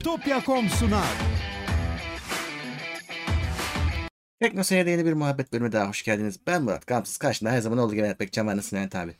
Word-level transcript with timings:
Bitopya.com 0.00 0.68
sunar. 0.68 1.04
Tekno 4.40 4.64
Seyir'de 4.64 4.90
yeni 4.90 5.04
bir 5.04 5.12
muhabbet 5.12 5.52
bölümü 5.52 5.72
daha 5.72 5.88
hoş 5.88 6.02
geldiniz. 6.02 6.40
Ben 6.46 6.62
Murat 6.62 6.86
Gamsız. 6.86 7.16
Karşımda 7.18 7.52
her 7.52 7.60
zaman 7.60 7.78
olduğu 7.78 7.92
gibi 7.92 8.02
Mehmet 8.02 8.20
Bekcan. 8.20 8.46
Nasılsın 8.46 8.78
Mehmet 8.78 8.96
abi? 8.96 9.14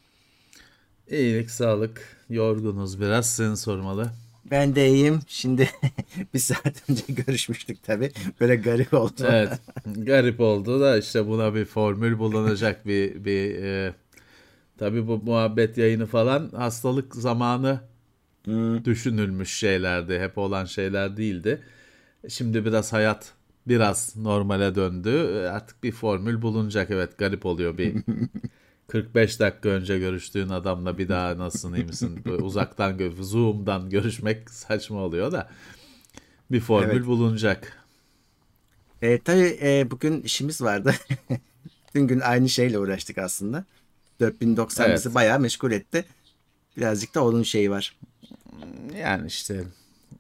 İyilik, 1.11 1.51
sağlık. 1.51 2.17
Yorgunuz 2.31 3.01
biraz. 3.01 3.31
Seni 3.31 3.57
sormalı. 3.57 4.11
Ben 4.51 4.75
de 4.75 4.89
iyiyim. 4.89 5.21
Şimdi 5.27 5.71
bir 6.35 6.39
saat 6.39 6.91
önce 6.91 7.03
görüşmüştük 7.09 7.83
tabii. 7.83 8.13
Böyle 8.41 8.57
garip 8.57 8.95
oldu. 8.95 9.23
Evet. 9.29 9.53
garip 9.97 10.41
oldu 10.41 10.81
da 10.81 10.99
işte 10.99 11.27
buna 11.27 11.55
bir 11.55 11.65
formül 11.65 12.19
bulunacak 12.19 12.87
bir 12.87 13.25
bir 13.25 13.63
e, 13.63 13.95
tabii 14.79 15.09
bu 15.09 15.19
muhabbet 15.19 15.79
yayını 15.79 16.07
falan 16.07 16.51
hastalık 16.51 17.15
zamanı 17.15 17.90
düşünülmüş 18.85 19.51
şeylerdi. 19.55 20.19
Hep 20.21 20.39
olan 20.39 20.65
şeyler 20.65 21.17
değildi. 21.17 21.63
Şimdi 22.29 22.65
biraz 22.65 22.93
hayat 22.93 23.33
biraz 23.69 24.17
normale 24.17 24.75
döndü. 24.75 25.11
Artık 25.53 25.83
bir 25.85 25.93
formül 25.93 26.43
bulunacak. 26.43 26.91
Evet 26.91 27.19
garip 27.19 27.47
oluyor 27.47 27.79
bir 27.79 27.97
45 28.89 29.41
dakika 29.41 29.69
önce 29.69 29.99
görüştüğün 29.99 30.49
adamla 30.49 30.99
bir 30.99 31.09
daha 31.09 31.39
nasılsın 31.39 31.75
iyi 31.75 31.85
misin? 31.85 32.23
Böyle 32.27 32.43
uzaktan 32.43 32.99
Zoom'dan 33.21 33.91
görüşmek 33.91 34.51
saçma 34.51 35.01
oluyor 35.01 35.33
da 35.33 35.51
bir 36.51 36.61
formül 36.61 36.91
Evet. 36.97 37.07
bulunacak. 37.07 37.77
E, 39.03 39.19
tabii 39.19 39.59
e, 39.63 39.91
bugün 39.91 40.23
işimiz 40.23 40.63
vardı. 40.63 40.95
Tüm 41.93 42.09
gün 42.09 42.21
aynı 42.21 42.49
şeyle 42.49 42.79
uğraştık 42.79 43.19
aslında. 43.19 43.65
4090 44.21 44.91
Evet. 44.91 44.97
bizi 44.97 45.15
bayağı 45.15 45.41
meşgul 45.41 45.73
etti. 45.73 46.05
Birazcık 46.77 47.15
da 47.15 47.25
onun 47.25 47.43
şeyi 47.43 47.71
var. 47.71 47.97
Yani 48.97 49.27
işte 49.27 49.65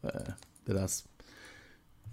e, 0.04 0.10
biraz 0.68 1.04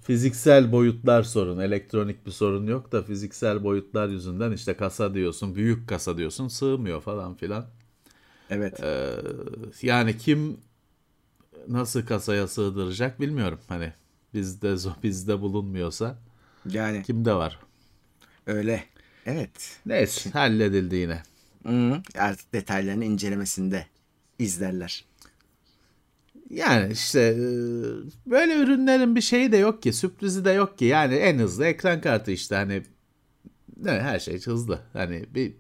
fiziksel 0.04 0.72
boyutlar 0.72 1.24
sorun. 1.24 1.60
Elektronik 1.60 2.26
bir 2.26 2.32
sorun 2.32 2.68
yok 2.68 2.92
da 2.92 3.04
fiziksel 3.04 3.64
boyutlar 3.64 4.10
yüzünden 4.10 4.52
işte 4.52 4.74
kasa 4.78 5.14
diyorsun, 5.14 5.56
büyük 5.56 5.90
kasa 5.90 6.18
diyorsun, 6.18 6.48
sığmıyor 6.48 7.02
falan 7.02 7.36
filan. 7.36 7.66
Evet. 8.50 8.80
Ee, 8.84 9.16
yani 9.82 10.18
kim 10.18 10.58
nasıl 11.68 12.06
kasaya 12.06 12.48
sığdıracak 12.48 13.20
bilmiyorum. 13.20 13.60
Hani 13.68 13.94
bizde 14.34 14.76
bizde 15.04 15.42
bulunmuyorsa 15.42 16.20
Yani 16.66 17.04
kimde 17.04 17.34
var? 17.34 17.60
öyle. 18.48 18.84
Evet. 19.26 19.80
Neyse 19.86 20.30
halledildi 20.30 20.96
yine. 20.96 21.24
Hı, 21.66 22.02
artık 22.18 22.54
detaylarını 22.54 23.06
incelemesinde 23.06 23.88
izlerler. 24.40 25.06
Yani 26.50 26.94
işte 26.94 27.20
e, 27.20 27.42
böyle 28.32 28.56
ürünlerin 28.56 29.16
bir 29.16 29.22
şeyi 29.22 29.52
de 29.52 29.58
yok 29.58 29.84
ki, 29.84 29.94
sürprizi 29.94 30.46
de 30.46 30.52
yok 30.52 30.78
ki. 30.78 30.86
Yani 30.86 31.16
en 31.16 31.38
hızlı 31.40 31.66
ekran 31.66 32.02
kartı 32.02 32.32
işte 32.32 32.56
hani 32.56 32.84
ne 33.84 33.92
her 33.92 34.20
şey 34.20 34.42
hızlı. 34.42 34.80
Hani 34.94 35.26
bir 35.36 35.54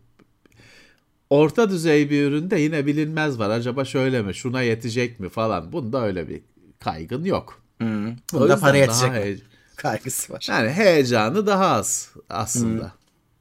orta 1.29 1.69
düzey 1.69 2.09
bir 2.09 2.23
üründe 2.23 2.59
yine 2.59 2.85
bilinmez 2.85 3.39
var. 3.39 3.49
Acaba 3.49 3.85
şöyle 3.85 4.21
mi, 4.21 4.35
şuna 4.35 4.61
yetecek 4.61 5.19
mi 5.19 5.29
falan. 5.29 5.71
Bunda 5.71 6.05
öyle 6.05 6.29
bir 6.29 6.41
kaygın 6.79 7.23
yok. 7.23 7.61
O 7.81 7.85
Bunda 8.33 8.59
para 8.59 8.77
yetecek 8.77 9.11
mi? 9.11 9.17
heye- 9.17 9.37
Kaygısı 9.75 10.33
var. 10.33 10.47
Yani 10.49 10.69
heyecanı 10.69 11.47
daha 11.47 11.67
az 11.67 12.11
aslında. 12.29 12.91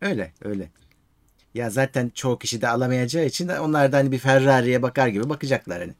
Öyle 0.00 0.32
öyle. 0.44 0.70
Ya 1.54 1.70
zaten 1.70 2.10
çoğu 2.14 2.38
kişi 2.38 2.60
de 2.60 2.68
alamayacağı 2.68 3.26
için 3.26 3.48
de 3.48 3.60
onlar 3.60 3.92
da 3.92 3.96
hani 3.96 4.12
bir 4.12 4.18
Ferrari'ye 4.18 4.82
bakar 4.82 5.08
gibi 5.08 5.28
bakacaklar 5.28 5.80
hani. 5.80 5.94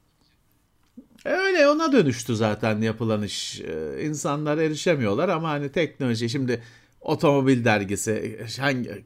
E, 1.26 1.30
Öyle 1.32 1.68
ona 1.68 1.92
dönüştü 1.92 2.36
zaten 2.36 2.80
yapılan 2.80 3.22
iş. 3.22 3.60
Ee, 3.60 4.04
İnsanlar 4.04 4.58
erişemiyorlar 4.58 5.28
ama 5.28 5.48
hani 5.48 5.68
teknoloji 5.72 6.28
şimdi 6.28 6.62
otomobil 7.00 7.64
dergisi 7.64 8.40
hangi 8.60 9.04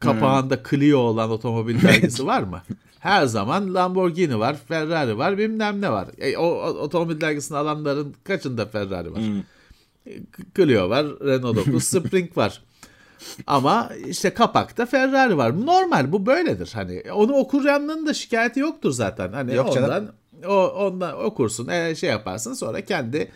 kapağında 0.00 0.62
Clio 0.70 0.98
olan 0.98 1.30
otomobil 1.30 1.82
dergisi 1.82 2.26
var 2.26 2.42
mı? 2.42 2.62
Her 2.98 3.26
zaman 3.26 3.74
Lamborghini 3.74 4.38
var, 4.38 4.56
Ferrari 4.68 5.18
var, 5.18 5.38
bilmem 5.38 5.80
ne 5.80 5.92
var. 5.92 6.08
E, 6.18 6.36
o, 6.36 6.44
o 6.46 6.68
otomobil 6.68 7.20
dergisini 7.20 7.58
alanların 7.58 8.14
kaçında 8.24 8.66
Ferrari 8.66 9.12
var? 9.12 9.20
E, 10.06 10.10
Clio 10.56 10.90
var, 10.90 11.06
Renault 11.06 11.56
9, 11.56 11.84
Spring 11.88 12.36
var. 12.36 12.62
Ama 13.46 13.90
işte 14.06 14.34
kapakta 14.34 14.86
Ferrari 14.86 15.36
var. 15.36 15.66
Normal 15.66 16.12
bu 16.12 16.26
böyledir. 16.26 16.70
Hani 16.74 17.02
onu 17.14 17.32
okuyanların 17.32 18.06
da 18.06 18.14
şikayeti 18.14 18.60
yoktur 18.60 18.90
zaten. 18.90 19.32
Hani 19.32 19.54
Yok 19.54 19.74
canım. 19.74 20.08
O 20.46 20.66
ondan 20.66 21.24
okursun, 21.24 21.68
e, 21.68 21.94
şey 21.94 22.10
yaparsın 22.10 22.54
sonra 22.54 22.84
kendi 22.84 23.30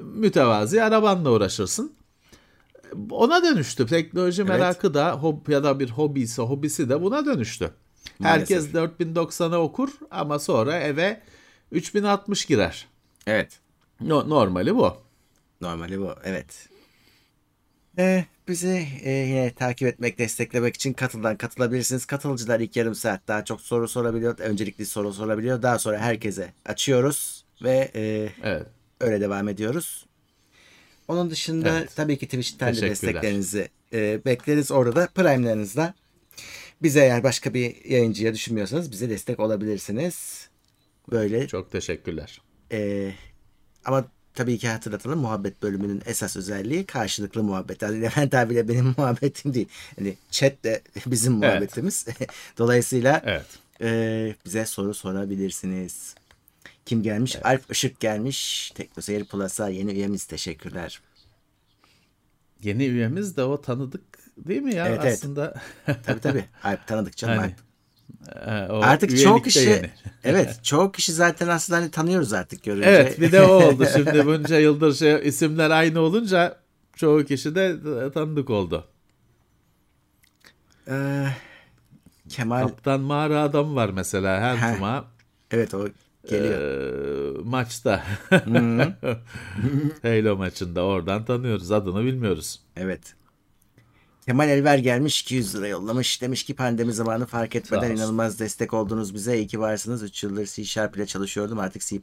mütevazi 0.00 0.82
arabanla 0.82 1.30
uğraşırsın. 1.30 1.92
Ona 3.10 3.42
dönüştü. 3.42 3.86
Teknoloji 3.86 4.44
merakı 4.44 4.94
da 4.94 5.12
hob 5.12 5.48
ya 5.48 5.64
da 5.64 5.80
bir 5.80 5.90
hobisi, 5.90 6.42
hobisi 6.42 6.88
de 6.88 7.02
buna 7.02 7.26
dönüştü. 7.26 7.70
Herkes 8.22 8.74
4090'a 8.74 9.58
okur 9.58 9.90
ama 10.10 10.38
sonra 10.38 10.78
eve 10.78 11.20
3060 11.70 12.44
girer. 12.44 12.88
Evet. 13.26 13.58
No, 14.00 14.28
normali 14.28 14.76
bu. 14.76 14.96
Normali 15.60 16.00
bu. 16.00 16.14
Evet. 16.24 16.68
Ee, 17.98 18.24
bizi 18.48 18.86
e, 19.02 19.10
yine 19.10 19.54
takip 19.54 19.88
etmek, 19.88 20.18
desteklemek 20.18 20.74
için 20.74 20.92
katıldan 20.92 21.36
katılabilirsiniz. 21.36 22.04
Katılıcılar 22.04 22.60
ilk 22.60 22.76
yarım 22.76 22.94
saat 22.94 23.28
daha 23.28 23.44
çok 23.44 23.60
soru 23.60 23.88
sorabiliyor. 23.88 24.38
Öncelikli 24.38 24.86
soru 24.86 25.12
sorabiliyor. 25.12 25.62
Daha 25.62 25.78
sonra 25.78 25.98
herkese 25.98 26.52
açıyoruz 26.66 27.44
ve 27.62 27.90
e, 27.94 28.28
Evet. 28.42 28.66
öyle 29.00 29.20
devam 29.20 29.48
ediyoruz. 29.48 30.06
Onun 31.08 31.30
dışında 31.30 31.78
Evet. 31.78 31.92
tabii 31.96 32.18
ki 32.18 32.26
Twitch'ten 32.26 32.76
de 32.76 32.80
desteklerinizi 32.82 33.68
e, 33.92 34.24
bekleriz. 34.24 34.70
Orada 34.70 34.96
da 34.96 35.06
Prime'larınızla 35.14 35.94
bize 36.82 37.00
eğer 37.00 37.22
başka 37.22 37.54
bir 37.54 37.84
yayıncıya 37.84 38.34
düşünmüyorsanız 38.34 38.92
bize 38.92 39.10
destek 39.10 39.40
olabilirsiniz. 39.40 40.48
Böyle 41.10 41.46
Çok 41.48 41.72
teşekkürler. 41.72 42.40
ee, 42.72 43.12
ama 43.84 44.04
tabii 44.34 44.58
ki 44.58 44.68
hatırlatalım 44.68 45.18
muhabbet 45.18 45.62
bölümünün 45.62 46.02
esas 46.06 46.36
özelliği 46.36 46.86
karşılıklı 46.86 47.42
muhabbet. 47.42 47.82
Yani 47.82 48.02
Levent 48.02 48.34
abiyle 48.34 48.68
benim 48.68 48.84
muhabbetim 48.96 49.54
değil. 49.54 49.68
Hani 49.98 50.16
chat 50.30 50.64
de 50.64 50.82
bizim 51.06 51.32
muhabbetimiz. 51.32 52.06
Dolayısıyla 52.58 53.22
Evet. 53.26 53.46
e, 53.80 54.34
bize 54.44 54.66
soru 54.66 54.94
sorabilirsiniz. 54.94 56.14
Kim 56.86 57.02
gelmiş? 57.02 57.36
Alp 57.44 57.62
Işık 57.70 58.00
gelmiş. 58.00 58.70
TeknoSeyir 58.74 59.24
Plus'a 59.24 59.68
yeni 59.68 59.92
üyemiz 59.92 60.24
teşekkürler. 60.24 61.00
Yeni 62.62 62.84
üyemiz 62.86 63.36
de 63.36 63.44
o 63.44 63.60
tanıdık 63.60 64.02
değil 64.36 64.62
mi 64.62 64.74
ya 64.74 64.88
Evet, 64.88 65.00
evet. 65.02 65.12
aslında? 65.14 65.54
Tabii 66.06 66.20
tabii. 66.20 66.44
Alp 66.62 66.86
tanıdık 66.86 67.16
canım 67.16 67.38
Hani, 67.38 67.46
Alp. 67.52 67.71
E, 68.46 68.66
o 68.70 68.80
Artık 68.82 69.18
çoğu 69.18 69.42
kişi 69.42 69.68
yeni. 69.68 69.90
evet 70.24 70.64
çoğu 70.64 70.92
kişi 70.92 71.12
zaten 71.12 71.48
aslında 71.48 71.80
hani 71.80 71.90
tanıyoruz 71.90 72.32
artık 72.32 72.62
görünce. 72.62 72.88
Evet 72.88 73.20
bir 73.20 73.32
de 73.32 73.42
o 73.42 73.52
oldu. 73.52 73.86
Şimdi 73.96 74.26
bunca 74.26 74.58
yıldır 74.58 74.94
şey, 74.94 75.28
isimler 75.28 75.70
aynı 75.70 76.00
olunca 76.00 76.56
çoğu 76.96 77.24
kişi 77.24 77.54
de 77.54 77.76
tanıdık 78.12 78.50
oldu. 78.50 78.84
Ee, 80.88 81.26
Kemal 82.28 82.60
Kaptan 82.60 83.00
Mağara 83.00 83.42
Adam 83.42 83.76
var 83.76 83.88
mesela 83.88 84.40
her 84.40 84.56
Heh, 84.56 84.74
cuma 84.74 85.04
evet 85.50 85.74
o 85.74 85.88
geliyor. 86.30 86.60
e, 87.38 87.42
maçta. 87.44 88.04
Halo 90.02 90.36
maçında 90.38 90.82
oradan 90.84 91.24
tanıyoruz. 91.24 91.70
Adını 91.70 92.04
bilmiyoruz. 92.04 92.60
Evet. 92.76 93.14
Kemal 94.26 94.48
Elver 94.48 94.78
gelmiş 94.78 95.20
200 95.22 95.54
lira 95.54 95.68
yollamış. 95.68 96.22
Demiş 96.22 96.44
ki 96.44 96.54
pandemi 96.54 96.92
zamanı 96.92 97.26
fark 97.26 97.56
etmeden 97.56 97.90
inanılmaz 97.90 98.40
destek 98.40 98.74
oldunuz 98.74 99.14
bize. 99.14 99.38
İyi 99.38 99.46
ki 99.46 99.60
varsınız. 99.60 100.02
3 100.02 100.22
yıldır 100.22 100.46
C 100.46 100.64
Sharp 100.64 100.96
ile 100.96 101.06
çalışıyordum. 101.06 101.58
Artık 101.58 101.82
C++ 101.82 101.96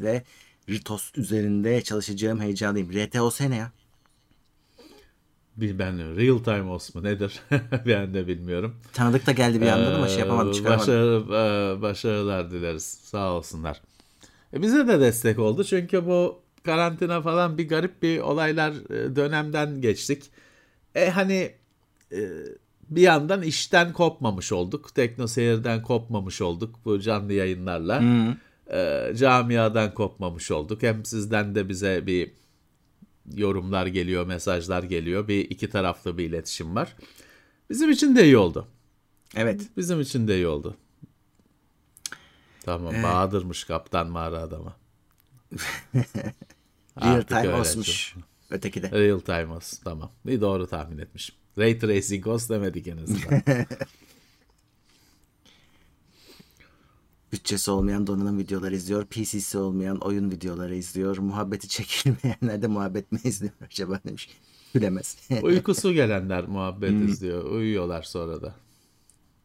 ile 0.00 0.24
RTOS 0.70 1.12
üzerinde 1.16 1.82
çalışacağım 1.82 2.40
heyecanlıyım. 2.40 2.92
RTOS 2.92 3.40
ne 3.40 3.56
ya? 3.56 3.72
Ben 5.56 6.16
real 6.16 6.38
time 6.38 6.62
OS 6.70 6.94
mu 6.94 7.02
nedir? 7.02 7.40
ben 7.86 8.14
de 8.14 8.26
bilmiyorum. 8.26 8.74
Tanıdık 8.92 9.26
da 9.26 9.32
geldi 9.32 9.60
bir 9.60 9.66
anda 9.66 9.94
ama 9.94 10.08
şey 10.08 10.18
yapamadım 10.18 10.50
Ee, 10.50 10.54
çıkaramadım. 10.54 10.88
başarı- 11.28 11.76
e, 11.78 11.82
başarılar 11.82 12.50
dileriz. 12.50 12.82
Sağ 13.02 13.32
olsunlar. 13.32 13.80
E, 14.52 14.62
bize 14.62 14.88
de 14.88 15.00
destek 15.00 15.38
oldu 15.38 15.64
çünkü 15.64 16.06
bu 16.06 16.38
karantina 16.64 17.22
falan 17.22 17.58
bir 17.58 17.68
garip 17.68 18.02
bir 18.02 18.18
olaylar 18.20 18.72
e, 18.72 19.16
dönemden 19.16 19.80
geçtik. 19.80 20.22
E 20.96 21.10
hani 21.10 21.54
e, 22.12 22.20
bir 22.88 23.02
yandan 23.02 23.42
işten 23.42 23.92
kopmamış 23.92 24.52
olduk. 24.52 24.94
Tekno 24.94 25.26
seyirden 25.26 25.82
kopmamış 25.82 26.40
olduk 26.40 26.74
bu 26.84 27.00
canlı 27.00 27.32
yayınlarla. 27.32 28.02
E, 28.72 29.12
camiadan 29.16 29.94
kopmamış 29.94 30.50
olduk. 30.50 30.82
Hem 30.82 31.04
sizden 31.04 31.54
de 31.54 31.68
bize 31.68 32.06
bir 32.06 32.32
yorumlar 33.34 33.86
geliyor, 33.86 34.26
mesajlar 34.26 34.82
geliyor. 34.82 35.28
Bir 35.28 35.50
iki 35.50 35.70
taraflı 35.70 36.18
bir 36.18 36.24
iletişim 36.24 36.74
var. 36.74 36.96
Bizim 37.70 37.90
için 37.90 38.16
de 38.16 38.24
iyi 38.24 38.36
oldu. 38.36 38.68
Evet. 39.36 39.60
Bizim 39.76 40.00
için 40.00 40.28
de 40.28 40.36
iyi 40.36 40.46
oldu. 40.46 40.76
Tamam 42.64 43.02
Bahadır'mış 43.02 43.64
kaptan 43.64 44.06
mağara 44.06 44.38
adamı. 44.38 44.72
Real 47.02 47.22
time 47.22 47.54
olmuş. 47.54 48.14
Öteki 48.50 48.82
de. 48.82 48.90
Real 48.90 49.18
time 49.20 49.46
olsun. 49.52 49.78
Tamam. 49.84 50.10
Bir 50.26 50.40
doğru 50.40 50.66
tahmin 50.66 50.98
etmişim. 50.98 51.34
Ray 51.58 51.78
Tracing 51.78 52.26
olsun 52.26 52.56
demedik 52.56 52.86
en 52.88 52.96
azından. 52.96 53.42
Bütçesi 57.32 57.70
olmayan 57.70 58.06
donanım 58.06 58.38
videoları 58.38 58.74
izliyor. 58.76 59.06
PC'si 59.06 59.58
olmayan 59.58 59.96
oyun 59.98 60.30
videoları 60.30 60.74
izliyor. 60.76 61.18
Muhabbeti 61.18 61.68
çekilmeyenler 61.68 62.62
de 62.62 62.66
muhabbet 62.66 63.12
mi 63.12 63.20
izliyor 63.24 63.52
acaba 63.66 64.00
demiş. 64.06 64.28
Bilemez. 64.74 65.16
Uykusu 65.42 65.92
gelenler 65.92 66.48
muhabbet 66.48 67.08
izliyor. 67.08 67.44
Uyuyorlar 67.44 68.02
sonra 68.02 68.42
da. 68.42 68.54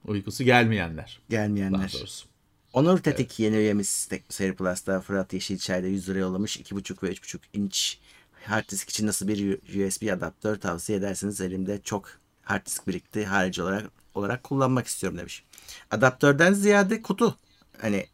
Uykusu 0.06 0.44
gelmeyenler. 0.44 1.20
Daha 1.32 1.42
Gelmeyenler. 1.42 1.94
doğrusu. 1.94 2.28
Onur 2.74 2.98
Tetik 2.98 3.40
yeni 3.40 3.56
üyemiz 3.56 4.10
Seri 4.30 4.56
Plus'ta 4.56 5.02
Fırat 5.02 5.34
Yeşilçay'da 5.34 5.88
100 5.88 6.10
lira 6.10 6.20
yollamış. 6.20 6.58
2.5 6.58 7.04
ve 7.04 7.12
3.5 7.12 7.40
inç 7.54 8.00
hard 8.46 8.70
disk 8.70 8.90
için 8.90 9.08
nasıl 9.08 9.28
bir 9.28 9.58
USB 9.88 10.14
adaptör 10.18 10.56
tavsiye 10.56 10.98
edersiniz? 10.98 11.42
Elimde 11.42 11.82
çok 11.84 12.10
hard 12.42 12.66
disk 12.66 12.88
birikti. 12.88 13.26
Harici 13.26 13.64
olarak 13.64 13.86
olarak 14.14 14.44
kullanmak 14.44 14.88
istiyorum 14.88 15.20
demiş. 15.20 15.44
Adaptörden 15.92 16.54
ziyade 16.54 17.02
kutu. 17.02 17.36
Hani 17.82 18.06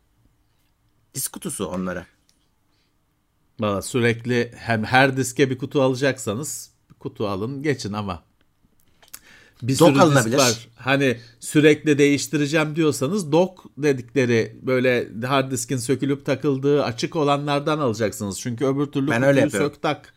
disk 1.15 1.33
kutusu 1.33 1.65
onlara. 1.65 2.05
Valla 3.59 3.81
sürekli 3.81 4.51
hem 4.55 4.83
her 4.83 5.17
diske 5.17 5.49
bir 5.49 5.57
kutu 5.57 5.81
alacaksanız 5.81 6.71
kutu 6.99 7.27
alın 7.27 7.63
geçin 7.63 7.93
ama 7.93 8.23
bir 9.61 9.79
Dock 9.79 9.89
sürü 9.89 9.93
disk 9.93 10.03
alınabilir. 10.03 10.37
var. 10.37 10.67
Hani 10.75 11.19
sürekli 11.39 11.97
değiştireceğim 11.97 12.75
diyorsanız 12.75 13.31
dock 13.31 13.63
dedikleri 13.77 14.59
böyle 14.61 15.07
hard 15.27 15.51
diskin 15.51 15.77
sökülüp 15.77 16.25
takıldığı 16.25 16.83
açık 16.83 17.15
olanlardan 17.15 17.79
alacaksınız. 17.79 18.39
Çünkü 18.39 18.65
öbür 18.65 18.85
türlü 18.85 19.11
Ben 19.11 19.23
öyle 19.23 19.29
kutuyu 19.41 19.43
yapıyorum. 19.45 19.69
sök 19.73 19.81
tak. 19.81 20.13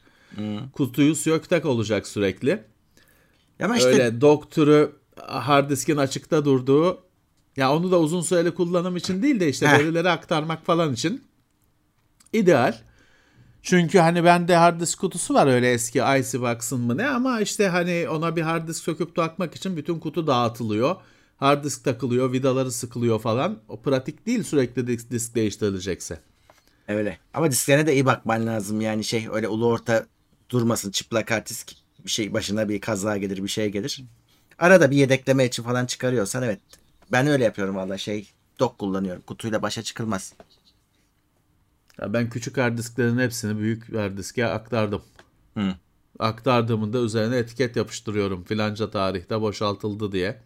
Kutuyu 0.73 1.15
sök 1.15 1.51
tak 1.51 1.65
olacak 1.65 2.07
sürekli. 2.07 2.65
Ama 3.63 3.77
işte 3.77 3.89
Öyle 3.89 4.21
dock 4.21 4.51
türü 4.51 4.93
hard 5.27 5.71
diskin 5.71 5.97
açıkta 5.97 6.45
durduğu 6.45 6.99
ya 7.57 7.73
onu 7.73 7.91
da 7.91 8.01
uzun 8.01 8.21
süreli 8.21 8.55
kullanım 8.55 8.97
için 8.97 9.23
değil 9.23 9.41
de 9.41 9.49
işte 9.49 9.67
Heh. 9.67 9.79
verileri 9.79 10.11
aktarmak 10.11 10.67
falan 10.67 10.93
için 10.93 11.25
ideal. 12.33 12.75
Çünkü 13.63 13.99
hani 13.99 14.25
bende 14.25 14.57
hard 14.57 14.81
disk 14.81 14.99
kutusu 14.99 15.35
var 15.35 15.47
öyle 15.47 15.73
eski 15.73 15.99
Icebox'ın 15.99 16.81
mı 16.81 16.97
ne 16.97 17.09
ama 17.09 17.41
işte 17.41 17.69
hani 17.69 18.09
ona 18.09 18.37
bir 18.37 18.43
hard 18.43 18.69
disk 18.69 18.85
söküp 18.85 19.17
takmak 19.17 19.55
için 19.55 19.77
bütün 19.77 19.99
kutu 19.99 20.27
dağıtılıyor. 20.27 20.97
Hard 21.37 21.65
disk 21.65 21.85
takılıyor, 21.85 22.33
vidaları 22.33 22.73
sıkılıyor 22.73 23.21
falan. 23.21 23.59
O 23.69 23.83
pratik 23.83 24.27
değil 24.27 24.43
sürekli 24.43 24.87
disk, 24.87 25.11
disk 25.11 25.35
değiştirilecekse. 25.35 26.21
öyle. 26.89 27.19
Ama 27.35 27.51
disklerine 27.51 27.87
de 27.87 27.93
iyi 27.95 28.07
bakman 28.07 28.47
lazım. 28.47 28.81
Yani 28.81 29.05
şey 29.05 29.29
öyle 29.33 29.49
ulu 29.49 29.67
orta 29.67 30.07
durmasın 30.51 30.91
çıplak 30.91 31.31
hard 31.31 31.47
disk. 31.47 31.73
Bir 32.05 32.11
şey 32.11 32.33
başına 32.33 32.69
bir 32.69 32.81
kaza 32.81 33.17
gelir 33.17 33.43
bir 33.43 33.49
şey 33.49 33.69
gelir. 33.69 34.05
Arada 34.59 34.91
bir 34.91 34.97
yedekleme 34.97 35.45
için 35.45 35.63
falan 35.63 35.87
çıkarıyorsan 35.87 36.43
evet. 36.43 36.61
Ben 37.13 37.27
öyle 37.27 37.45
yapıyorum 37.45 37.77
valla 37.77 37.99
şey 37.99 38.31
dock 38.59 38.79
kullanıyorum. 38.79 39.23
Kutuyla 39.23 39.63
başa 39.63 39.83
çıkılmaz. 39.83 40.35
Ya 42.01 42.13
ben 42.13 42.31
küçük 42.31 42.57
hard 42.59 42.79
disklerin 42.79 43.19
hepsini 43.19 43.59
büyük 43.59 43.95
hard 43.95 44.19
diske 44.19 44.47
aktardım. 44.47 45.03
Hı. 45.55 45.75
Aktardığımda 46.19 46.99
üzerine 46.99 47.37
etiket 47.37 47.77
yapıştırıyorum 47.77 48.45
filanca 48.45 48.91
tarihte 48.91 49.41
boşaltıldı 49.41 50.13
diye. 50.13 50.43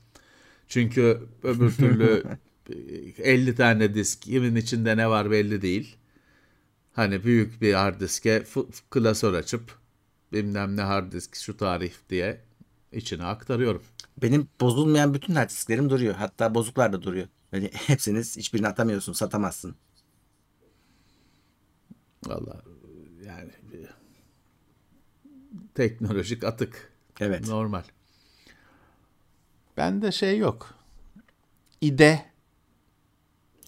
Çünkü 0.68 1.20
öbür 1.42 1.70
türlü 1.76 2.24
50 3.18 3.54
tane 3.54 3.94
disk 3.94 4.22
kimin 4.22 4.56
içinde 4.56 4.96
ne 4.96 5.08
var 5.10 5.30
belli 5.30 5.62
değil. 5.62 5.96
Hani 6.92 7.24
büyük 7.24 7.62
bir 7.62 7.74
hard 7.74 8.00
diske 8.00 8.44
klasör 8.90 9.34
açıp 9.34 9.83
bilmem 10.34 10.76
ne 10.76 10.82
hard 10.82 11.12
disk 11.12 11.36
şu 11.36 11.56
tarih 11.56 11.92
diye 12.10 12.40
içine 12.92 13.24
aktarıyorum. 13.24 13.82
Benim 14.22 14.48
bozulmayan 14.60 15.14
bütün 15.14 15.34
hard 15.34 15.50
disklerim 15.50 15.90
duruyor. 15.90 16.14
Hatta 16.14 16.54
bozuklar 16.54 16.92
da 16.92 17.02
duruyor. 17.02 17.28
Böyle 17.52 17.66
hepsiniz 17.72 18.36
hiçbirini 18.36 18.68
atamıyorsun, 18.68 19.12
satamazsın. 19.12 19.76
Vallahi 22.26 22.62
yani 23.26 23.50
bir 23.72 23.88
teknolojik 25.74 26.44
atık. 26.44 26.92
Evet. 27.20 27.48
Normal. 27.48 27.82
Bende 29.76 30.12
şey 30.12 30.38
yok. 30.38 30.74
İde. 31.80 32.24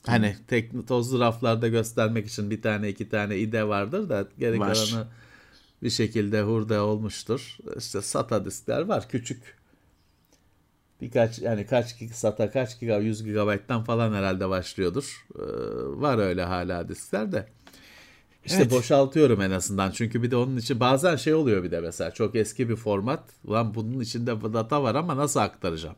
Hani 0.07 0.37
tek 0.49 0.89
tozlu 0.89 1.21
raflarda 1.21 1.69
göstermek 1.69 2.27
için 2.27 2.51
bir 2.51 2.63
tane 2.63 2.89
iki 2.89 3.09
tane 3.09 3.37
ide 3.39 3.69
vardır 3.69 4.09
da 4.09 4.29
geri 4.39 4.61
Var. 4.61 4.75
kalanı 4.75 5.07
bir 5.83 5.91
şekilde 5.91 6.43
hurda 6.43 6.85
olmuştur. 6.85 7.57
İşte 7.77 8.03
SATA 8.03 8.45
diskler 8.45 8.81
var 8.81 9.09
küçük. 9.09 9.57
Birkaç 11.01 11.39
yani 11.39 11.67
kaç 11.67 11.95
SATA 12.13 12.51
kaç 12.51 12.81
giga 12.81 12.99
100 12.99 13.25
GB'dan 13.25 13.85
falan 13.85 14.13
herhalde 14.13 14.49
başlıyordur. 14.49 15.27
Ee, 15.35 15.43
var 16.01 16.19
öyle 16.19 16.43
hala 16.45 16.89
diskler 16.89 17.33
de. 17.33 17.49
İşte 18.45 18.59
Evet. 18.59 18.71
boşaltıyorum 18.71 19.41
en 19.41 19.51
azından. 19.51 19.91
Çünkü 19.91 20.23
bir 20.23 20.31
de 20.31 20.37
onun 20.37 20.57
için 20.57 20.81
bazen 20.81 21.17
şey 21.17 21.35
oluyor 21.35 21.63
bir 21.65 21.71
de 21.71 21.81
mesela 21.81 22.11
çok 22.11 22.37
eski 22.37 22.69
bir 22.69 22.77
format. 22.77 23.31
Ulan 23.45 23.75
bunun 23.75 24.01
içinde 24.01 24.53
data 24.55 24.83
var 24.83 24.95
ama 24.95 25.17
nasıl 25.17 25.41
aktaracağım? 25.41 25.97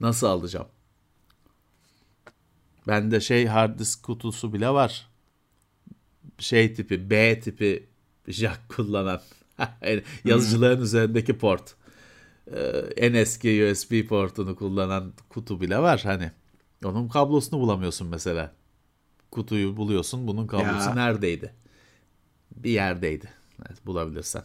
Nasıl 0.00 0.26
alacağım? 0.26 0.68
Bende 2.88 3.20
şey 3.20 3.46
hard 3.46 3.78
disk 3.78 4.02
kutusu 4.02 4.52
bile 4.52 4.70
var. 4.70 5.08
Şey 6.38 6.74
tipi 6.74 7.10
B 7.10 7.40
tipi 7.40 7.88
jack 8.28 8.60
kullanan. 8.68 9.20
Yazıcıların 10.24 10.82
üzerindeki 10.82 11.38
port. 11.38 11.74
Ee, 12.52 12.58
en 12.96 13.14
eski 13.14 13.68
USB 13.72 14.08
portunu 14.08 14.56
kullanan 14.56 15.12
kutu 15.28 15.60
bile 15.60 15.78
var 15.78 16.00
hani. 16.04 16.30
Onun 16.84 17.08
kablosunu 17.08 17.60
bulamıyorsun 17.60 18.06
mesela. 18.06 18.52
Kutuyu 19.30 19.76
buluyorsun. 19.76 20.28
Bunun 20.28 20.46
kablosu 20.46 20.88
Ya. 20.88 20.94
neredeydi? 20.94 21.54
Bir 22.56 22.70
yerdeydi. 22.70 23.28
Evet, 23.68 23.86
bulabilirsen. 23.86 24.42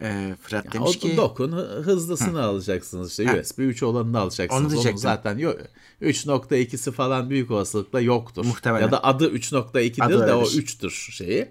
Ee, 0.00 0.36
Fırat 0.42 0.64
Ya 0.64 0.72
demiş 0.72 0.96
o 0.96 1.00
ki 1.00 1.16
dokun 1.16 1.52
hı- 1.52 1.82
hızlısını 1.82 2.42
alacaksınız 2.42 3.10
işte 3.10 3.24
Ha. 3.26 3.36
USB 3.40 3.58
3 3.58 3.82
olanını 3.82 4.18
alacaksınız. 4.18 4.60
Onu 4.60 4.66
Onun 4.66 4.70
diyecektim. 4.74 4.98
zaten 4.98 5.38
yok 5.38 5.58
3.2'si 6.02 6.92
falan 6.92 7.30
büyük 7.30 7.50
olasılıkla 7.50 8.00
yoktur. 8.00 8.44
Muhtemelen. 8.44 8.82
Ya 8.84 8.90
da 8.92 9.04
adı 9.04 9.30
3.2'dir 9.30 10.02
Adı 10.02 10.26
de 10.26 10.34
o 10.34 10.40
öyledir. 10.40 10.62
3'tür 10.62 10.90
şeyi. 10.90 11.48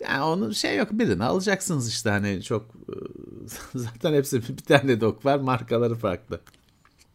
Yani 0.00 0.22
onun 0.22 0.52
şey 0.52 0.76
yok 0.76 0.88
birini 0.92 1.24
alacaksınız 1.24 1.88
işte 1.88 2.10
hani 2.10 2.42
çok 2.42 2.64
e, 2.64 2.94
zaten 3.78 4.14
hepsi 4.14 4.42
bir 4.48 4.56
tane 4.56 5.00
dok 5.00 5.24
var 5.24 5.38
markaları 5.38 5.94
farklı. 5.94 6.40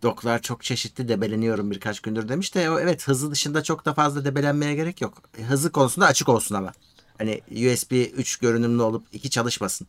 doklar 0.03 0.41
çok 0.41 0.63
çeşitli 0.63 1.07
debeleniyorum 1.07 1.71
birkaç 1.71 1.99
gündür 1.99 2.29
demiş 2.29 2.55
de 2.55 2.69
o 2.69 2.79
evet 2.79 3.07
hızı 3.07 3.31
dışında 3.31 3.63
çok 3.63 3.85
da 3.85 3.93
fazla 3.93 4.25
debelenmeye 4.25 4.75
gerek 4.75 5.01
yok. 5.01 5.21
Hızı 5.47 5.71
konusunda 5.71 6.07
açık 6.07 6.29
olsun 6.29 6.55
ama. 6.55 6.71
Hani 7.17 7.41
USB 7.49 7.91
3 7.91 8.37
görünümlü 8.37 8.81
olup 8.81 9.07
2 9.11 9.29
çalışmasın. 9.29 9.87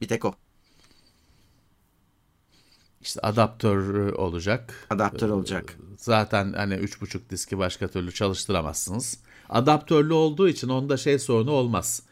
Bir 0.00 0.08
tek 0.08 0.24
o. 0.24 0.34
İşte 3.02 3.20
adaptör 3.20 4.08
e, 4.08 4.14
olacak. 4.14 4.86
Adaptör 4.90 5.28
olacak. 5.28 5.76
Zaten 5.98 6.52
hani 6.52 6.74
3.5 6.74 7.30
diski 7.30 7.58
başka 7.58 7.88
türlü 7.88 8.12
çalıştıramazsınız. 8.12 9.18
Adaptörlü 9.52 10.12
olduğu 10.12 10.48
için 10.48 10.68
onda 10.68 10.96
şey 10.96 11.18
sorunu 11.18 11.50
olmaz. 11.50 12.02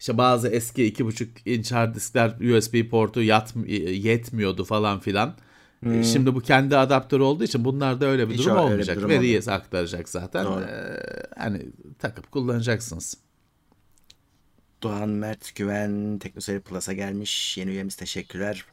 İşte 0.00 0.18
bazı 0.18 0.48
eski 0.48 0.92
2.5 0.92 1.26
inç 1.46 1.72
hard 1.72 1.94
diskler 1.94 2.56
USB 2.56 2.90
portu 2.90 3.22
yat, 3.22 3.54
yetmiyordu 3.88 4.64
falan 4.64 5.00
filan. 5.00 5.34
E, 5.86 6.04
Şimdi 6.04 6.34
bu 6.34 6.40
kendi 6.40 6.76
adaptörü 6.76 7.22
olduğu 7.22 7.44
için 7.44 7.64
bunlarda 7.64 8.06
öyle 8.06 8.28
bir 8.28 8.34
Hmm. 8.34 8.38
Hiç 8.38 8.46
durum 8.46 8.56
bir 8.56 8.62
olmayacak. 8.62 8.96
durum 8.96 9.10
Veriyi 9.10 9.40
aktaracak 9.46 10.08
zaten. 10.08 10.44
Doğru. 10.44 10.60
Ee, 10.60 11.22
hani 11.38 11.66
takıp 11.98 12.32
kullanacaksınız. 12.32 13.16
Doğan 14.82 15.08
Mert 15.08 15.54
Güven 15.54 16.18
Teknoseri 16.18 16.60
Plus'a 16.60 16.92
gelmiş. 16.92 17.58
Yeni 17.58 17.70
üyemiz 17.70 17.96
teşekkürler. 17.96 18.64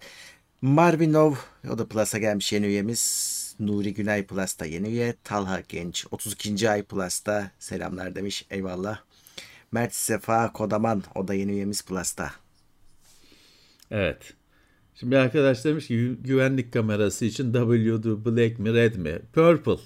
Marvinov 0.62 1.34
o 1.70 1.78
da 1.78 1.88
Plus'a 1.88 2.18
gelmiş 2.18 2.54
yeni 2.54 2.66
üyemiz. 2.66 3.29
Nuri 3.60 3.94
Günay 3.94 4.26
Plus'ta 4.26 4.66
yeni 4.66 4.88
üye. 4.88 5.16
Talha 5.24 5.62
Genç 5.70 6.06
32. 6.12 6.70
ay 6.70 6.84
Plus'ta 6.84 7.52
selamlar 7.60 8.16
demiş. 8.16 8.46
Eyvallah. 8.50 9.00
Mert 9.72 9.96
Sefa 9.96 10.54
Kodaman 10.54 11.04
o 11.16 11.28
da 11.28 11.34
yeni 11.34 11.52
üyemiz 11.52 11.86
Plus'ta. 11.86 12.32
Evet. 13.92 14.34
Şimdi 14.96 15.12
bir 15.12 15.18
arkadaş 15.18 15.66
demiş 15.66 15.88
ki 15.88 15.94
"Gü- 15.94 16.22
güvenlik 16.24 16.74
kamerası 16.74 17.26
için 17.26 17.54
WD 17.54 18.26
Black 18.26 18.60
mi 18.60 18.74
Red 18.74 18.96
mi? 18.96 19.20
Purple. 19.34 19.78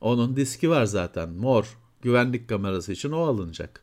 Onun 0.00 0.36
diski 0.36 0.70
var 0.70 0.84
zaten. 0.84 1.28
Mor. 1.30 1.78
Güvenlik 2.02 2.48
kamerası 2.48 2.92
için 2.92 3.10
o 3.10 3.20
alınacak. 3.20 3.82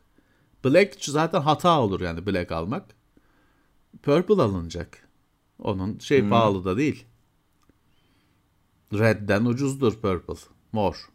Black 0.64 0.96
zaten 1.04 1.40
hata 1.40 1.80
olur 1.80 2.00
yani 2.00 2.26
Black 2.26 2.52
almak. 2.52 2.84
Purple 4.02 4.42
alınacak. 4.42 5.08
Onun 5.58 5.98
şey 5.98 6.28
pahalı 6.28 6.64
da 6.64 6.76
değil. 6.76 7.04
Red'den 8.92 9.44
ucuzdur 9.44 10.00
Purple. 10.00 10.34
Mor. 10.72 11.10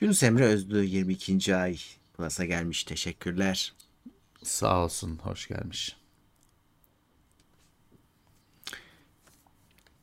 Yunus 0.00 0.22
Emre 0.22 0.44
Özlü 0.44 0.84
22. 0.84 1.56
ay 1.56 1.78
Plus'a 2.16 2.44
gelmiş. 2.44 2.84
Teşekkürler. 2.84 3.72
Sağ 4.42 4.84
olsun. 4.84 5.18
Hoş 5.22 5.48
gelmiş. 5.48 5.96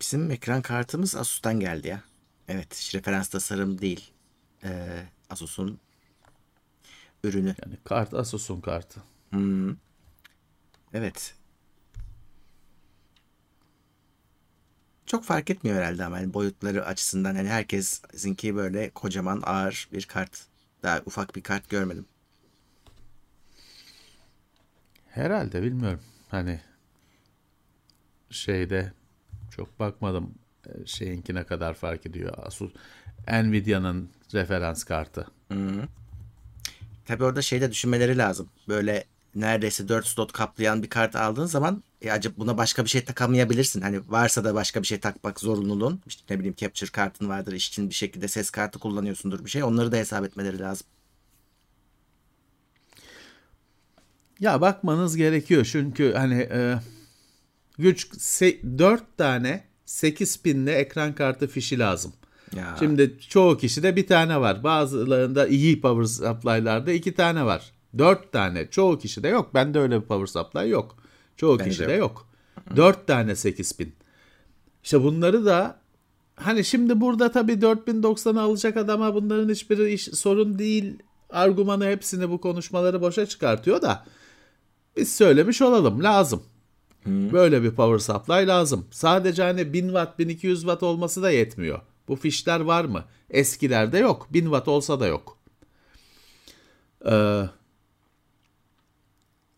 Bizim 0.01 0.31
ekran 0.31 0.61
kartımız 0.61 1.15
Asus'tan 1.15 1.59
geldi 1.59 1.87
ya. 1.87 2.03
Evet. 2.47 2.91
Referans 2.95 3.27
tasarım 3.27 3.81
değil. 3.81 4.11
Ee, 4.63 5.03
Asus'un 5.29 5.79
ürünü. 7.23 7.55
Yani 7.65 7.77
kart 7.83 8.13
Asus'un 8.13 8.61
kartı. 8.61 9.03
Hmm. 9.29 9.75
Evet. 10.93 11.35
Çok 15.05 15.23
fark 15.23 15.49
etmiyor 15.49 15.77
herhalde 15.77 16.05
ama 16.05 16.19
yani 16.19 16.33
boyutları 16.33 16.85
açısından 16.85 17.35
hani 17.35 17.49
herkesinki 17.49 18.55
böyle 18.55 18.89
kocaman 18.89 19.41
ağır 19.45 19.89
bir 19.93 20.05
kart. 20.05 20.45
Daha 20.83 21.01
ufak 21.05 21.35
bir 21.35 21.41
kart 21.43 21.69
görmedim. 21.69 22.05
Herhalde 25.09 25.63
bilmiyorum. 25.63 26.01
Hani 26.29 26.61
şeyde 28.29 28.93
çok 29.51 29.79
bakmadım 29.79 30.33
e, 30.67 30.85
şeyinki 30.85 31.35
ne 31.35 31.43
kadar 31.43 31.73
fark 31.73 32.05
ediyor. 32.05 32.33
Asus 32.37 32.71
Nvidia'nın 33.27 34.09
referans 34.33 34.83
kartı. 34.83 35.27
Tabi 37.05 37.23
orada 37.23 37.41
şey 37.41 37.61
de 37.61 37.71
düşünmeleri 37.71 38.17
lazım. 38.17 38.49
Böyle 38.67 39.03
neredeyse 39.41 39.87
4 39.87 40.07
slot 40.07 40.31
kaplayan 40.31 40.83
bir 40.83 40.89
kart 40.89 41.15
aldığın 41.15 41.45
zaman 41.45 41.83
e, 42.01 42.11
acaba 42.11 42.33
buna 42.37 42.57
başka 42.57 42.83
bir 42.83 42.89
şey 42.89 43.03
takamayabilirsin. 43.03 43.81
Hani 43.81 44.01
varsa 44.07 44.43
da 44.43 44.55
başka 44.55 44.81
bir 44.81 44.87
şey 44.87 44.99
takmak 44.99 45.39
zorunluluğun. 45.39 46.01
İşte 46.07 46.23
ne 46.29 46.39
bileyim 46.39 46.55
capture 46.57 46.91
kartın 46.91 47.29
vardır. 47.29 47.53
iş 47.53 47.67
için 47.67 47.89
bir 47.89 47.95
şekilde 47.95 48.27
ses 48.27 48.49
kartı 48.49 48.79
kullanıyorsundur 48.79 49.45
bir 49.45 49.49
şey. 49.49 49.63
Onları 49.63 49.91
da 49.91 49.97
hesap 49.97 50.25
etmeleri 50.25 50.59
lazım. 50.59 50.87
Ya 54.39 54.61
bakmanız 54.61 55.15
gerekiyor 55.15 55.69
çünkü 55.71 56.13
hani 56.13 56.47
e, 56.51 56.79
güç 57.77 58.07
4 58.79 59.17
tane 59.17 59.63
8 59.85 60.41
pinli 60.41 60.71
ekran 60.71 61.15
kartı 61.15 61.47
fişi 61.47 61.79
lazım. 61.79 62.13
Ya. 62.55 62.75
Şimdi 62.79 63.17
çoğu 63.29 63.57
kişide 63.57 63.95
bir 63.95 64.07
tane 64.07 64.41
var. 64.41 64.63
Bazılarında 64.63 65.47
iyi 65.47 65.81
power 65.81 66.03
supply'larda 66.03 66.91
iki 66.91 67.13
tane 67.13 67.45
var. 67.45 67.76
Dört 67.97 68.31
tane. 68.31 68.69
Çoğu 68.69 68.99
kişide 68.99 69.27
yok. 69.27 69.53
Bende 69.53 69.79
öyle 69.79 70.01
bir 70.01 70.05
power 70.05 70.25
supply 70.25 70.69
yok. 70.69 70.95
Çoğu 71.37 71.59
Bende 71.59 71.69
kişide 71.69 71.93
yok. 71.93 71.99
yok. 71.99 72.27
Dört 72.75 73.07
tane 73.07 73.35
8000. 73.35 73.93
İşte 74.83 75.03
bunları 75.03 75.45
da 75.45 75.79
hani 76.35 76.65
şimdi 76.65 77.01
burada 77.01 77.31
tabii 77.31 77.53
4090'ı 77.53 78.41
alacak 78.41 78.77
adama 78.77 79.15
bunların 79.15 79.49
hiçbiri 79.49 79.93
iş, 79.93 80.03
sorun 80.03 80.59
değil. 80.59 80.99
Argümanı 81.29 81.85
hepsini 81.85 82.29
bu 82.29 82.41
konuşmaları 82.41 83.01
boşa 83.01 83.25
çıkartıyor 83.25 83.81
da 83.81 84.05
biz 84.97 85.15
söylemiş 85.15 85.61
olalım 85.61 86.03
lazım. 86.03 86.43
Böyle 87.05 87.63
bir 87.63 87.71
power 87.71 88.15
supply 88.15 88.47
lazım. 88.47 88.85
Sadece 88.91 89.43
hani 89.43 89.73
1000 89.73 89.85
watt 89.85 90.19
1200 90.19 90.59
watt 90.59 90.83
olması 90.83 91.23
da 91.23 91.31
yetmiyor. 91.31 91.79
Bu 92.07 92.15
fişler 92.15 92.59
var 92.59 92.85
mı? 92.85 93.03
Eskilerde 93.29 93.97
yok. 93.97 94.27
1000 94.33 94.43
watt 94.43 94.67
olsa 94.67 94.99
da 94.99 95.07
yok. 95.07 95.37
Ee, 97.05 97.43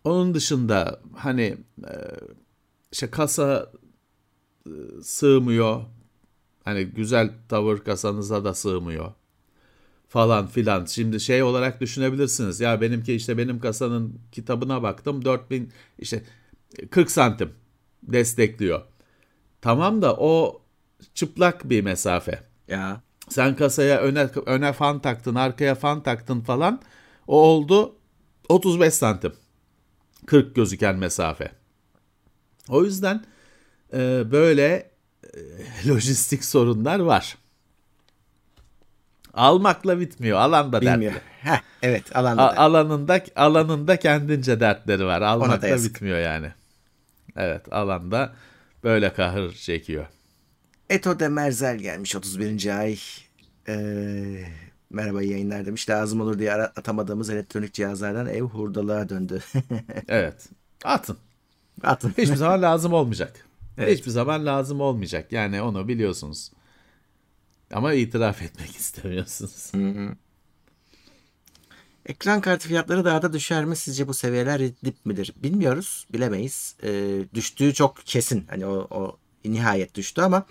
onun 0.04 0.34
dışında 0.34 1.02
hani 1.16 1.58
e, 1.84 1.94
işte 2.92 3.12
kasa 3.12 3.72
e, 4.66 4.72
sığmıyor. 5.04 5.82
Hani 6.66 6.86
güzel 6.86 7.32
tavır 7.50 7.78
kasanıza 7.80 8.46
da 8.46 8.54
sığmıyor 8.54 9.14
falan 10.10 10.48
filan. 10.48 10.86
Şimdi 10.86 11.20
şey 11.20 11.44
olarak 11.44 11.82
düşünebilirsiniz. 11.82 12.60
Ya 12.60 12.82
benimki 12.82 13.14
işte 13.14 13.38
benim 13.38 13.60
kasanın 13.60 14.20
kitabına 14.32 14.84
baktım 14.84 15.26
4000 15.26 15.72
işte 16.00 16.24
40 16.92 17.12
santim 17.12 17.54
destekliyor. 18.04 18.82
Tamam 19.62 20.02
da 20.02 20.16
o 20.16 20.62
çıplak 21.14 21.70
bir 21.70 21.82
mesafe. 21.82 22.44
Ya. 22.68 23.02
Sen 23.30 23.56
kasaya 23.56 24.00
öne, 24.02 24.30
öne 24.46 24.74
fan 24.74 25.00
taktın, 25.02 25.36
arkaya 25.36 25.76
fan 25.76 26.04
taktın 26.04 26.42
falan. 26.42 26.82
O 27.28 27.42
oldu 27.42 27.96
35 28.50 28.94
santim. 28.94 29.34
40 30.30 30.56
gözüken 30.56 30.96
mesafe. 30.96 31.52
O 32.70 32.84
yüzden 32.84 33.24
e, 33.94 34.32
böyle 34.32 34.90
e, 35.34 35.40
lojistik 35.88 36.46
sorunlar 36.46 37.00
var. 37.00 37.38
Almakla 39.34 40.00
bitmiyor. 40.00 40.38
Alanda 40.38 40.82
Bilmiyor. 40.82 41.14
dertli. 41.14 41.22
Heh, 41.42 41.62
evet 41.82 42.16
alanda. 42.16 42.42
A- 42.58 42.64
alanında 42.66 43.22
alanında 43.36 44.00
kendince 44.00 44.60
dertleri 44.60 45.06
var. 45.06 45.22
Almakla 45.22 45.84
bitmiyor 45.84 46.20
yani. 46.20 46.54
Evet, 47.36 47.74
alanda 47.74 48.34
böyle 48.84 49.14
kahır 49.14 49.54
çekiyor. 49.54 50.08
Eto 50.90 51.20
de 51.20 51.28
Merzel 51.28 51.78
gelmiş 51.78 52.16
31. 52.16 52.80
ay. 52.80 52.98
Ee, 53.68 54.46
merhaba 54.90 55.24
yayınlar 55.24 55.66
demiş. 55.66 55.90
Lazım 55.90 56.22
olur 56.22 56.40
diye 56.40 56.54
atamadığımız 56.54 57.30
elektronik 57.30 57.74
cihazlardan 57.74 58.28
ev 58.28 58.42
hurdalığa 58.42 59.10
döndü. 59.10 59.44
Evet. 60.08 60.50
Atın. 60.84 61.18
Atın. 61.84 62.10
Hiçbir 62.18 62.36
zaman 62.36 62.62
lazım 62.62 62.94
olmayacak. 62.94 63.46
Evet. 63.78 63.98
Hiçbir 64.00 64.12
zaman 64.12 64.46
lazım 64.46 64.82
olmayacak. 64.82 65.32
Yani 65.32 65.62
onu 65.62 65.88
biliyorsunuz. 65.88 66.52
Ama 67.74 67.94
itiraf 67.94 68.42
etmek 68.42 68.76
istemiyorsunuz. 68.76 69.72
Ekran 72.06 72.42
kartı 72.42 72.68
fiyatları 72.68 73.06
daha 73.06 73.22
da 73.22 73.34
düşer 73.34 73.66
mi? 73.66 73.76
Sizce 73.76 74.08
bu 74.08 74.14
seviyeler 74.14 74.62
dip 74.86 75.06
midir? 75.06 75.34
Bilmiyoruz. 75.44 76.08
Bilemeyiz. 76.14 76.76
Ee, 76.84 77.20
düştüğü 77.34 77.74
çok 77.74 77.98
kesin. 78.06 78.46
Hani 78.50 78.66
o, 78.66 78.88
o 78.92 79.18
nihayet 79.46 79.96
düştü 79.96 80.22
ama 80.22 80.46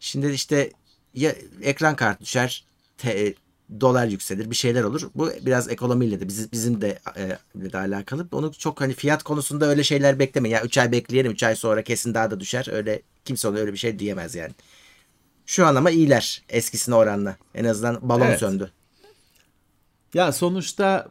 şimdi 0.00 0.30
işte 0.32 0.72
ya 1.14 1.34
ekran 1.62 1.96
kartı 1.96 2.20
düşer 2.24 2.64
te- 2.98 3.34
dolar 3.80 4.06
yükselir 4.06 4.50
bir 4.50 4.56
şeyler 4.56 4.82
olur. 4.82 5.10
Bu 5.14 5.30
biraz 5.46 5.68
ekonomiyle 5.68 6.20
de 6.20 6.28
bizim, 6.28 6.48
bizim 6.52 6.80
de, 6.80 6.98
e, 7.16 7.38
de 7.72 7.78
alakalı. 7.78 8.28
Onu 8.32 8.52
çok 8.52 8.80
hani 8.80 8.94
fiyat 8.94 9.22
konusunda 9.22 9.66
öyle 9.66 9.84
şeyler 9.84 10.18
beklemeyin. 10.18 10.56
Ya 10.56 10.62
3 10.62 10.78
ay 10.78 10.92
bekleyelim 10.92 11.32
3 11.32 11.42
ay 11.42 11.56
sonra 11.56 11.82
kesin 11.84 12.14
daha 12.14 12.30
da 12.30 12.40
düşer. 12.40 12.66
Öyle 12.72 13.02
kimse 13.24 13.48
ona 13.48 13.58
öyle 13.58 13.72
bir 13.72 13.78
şey 13.78 13.98
diyemez 13.98 14.34
yani. 14.34 14.52
Şu 15.46 15.66
an 15.66 15.74
ama 15.74 15.90
iyiler 15.90 16.42
eskisine 16.48 16.94
oranla. 16.94 17.36
En 17.54 17.64
azından 17.64 18.08
balon 18.08 18.26
Evet. 18.26 18.40
söndü. 18.40 18.70
Ya 20.14 20.32
sonuçta 20.32 21.08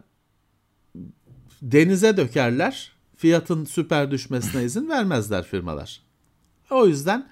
denize 1.62 2.18
dökerler. 2.18 2.92
Fiyatın 3.18 3.66
süper 3.66 4.12
düşmesine 4.12 4.64
izin 4.64 4.90
vermezler 4.90 5.44
firmalar. 5.44 6.02
O 6.72 6.88
yüzden 6.88 7.30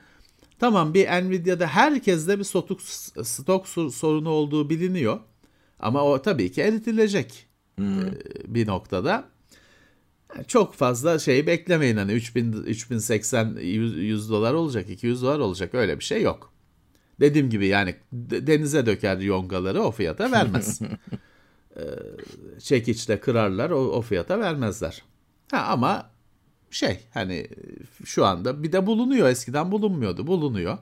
tamam 0.60 0.94
bir 0.94 1.08
Nvidia'da 1.08 1.68
herkeste 1.68 2.40
bir 2.40 2.44
stok, 2.44 2.82
stok 3.24 3.68
sorunu 3.68 4.30
olduğu 4.30 4.70
biliniyor. 4.70 5.20
Ama 5.80 6.04
o 6.04 6.22
tabii 6.22 6.52
ki 6.52 6.62
eritilecek 6.62 7.48
e, 7.80 7.84
bir 8.48 8.68
noktada. 8.68 9.26
Çok 10.48 10.74
fazla 10.74 11.20
şey 11.20 11.48
beklemeyin 11.48 11.98
hani 11.98 12.12
3000 12.12 12.54
3080 12.54 13.58
100, 13.62 13.98
100 13.98 14.30
dolar 14.30 14.54
olacak 14.54 14.90
200 14.90 15.22
dolar 15.22 15.40
olacak 15.40 15.74
öyle 15.74 16.00
bir 16.00 16.04
şey 16.04 16.22
yok. 16.22 16.54
Dediğim 17.20 17.50
gibi 17.50 17.68
yani 17.68 17.96
de- 18.12 18.48
denize 18.48 18.86
döker 18.86 19.18
yongaları 19.18 19.82
o 19.82 19.92
fiyata 19.92 20.32
vermez. 20.32 20.82
Ee, 21.78 21.82
çekiçle 22.60 23.20
kırarlar 23.20 23.70
o, 23.70 23.78
o 23.80 24.02
fiyata 24.02 24.40
vermezler. 24.40 25.04
Ha, 25.52 25.58
ama 25.58 26.10
şey 26.72 27.00
hani 27.14 27.48
şu 28.06 28.26
anda 28.26 28.64
bir 28.64 28.72
de 28.72 28.86
bulunuyor 28.86 29.28
eskiden 29.30 29.72
bulunmuyordu 29.72 30.28
bulunuyor. 30.28 30.78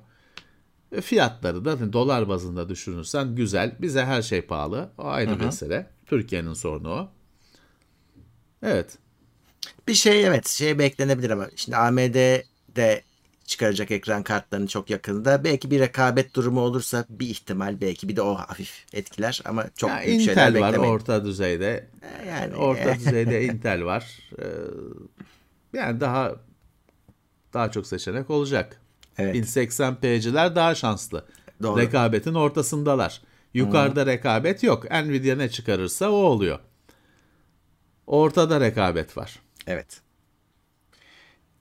E, 0.92 1.02
Fiyatları 1.02 1.66
da 1.66 1.72
hani 1.72 1.94
dolar 1.94 2.30
bazında 2.30 2.70
düşünürsen 2.70 3.36
güzel. 3.36 3.76
Bize 3.80 4.06
her 4.06 4.22
şey 4.22 4.42
pahalı. 4.42 4.90
O 4.98 5.06
ayrı 5.06 5.38
mesele. 5.38 5.90
Türkiye'nin 6.06 6.54
sorunu 6.54 6.90
o. 6.90 7.10
Evet. 8.64 8.98
Bir 9.88 9.94
şey 9.94 10.26
evet 10.26 10.48
şey 10.48 10.80
beklenebilir 10.80 11.30
ama 11.30 11.48
şimdi 11.56 11.78
AMD 11.78 12.16
de 12.76 13.02
çıkaracak 13.46 13.92
ekran 13.92 14.24
kartlarını 14.24 14.68
çok 14.68 14.90
yakında. 14.90 15.44
Belki 15.44 15.72
bir 15.72 15.80
rekabet 15.80 16.36
durumu 16.36 16.60
olursa 16.62 17.06
bir 17.10 17.28
ihtimal 17.30 17.82
belki 17.82 18.10
bir 18.10 18.16
de 18.16 18.22
o 18.22 18.36
hafif 18.36 18.86
etkiler 18.94 19.42
ama 19.46 19.66
çok 19.78 19.90
Ya 19.90 20.02
büyük 20.06 20.22
şeyler 20.22 20.48
Intel 20.50 20.62
var 20.62 20.70
beklemeyin. 20.72 20.94
orta 20.94 21.26
düzeyde. 21.26 21.88
yani 22.28 22.56
Orta 22.56 22.96
düzeyde 22.96 23.44
Intel 23.46 23.84
var. 23.86 24.20
Ee, 24.40 24.44
yani 25.76 26.00
daha 26.00 26.36
daha 27.54 27.72
çok 27.72 27.88
seçenek 27.88 28.30
olacak. 28.30 28.82
Evet. 29.18 29.36
1080p'ciler 29.36 30.56
daha 30.56 30.76
şanslı. 30.76 31.26
Doğru. 31.64 31.80
Rekabetin 31.80 32.34
ortasındalar. 32.34 33.22
Yukarıda 33.54 34.06
rekabet 34.06 34.64
yok. 34.64 34.92
Nvidia 34.92 35.36
ne 35.36 35.50
çıkarırsa 35.50 36.10
o 36.10 36.16
oluyor. 36.16 36.60
Ortada 38.08 38.60
rekabet 38.60 39.18
var. 39.18 39.40
Evet. 39.68 40.02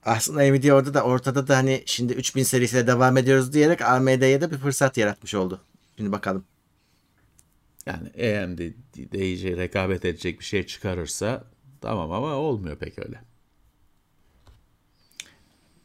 Aslında 0.05 0.41
Nvidia 0.41 0.75
orada 0.75 0.93
da 0.93 1.01
ortada 1.03 1.47
da 1.47 1.57
hani 1.57 1.83
şimdi 1.85 2.13
3000 2.13 2.43
serisiyle 2.43 2.87
devam 2.87 3.17
ediyoruz 3.17 3.53
diyerek 3.53 3.81
AMD'ye 3.81 4.41
de 4.41 4.51
bir 4.51 4.57
fırsat 4.57 4.97
yaratmış 4.97 5.35
oldu. 5.35 5.61
Şimdi 5.97 6.11
bakalım. 6.11 6.45
Yani 7.85 8.07
AMD 8.07 8.59
iyice 9.13 9.57
rekabet 9.57 10.05
edecek 10.05 10.39
bir 10.39 10.45
şey 10.45 10.65
çıkarırsa 10.65 11.43
tamam 11.81 12.11
ama 12.11 12.33
olmuyor 12.33 12.77
pek 12.77 12.99
öyle. 12.99 13.21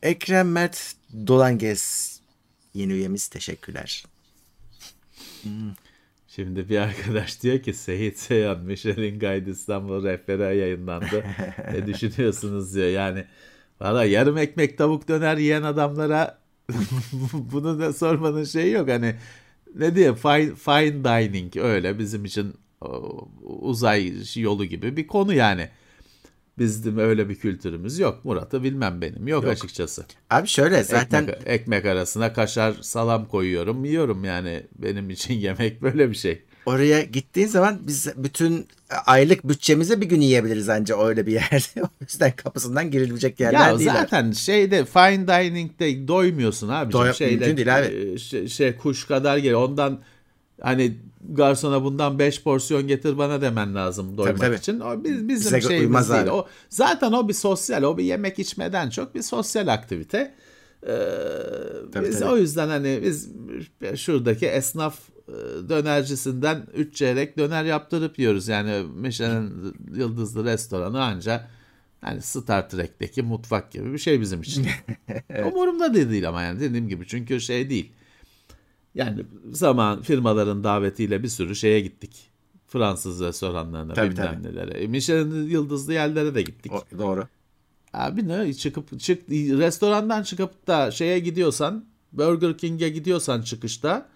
Ekrem 0.02 0.52
Mert 0.52 0.94
Dolangez 1.26 2.20
yeni 2.74 2.92
üyemiz 2.92 3.28
teşekkürler. 3.28 4.04
Şimdi 6.28 6.68
bir 6.68 6.78
arkadaş 6.78 7.42
diyor 7.42 7.58
ki 7.58 7.74
Seyit 7.74 8.18
Seyhan 8.18 8.60
Michelin 8.60 9.20
Guide 9.20 9.50
İstanbul 9.50 10.04
rehberi 10.04 10.58
yayınlandı. 10.58 11.24
ne 11.72 11.86
düşünüyorsunuz 11.86 12.74
diyor. 12.74 12.88
Yani 12.88 13.24
valla 13.80 14.04
yarım 14.04 14.38
ekmek 14.38 14.78
tavuk 14.78 15.08
döner 15.08 15.36
yiyen 15.36 15.62
adamlara 15.62 16.38
bunu 17.32 17.80
da 17.80 17.92
sormanın 17.92 18.44
şeyi 18.44 18.72
yok. 18.72 18.88
Hani 18.88 19.14
ne 19.74 19.94
diye 19.94 20.14
fine, 20.14 20.54
fine 20.54 21.04
dining 21.04 21.56
öyle 21.56 21.98
bizim 21.98 22.24
için 22.24 22.54
uzay 23.42 24.12
yolu 24.36 24.64
gibi 24.64 24.96
bir 24.96 25.06
konu 25.06 25.34
yani. 25.34 25.68
Bizim 26.60 26.98
öyle 26.98 27.28
bir 27.28 27.34
kültürümüz 27.34 27.98
yok. 27.98 28.24
Murat'ı 28.24 28.62
bilmem 28.62 29.00
benim. 29.00 29.28
Yok, 29.28 29.44
yok. 29.44 29.52
açıkçası. 29.52 30.04
Abi 30.30 30.48
şöyle 30.48 30.82
zaten 30.82 31.22
ekmek, 31.22 31.42
ekmek 31.46 31.86
arasına 31.86 32.32
kaşar 32.32 32.74
salam 32.80 33.28
koyuyorum 33.28 33.84
yiyorum 33.84 34.24
yani 34.24 34.66
benim 34.78 35.10
için 35.10 35.34
yemek 35.38 35.82
böyle 35.82 36.10
bir 36.10 36.14
şey. 36.14 36.42
Oraya 36.66 37.02
gittiğin 37.02 37.46
zaman 37.46 37.78
biz 37.86 38.08
bütün 38.16 38.68
aylık 39.06 39.48
bütçemize 39.48 40.00
bir 40.00 40.06
gün 40.06 40.20
yiyebiliriz 40.20 40.68
ancak 40.68 40.98
öyle 41.00 41.26
bir 41.26 41.32
yerde. 41.32 41.82
o 41.82 41.88
yüzden 42.00 42.32
kapısından 42.36 42.90
girilecek 42.90 43.40
yerler 43.40 43.70
ya 43.70 43.78
değil. 43.78 43.90
Zaten 43.90 44.32
şeyde 44.32 44.84
fine 44.84 45.28
dining'de 45.28 46.08
doymuyorsun 46.08 46.68
abi. 46.68 46.92
Doy 46.92 47.12
şeyde, 47.12 47.56
değil 47.56 47.78
abi. 47.78 48.18
Şey, 48.18 48.48
şey 48.48 48.76
kuş 48.76 49.04
kadar 49.04 49.36
geliyor. 49.36 49.68
Ondan 49.68 50.00
hani 50.60 50.98
garsona 51.28 51.84
bundan 51.84 52.18
5 52.18 52.42
porsiyon 52.42 52.88
getir 52.88 53.18
bana 53.18 53.40
demen 53.40 53.74
lazım 53.74 54.16
doymak 54.16 54.38
tabii, 54.38 54.46
tabii. 54.46 54.56
için. 54.56 54.80
O 54.80 55.04
biz, 55.04 55.28
bizim 55.28 55.58
Bize 55.58 55.68
şeyimiz 55.68 56.10
değil. 56.10 56.22
Abi. 56.22 56.30
O 56.30 56.46
zaten 56.68 57.12
o 57.12 57.28
bir 57.28 57.34
sosyal, 57.34 57.82
o 57.82 57.98
bir 57.98 58.04
yemek 58.04 58.38
içmeden 58.38 58.90
çok 58.90 59.14
bir 59.14 59.22
sosyal 59.22 59.68
aktivite. 59.68 60.34
Ee, 60.86 60.96
tabii, 61.92 62.08
biz 62.08 62.20
tabii. 62.20 62.30
o 62.30 62.36
yüzden 62.36 62.68
hani 62.68 63.00
biz 63.04 63.28
şuradaki 63.96 64.46
esnaf 64.46 64.98
e, 65.28 65.68
dönercisinden 65.68 66.66
3 66.74 66.94
çeyrek 66.94 67.38
döner 67.38 67.64
yaptırıp 67.64 68.18
yiyoruz. 68.18 68.48
Yani 68.48 68.86
Michelin 68.94 69.74
yıldızlı 69.94 70.44
restoranı 70.44 71.02
anca 71.02 71.48
yani 72.06 72.22
Star 72.22 72.68
Trek'teki 72.70 73.22
mutfak 73.22 73.72
gibi 73.72 73.92
bir 73.92 73.98
şey 73.98 74.20
bizim 74.20 74.40
için. 74.40 74.66
evet. 75.30 75.52
Umurumda 75.52 75.94
değil 75.94 76.28
ama 76.28 76.42
yani 76.42 76.60
dediğim 76.60 76.88
gibi 76.88 77.06
çünkü 77.06 77.40
şey 77.40 77.70
değil. 77.70 77.92
Yani 78.94 79.24
zaman 79.52 80.02
firmaların 80.02 80.64
davetiyle 80.64 81.22
bir 81.22 81.28
sürü 81.28 81.56
şeye 81.56 81.80
gittik. 81.80 82.30
Fransız 82.68 83.20
restoranlarına 83.20 83.94
tabii, 83.94 84.10
bilmem 84.10 84.42
tabii. 84.42 84.54
nelere. 84.54 84.78
E, 84.78 84.86
Michelin 84.86 85.48
yıldızlı 85.48 85.92
yerlere 85.92 86.34
de 86.34 86.42
gittik. 86.42 86.72
O, 86.72 86.98
doğru. 86.98 87.28
Abi 87.92 88.28
ne 88.28 88.54
çıkıp 88.54 89.00
çık 89.00 89.28
restorandan 89.30 90.22
çıkıp 90.22 90.66
da 90.66 90.90
şeye 90.90 91.18
gidiyorsan 91.18 91.84
Burger 92.12 92.58
King'e 92.58 92.88
gidiyorsan 92.88 93.42
çıkışta 93.42 94.08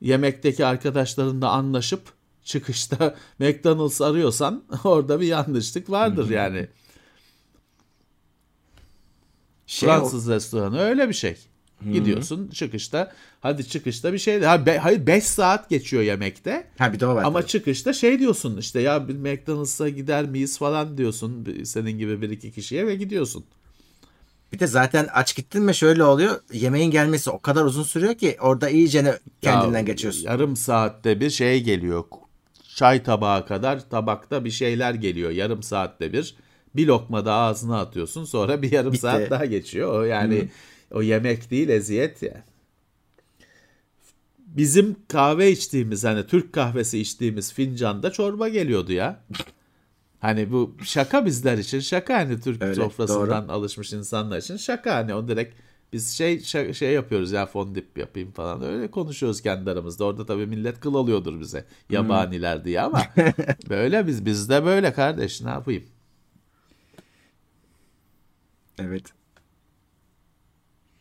yemekteki 0.00 0.66
arkadaşlarınla 0.66 1.50
anlaşıp 1.50 2.02
çıkışta 2.44 3.16
McDonald's 3.38 4.00
arıyorsan 4.00 4.64
orada 4.84 5.20
bir 5.20 5.26
yanlışlık 5.26 5.90
vardır 5.90 6.30
yani. 6.30 6.68
Şey 9.66 9.88
Fransız 9.88 10.28
o... 10.28 10.32
restoranı 10.32 10.80
öyle 10.80 11.08
bir 11.08 11.14
şey. 11.14 11.36
Gidiyorsun 11.92 12.48
çıkışta 12.48 13.12
hadi 13.40 13.68
çıkışta 13.68 14.12
bir 14.12 14.18
şey 14.18 14.40
ha, 14.40 14.66
be, 14.66 14.78
hayır 14.78 15.06
5 15.06 15.24
saat 15.24 15.70
geçiyor 15.70 16.02
yemekte. 16.02 16.66
Ha 16.78 16.92
bir 16.92 17.00
de 17.00 17.06
o 17.06 17.14
var. 17.14 17.24
Ama 17.24 17.40
tabii. 17.40 17.50
çıkışta 17.50 17.92
şey 17.92 18.18
diyorsun 18.18 18.56
işte 18.56 18.80
ya 18.80 19.08
bir 19.08 19.14
McDonald's'a 19.14 19.88
gider 19.88 20.24
miyiz 20.24 20.58
falan 20.58 20.98
diyorsun 20.98 21.48
senin 21.64 21.98
gibi 21.98 22.22
bir 22.22 22.30
iki 22.30 22.52
kişiye 22.52 22.86
ve 22.86 22.94
gidiyorsun. 22.94 23.44
Bir 24.52 24.58
de 24.58 24.66
zaten 24.66 25.08
aç 25.12 25.36
gittin 25.36 25.62
mi 25.62 25.74
şöyle 25.74 26.04
oluyor. 26.04 26.40
Yemeğin 26.52 26.90
gelmesi 26.90 27.30
o 27.30 27.38
kadar 27.38 27.64
uzun 27.64 27.82
sürüyor 27.82 28.14
ki 28.14 28.36
orada 28.40 28.68
iyice 28.68 29.18
kendinden 29.42 29.78
ya, 29.78 29.84
geçiyorsun. 29.84 30.24
Yarım 30.24 30.56
saatte 30.56 31.20
bir 31.20 31.30
şey 31.30 31.62
geliyor. 31.62 32.04
Çay 32.74 33.02
tabağı 33.02 33.46
kadar 33.46 33.90
tabakta 33.90 34.44
bir 34.44 34.50
şeyler 34.50 34.94
geliyor. 34.94 35.30
Yarım 35.30 35.62
saatte 35.62 36.12
bir. 36.12 36.34
Bir 36.76 36.86
lokma 36.86 37.24
da 37.24 37.34
ağzına 37.34 37.80
atıyorsun. 37.80 38.24
Sonra 38.24 38.62
bir 38.62 38.72
yarım 38.72 38.92
Bitti. 38.92 39.00
saat 39.00 39.30
daha 39.30 39.44
geçiyor. 39.44 40.06
Yani 40.06 40.40
Hı. 40.40 40.46
O 40.92 41.02
yemek 41.02 41.50
değil 41.50 41.68
eziyet 41.68 42.22
yani. 42.22 42.42
Bizim 44.38 44.96
kahve 45.08 45.50
içtiğimiz 45.50 46.04
hani 46.04 46.26
Türk 46.26 46.52
kahvesi 46.52 46.98
içtiğimiz 46.98 47.52
fincanda 47.52 48.10
çorba 48.12 48.48
geliyordu 48.48 48.92
ya. 48.92 49.24
Hani 50.20 50.52
bu 50.52 50.76
şaka 50.84 51.26
bizler 51.26 51.58
için 51.58 51.80
şaka 51.80 52.14
hani 52.14 52.40
Türk 52.40 52.62
Öyle, 52.62 52.74
sofrasından 52.74 53.48
doğru. 53.48 53.52
alışmış 53.52 53.92
insanlar 53.92 54.38
için 54.38 54.56
şaka 54.56 54.94
hani 54.94 55.14
o 55.14 55.28
direkt 55.28 55.54
biz 55.92 56.12
şey 56.12 56.40
şey, 56.40 56.72
şey 56.72 56.92
yapıyoruz 56.92 57.32
ya 57.32 57.46
fondip 57.46 57.98
yapayım 57.98 58.32
falan 58.32 58.62
öyle 58.62 58.90
konuşuyoruz 58.90 59.42
kendi 59.42 59.70
aramızda. 59.70 60.04
Orada 60.04 60.26
tabii 60.26 60.46
millet 60.46 60.80
kıl 60.80 60.94
alıyordur 60.94 61.40
bize 61.40 61.64
yabaniler 61.90 62.56
hmm. 62.56 62.64
diye 62.64 62.80
ama 62.80 63.02
böyle 63.68 64.06
biz 64.06 64.26
bizde 64.26 64.64
böyle 64.64 64.92
kardeş 64.92 65.40
ne 65.40 65.50
yapayım? 65.50 65.84
Evet. 68.78 69.21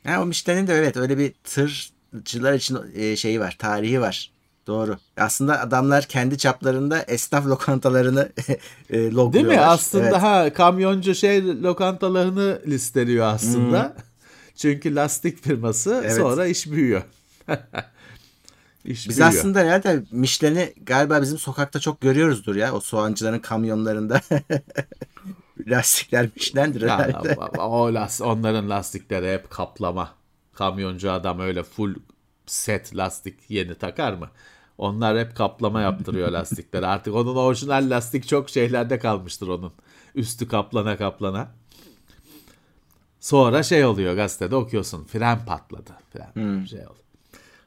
Ha, 0.03 0.21
o 0.21 0.25
Michelin'in 0.25 0.67
de 0.67 0.73
evet 0.73 0.97
öyle 0.97 1.17
bir 1.17 1.33
tırcılar 1.43 2.53
için 2.53 2.77
e, 2.95 3.15
şeyi 3.15 3.39
var, 3.39 3.55
tarihi 3.59 4.01
var. 4.01 4.31
Doğru. 4.67 4.97
Aslında 5.17 5.61
adamlar 5.61 6.03
kendi 6.03 6.37
çaplarında 6.37 7.03
esnaf 7.03 7.47
lokantalarını 7.47 8.29
e, 8.89 9.11
logluyorlar. 9.11 9.33
Değil 9.33 9.45
mi? 9.45 9.59
Aslında 9.59 10.03
evet. 10.03 10.21
ha 10.21 10.53
kamyoncu 10.53 11.15
şey 11.15 11.61
lokantalarını 11.63 12.61
listeliyor 12.67 13.25
aslında. 13.25 13.83
Hmm. 13.83 14.03
Çünkü 14.55 14.95
lastik 14.95 15.43
firması 15.43 16.01
evet. 16.03 16.17
sonra 16.17 16.45
iş 16.45 16.71
büyüyor. 16.71 17.01
iş 18.85 19.09
Biz 19.09 19.17
büyüyor. 19.17 19.27
aslında 19.27 19.59
herhalde 19.59 20.03
Michelin'i 20.11 20.73
galiba 20.83 21.21
bizim 21.21 21.37
sokakta 21.37 21.79
çok 21.79 22.01
görüyoruzdur 22.01 22.55
ya. 22.55 22.73
O 22.73 22.79
soğancıların 22.79 23.39
kamyonlarında. 23.39 24.21
Lastikler 25.67 26.29
Michelin'dir 26.35 26.81
herhalde. 26.81 27.27
Ya, 27.27 27.35
o, 27.57 27.63
o 27.63 28.29
onların 28.29 28.69
lastikleri 28.69 29.33
hep 29.33 29.49
kaplama. 29.49 30.15
Kamyoncu 30.53 31.11
adam 31.11 31.39
öyle 31.39 31.63
full 31.63 31.95
set 32.45 32.95
lastik 32.95 33.39
yeni 33.49 33.75
takar 33.75 34.13
mı? 34.13 34.29
Onlar 34.77 35.19
hep 35.19 35.35
kaplama 35.35 35.81
yaptırıyor 35.81 36.29
lastikleri. 36.31 36.85
Artık 36.85 37.15
onun 37.15 37.35
orijinal 37.35 37.89
lastik 37.89 38.27
çok 38.27 38.49
şeylerde 38.49 38.99
kalmıştır 38.99 39.47
onun. 39.47 39.73
Üstü 40.15 40.47
kaplana 40.47 40.97
kaplana. 40.97 41.51
Sonra 43.19 43.63
şey 43.63 43.85
oluyor 43.85 44.15
gazetede 44.15 44.55
okuyorsun. 44.55 45.03
Fren 45.03 45.45
patladı. 45.45 45.91
Fren 46.13 46.31
hmm. 46.33 46.67
şey 46.67 46.79
oldu. 46.79 46.99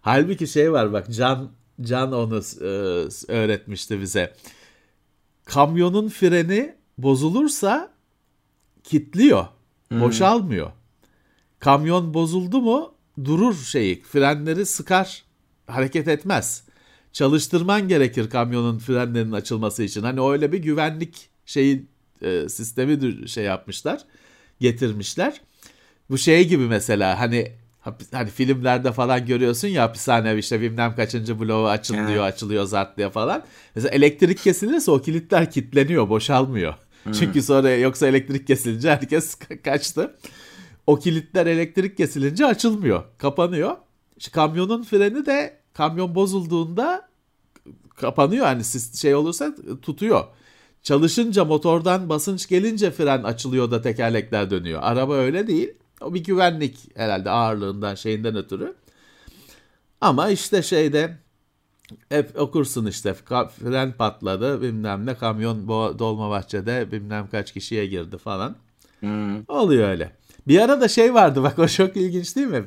Halbuki 0.01 0.47
şey 0.47 0.73
var 0.73 0.93
bak 0.93 1.07
Can 1.13 1.51
Can 1.81 2.13
onu 2.13 2.41
e, 2.61 2.67
öğretmişti 3.33 4.01
bize. 4.01 4.35
Kamyonun 5.45 6.09
freni 6.09 6.75
bozulursa 6.99 7.93
kitliyor. 8.85 9.47
Hmm. 9.89 10.01
Boşalmıyor. 10.01 10.71
Kamyon 11.59 12.15
bozuldu 12.15 12.61
mu 12.61 12.95
durur 13.25 13.55
şeyi. 13.55 14.03
Frenleri 14.03 14.67
sıkar. 14.67 15.25
Hareket 15.67 16.09
etmez 16.09 16.65
çalıştırman 17.15 17.89
gerekir 17.89 18.31
kamyonun 18.31 18.79
frenlerinin 18.79 19.33
açılması 19.33 19.83
için. 19.83 20.03
Hani 20.03 20.21
öyle 20.21 20.53
bir 20.53 20.59
güvenlik 20.59 21.29
şeyi 21.47 21.87
e, 22.23 22.49
sistemi 22.49 23.29
şey 23.29 23.45
yapmışlar, 23.45 24.01
getirmişler. 24.61 25.41
Bu 26.11 26.19
şey 26.19 26.49
gibi 26.49 26.67
mesela 26.67 27.21
hani 27.21 27.53
hani 28.13 28.31
filmlerde 28.31 28.93
falan 28.93 29.27
görüyorsun 29.27 29.69
ya 29.69 29.83
hapishane 29.83 30.39
işte 30.39 30.61
bilmem 30.61 30.95
kaçıncı 30.97 31.41
bloğu 31.41 31.69
açılıyor, 31.69 32.09
evet. 32.09 32.35
açılıyor 32.35 32.65
zart 32.65 32.97
diye 32.97 33.11
falan. 33.11 33.45
Mesela 33.75 33.95
elektrik 33.95 34.39
kesilirse 34.39 34.91
o 34.91 35.03
kilitler 35.03 35.51
kilitleniyor, 35.51 36.09
boşalmıyor. 36.09 36.75
Çünkü 37.13 37.43
sonra 37.43 37.71
yoksa 37.71 38.07
elektrik 38.07 38.47
kesilince 38.47 38.91
herkes 38.91 39.35
kaçtı. 39.65 40.17
O 40.87 40.99
kilitler 40.99 41.47
elektrik 41.47 41.97
kesilince 41.97 42.47
açılmıyor, 42.47 43.03
kapanıyor. 43.19 43.77
İşte 44.17 44.31
kamyonun 44.31 44.83
freni 44.83 45.27
de 45.27 45.57
kamyon 45.75 46.15
bozulduğunda 46.15 47.09
kapanıyor 47.97 48.47
hani 48.47 48.65
şey 49.01 49.15
olursa 49.15 49.55
tutuyor. 49.83 50.25
Çalışınca 50.83 51.45
motordan 51.45 52.09
basınç 52.09 52.49
gelince 52.49 52.91
fren 52.91 53.23
açılıyor 53.23 53.71
da 53.71 53.83
tekerlekler 53.83 54.51
dönüyor. 54.51 54.81
Araba 54.83 55.15
öyle 55.15 55.47
değil. 55.47 55.73
O 56.01 56.15
bir 56.15 56.25
güvenlik 56.25 56.97
herhalde 56.97 57.31
ağırlığından 57.31 57.95
şeyinden 57.95 58.37
ötürü. 58.37 58.75
Ama 60.01 60.31
işte 60.31 60.63
şeyde 60.63 61.19
hep 62.09 62.41
okursun 62.41 62.87
işte 62.87 63.15
fren 63.15 63.93
patladı 63.93 64.63
bilmem 64.63 65.07
ne 65.07 65.15
kamyon 65.15 65.69
dolma 65.99 66.31
bahçede 66.31 66.93
bilmem 66.93 67.29
kaç 67.31 67.53
kişiye 67.53 67.87
girdi 67.87 68.19
falan. 68.19 68.57
Hmm. 69.01 69.45
Oluyor 69.49 69.89
öyle. 69.89 70.13
Bir 70.49 70.61
ara 70.61 70.81
da 70.81 70.89
şey 70.89 71.15
vardı 71.15 71.43
bak 71.43 71.59
o 71.59 71.69
çok 71.69 71.97
ilginç 71.97 72.37
değil 72.37 72.47
mi? 72.47 72.65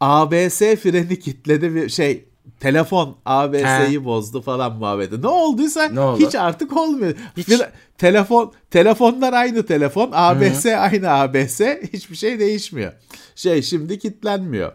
ABS 0.00 0.58
freni 0.58 1.18
kitledi 1.20 1.74
bir 1.74 1.88
şey 1.88 2.24
telefon 2.60 3.16
ABS'yi 3.24 4.04
bozdu 4.04 4.42
falan 4.42 4.76
muhabbeti. 4.76 5.22
Ne 5.22 5.28
olduysa 5.28 5.88
Ne 5.88 6.00
oldu? 6.00 6.26
hiç 6.26 6.34
artık 6.34 6.76
olmuyor. 6.76 7.14
Hiç. 7.36 7.48
Bir- 7.48 7.60
telefon 7.98 8.52
telefonlar 8.70 9.32
aynı 9.32 9.66
telefon, 9.66 10.10
ABS 10.12 10.66
aynı 10.66 11.10
ABS, 11.10 11.60
hiçbir 11.92 12.16
şey 12.16 12.38
değişmiyor. 12.38 12.92
Şey 13.34 13.62
şimdi 13.62 13.98
kilitlenmiyor. 13.98 14.72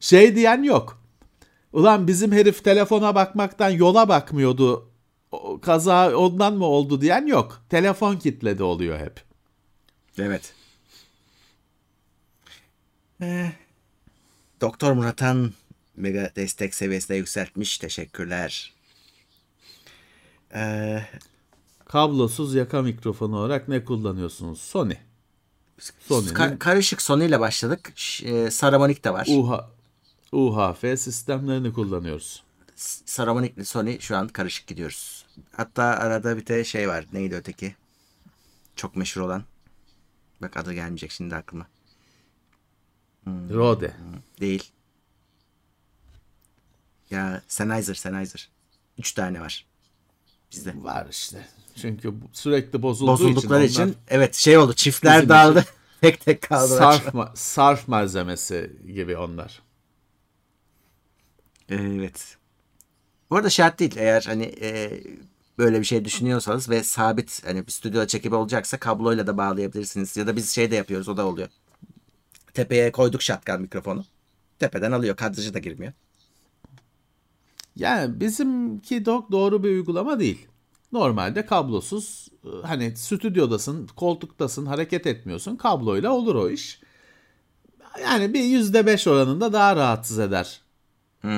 Şey 0.00 0.36
diyen 0.36 0.62
yok. 0.62 1.05
Ulan 1.76 2.06
bizim 2.08 2.32
herif 2.32 2.64
telefona 2.64 3.14
bakmaktan 3.14 3.70
yola 3.70 4.08
bakmıyordu. 4.08 4.90
O, 5.32 5.60
kaza 5.60 6.16
ondan 6.16 6.54
mı 6.54 6.64
oldu 6.64 7.00
diyen 7.00 7.26
yok. 7.26 7.62
Telefon 7.68 8.16
kitledi 8.16 8.62
oluyor 8.62 8.98
hep. 8.98 9.20
Evet. 10.18 10.54
Eh, 13.20 13.50
Doktor 14.60 14.92
Murat'an 14.92 15.52
mega 15.96 16.30
destek 16.36 16.74
seviyesine 16.74 17.16
yükseltmiş. 17.16 17.78
Teşekkürler. 17.78 18.72
Eh, 20.54 21.02
Kablosuz 21.84 22.54
yaka 22.54 22.82
mikrofonu 22.82 23.36
olarak 23.38 23.68
ne 23.68 23.84
kullanıyorsunuz? 23.84 24.60
Sony. 24.60 24.94
Sony'nin 26.00 26.34
ka- 26.34 26.58
karışık 26.58 27.02
Sony 27.02 27.26
ile 27.26 27.40
başladık. 27.40 27.92
Ş- 27.96 28.28
e, 28.28 28.50
Saramonic 28.50 29.04
de 29.04 29.12
var. 29.12 29.26
UH, 29.30 29.60
UHF 30.32 30.80
sistemlerini 31.00 31.72
kullanıyoruz. 31.72 32.42
S- 32.76 33.02
Saramonic 33.06 33.54
ile 33.54 33.64
Sony 33.64 33.98
şu 34.00 34.16
an 34.16 34.28
karışık 34.28 34.66
gidiyoruz. 34.66 35.26
Hatta 35.52 35.82
arada 35.84 36.36
bir 36.36 36.46
de 36.46 36.64
şey 36.64 36.88
var. 36.88 37.04
Neydi 37.12 37.34
öteki? 37.34 37.74
Çok 38.76 38.96
meşhur 38.96 39.20
olan. 39.20 39.44
Bak 40.42 40.56
adı 40.56 40.72
gelmeyecek 40.72 41.10
şimdi 41.10 41.34
aklıma. 41.36 41.66
Rode. 43.26 43.94
Değil. 44.40 44.70
Ya 47.10 47.42
Sennheiser, 47.48 47.94
Sennheiser. 47.94 48.48
Üç 48.98 49.12
tane 49.12 49.40
var. 49.40 49.66
Bizde. 50.52 50.74
Var 50.76 51.06
işte. 51.10 51.46
Çünkü 51.76 52.14
sürekli 52.32 52.82
bozulduğu 52.82 53.12
Bozuldukları 53.12 53.64
için, 53.64 53.82
için, 53.86 53.96
evet 54.08 54.34
şey 54.34 54.58
oldu. 54.58 54.72
Çiftler 54.74 55.28
dağıldı. 55.28 55.64
tek 56.00 56.20
tek 56.20 56.46
onlar 56.50 56.60
kaldılar. 56.60 56.78
sarf, 56.92 57.14
ma- 57.14 57.30
sarf 57.36 57.88
malzemesi 57.88 58.76
gibi 58.94 59.16
onlar. 59.16 59.62
Evet. 61.68 62.36
Bu 63.30 63.36
arada 63.36 63.50
şart 63.50 63.78
değil. 63.78 63.96
Eğer 63.96 64.22
hani 64.26 64.54
e, 64.60 65.00
böyle 65.58 65.80
bir 65.80 65.84
şey 65.84 66.04
düşünüyorsanız 66.04 66.70
ve 66.70 66.82
sabit 66.82 67.46
hani 67.46 67.66
bir 67.66 67.72
stüdyoda 67.72 68.06
çekip 68.06 68.32
olacaksa 68.32 68.78
kabloyla 68.78 69.26
da 69.26 69.38
bağlayabilirsiniz. 69.38 70.16
Ya 70.16 70.26
da 70.26 70.36
biz 70.36 70.50
şey 70.50 70.70
de 70.70 70.76
yapıyoruz 70.76 71.08
o 71.08 71.16
da 71.16 71.26
oluyor. 71.26 71.48
Tepeye 72.54 72.92
koyduk 72.92 73.22
shotgun 73.22 73.60
mikrofonu. 73.60 74.04
Tepeden 74.58 74.92
alıyor. 74.92 75.16
Kadrajı 75.16 75.54
da 75.54 75.58
girmiyor. 75.58 75.92
Yani 77.76 78.20
bizimki 78.20 78.96
do- 78.96 79.32
doğru 79.32 79.64
bir 79.64 79.68
uygulama 79.68 80.20
değil. 80.20 80.46
Normalde 80.92 81.46
kablosuz 81.46 82.28
e, 82.44 82.66
hani 82.66 82.96
stüdyodasın, 82.96 83.86
koltuktasın, 83.96 84.66
hareket 84.66 85.06
etmiyorsun. 85.06 85.56
Kabloyla 85.56 86.12
olur 86.12 86.34
o 86.34 86.50
iş. 86.50 86.80
Yani 88.02 88.34
bir 88.34 88.44
yüzde 88.44 88.86
beş 88.86 89.06
oranında 89.06 89.52
daha 89.52 89.76
rahatsız 89.76 90.18
eder 90.18 90.65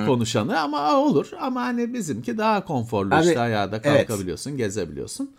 konuşanı 0.06 0.60
ama 0.60 0.96
olur. 0.96 1.30
Ama 1.40 1.62
hani 1.62 1.94
bizimki 1.94 2.38
daha 2.38 2.64
konforlu 2.64 3.14
Abi, 3.14 3.26
işte 3.26 3.40
ayağda 3.40 3.80
evet. 3.84 4.06
kalkabiliyorsun, 4.06 4.56
gezebiliyorsun. 4.56 5.30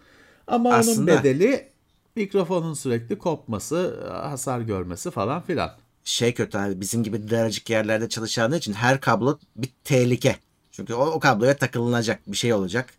Ama 0.48 0.70
onun 0.70 0.78
Aslında- 0.78 1.20
bedeli 1.24 1.70
mikrofonun 2.16 2.74
sürekli 2.74 3.18
kopması, 3.18 4.08
hasar 4.12 4.60
görmesi 4.62 5.12
falan 5.12 5.42
filan. 5.42 5.72
şey 6.04 6.34
kötü 6.34 6.58
abi 6.58 6.82
bizim 6.82 7.04
gibi 7.04 7.30
daracık 7.30 7.70
yerlerde 7.70 8.10
çalışanlar 8.10 8.58
için 8.58 8.74
her 8.74 9.02
kablo 9.02 9.40
bir 9.56 9.70
tehlike. 9.84 10.36
Çünkü 10.72 10.94
o, 10.94 11.06
o 11.06 11.20
kabloya 11.20 11.58
takılınacak 11.58 12.20
bir 12.28 12.38
şey 12.38 12.54
olacak. 12.54 12.90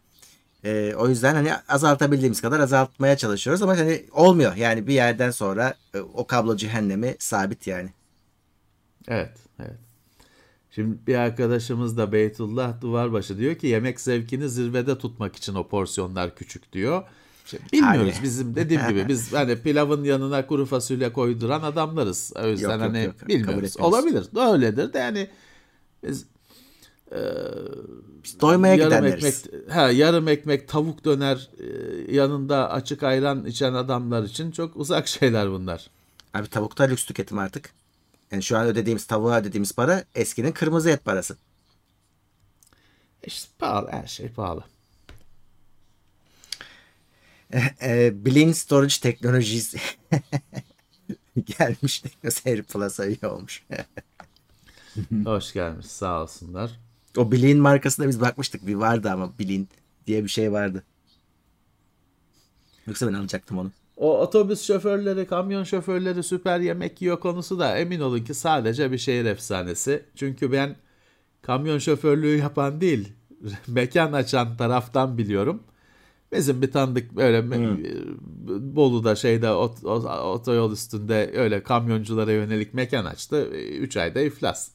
Ee, 0.64 0.94
o 0.98 1.08
yüzden 1.08 1.34
hani 1.34 1.52
azaltabildiğimiz 1.68 2.40
kadar 2.40 2.60
azaltmaya 2.60 3.16
çalışıyoruz 3.16 3.62
ama 3.62 3.78
hani 3.78 4.04
olmuyor. 4.12 4.56
Yani 4.56 4.86
bir 4.86 4.94
yerden 4.94 5.30
sonra 5.30 5.74
e, 5.94 5.98
o 6.00 6.26
kablo 6.26 6.56
cehennemi 6.56 7.16
sabit 7.18 7.66
yani. 7.66 7.90
Evet, 9.08 9.32
evet. 9.60 9.78
Şimdi 10.70 10.98
bir 11.06 11.14
arkadaşımız 11.14 11.96
da 11.96 12.12
Beytullah 12.12 12.80
Duvarbaşı 12.80 13.38
diyor 13.38 13.54
ki 13.54 13.66
yemek 13.66 14.00
zevkini 14.00 14.48
zirvede 14.48 14.98
tutmak 14.98 15.36
için 15.36 15.54
o 15.54 15.68
porsiyonlar 15.68 16.34
küçük 16.34 16.72
diyor. 16.72 17.02
Şimdi 17.46 17.62
bilmiyoruz 17.72 18.14
Abi. 18.16 18.22
bizim 18.24 18.54
dediğim 18.54 18.88
gibi 18.88 19.08
biz 19.08 19.32
hani 19.32 19.56
pilavın 19.62 20.04
yanına 20.04 20.46
kuru 20.46 20.66
fasulye 20.66 21.12
koyduran 21.12 21.62
adamlarız. 21.62 22.32
O 22.44 22.46
yüzden 22.46 22.70
Yok, 22.70 22.80
yok, 22.80 22.82
hani 22.82 23.04
yok. 23.04 23.18
Kabul 23.20 23.28
bilmiyoruz. 23.28 23.76
Olabilir. 23.80 24.26
Öyledir 24.52 24.92
de 24.92 24.98
yani 24.98 25.28
biz 26.02 26.26
Biz 28.24 28.40
doymaya 28.40 28.74
yarım 28.74 28.88
gidenleriz. 28.88 29.24
ekmek 29.24 29.70
ha 29.70 29.90
yarım 29.90 30.28
ekmek 30.28 30.68
tavuk 30.68 31.04
döner 31.04 31.50
e, 31.60 31.66
yanında 32.16 32.70
açık 32.70 33.02
ayran 33.02 33.46
içen 33.46 33.72
adamlar 33.74 34.22
için 34.22 34.50
çok 34.50 34.76
uzak 34.76 35.08
şeyler 35.18 35.50
bunlar. 35.50 35.90
Abi 36.34 36.48
tavukta 36.48 36.84
lüks 36.84 37.04
tüketim 37.04 37.38
artık. 37.38 37.70
Yani 38.32 38.42
şu 38.42 38.58
an 38.58 38.66
ödediğimiz 38.66 39.06
tavuğa 39.06 39.38
ödediğimiz 39.40 39.72
para 39.72 40.04
eskinin 40.14 40.52
kırmızı 40.52 40.90
et 40.90 41.04
parası. 41.04 41.36
İşte 43.24 43.48
pahalı 43.58 43.88
her 43.90 44.06
şey 44.06 44.28
pahalı. 44.28 44.64
E, 47.82 48.24
Blin 48.24 48.52
Storage 48.52 48.94
Technologies 49.02 49.74
gelmiş 51.58 52.00
Teknoseyir 52.00 52.62
Plus'a 52.62 53.06
üye 53.06 53.26
olmuş. 53.26 53.62
Hoş 55.24 55.52
gelmiş 55.52 55.86
sağ 55.86 56.22
olsunlar. 56.22 56.80
o 57.16 57.32
Blin 57.32 57.58
markasına 57.58 58.08
biz 58.08 58.20
bakmıştık. 58.20 58.66
Bir 58.66 58.74
vardı 58.74 59.10
ama 59.10 59.38
Blin 59.38 59.68
diye 60.06 60.24
bir 60.24 60.28
şey 60.28 60.52
vardı. 60.52 60.84
Yoksa 62.86 63.08
ben 63.08 63.12
alacaktım 63.12 63.58
onu. 63.58 63.72
O 64.00 64.20
otobüs 64.20 64.62
şoförleri, 64.62 65.26
kamyon 65.26 65.64
şoförleri 65.64 66.22
süper 66.22 66.60
yemek 66.60 67.02
yiyor 67.02 67.20
konusu 67.20 67.58
da 67.58 67.78
emin 67.78 68.00
olun 68.00 68.24
ki 68.24 68.34
sadece 68.34 68.92
bir 68.92 68.98
şehir 68.98 69.24
efsanesi. 69.24 70.02
Çünkü 70.16 70.52
ben 70.52 70.76
kamyon 71.42 71.78
şoförlüğü 71.78 72.36
yapan 72.36 72.80
değil, 72.80 73.12
mekan 73.68 74.12
açan 74.12 74.56
taraftan 74.56 75.18
biliyorum. 75.18 75.62
Bizim 76.32 76.62
bir 76.62 76.70
tanıdık 76.70 77.16
böyle 77.16 77.38
me- 77.38 77.56
Bolu'da 78.76 79.16
şeyde 79.16 79.46
ot- 79.46 79.84
ot- 79.84 80.20
otoyol 80.24 80.72
üstünde 80.72 81.30
öyle 81.34 81.62
kamyonculara 81.62 82.32
yönelik 82.32 82.74
mekan 82.74 83.04
açtı. 83.04 83.46
3 83.50 83.96
ayda 83.96 84.20
iflas. 84.20 84.70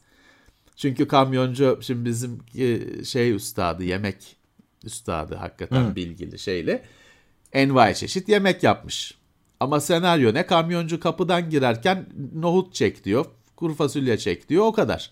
Çünkü 0.75 1.07
kamyoncu 1.07 1.79
şimdi 1.81 2.05
bizim 2.05 2.39
e, 2.57 3.03
şey 3.03 3.31
üstadı, 3.31 3.83
yemek 3.83 4.35
üstadı 4.83 5.35
hakikaten 5.35 5.95
bilgili 5.95 6.39
şeyle 6.39 6.83
envai 7.55 7.95
çeşit 7.95 8.29
yemek 8.29 8.63
yapmış. 8.63 9.13
Ama 9.59 9.79
senaryo 9.79 10.33
ne? 10.33 10.45
Kamyoncu 10.45 10.99
kapıdan 10.99 11.49
girerken 11.49 12.05
nohut 12.35 12.73
çek 12.73 13.05
diyor. 13.05 13.25
Kuru 13.55 13.73
fasulye 13.73 14.17
çek 14.17 14.49
diyor 14.49 14.63
o 14.65 14.71
kadar. 14.73 15.11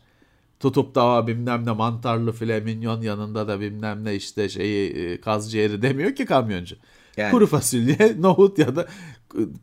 Tutup 0.60 0.96
da 0.96 1.04
"Aa, 1.04 1.28
bilmem 1.28 1.66
ne 1.66 1.72
mantarlı 1.72 2.32
file 2.32 2.60
minyon 2.60 3.02
yanında 3.02 3.48
da 3.48 3.60
bilmem 3.60 4.06
ne 4.06 4.16
işte 4.16 4.50
şeyi 4.50 4.90
e, 4.94 5.22
kaz 5.22 5.52
ciğeri 5.52 5.82
demiyor 5.82 6.16
ki 6.16 6.26
kamyoncu. 6.26 6.76
Yani. 7.18 7.32
Kuru 7.32 7.48
fasulye, 7.48 8.16
nohut 8.20 8.60
ya 8.60 8.76
da 8.76 8.88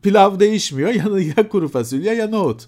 pilav 0.03 0.39
değişmiyor. 0.39 0.89
Yanı 0.89 1.21
ya 1.21 1.49
kuru 1.49 1.67
fasulye 1.69 2.13
ya 2.13 2.27
nohut. 2.27 2.67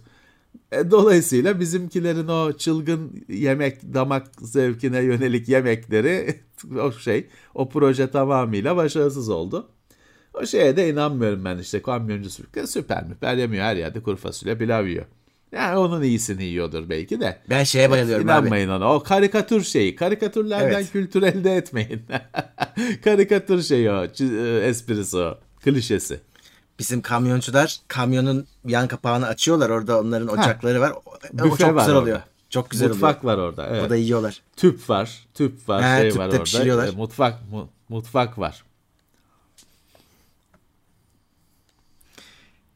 E, 0.71 0.91
Dolayısıyla 0.91 1.59
bizimkilerin 1.59 2.27
o 2.27 2.53
çılgın 2.53 3.25
yemek 3.29 3.93
damak 3.93 4.27
zevkine 4.41 5.03
yönelik 5.03 5.49
yemekleri 5.49 6.39
o 6.81 6.91
şey 6.91 7.27
o 7.55 7.69
proje 7.69 8.11
tamamıyla 8.11 8.75
başarısız 8.75 9.29
oldu. 9.29 9.69
O 10.33 10.45
şeye 10.45 10.77
de 10.77 10.89
inanmıyorum 10.89 11.45
ben 11.45 11.57
işte 11.57 11.81
kamyoncu 11.81 12.29
süper, 12.29 12.65
süper 12.65 13.03
müper 13.03 13.35
yemiyor 13.37 13.63
her 13.63 13.75
yerde 13.75 13.99
kuru 14.03 14.17
fasulye 14.17 14.57
pilav 14.57 14.85
yiyor. 14.85 15.05
Yani 15.51 15.77
onun 15.77 16.01
iyisini 16.01 16.43
yiyordur 16.43 16.89
belki 16.89 17.21
de. 17.21 17.39
Ben 17.49 17.63
şeye 17.63 17.91
bayılıyorum 17.91 18.25
abi. 18.29 18.31
İnanmayın 18.31 18.69
ona. 18.69 18.93
O 18.93 19.03
karikatür 19.03 19.63
şeyi. 19.63 19.95
Karikatürlerden 19.95 20.73
Evet. 20.73 20.91
kültür 20.91 21.23
elde 21.23 21.55
etmeyin. 21.55 22.01
karikatür 23.03 23.61
şeyi 23.61 23.91
o. 23.91 24.03
e, 24.05 24.59
Esprisi 24.67 25.17
o. 25.17 25.37
Klişesi. 25.63 26.19
Bizim 26.79 27.01
kamyoncular 27.01 27.77
kamyonun 27.87 28.47
yan 28.67 28.87
kapağını 28.87 29.27
açıyorlar. 29.27 29.69
Orada 29.69 29.99
onların 29.99 30.27
ocakları 30.27 30.81
var. 30.81 30.91
O, 30.91 31.13
Büfe 31.33 31.49
çok 31.49 31.61
var 31.75 31.81
güzel 31.81 31.89
orada. 31.95 31.99
oluyor. 31.99 32.21
Çok 32.49 32.69
güzel 32.69 32.89
Mutfak 32.89 33.23
oluyor. 33.23 33.37
var 33.37 33.43
orada. 33.43 33.67
Evet. 33.71 33.83
O 33.83 33.89
da 33.89 33.95
yiyorlar. 33.95 34.41
Tüp 34.57 34.89
var. 34.89 35.25
Tüp 35.33 35.69
var. 35.69 35.83
He, 35.83 36.01
şey 36.11 36.19
var 36.19 36.25
orada. 36.27 36.43
pişiriyorlar. 36.43 36.87
E, 36.87 36.91
mutfak 36.91 37.51
mu- 37.51 37.69
mutfak 37.89 38.39
var. 38.39 38.63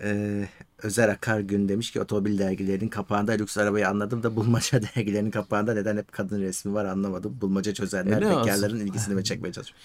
Ee, 0.02 0.48
Özer 0.84 1.10
Akar 1.10 1.40
Gün 1.40 1.70
demiş 1.70 1.92
ki 1.92 2.02
otomobil 2.02 2.40
dergilerinin 2.40 2.90
kapağında 2.90 3.32
lüks 3.32 3.58
arabayı 3.58 3.88
anladım 3.90 4.24
da 4.24 4.36
bulmaca 4.36 4.82
dergilerinin 4.96 5.32
kapağında 5.32 5.74
neden 5.74 5.98
hep 5.98 6.12
kadın 6.12 6.42
resmi 6.42 6.74
var 6.74 6.86
anlamadım. 6.86 7.38
Bulmaca 7.42 7.74
çözenler 7.74 8.22
E 8.22 8.26
bekarların 8.26 8.80
ilgisini 8.80 9.16
mi 9.16 9.24
çekmeye 9.24 9.54
çalışıyor. 9.54 9.80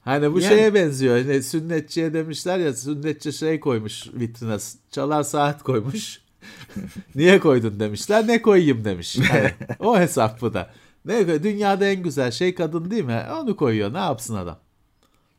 Hani 0.00 0.32
bu 0.32 0.40
Yani- 0.40 0.54
şeye 0.54 0.74
benziyor. 0.74 1.18
Hani 1.18 1.42
sünnetçiye 1.42 2.14
demişler 2.14 2.58
ya 2.58 2.74
sünnetçi 2.74 3.32
şey 3.32 3.60
koymuş 3.60 4.06
vitrine. 4.14 4.56
Çalar 4.90 5.22
saat 5.22 5.62
koymuş. 5.62 6.20
Niye 7.14 7.40
koydun 7.40 7.80
demişler. 7.80 8.26
Ne 8.26 8.42
koyayım 8.42 8.84
demiş. 8.84 9.16
Yani 9.16 9.50
o 9.78 9.98
hesap 9.98 10.40
bu 10.40 10.54
da. 10.54 10.70
Ne 11.04 11.42
dünyada 11.42 11.86
en 11.86 12.02
güzel 12.02 12.30
şey 12.30 12.54
kadın 12.54 12.90
değil 12.90 13.04
mi? 13.04 13.22
Onu 13.42 13.56
koyuyor. 13.56 13.92
Ne 13.92 13.98
yapsın 13.98 14.34
adam? 14.34 14.58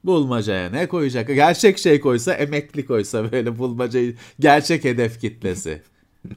Bulmacaya 0.06 0.70
ne 0.70 0.88
koyacak? 0.88 1.28
Gerçek 1.28 1.78
şey 1.78 2.00
koysa, 2.00 2.34
emekli 2.34 2.86
koysa 2.86 3.32
böyle 3.32 3.58
bulmacayı 3.58 4.16
gerçek 4.40 4.84
hedef 4.84 5.22
kitlesi. 5.22 5.82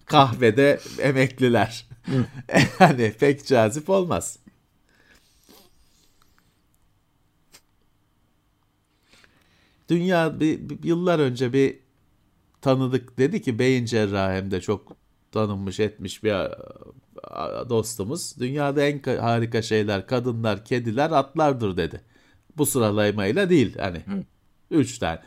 Kahvede 0.07 0.81
emekliler. 0.99 1.87
yani 2.81 3.13
pek 3.21 3.47
cazip 3.47 3.91
olmaz. 3.91 4.39
Dünya 9.89 10.41
bir, 10.41 10.69
bir, 10.69 10.79
yıllar 10.85 11.19
önce 11.19 11.53
bir 11.53 11.79
tanıdık 12.61 13.19
dedi 13.19 13.43
ki 13.43 13.59
beyin 13.59 13.85
cerrahı 13.85 14.33
hem 14.33 14.51
de 14.51 14.61
çok 14.61 14.97
tanınmış 15.33 15.81
etmiş 15.81 16.25
bir 16.25 16.35
dostumuz. 17.69 18.41
Dünyada 18.41 18.83
en 18.83 19.03
harika 19.21 19.63
şeyler 19.63 20.07
kadınlar, 20.07 20.65
kediler, 20.65 21.11
atlardır 21.11 21.77
dedi. 21.77 22.01
Bu 22.59 22.67
sıralamayla 22.67 23.51
değil 23.51 23.77
hani. 23.79 23.99
Hı. 23.99 24.25
Üç 24.71 24.99
tane. 24.99 25.23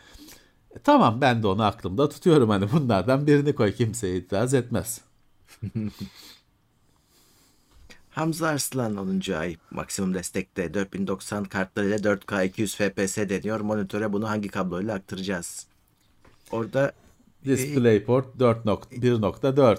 E, 0.76 0.80
tamam 0.80 1.22
ben 1.22 1.44
de 1.44 1.48
onu 1.48 1.64
aklımda 1.64 2.10
tutuyorum 2.10 2.50
hani 2.50 2.72
bunlardan 2.72 3.28
birini 3.28 3.56
koy 3.56 3.74
kimseye 3.74 4.18
itiraz 4.18 4.54
etmez. 4.54 5.02
Hamza 8.12 8.48
Arslan 8.48 8.98
10. 8.98 9.34
ay 9.34 9.56
maksimum 9.72 10.14
destekte 10.14 10.74
4090 10.74 11.44
kartlarıyla 11.44 11.98
4K 11.98 12.46
200 12.46 12.76
FPS 12.76 13.18
deniyor. 13.18 13.60
Monitöre 13.60 14.14
bunu 14.14 14.30
hangi 14.30 14.50
kabloyla 14.50 14.96
aktaracağız? 14.96 15.68
Orada 16.52 16.92
DisplayPort 17.46 18.36
4.1.4 18.36 19.78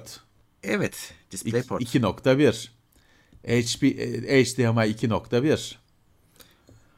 Evet, 0.62 1.14
DisplayPort 1.30 1.82
2.1 1.82 2.68
HP 3.44 3.82
HDMI 4.26 4.94
2.1 4.94 5.81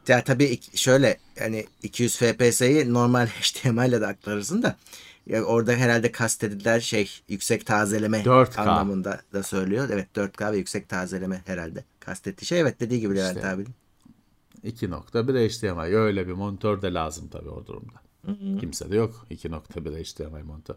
ya 0.08 0.24
tabii 0.24 0.60
şöyle 0.74 1.18
yani 1.40 1.66
200 1.82 2.16
FPS'yi 2.16 2.94
normal 2.94 3.26
HDMI 3.40 3.88
ile 3.88 4.00
de 4.00 4.06
aktarırsın 4.06 4.62
da 4.62 4.76
ya 5.26 5.42
orada 5.42 5.72
herhalde 5.72 6.12
kastedilen 6.12 6.78
şey 6.78 7.20
yüksek 7.28 7.66
tazeleme 7.66 8.22
4K. 8.22 8.60
anlamında 8.60 9.20
da 9.32 9.42
söylüyor. 9.42 9.88
Evet 9.92 10.08
4K 10.16 10.52
ve 10.52 10.56
yüksek 10.56 10.88
tazeleme 10.88 11.42
herhalde 11.46 11.84
kastettiği 12.00 12.46
şey. 12.46 12.60
Evet 12.60 12.80
dediği 12.80 13.00
gibi 13.00 13.16
Levent 13.16 13.36
işte, 13.36 13.48
abi. 13.48 13.64
2.1 14.64 15.48
HDMI 15.48 15.96
öyle 15.96 16.26
bir 16.26 16.32
monitör 16.32 16.82
de 16.82 16.94
lazım 16.94 17.28
tabii 17.28 17.50
o 17.50 17.66
durumda. 17.66 18.00
Hı-hı. 18.26 18.58
Kimse 18.60 18.90
de 18.90 18.96
yok 18.96 19.26
2.1 19.30 20.04
HDMI 20.04 20.42
monitör. 20.42 20.76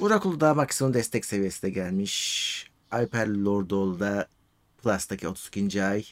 Burak 0.00 0.26
Uludağ 0.26 0.54
maksimum 0.54 0.94
destek 0.94 1.24
seviyesine 1.24 1.70
gelmiş. 1.70 2.70
Alper 2.90 3.28
Lordoğlu 3.28 4.00
da 4.00 4.28
Plus'taki 4.82 5.28
32. 5.28 5.84
ay. 5.84 6.04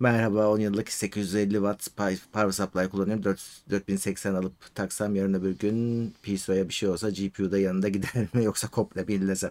Merhaba 0.00 0.48
10 0.48 0.58
yıllık 0.58 0.92
850 0.92 1.52
watt 1.52 1.96
power 2.32 2.50
supply 2.50 2.88
kullanıyorum. 2.88 3.24
4, 3.24 3.40
4080 3.70 4.34
alıp 4.34 4.74
taksam 4.74 5.16
yarın 5.16 5.34
öbür 5.34 5.58
gün 5.58 6.10
PCO'ya 6.22 6.68
bir 6.68 6.74
şey 6.74 6.88
olsa 6.88 7.10
GPU'da 7.10 7.58
yanında 7.58 7.88
gider 7.88 8.28
mi 8.32 8.44
yoksa 8.44 8.68
komple 8.68 9.08
birlese. 9.08 9.50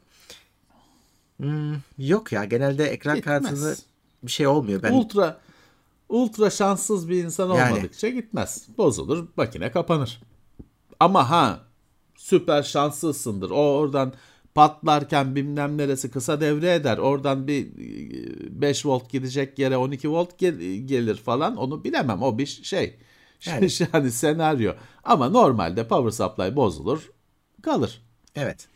Hmm, 1.37 1.75
yok 1.97 2.31
ya 2.31 2.45
genelde 2.45 2.85
ekran 2.85 3.15
Gitmez. 3.15 3.43
kartını 3.43 3.75
bir 4.23 4.31
şey 4.31 4.47
olmuyor. 4.47 4.83
Ben... 4.83 4.93
Ultra 4.93 5.39
ultra 6.09 6.49
şanssız 6.49 7.09
bir 7.09 7.23
insan 7.23 7.49
olmadıkça 7.49 8.07
yani. 8.07 8.21
gitmez. 8.21 8.67
Bozulur 8.77 9.27
makine 9.37 9.71
kapanır. 9.71 10.21
Ama 10.99 11.29
ha 11.29 11.59
süper 12.15 12.63
şanslısındır. 12.63 13.49
O 13.49 13.77
oradan 13.77 14.13
patlarken 14.57 15.35
bilmem 15.35 15.77
neresi 15.77 16.11
kısa 16.11 16.41
devre 16.41 16.73
eder. 16.73 16.97
Oradan 16.97 17.47
bir 17.47 17.67
5 18.61 18.85
e, 18.85 18.89
volt 18.89 19.09
gidecek 19.09 19.59
yere 19.59 19.77
12 19.77 20.09
volt 20.09 20.39
gel- 20.39 20.87
gelir 20.87 21.15
falan 21.15 21.57
onu 21.57 21.83
bilemem. 21.83 22.21
O 22.21 22.37
bir 22.37 22.45
şey. 22.45 22.99
Yani. 23.45 23.69
yani 23.93 24.11
senaryo. 24.11 24.73
Ama 25.03 25.29
normalde 25.29 25.87
power 25.87 26.11
supply 26.11 26.55
bozulur 26.55 27.11
kalır. 27.61 28.01
Evet. 28.35 28.67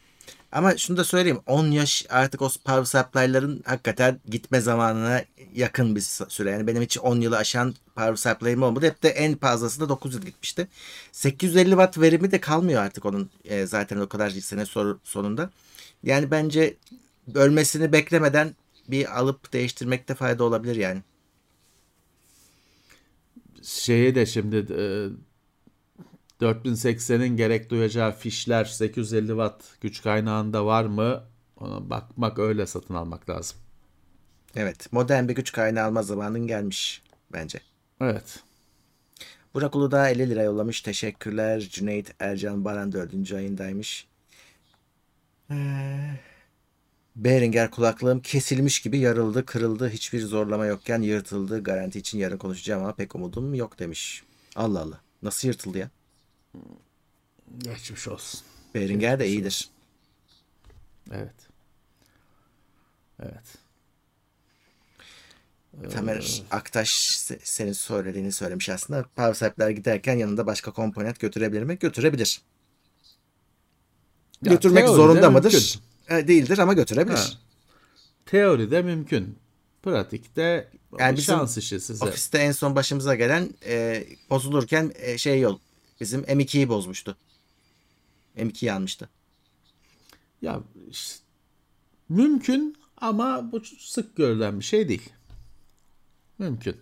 Ama 0.52 0.78
şunu 0.78 0.98
da 0.98 1.04
söyleyeyim 1.04 1.40
10 1.48 1.68
yaş 1.72 2.06
artık 2.10 2.42
o 2.42 2.50
power 2.66 2.84
supply'ların 2.84 3.64
hakikaten 3.66 4.20
gitme 4.26 4.62
zamanına 4.62 5.22
yakın 5.54 5.96
bir 5.96 6.02
süre. 6.30 6.52
Yani 6.52 6.68
benim 6.68 6.82
hiç 6.82 6.98
10 6.98 7.22
yılı 7.22 7.38
aşan 7.38 7.76
power 7.96 8.16
supply'ım 8.16 8.64
olmadı. 8.64 8.86
Hep 8.86 9.04
de 9.04 9.10
en 9.10 9.36
fazlası 9.38 9.82
da 9.82 9.90
9 9.90 10.14
yıl 10.14 10.22
gitmişti. 10.22 10.68
850 11.12 11.70
watt 11.70 11.98
verimi 11.98 12.32
de 12.32 12.42
kalmıyor 12.42 12.84
artık 12.84 13.06
onun 13.06 13.30
e, 13.46 13.66
zaten 13.66 13.98
o 13.98 14.08
kadar 14.08 14.30
sene 14.30 14.66
sonunda. 15.04 15.50
Yani 16.04 16.32
bence 16.32 16.78
ölmesini 17.34 17.92
beklemeden 17.92 18.56
bir 18.88 19.20
alıp 19.20 19.54
değiştirmekte 19.54 20.16
fayda 20.16 20.44
olabilir 20.44 20.76
yani. 20.76 21.02
Şeye 23.64 24.16
de 24.16 24.26
şimdi 24.26 24.56
e, 24.56 26.46
4080'in 26.46 27.38
gerek 27.38 27.70
duyacağı 27.70 28.12
fişler 28.12 28.66
850 28.66 29.28
watt 29.28 29.64
güç 29.82 30.02
kaynağında 30.02 30.66
var 30.66 30.86
mı? 30.86 31.24
Ona 31.58 31.90
bakmak 31.90 32.40
öyle 32.40 32.66
satın 32.66 32.94
almak 32.94 33.30
lazım. 33.30 33.58
Evet. 34.56 34.94
Modern 34.94 35.28
bir 35.28 35.36
güç 35.36 35.52
kaynağı 35.52 35.86
alma 35.86 36.04
zamanın 36.04 36.48
gelmiş 36.48 37.04
bence. 37.34 37.60
Evet. 38.02 38.40
Burak 39.54 39.76
Uludağ 39.76 40.10
50 40.10 40.30
lira 40.30 40.44
yollamış. 40.44 40.82
Teşekkürler. 40.82 41.60
Cüneyt 41.60 42.14
Ercan 42.20 42.66
Baran 42.66 42.92
4. 42.92 43.34
ayındaymış. 43.34 44.08
Behringer 47.16 47.72
kulaklığım 47.72 48.22
kesilmiş 48.22 48.82
gibi 48.82 49.00
yarıldı, 49.00 49.46
kırıldı. 49.46 49.90
Hiçbir 49.90 50.22
zorlama 50.22 50.66
yokken 50.66 51.02
yırtıldı. 51.02 51.64
Garanti 51.64 52.00
için 52.00 52.18
yarın 52.18 52.38
konuşacağım 52.38 52.84
ama 52.84 52.96
pek 52.96 53.16
umudum 53.16 53.54
yok 53.54 53.80
demiş. 53.80 54.24
Allah 54.56 54.80
Allah. 54.80 55.02
Nasıl 55.22 55.48
yırtıldı 55.48 55.78
ya? 55.78 55.90
Geçmiş 57.58 58.08
olsun. 58.08 58.42
Behringer 58.76 59.20
de 59.20 59.28
iyidir. 59.28 59.70
Evet. 61.12 61.36
Evet. 63.20 63.58
Tamer 65.92 66.18
ee... 66.18 66.56
Aktaş 66.56 66.90
senin 67.44 67.74
söylediğini 67.74 68.32
söylemiş 68.32 68.70
aslında. 68.70 69.06
Power 69.16 69.70
giderken 69.70 70.18
yanında 70.18 70.46
başka 70.46 70.72
komponent 70.72 71.20
götürebilir 71.20 71.64
mi? 71.64 71.80
Götürebilir. 71.80 72.42
Ya, 74.44 74.52
Götürmek 74.52 74.88
zorunda 74.88 75.30
mıdır? 75.30 75.54
Mümkün. 75.54 76.18
E, 76.18 76.28
değildir 76.28 76.58
ama 76.58 76.74
götürebilir. 76.74 77.18
Ha. 77.18 77.26
Teoride 78.26 78.82
mümkün. 78.82 79.38
Pratikte 79.84 80.72
yani 81.00 81.18
bizim 81.18 81.36
şans 81.36 81.58
işi 81.58 81.80
size. 81.80 82.06
Ofiste 82.06 82.38
en 82.38 82.52
son 82.52 82.76
başımıza 82.76 83.16
gelen 83.16 83.50
e, 83.66 84.06
bozulurken 84.30 84.92
e, 84.96 85.18
şey 85.18 85.40
yol 85.40 85.60
bizim 86.02 86.22
M2'yi 86.22 86.70
bozmuştu. 86.70 87.18
M2'yi 88.38 88.74
almıştı. 88.74 89.10
Ya 90.42 90.62
işte, 90.90 91.20
mümkün 92.10 92.78
ama 92.98 93.52
bu 93.52 93.62
sık 93.80 94.16
görülen 94.16 94.60
bir 94.60 94.66
şey 94.66 94.90
değil. 94.90 95.10
Mümkün. 96.40 96.78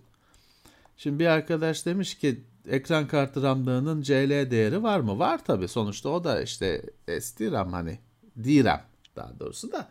Şimdi 0.98 1.20
bir 1.20 1.26
arkadaş 1.26 1.86
demiş 1.86 2.16
ki 2.16 2.42
ekran 2.68 3.08
kartı 3.08 3.44
RAM'lığının 3.44 4.02
CL 4.02 4.52
değeri 4.52 4.84
var 4.84 5.00
mı? 5.00 5.20
Var 5.20 5.46
tabi. 5.46 5.68
Sonuçta 5.68 6.10
o 6.10 6.24
da 6.24 6.42
işte 6.42 6.82
SD 7.22 7.52
RAM 7.52 7.74
hani 7.74 8.00
DRAM 8.38 8.82
daha 9.16 9.40
doğrusu 9.40 9.72
da. 9.72 9.90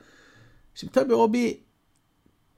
Şimdi 0.75 0.93
tabi 0.93 1.15
o 1.15 1.33
bir 1.33 1.59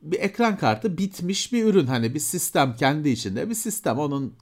bir 0.03 0.21
ekran 0.21 0.57
kartı 0.57 0.99
bitmiş 0.99 1.53
bir 1.53 1.65
ürün. 1.65 1.87
Hani 1.87 2.15
bir 2.15 2.21
sistem 2.21 2.77
kendi 2.77 3.09
içinde 3.09 3.51
bir 3.51 3.55
sistem. 3.55 3.99
Onun 3.99 4.35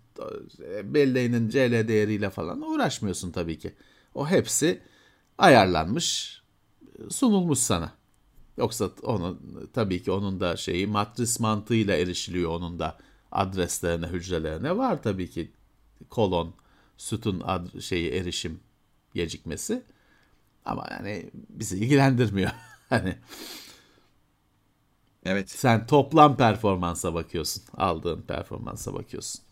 e, 0.62 0.94
belleğinin 0.94 1.48
CL 1.48 1.88
değeriyle 1.88 2.30
falan 2.30 2.62
uğraşmıyorsun 2.62 3.30
tabii 3.30 3.58
ki. 3.58 3.74
O 4.14 4.28
hepsi 4.28 4.80
ayarlanmış, 5.38 6.40
sunulmuş 7.08 7.58
sana. 7.58 7.92
Yoksa 8.56 8.90
onun 9.02 9.40
tabii 9.74 10.02
ki 10.02 10.10
onun 10.10 10.40
da 10.40 10.56
şeyi 10.56 10.86
matris 10.86 11.40
mantığıyla 11.40 11.96
erişiliyor 11.96 12.50
onun 12.50 12.78
da 12.78 12.98
adreslerine, 13.32 14.06
hücrelerine 14.06 14.76
var 14.76 15.02
tabii 15.02 15.30
ki 15.30 15.52
kolon, 16.10 16.54
sütun 16.96 17.40
ad, 17.44 17.80
şeyi 17.80 18.10
erişim 18.12 18.60
gecikmesi. 19.14 19.82
Ama 20.64 20.86
yani 20.90 21.30
bizi 21.34 21.78
ilgilendirmiyor. 21.78 22.50
hani 22.90 23.18
Evet. 25.24 25.50
Sen 25.50 25.86
toplam 25.86 26.36
performansa 26.36 27.14
bakıyorsun. 27.14 27.62
Aldığın 27.76 28.22
performansa 28.22 28.94
bakıyorsun. 28.94 29.42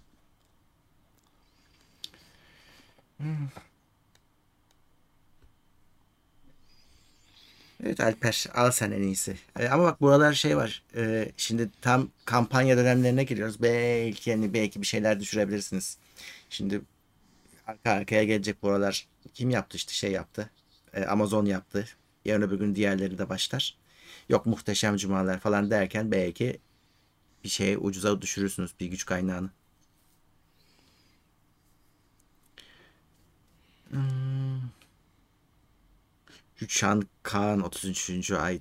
Hmm. 3.19 3.49
Evet 7.85 8.01
Alper 8.01 8.47
al 8.55 8.71
sen 8.71 8.91
en 8.91 9.03
iyisi. 9.03 9.37
E, 9.59 9.69
ama 9.69 9.85
bak 9.85 10.01
buralar 10.01 10.33
şey 10.33 10.57
var. 10.57 10.83
E, 10.97 11.33
şimdi 11.37 11.71
tam 11.81 12.09
kampanya 12.25 12.77
dönemlerine 12.77 13.25
giriyoruz. 13.25 13.63
Belki 13.63 14.31
yani 14.31 14.55
belki 14.55 14.83
bir 14.83 14.87
şeyler 14.87 15.21
düşürebilirsiniz. 15.21 15.99
Şimdi 16.51 16.83
arka 17.67 17.91
arkaya 17.91 18.25
gelecek 18.25 18.63
buralar. 18.63 19.09
Kim 19.35 19.51
yaptı 19.51 19.77
işte 19.77 19.93
şey 19.93 20.13
yaptı. 20.13 20.51
E, 20.95 21.05
Amazon 21.05 21.47
yaptı. 21.47 21.87
Yarın 22.25 22.43
öbür 22.43 22.59
gün 22.59 22.75
diğerleri 22.75 23.19
de 23.19 23.29
başlar. 23.29 23.79
yok 24.29 24.47
muhteşem 24.47 24.97
cumalar 24.97 25.41
falan 25.41 25.71
derken 25.71 26.13
belki 26.13 26.61
bir 27.45 27.49
şeye 27.49 27.79
ucuza 27.79 28.23
düşürürsünüz 28.23 28.75
bir 28.81 28.87
güç 28.87 29.07
kaynağını. 29.07 29.51
Hmm. 33.91 34.61
Şan 36.69 37.03
Kaan 37.23 37.61
33. 37.61 38.31
ay 38.31 38.61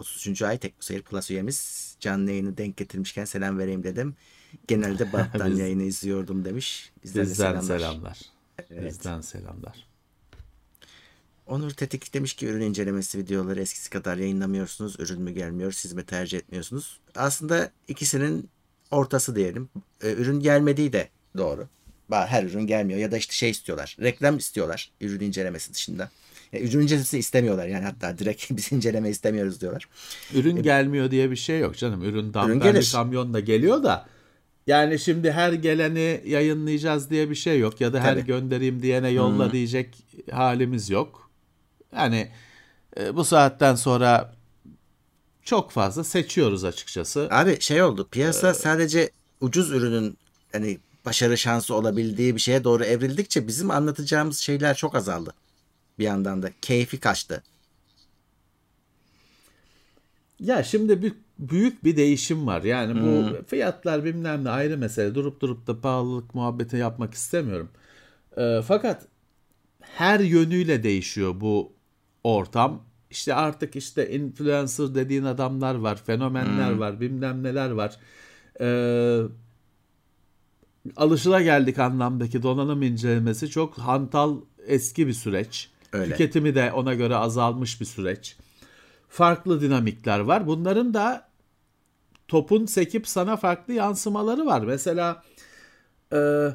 33. 0.00 0.42
ay 0.42 0.58
Teknoseyir 0.58 1.02
Plus 1.02 1.30
üyemiz 1.30 1.96
canlı 2.00 2.30
yayını 2.30 2.56
denk 2.58 2.76
getirmişken 2.76 3.24
selam 3.24 3.58
vereyim 3.58 3.84
dedim. 3.84 4.16
Genelde 4.68 5.12
banttan 5.12 5.50
Biz- 5.50 5.58
yayını 5.58 5.82
izliyordum 5.82 6.44
demiş. 6.44 6.90
Bizden, 7.04 7.26
de 7.26 7.30
Bizden 7.30 7.60
selamlar. 7.60 7.78
selamlar. 7.78 8.18
Evet. 8.70 8.90
Bizden 8.92 9.20
selamlar. 9.20 9.88
Onur 11.46 11.70
Tetik 11.70 12.14
demiş 12.14 12.34
ki 12.34 12.46
ürün 12.46 12.60
incelemesi 12.60 13.18
videoları 13.18 13.60
eskisi 13.60 13.90
kadar 13.90 14.16
yayınlamıyorsunuz. 14.16 15.00
Ürün 15.00 15.22
mü 15.22 15.30
gelmiyor, 15.30 15.72
siz 15.72 15.92
mi 15.92 16.04
tercih 16.06 16.38
etmiyorsunuz? 16.38 17.00
Aslında 17.14 17.70
ikisinin 17.88 18.48
ortası 18.90 19.36
diyelim. 19.36 19.68
Ee, 20.02 20.12
ürün 20.12 20.40
gelmediği 20.40 20.92
de 20.92 21.08
doğru. 21.36 21.68
Her 22.10 22.44
ürün 22.44 22.66
gelmiyor 22.66 22.98
ya 23.00 23.10
da 23.12 23.16
işte 23.16 23.34
şey 23.34 23.50
istiyorlar. 23.50 23.96
Reklam 24.00 24.36
istiyorlar 24.36 24.90
ürün 25.00 25.20
incelemesi 25.20 25.74
dışında. 25.74 26.10
Yani 26.52 26.64
ürün 26.64 26.80
incelemesi 26.80 27.18
istemiyorlar 27.18 27.66
yani 27.66 27.84
hatta 27.84 28.18
direkt 28.18 28.50
biz 28.56 28.72
inceleme 28.72 29.10
istemiyoruz 29.10 29.60
diyorlar. 29.60 29.88
Ürün 30.34 30.62
gelmiyor 30.62 31.10
diye 31.10 31.30
bir 31.30 31.36
şey 31.36 31.60
yok 31.60 31.76
canım. 31.76 32.02
Ürün 32.02 32.34
damperli 32.34 32.62
gelir. 32.72 32.90
kamyonla 32.92 33.40
geliyor 33.40 33.82
da 33.82 34.06
yani 34.68 34.98
şimdi 34.98 35.32
her 35.32 35.52
geleni 35.52 36.20
yayınlayacağız 36.26 37.10
diye 37.10 37.30
bir 37.30 37.34
şey 37.34 37.58
yok 37.58 37.80
ya 37.80 37.92
da 37.92 38.00
her 38.00 38.14
Tabii. 38.14 38.26
göndereyim 38.26 38.82
diyene 38.82 39.08
yolla 39.08 39.52
diyecek 39.52 39.96
halimiz 40.30 40.90
yok. 40.90 41.30
Yani 41.96 42.28
e, 43.00 43.16
bu 43.16 43.24
saatten 43.24 43.74
sonra 43.74 44.34
çok 45.42 45.70
fazla 45.70 46.04
seçiyoruz 46.04 46.64
açıkçası. 46.64 47.28
Abi 47.30 47.60
şey 47.60 47.82
oldu 47.82 48.08
piyasa 48.10 48.54
sadece 48.54 49.10
ucuz 49.40 49.70
ürünün 49.70 50.18
hani 50.52 50.78
başarı 51.04 51.38
şansı 51.38 51.74
olabildiği 51.74 52.34
bir 52.34 52.40
şeye 52.40 52.64
doğru 52.64 52.84
evrildikçe 52.84 53.48
bizim 53.48 53.70
anlatacağımız 53.70 54.38
şeyler 54.38 54.76
çok 54.76 54.94
azaldı. 54.94 55.34
Bir 55.98 56.04
yandan 56.04 56.42
da 56.42 56.50
keyfi 56.62 57.00
kaçtı. 57.00 57.42
Ya 60.40 60.64
şimdi 60.64 61.02
bir 61.02 61.14
büyük 61.38 61.84
bir 61.84 61.96
değişim 61.96 62.46
var. 62.46 62.62
Yani 62.62 63.02
bu 63.02 63.36
fiyatlar 63.46 64.04
bilmem 64.04 64.44
ne 64.44 64.50
ayrı 64.50 64.78
mesele. 64.78 65.14
Durup 65.14 65.40
durup 65.40 65.66
da 65.66 65.80
pahalılık 65.80 66.34
muhabbeti 66.34 66.76
yapmak 66.76 67.14
istemiyorum. 67.14 67.68
Ee, 68.38 68.60
fakat 68.66 69.06
her 69.80 70.20
yönüyle 70.20 70.82
değişiyor 70.82 71.40
bu 71.40 71.72
ortam. 72.24 72.82
İşte 73.10 73.34
artık 73.34 73.76
işte 73.76 74.10
influencer 74.10 74.94
dediğin 74.94 75.24
adamlar 75.24 75.74
var, 75.74 76.02
fenomenler 76.06 76.72
var, 76.72 77.00
bilmem 77.00 77.42
neler 77.42 77.70
var. 77.70 77.96
Ee, 78.60 79.20
alışılageldik 80.96 81.78
anlamdaki 81.78 82.42
donanım 82.42 82.82
incelemesi 82.82 83.50
çok 83.50 83.78
hantal 83.78 84.40
eski 84.66 85.06
bir 85.06 85.12
süreç. 85.12 85.70
Öyle. 85.92 86.10
Tüketimi 86.10 86.54
de 86.54 86.72
ona 86.72 86.94
göre 86.94 87.16
azalmış 87.16 87.80
bir 87.80 87.86
süreç. 87.86 88.36
Farklı 89.08 89.60
dinamikler 89.60 90.20
var. 90.20 90.46
Bunların 90.46 90.94
da 90.94 91.27
topun 92.28 92.66
sekip 92.66 93.08
sana 93.08 93.36
farklı 93.36 93.74
yansımaları 93.74 94.46
var. 94.46 94.60
Mesela 94.60 95.22
e, 96.12 96.48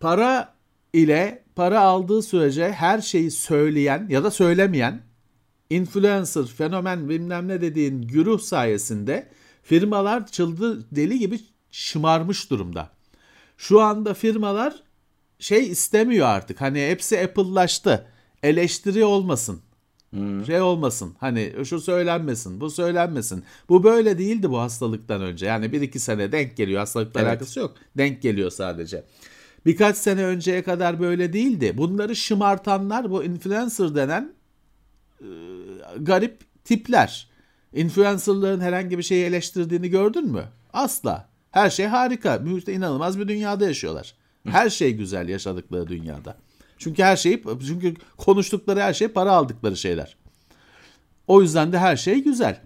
para 0.00 0.54
ile 0.92 1.44
para 1.56 1.80
aldığı 1.80 2.22
sürece 2.22 2.72
her 2.72 3.00
şeyi 3.00 3.30
söyleyen 3.30 4.06
ya 4.10 4.24
da 4.24 4.30
söylemeyen 4.30 5.02
influencer, 5.70 6.46
fenomen 6.46 7.08
bilmem 7.08 7.48
ne 7.48 7.60
dediğin 7.60 8.02
güruh 8.02 8.40
sayesinde 8.40 9.28
firmalar 9.62 10.26
çıldı 10.26 10.86
deli 10.92 11.18
gibi 11.18 11.40
şımarmış 11.70 12.50
durumda. 12.50 12.90
Şu 13.56 13.80
anda 13.80 14.14
firmalar 14.14 14.82
şey 15.38 15.68
istemiyor 15.68 16.26
artık. 16.26 16.60
Hani 16.60 16.88
hepsi 16.88 17.20
Apple'laştı. 17.20 18.06
Eleştiri 18.42 19.04
olmasın. 19.04 19.62
Şey 20.46 20.60
olmasın. 20.60 21.14
Hani 21.20 21.52
şu 21.64 21.80
söylenmesin, 21.80 22.60
bu 22.60 22.70
söylenmesin. 22.70 23.44
Bu 23.68 23.84
böyle 23.84 24.18
değildi 24.18 24.50
bu 24.50 24.58
hastalıktan 24.58 25.22
önce. 25.22 25.46
Yani 25.46 25.72
bir 25.72 25.80
iki 25.80 25.98
sene 26.00 26.32
denk 26.32 26.56
geliyor. 26.56 26.80
Hastalıkla 26.80 27.20
Evet. 27.20 27.30
alakası 27.30 27.60
yok. 27.60 27.74
Denk 27.96 28.22
geliyor 28.22 28.50
sadece. 28.50 29.04
Birkaç 29.66 29.96
sene 29.96 30.24
önceye 30.24 30.62
kadar 30.62 31.00
böyle 31.00 31.32
değildi. 31.32 31.78
Bunları 31.78 32.16
şımartanlar 32.16 33.10
bu 33.10 33.24
influencer 33.24 33.94
denen 33.94 34.32
e, 35.20 35.26
garip 35.98 36.64
tipler. 36.64 37.30
Influencerların 37.72 38.60
herhangi 38.60 38.98
bir 38.98 39.02
şeyi 39.02 39.24
eleştirdiğini 39.24 39.90
gördün 39.90 40.26
mü? 40.32 40.44
Asla. 40.72 41.28
Her 41.50 41.70
şey 41.70 41.86
harika. 41.86 42.42
İnanılmaz 42.66 43.18
bir 43.18 43.28
dünyada 43.28 43.66
yaşıyorlar. 43.66 44.14
Her 44.48 44.70
şey 44.70 44.92
güzel 44.96 45.28
yaşadıkları 45.28 45.88
dünyada. 45.88 46.36
Çünkü 46.80 47.02
her 47.02 47.16
şeyi 47.16 47.42
çünkü 47.66 47.94
konuştukları 48.16 48.80
her 48.80 48.94
şey 48.94 49.08
para 49.08 49.32
aldıkları 49.32 49.76
şeyler. 49.76 50.16
O 51.26 51.42
yüzden 51.42 51.72
de 51.72 51.78
her 51.78 51.96
şey 51.96 52.24
güzel. 52.24 52.60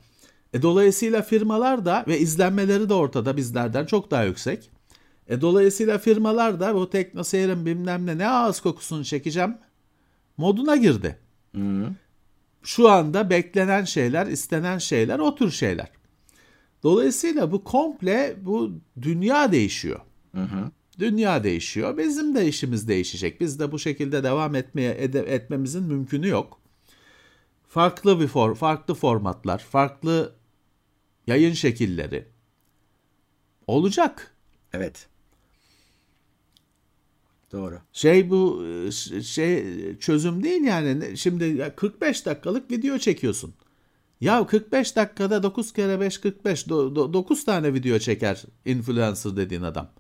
E, 0.53 0.63
dolayısıyla 0.63 1.23
firmalar 1.23 1.85
da 1.85 2.05
ve 2.09 2.19
izlenmeleri 2.19 2.89
de 2.89 2.95
ortada 2.95 3.37
bizlerden 3.37 3.87
çok 3.87 4.11
daha 4.11 4.25
yüksek. 4.25 4.71
E, 5.29 5.41
dolayısıyla 5.41 5.99
firmalar 5.99 6.61
da 6.61 6.75
bu 6.75 6.91
teknoseyrin 6.91 7.67
bilmem 7.67 8.07
ne 8.07 8.19
ne 8.19 8.29
ağız 8.29 8.61
kokusunu 8.61 9.05
çekeceğim 9.05 9.57
moduna 10.37 10.77
girdi. 10.77 11.19
Şu 12.63 12.89
anda 12.89 13.31
beklenen 13.31 13.85
şeyler, 13.85 14.27
istenen 14.27 14.79
şeyler 14.79 15.19
o 15.19 15.35
tür 15.35 15.51
şeyler. 15.51 15.91
Dolayısıyla 16.83 17.53
bu 17.53 17.65
komple 17.65 18.37
bu 18.41 18.73
dünya 19.03 19.53
değişiyor. 19.53 20.01
Dünya 20.99 21.45
değişiyor. 21.45 21.99
Bizim 21.99 22.35
de 22.35 22.47
işimiz 22.49 22.89
değişecek. 22.89 23.41
Biz 23.41 23.61
de 23.61 23.73
bu 23.73 23.79
şekilde 23.79 24.23
devam 24.23 24.55
etmeye 24.55 24.97
ede- 24.99 25.35
etmemizin 25.35 25.83
mümkünü 25.83 26.29
yok. 26.29 26.61
Farklı 27.69 28.21
bir 28.21 28.27
for, 28.27 28.55
farklı 28.55 28.95
formatlar, 28.95 29.59
farklı 29.59 30.33
yayın 31.27 31.53
şekilleri 31.53 32.29
olacak. 33.67 34.35
Evet. 34.73 35.07
Doğru. 37.53 37.79
Şey 37.93 38.31
bu 38.31 38.65
şey 39.23 39.65
çözüm 39.99 40.43
değil 40.43 40.63
yani. 40.63 41.19
Şimdi 41.19 41.45
ya 41.45 41.77
45 41.77 42.27
dakikalık 42.27 42.71
video 42.71 42.99
çekiyorsun. 42.99 43.55
Ya 44.21 44.47
45 44.47 44.97
dakikada 44.97 45.43
9 45.43 45.73
kere 45.73 46.01
5 46.01 46.19
45 46.19 46.69
9 46.69 47.45
tane 47.45 47.75
video 47.75 47.99
çeker 47.99 48.43
influencer 48.65 49.37
dediğin 49.37 49.63
adam. 49.63 49.91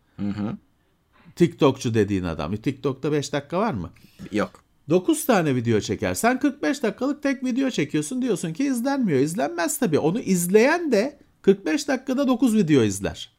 TikTokçu 1.36 1.94
dediğin 1.94 2.24
adam. 2.24 2.54
E, 2.54 2.56
TikTok'ta 2.56 3.12
5 3.12 3.32
dakika 3.32 3.58
var 3.60 3.74
mı? 3.74 3.90
Yok. 4.32 4.64
9 4.88 5.26
tane 5.26 5.54
video 5.54 5.80
çeker. 5.80 6.14
Sen 6.14 6.38
45 6.38 6.82
dakikalık 6.82 7.22
tek 7.22 7.44
video 7.44 7.70
çekiyorsun 7.70 8.22
diyorsun 8.22 8.52
ki 8.52 8.64
izlenmiyor. 8.64 9.20
İzlenmez 9.20 9.78
tabii. 9.78 9.98
Onu 9.98 10.20
izleyen 10.20 10.92
de 10.92 11.18
45 11.42 11.88
dakikada 11.88 12.28
9 12.28 12.56
video 12.56 12.82
izler. 12.82 13.34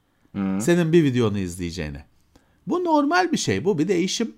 Senin 0.60 0.94
bir 0.94 1.04
videonu 1.04 1.38
izleyeceğine. 1.38 2.06
Bu 2.68 2.84
normal 2.84 3.32
bir 3.32 3.38
şey. 3.38 3.66
Bu 3.66 3.78
bir 3.78 3.88
değişim. 3.88 4.36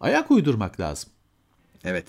Ayak 0.00 0.30
uydurmak 0.30 0.80
lazım. 0.80 1.10
Evet. 1.84 2.06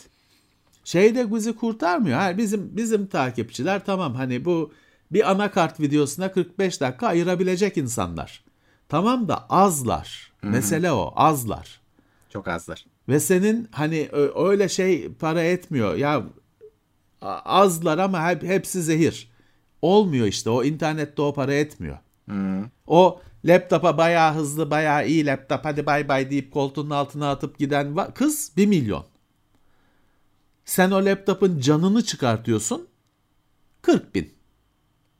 Şey 0.83 1.15
de 1.15 1.35
bizi 1.35 1.55
kurtarmıyor. 1.55 2.19
Ha, 2.19 2.37
bizim 2.37 2.77
bizim 2.77 3.07
takipçiler 3.07 3.85
tamam 3.85 4.15
hani 4.15 4.45
bu 4.45 4.73
bir 5.11 5.31
anakart 5.31 5.79
videosuna 5.79 6.31
45 6.31 6.81
dakika 6.81 7.07
ayırabilecek 7.07 7.77
insanlar. 7.77 8.43
Tamam 8.89 9.27
da 9.27 9.45
azlar. 9.49 10.31
Mesele 10.43 10.91
o 10.91 11.13
azlar. 11.15 11.81
Çok 12.29 12.47
azlar. 12.47 12.85
Ve 13.09 13.19
senin 13.19 13.67
hani 13.71 14.09
öyle 14.35 14.69
şey 14.69 15.13
para 15.13 15.43
etmiyor. 15.43 15.95
Ya 15.95 16.23
azlar 17.21 17.97
ama 17.97 18.29
hep, 18.29 18.43
hepsi 18.43 18.81
zehir. 18.83 19.31
Olmuyor 19.81 20.27
işte. 20.27 20.49
O 20.49 20.63
internette 20.63 21.21
o 21.21 21.33
para 21.33 21.53
etmiyor. 21.53 21.97
O 22.87 23.21
laptopa 23.45 23.97
bayağı 23.97 24.33
hızlı, 24.33 24.71
bayağı 24.71 25.07
iyi 25.07 25.25
laptop 25.25 25.65
hadi 25.65 25.85
bay 25.85 26.07
bay 26.07 26.31
deyip 26.31 26.51
koltuğunun 26.53 26.89
altına 26.89 27.31
atıp 27.31 27.57
giden 27.57 28.13
kız 28.13 28.51
1 28.57 28.65
milyon. 28.65 29.05
Sen 30.65 30.91
o 30.91 31.05
laptopun 31.05 31.59
canını 31.59 32.03
çıkartıyorsun 32.03 32.87
40 33.81 34.15
bin. 34.15 34.33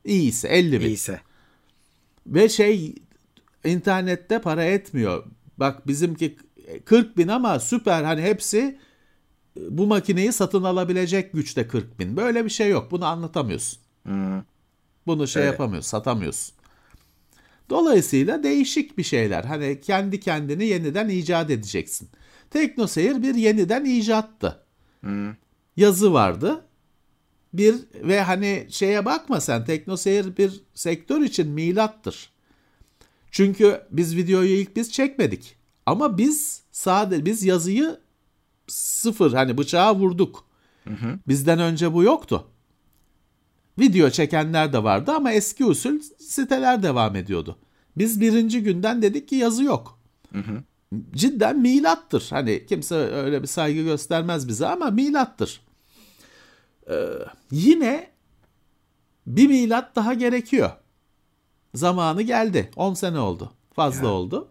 İyiyse 0.04 0.48
50 0.48 0.80
bin. 0.80 0.86
İyiyse. 0.86 1.22
Ve 2.28 2.50
şey 2.50 2.96
internette 3.66 4.42
para 4.42 4.64
etmiyor. 4.64 5.26
Bak 5.58 5.88
bizimki 5.88 6.38
40 6.86 7.18
bin 7.18 7.28
ama 7.28 7.60
süper 7.60 8.04
hani 8.04 8.22
hepsi 8.22 8.80
bu 9.70 9.88
makineyi 9.88 10.34
satın 10.34 10.64
alabilecek 10.64 11.34
güçte 11.34 11.68
40 11.68 12.00
bin. 12.00 12.18
Böyle 12.18 12.46
bir 12.46 12.50
şey 12.50 12.70
yok. 12.70 12.92
Bunu 12.92 13.06
anlatamıyorsun. 13.06 13.80
Bunu 15.08 15.28
şey 15.28 15.42
Öyle. 15.42 15.52
yapamıyorsun, 15.52 15.90
satamıyorsun. 15.90 16.56
Dolayısıyla 17.70 18.44
değişik 18.44 18.98
bir 18.98 19.04
şeyler. 19.04 19.44
Hani 19.44 19.82
kendi 19.82 20.20
kendini 20.20 20.66
yeniden 20.66 21.10
icat 21.10 21.50
edeceksin. 21.50 22.10
Teknoseyir 22.52 23.24
bir 23.24 23.36
yeniden 23.36 23.86
icattı. 23.86 24.60
Yazı 25.78 26.14
vardı. 26.14 26.66
bir 27.54 27.76
ve 28.04 28.22
hani 28.22 28.68
şeye 28.70 29.06
bakma 29.06 29.42
sen 29.42 29.66
teknoseyir 29.66 30.38
bir 30.38 30.62
sektör 30.74 31.22
için 31.22 31.48
milattır. 31.48 32.30
Çünkü 33.32 33.82
biz 33.92 34.16
videoyu 34.16 34.50
ilk 34.50 34.76
biz 34.76 34.92
çekmedik. 34.92 35.56
Ama 35.86 36.18
biz 36.18 36.64
sadece 36.72 37.26
biz 37.26 37.44
yazıyı 37.44 38.00
sıfır 38.68 39.34
hani 39.34 39.58
bıçağa 39.58 39.96
vurduk. 39.96 40.46
Bizden 41.28 41.60
önce 41.60 41.94
bu 41.94 42.04
yoktu. 42.04 42.48
Video 43.80 44.10
çekenler 44.10 44.74
de 44.74 44.84
vardı 44.84 45.12
ama 45.12 45.32
eski 45.32 45.66
usul 45.66 46.00
siteler 46.20 46.84
devam 46.84 47.16
ediyordu. 47.16 47.58
Biz 47.98 48.22
birinci 48.22 48.64
günden 48.64 49.02
dedik 49.02 49.28
ki 49.28 49.36
yazı 49.36 49.64
yok. 49.64 50.00
Cidden 51.16 51.60
milattır. 51.60 52.28
Hani 52.30 52.66
kimse 52.66 52.96
öyle 52.96 53.42
bir 53.42 53.48
saygı 53.48 53.82
göstermez 53.84 54.48
bize 54.48 54.68
ama 54.68 54.92
milattır. 54.92 55.62
Ee, 56.90 56.96
yine 57.52 58.08
bir 59.28 59.48
milat 59.48 59.96
daha 59.96 60.14
gerekiyor. 60.14 60.72
Zamanı 61.74 62.22
geldi. 62.22 62.70
10 62.76 62.94
sene 62.94 63.20
oldu. 63.20 63.52
Fazla 63.74 64.06
Ya. 64.08 64.14
oldu. 64.14 64.48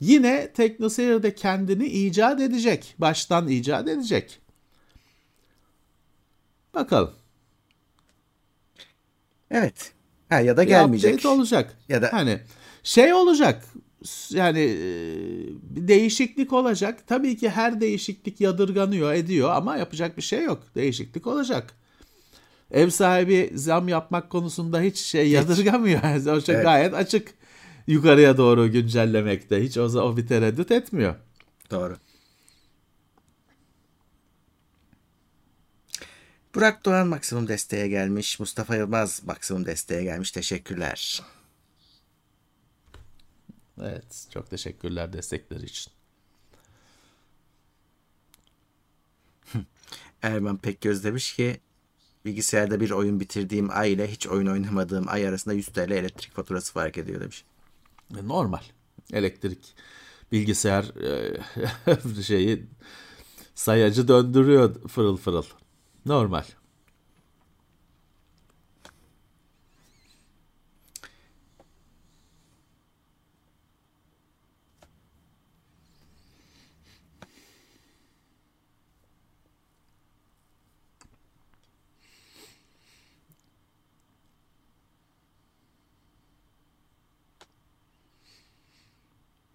Yine 0.00 0.52
TeknoSeyir 0.52 1.22
de 1.22 1.34
kendini 1.34 1.86
icat 1.86 2.40
edecek. 2.40 2.94
Baştan 2.98 3.48
icat 3.48 3.88
edecek. 3.88 4.40
Bakalım. 6.74 7.12
Evet. 9.50 9.92
Ha, 10.28 10.40
ya 10.40 10.56
da 10.56 10.62
Bir 10.62 10.68
gelmeyecek. 10.68 11.14
update 11.14 11.28
olacak. 11.28 11.78
Ya 11.88 12.02
da- 12.02 12.12
hani 12.12 12.40
şey 12.82 13.14
olacak. 13.14 13.64
Yani 14.30 14.60
e, 14.60 14.84
bir 15.62 15.88
değişiklik 15.88 16.52
olacak. 16.52 17.04
Tabii 17.06 17.36
ki 17.36 17.50
her 17.50 17.80
değişiklik 17.80 18.40
yadırganıyor, 18.40 19.12
ediyor 19.12 19.50
ama 19.50 19.76
yapacak 19.76 20.16
bir 20.16 20.22
şey 20.22 20.42
yok. 20.44 20.62
Değişiklik 20.74 21.26
olacak. 21.26 21.74
Ev 22.72 22.90
sahibi 22.90 23.50
zam 23.54 23.88
yapmak 23.88 24.30
konusunda 24.30 24.80
hiç 24.80 24.98
şey 24.98 25.30
yadırgamıyor. 25.30 26.00
o 26.36 26.40
şey 26.40 26.54
Evet. 26.54 26.64
gayet 26.64 26.94
açık 26.94 27.34
yukarıya 27.86 28.36
doğru 28.36 28.72
güncellemekte. 28.72 29.62
Hiç 29.64 29.78
o, 29.78 29.84
o 29.84 30.16
bir 30.16 30.26
tereddüt 30.26 30.70
etmiyor. 30.70 31.14
Doğru. 31.70 31.96
Burak 36.54 36.84
Doğan 36.84 37.06
maksimum 37.06 37.48
desteğe 37.48 37.88
gelmiş. 37.88 38.40
Mustafa 38.40 38.76
Yılmaz 38.76 39.22
maksimum 39.24 39.66
desteğe 39.66 40.02
gelmiş. 40.04 40.30
Teşekkürler. 40.30 41.22
Evet, 43.80 44.26
çok 44.30 44.50
teşekkürler 44.50 45.12
destekleri 45.12 45.64
için. 45.64 45.92
Erman 50.22 50.58
Pekgöz 50.58 51.04
demiş 51.04 51.34
ki 51.36 51.60
bilgisayarda 52.24 52.80
bir 52.80 52.90
oyun 52.90 53.20
bitirdiğim 53.20 53.68
ay 53.70 53.92
ile 53.92 54.10
hiç 54.10 54.26
oyun 54.26 54.46
oynamadığım 54.46 55.04
ay 55.08 55.28
arasında 55.28 55.54
100 55.54 55.66
TL 55.66 55.90
elektrik 55.90 56.34
faturası 56.34 56.72
fark 56.72 56.98
ediyor 56.98 57.20
demiş. 57.20 57.44
E, 58.18 58.28
Normal. 58.28 58.62
Elektrik, 59.12 59.74
bilgisayar 60.32 60.84
e, 60.84 62.22
şeyi 62.22 62.66
sayacı 63.54 64.08
döndürüyor 64.08 64.88
fırıl 64.88 65.16
fırıl. 65.16 65.44
Normal. 66.06 66.44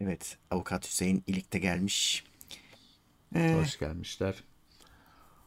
Evet 0.08 0.38
avukat 0.52 0.88
Hüseyin 0.88 1.24
İlik 1.28 1.54
de 1.54 1.60
gelmiş. 1.60 2.24
Ee, 3.36 3.56
Hoş 3.62 3.80
gelmişler. 3.80 4.36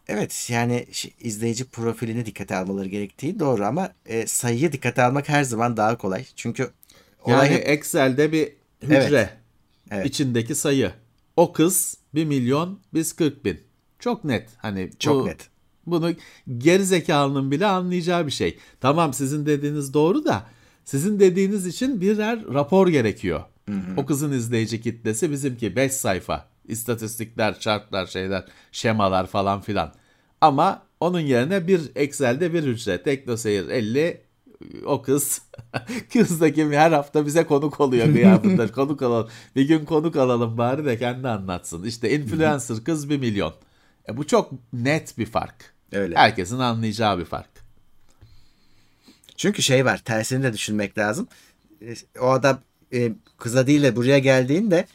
Evet 0.08 0.46
yani 0.50 0.86
izleyici 1.20 1.64
profilini 1.64 2.26
dikkate 2.26 2.56
almaları 2.56 2.88
gerektiği 2.88 3.38
doğru 3.40 3.64
ama 3.64 3.92
e, 4.06 4.26
sayıyı 4.26 4.72
dikkate 4.72 5.02
almak 5.02 5.28
her 5.28 5.44
zaman 5.44 5.76
daha 5.76 5.98
kolay. 5.98 6.24
Çünkü 6.36 6.70
olay 7.24 7.48
Yani 7.48 7.58
hep- 7.60 7.68
Excel'de 7.68 8.32
bir 8.32 8.52
hücre 8.82 9.00
Evet. 9.18 9.36
Evet. 9.90 10.06
içindeki 10.06 10.54
sayı. 10.54 10.92
O 11.36 11.52
kız 11.52 11.96
1 12.14 12.24
milyon 12.24 12.80
biz 12.94 13.12
40 13.12 13.44
bin. 13.44 13.60
Çok 13.98 14.24
net. 14.24 14.48
Hani 14.56 14.90
çok 14.98 15.24
bu- 15.24 15.26
net. 15.28 15.48
Bunu 15.86 16.14
geri 16.58 16.84
zekalının 16.84 17.50
bile 17.50 17.66
anlayacağı 17.66 18.26
bir 18.26 18.30
şey. 18.32 18.58
Tamam 18.80 19.14
sizin 19.14 19.46
dediğiniz 19.46 19.94
doğru 19.94 20.24
da 20.24 20.46
sizin 20.84 21.20
dediğiniz 21.20 21.66
için 21.66 22.00
birer 22.00 22.46
rapor 22.46 22.88
gerekiyor. 22.88 23.44
O 23.96 24.06
kızın 24.06 24.32
izleyici 24.32 24.80
kitlesi 24.80 25.30
bizimki 25.30 25.76
5 25.76 25.92
sayfa. 25.92 26.48
İstatistikler, 26.68 27.60
çarklar, 27.60 28.06
şeyler, 28.06 28.44
şemalar 28.72 29.26
falan 29.26 29.60
filan. 29.60 29.92
Ama 30.40 30.82
onun 31.00 31.20
yerine 31.20 31.66
bir 31.66 31.80
Excel'de 31.94 32.52
bir 32.54 32.62
hücre. 32.64 33.02
Teknoseyir 33.02 33.68
50 33.68 34.20
o 34.84 35.02
kız. 35.02 35.42
kız 36.12 36.40
da 36.40 36.52
kim 36.52 36.72
her 36.72 36.92
hafta 36.92 37.26
bize 37.26 37.44
konuk 37.46 37.80
oluyor 37.80 38.06
gıyabında. 38.12 38.72
konuk 38.72 39.02
alalım. 39.02 39.28
Bir 39.56 39.68
gün 39.68 39.84
konuk 39.84 40.16
alalım 40.16 40.58
bari 40.58 40.84
de 40.84 40.98
kendi 40.98 41.28
anlatsın. 41.28 41.84
İşte 41.84 42.10
influencer 42.10 42.84
kız 42.84 43.10
1 43.10 43.18
milyon. 43.18 43.54
E 44.08 44.16
bu 44.16 44.26
çok 44.26 44.50
net 44.72 45.18
bir 45.18 45.26
fark. 45.26 45.74
Öyle. 45.92 46.16
Herkesin 46.16 46.58
anlayacağı 46.58 47.18
bir 47.18 47.24
fark. 47.24 47.50
Çünkü 49.36 49.62
şey 49.62 49.84
var 49.84 49.98
tersini 50.04 50.42
de 50.42 50.52
düşünmek 50.52 50.98
lazım. 50.98 51.28
E, 51.82 51.94
O 52.20 52.26
adam 52.30 52.58
e, 52.94 53.12
kıza 53.38 53.66
değil 53.66 53.82
de 53.82 53.96
buraya 53.96 54.18
geldiğinde 54.18 54.86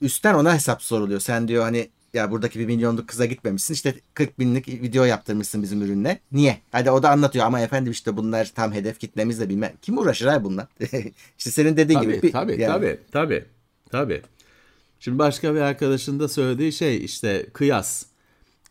üstten 0.00 0.34
ona 0.34 0.54
hesap 0.54 0.82
soruluyor. 0.82 1.20
Sen 1.20 1.48
diyor 1.48 1.62
hani 1.62 1.88
ya 2.14 2.30
buradaki 2.30 2.58
bir 2.58 2.66
milyonluk 2.66 3.08
kıza 3.08 3.26
gitmemişsin 3.26 3.74
işte 3.74 3.94
40 4.14 4.38
binlik 4.38 4.68
video 4.68 5.04
yaptırmışsın 5.04 5.62
bizim 5.62 5.82
ürünle. 5.82 6.20
Niye? 6.32 6.58
Hadi 6.72 6.90
o 6.90 7.02
da 7.02 7.10
anlatıyor 7.10 7.46
ama 7.46 7.60
efendim 7.60 7.92
işte 7.92 8.16
bunlar 8.16 8.52
tam 8.54 8.72
hedef 8.72 9.00
kitlemizle 9.00 9.48
bilmem. 9.48 9.72
Kim 9.82 9.98
uğraşır 9.98 10.26
abi 10.26 10.44
bunlar? 10.44 10.66
işte 11.38 11.50
senin 11.50 11.76
dediğin 11.76 11.98
Tabii 12.00 12.12
gibi. 12.12 12.22
bir- 12.22 12.32
tabii 12.32 12.60
yani- 12.60 12.72
tabii 12.72 12.98
tabii 13.12 13.44
tabii. 13.90 14.22
Şimdi 15.00 15.18
başka 15.18 15.54
bir 15.54 15.60
arkadaşın 15.60 16.20
da 16.20 16.28
söylediği 16.28 16.72
şey 16.72 17.04
işte 17.04 17.46
kıyas. 17.52 18.04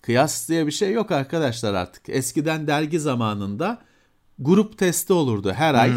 Kıyas 0.01 0.49
diye 0.49 0.67
bir 0.67 0.71
şey 0.71 0.91
yok 0.91 1.11
arkadaşlar 1.11 1.73
artık. 1.73 2.09
Eskiden 2.09 2.67
dergi 2.67 2.99
zamanında 2.99 3.81
grup 4.39 4.77
testi 4.77 5.13
olurdu 5.13 5.51
her 5.53 5.73
ay 5.73 5.91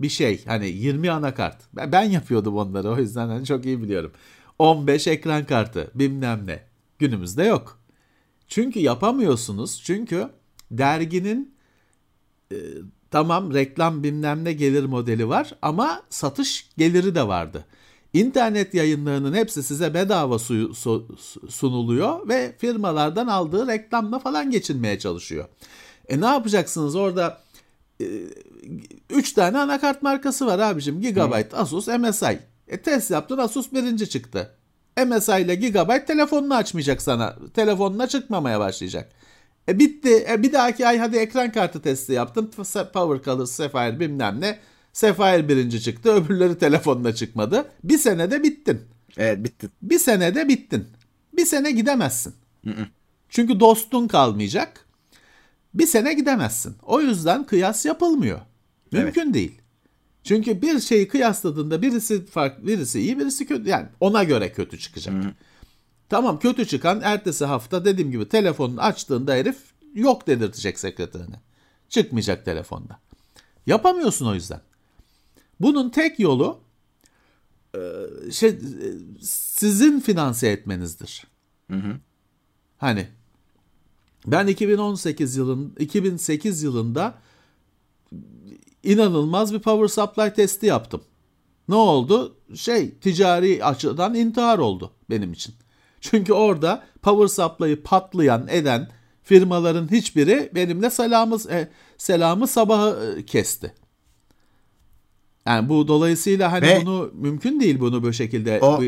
bir 0.00 0.08
şey. 0.08 0.44
Hani 0.44 0.68
20 0.68 1.10
anakart. 1.10 1.56
Ben, 1.72 1.92
ben 1.92 2.02
yapıyordum 2.02 2.56
onları 2.56 2.90
o 2.90 2.98
yüzden 2.98 3.28
hani 3.28 3.46
çok 3.46 3.64
iyi 3.66 3.82
biliyorum. 3.82 4.12
15 4.58 5.06
ekran 5.06 5.44
kartı 5.44 5.90
bilmem 5.94 6.46
ne. 6.46 6.62
Günümüzde 6.98 7.44
yok. 7.44 7.78
Çünkü 8.48 8.78
yapamıyorsunuz. 8.80 9.82
Çünkü 9.84 10.28
derginin 10.70 11.54
e, 12.52 12.56
tamam 13.10 13.54
reklam 13.54 14.02
bilmem 14.02 14.44
ne 14.44 14.52
gelir 14.52 14.84
modeli 14.84 15.28
var 15.28 15.54
ama 15.62 16.02
satış 16.10 16.68
geliri 16.78 17.14
de 17.14 17.28
vardı. 17.28 17.64
İnternet 18.12 18.74
yayınlarının 18.74 19.34
hepsi 19.34 19.62
size 19.62 19.94
bedava 19.94 20.38
suyu, 20.38 20.74
su- 20.74 21.16
sunuluyor 21.48 22.28
ve 22.28 22.54
firmalardan 22.58 23.26
aldığı 23.26 23.66
reklamla 23.66 24.18
falan 24.18 24.50
geçinmeye 24.50 24.98
çalışıyor. 24.98 25.48
E 26.08 26.20
ne 26.20 26.26
yapacaksınız 26.26 26.94
orada 26.96 27.40
3 29.10 29.32
tane 29.32 29.58
anakart 29.58 30.02
markası 30.02 30.46
var 30.46 30.58
abicim. 30.58 31.00
Gigabyte, 31.00 31.56
Asus, 31.56 31.88
MSI. 31.88 32.38
E 32.68 32.76
test 32.82 33.10
yaptın 33.10 33.38
Asus 33.38 33.72
birinci 33.72 34.08
çıktı. 34.08 34.54
MSI 35.06 35.32
ile 35.32 35.54
Gigabyte 35.54 36.04
telefonunu 36.04 36.54
açmayacak 36.54 37.02
sana. 37.02 37.36
Telefonuna 37.54 38.06
çıkmamaya 38.06 38.60
başlayacak. 38.60 39.12
E 39.68 39.78
bitti. 39.78 40.26
E 40.30 40.42
bir 40.42 40.52
dahaki 40.52 40.86
ay 40.86 40.98
hadi 40.98 41.16
ekran 41.16 41.52
kartı 41.52 41.82
testi 41.82 42.12
yaptın. 42.12 42.50
Power 42.92 43.24
Color, 43.24 43.46
Sapphire 43.46 44.00
bilmem 44.00 44.40
ne. 44.40 44.58
Sapphire 44.92 45.48
birinci 45.48 45.82
çıktı. 45.82 46.12
Öbürleri 46.14 46.58
telefonuna 46.58 47.14
çıkmadı. 47.14 47.68
Bir 47.84 47.98
senede 47.98 48.42
bittin. 48.42 48.80
Evet 49.16 49.44
bitti. 49.44 49.68
Bir 49.82 49.98
senede 49.98 50.48
bittin. 50.48 50.88
Bir 51.32 51.46
sene 51.46 51.70
gidemezsin. 51.70 52.34
Çünkü 53.28 53.60
dostun 53.60 54.08
kalmayacak. 54.08 54.86
Bir 55.74 55.86
sene 55.86 56.14
gidemezsin. 56.14 56.76
O 56.82 57.00
yüzden 57.00 57.44
kıyas 57.44 57.84
yapılmıyor. 57.86 58.40
Mümkün 58.92 59.34
değil. 59.34 59.60
Çünkü 60.24 60.62
bir 60.62 60.80
şeyi 60.80 61.08
kıyasladığında 61.08 61.82
birisi 61.82 62.26
farklı, 62.26 62.66
birisi 62.66 63.00
iyi, 63.00 63.18
birisi 63.18 63.46
kötü. 63.46 63.68
Yani 63.68 63.86
ona 64.00 64.24
göre 64.24 64.52
kötü 64.52 64.78
çıkacak. 64.78 65.14
Tamam 66.08 66.38
kötü 66.38 66.66
çıkan 66.66 67.00
ertesi 67.04 67.44
hafta 67.44 67.84
dediğim 67.84 68.10
gibi 68.10 68.28
telefonunu 68.28 68.80
açtığında 68.80 69.32
herif 69.32 69.56
yok 69.94 70.26
dedirtecek 70.26 70.78
sekreterine. 70.78 71.40
Çıkmayacak 71.88 72.44
telefonda. 72.44 72.98
Yapamıyorsun 73.66 74.26
o 74.26 74.34
yüzden. 74.34 74.60
Bunun 75.60 75.90
tek 75.90 76.18
yolu 76.18 76.60
e, 77.74 77.80
şey 78.32 78.58
sizin 79.20 80.00
finanse 80.00 80.48
etmenizdir. 80.48 81.24
Hani 82.78 83.08
Ben 84.26 84.46
2018 84.46 85.36
yılın 85.36 85.74
2008 85.78 86.62
yılında 86.62 87.18
inanılmaz 88.82 89.54
bir 89.54 89.58
power 89.58 89.88
supply 89.88 90.34
testi 90.34 90.66
yaptım. 90.66 91.00
Ne 91.68 91.74
oldu? 91.74 92.36
Şey 92.54 92.90
ticari 92.98 93.64
açıdan 93.64 94.14
intihar 94.14 94.58
oldu 94.58 94.92
benim 95.10 95.32
için. 95.32 95.54
Çünkü 96.00 96.32
orada 96.32 96.82
power 97.02 97.26
supply'ı 97.44 97.82
patlayan 97.82 98.46
eden 98.48 98.88
firmaların 99.22 99.90
hiçbiri 99.90 100.50
benimle 100.54 100.90
selamı 100.90 101.36
e, 101.50 101.68
selamı 101.98 102.46
sabahı 102.46 103.16
e, 103.18 103.26
kesti. 103.26 103.74
Yani 105.46 105.68
bu 105.68 105.88
dolayısıyla 105.88 106.52
hani 106.52 106.66
Ve- 106.66 106.80
bunu 106.80 107.10
mümkün 107.14 107.60
değil 107.60 107.80
bunu 107.80 108.02
bu 108.02 108.12
şekilde 108.12 108.60
O- 108.62 108.78
bu, 108.80 108.84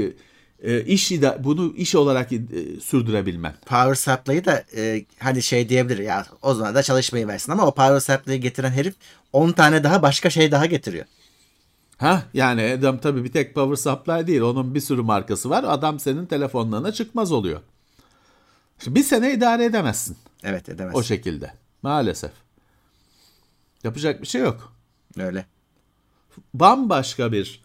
e, 0.62 0.84
iş 0.84 1.12
bunu 1.38 1.74
iş 1.76 1.95
olarak 1.95 2.32
e, 2.32 2.38
sürdürebilmen. 2.82 3.55
Power 3.66 3.95
supply'ı 3.95 4.45
da 4.45 4.64
e, 4.76 5.05
hani 5.18 5.43
şey 5.43 5.68
diyebilir 5.68 5.99
ya 5.99 6.26
o 6.43 6.55
zaman 6.55 6.74
da 6.74 6.82
çalışmayı 6.82 7.28
versin 7.28 7.53
ama 7.53 7.66
o 7.66 7.74
power 7.74 8.01
supply'ı 8.01 8.36
getiren 8.36 8.70
herif 8.70 8.95
10 9.33 9.53
tane 9.53 9.85
daha 9.85 10.03
başka 10.03 10.31
şey 10.31 10.53
daha 10.53 10.66
getiriyor. 10.66 11.05
Ha 11.99 12.22
yani 12.35 12.62
adam 12.78 12.99
tabii 12.99 13.24
bir 13.24 13.33
tek 13.33 13.55
power 13.55 13.76
supply 13.76 14.26
değil. 14.26 14.41
Onun 14.41 14.74
bir 14.74 14.81
sürü 14.81 15.03
markası 15.03 15.51
var. 15.51 15.64
Adam 15.68 16.01
senin 16.01 16.26
telefonlarına 16.26 16.93
çıkmaz 16.93 17.33
oluyor. 17.33 17.61
Şimdi 18.78 18.99
bir 18.99 19.05
sene 19.05 19.33
idare 19.35 19.64
edemezsin 19.64 20.16
Evet 20.43 20.68
edemez. 20.68 20.95
o 20.97 21.03
şekilde. 21.03 21.53
Maalesef. 21.83 22.33
Yapacak 23.85 24.22
bir 24.22 24.26
şey 24.26 24.41
yok. 24.43 24.72
Öyle. 25.18 25.47
Bambaşka 26.55 27.33
bir 27.33 27.62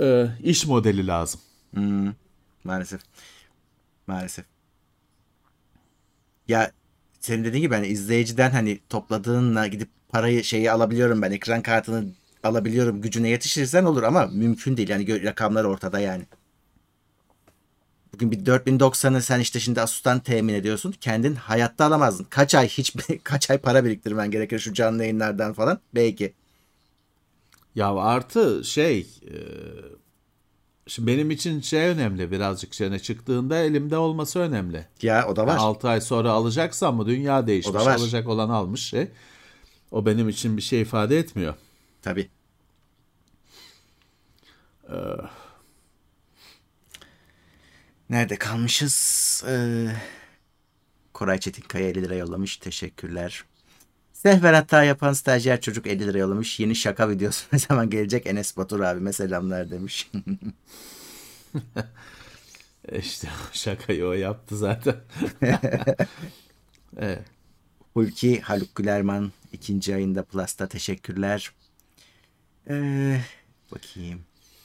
e, 0.00 0.26
iş 0.42 0.66
modeli 0.66 1.06
lazım. 1.06 1.40
Hmm, 1.74 2.12
maalesef. 2.64 3.00
Maalesef. 4.06 4.44
Ya 6.48 6.72
senin 7.24 7.44
dediğin 7.44 7.62
gibi 7.62 7.74
hani 7.74 7.86
izleyiciden 7.86 8.50
hani 8.50 8.80
topladığınla 8.88 9.66
gidip 9.66 9.88
parayı 10.08 10.44
şeyi 10.44 10.70
alabiliyorum 10.70 11.22
ben 11.22 11.32
ekran 11.32 11.62
kartını 11.62 12.04
alabiliyorum 12.42 13.00
gücüne 13.00 13.28
yetişirsen 13.28 13.84
olur 13.84 14.02
ama 14.02 14.26
mümkün 14.26 14.76
değil 14.76 14.88
yani 14.88 15.24
rakamlar 15.24 15.64
ortada 15.64 16.00
yani. 16.00 16.24
Bugün 18.14 18.30
bir 18.30 18.38
4090'ı 18.44 19.22
sen 19.22 19.40
işte 19.40 19.60
şimdi 19.60 19.80
Asus'tan 19.80 20.20
temin 20.20 20.54
ediyorsun. 20.54 20.94
Kendin 21.00 21.34
hayatta 21.34 21.84
alamazdın. 21.84 22.26
Kaç 22.30 22.54
ay 22.54 22.68
hiç 22.68 22.94
kaç 23.24 23.50
ay 23.50 23.58
para 23.58 23.84
biriktirmen 23.84 24.30
gerekir 24.30 24.58
şu 24.58 24.72
canlı 24.74 25.02
yayınlardan 25.02 25.52
falan. 25.52 25.78
Belki. 25.94 26.34
Ya 27.74 27.94
artı 27.94 28.64
şey 28.64 29.00
e, 29.22 29.34
şimdi 30.86 31.06
benim 31.06 31.30
için 31.30 31.60
şey 31.60 31.88
önemli 31.88 32.30
birazcık 32.30 32.74
şeyine 32.74 32.98
çıktığında 32.98 33.58
elimde 33.58 33.96
olması 33.96 34.38
önemli. 34.38 34.86
Ya 35.02 35.26
o 35.28 35.36
da 35.36 35.46
var. 35.46 35.56
6 35.56 35.88
ay 35.88 36.00
sonra 36.00 36.30
alacaksam 36.30 36.96
mı 36.96 37.06
dünya 37.06 37.46
değişmiş. 37.46 37.76
O 37.76 37.80
da 37.80 37.86
var. 37.86 37.96
Alacak 37.96 38.28
olan 38.28 38.48
almış 38.48 38.80
şey. 38.82 39.08
O 39.90 40.06
benim 40.06 40.28
için 40.28 40.56
bir 40.56 40.62
şey 40.62 40.80
ifade 40.80 41.18
etmiyor. 41.18 41.54
Tabii. 42.02 42.28
Nerede 48.10 48.36
kalmışız? 48.36 49.44
Ee, 49.48 49.86
Koray 51.12 51.40
Çetinkaya 51.40 51.88
50 51.88 52.02
lira 52.02 52.14
yollamış. 52.14 52.56
Teşekkürler. 52.56 53.44
Sehver 54.24 54.54
hata 54.54 54.84
yapan 54.84 55.12
stajyer 55.12 55.60
çocuk 55.60 55.86
50 55.86 56.06
lira 56.06 56.18
yollamış. 56.18 56.60
Yeni 56.60 56.76
şaka 56.76 57.10
videosu 57.10 57.46
ne 57.52 57.58
zaman 57.58 57.90
gelecek? 57.90 58.26
Enes 58.26 58.56
Batur 58.56 58.80
abime 58.80 59.12
selamlar 59.12 59.70
demiş. 59.70 60.10
İşte 62.98 63.28
şakayı 63.52 64.06
o 64.06 64.12
yaptı 64.12 64.56
zaten. 64.56 64.96
evet. 66.96 67.22
Hulki 67.94 68.40
Haluk 68.40 68.74
Gülerman 68.74 69.32
ikinci 69.52 69.94
ayında 69.94 70.24
Plus'ta 70.24 70.68
teşekkürler. 70.68 71.52
Ee, 72.70 73.20
bakayım. 73.72 74.20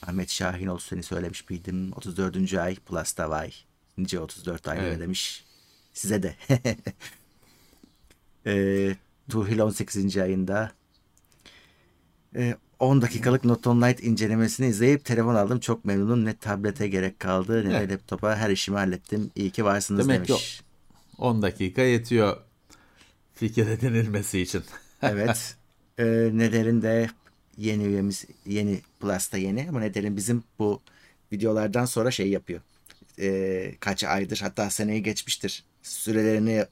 Ahmet 0.07 0.31
Şahin 0.31 0.77
seni 0.77 1.03
söylemiş 1.03 1.49
miydim? 1.49 1.91
34. 1.93 2.53
ay 2.53 2.75
Plus'ta 2.75 3.29
vay. 3.29 3.51
Nice 3.97 4.19
34 4.19 4.67
ay 4.67 4.79
Evet. 4.79 4.99
demiş. 4.99 5.45
Size 5.93 6.23
de. 6.23 6.35
ee, 8.45 8.95
Tuhil 9.29 9.59
18. 9.59 10.17
ayında. 10.17 10.71
Ee, 12.35 12.55
10 12.79 13.01
dakikalık 13.01 13.45
Not 13.45 13.67
on 13.67 13.81
Light 13.81 14.03
incelemesini 14.03 14.67
izleyip 14.67 15.05
telefon 15.05 15.35
aldım. 15.35 15.59
Çok 15.59 15.85
memnunum. 15.85 16.25
Ne 16.25 16.37
tablete 16.37 16.87
gerek 16.87 17.19
kaldı 17.19 17.69
ne 17.69 17.89
de 17.89 17.93
laptopa. 17.93 18.35
Her 18.35 18.49
işimi 18.49 18.77
hallettim. 18.77 19.31
İyi 19.35 19.51
ki 19.51 19.65
varsınız 19.65 20.09
Demek 20.09 20.25
ki 20.25 20.33
demiş. 20.33 20.61
10 21.17 21.41
dakika 21.41 21.81
yetiyor 21.81 22.37
fikir 23.35 23.67
edinilmesi 23.67 24.41
için. 24.41 24.63
Evet. 25.01 25.55
Ee, 25.97 26.03
Neder'in 26.33 26.81
de 26.81 27.09
yeni 27.57 27.83
üyemiz 27.83 28.25
yeni 28.45 28.81
Plus'ta 28.99 29.37
yeni 29.37 29.65
ama 29.69 29.79
Neder'in 29.79 30.17
bizim 30.17 30.43
bu 30.59 30.81
videolardan 31.31 31.85
sonra 31.85 32.11
şey 32.11 32.29
yapıyor. 32.29 32.61
Ee, 33.19 33.75
kaç 33.79 34.03
aydır 34.03 34.39
hatta 34.41 34.69
seneyi 34.69 35.03
geçmiştir 35.03 35.63
sürelerini 35.83 36.65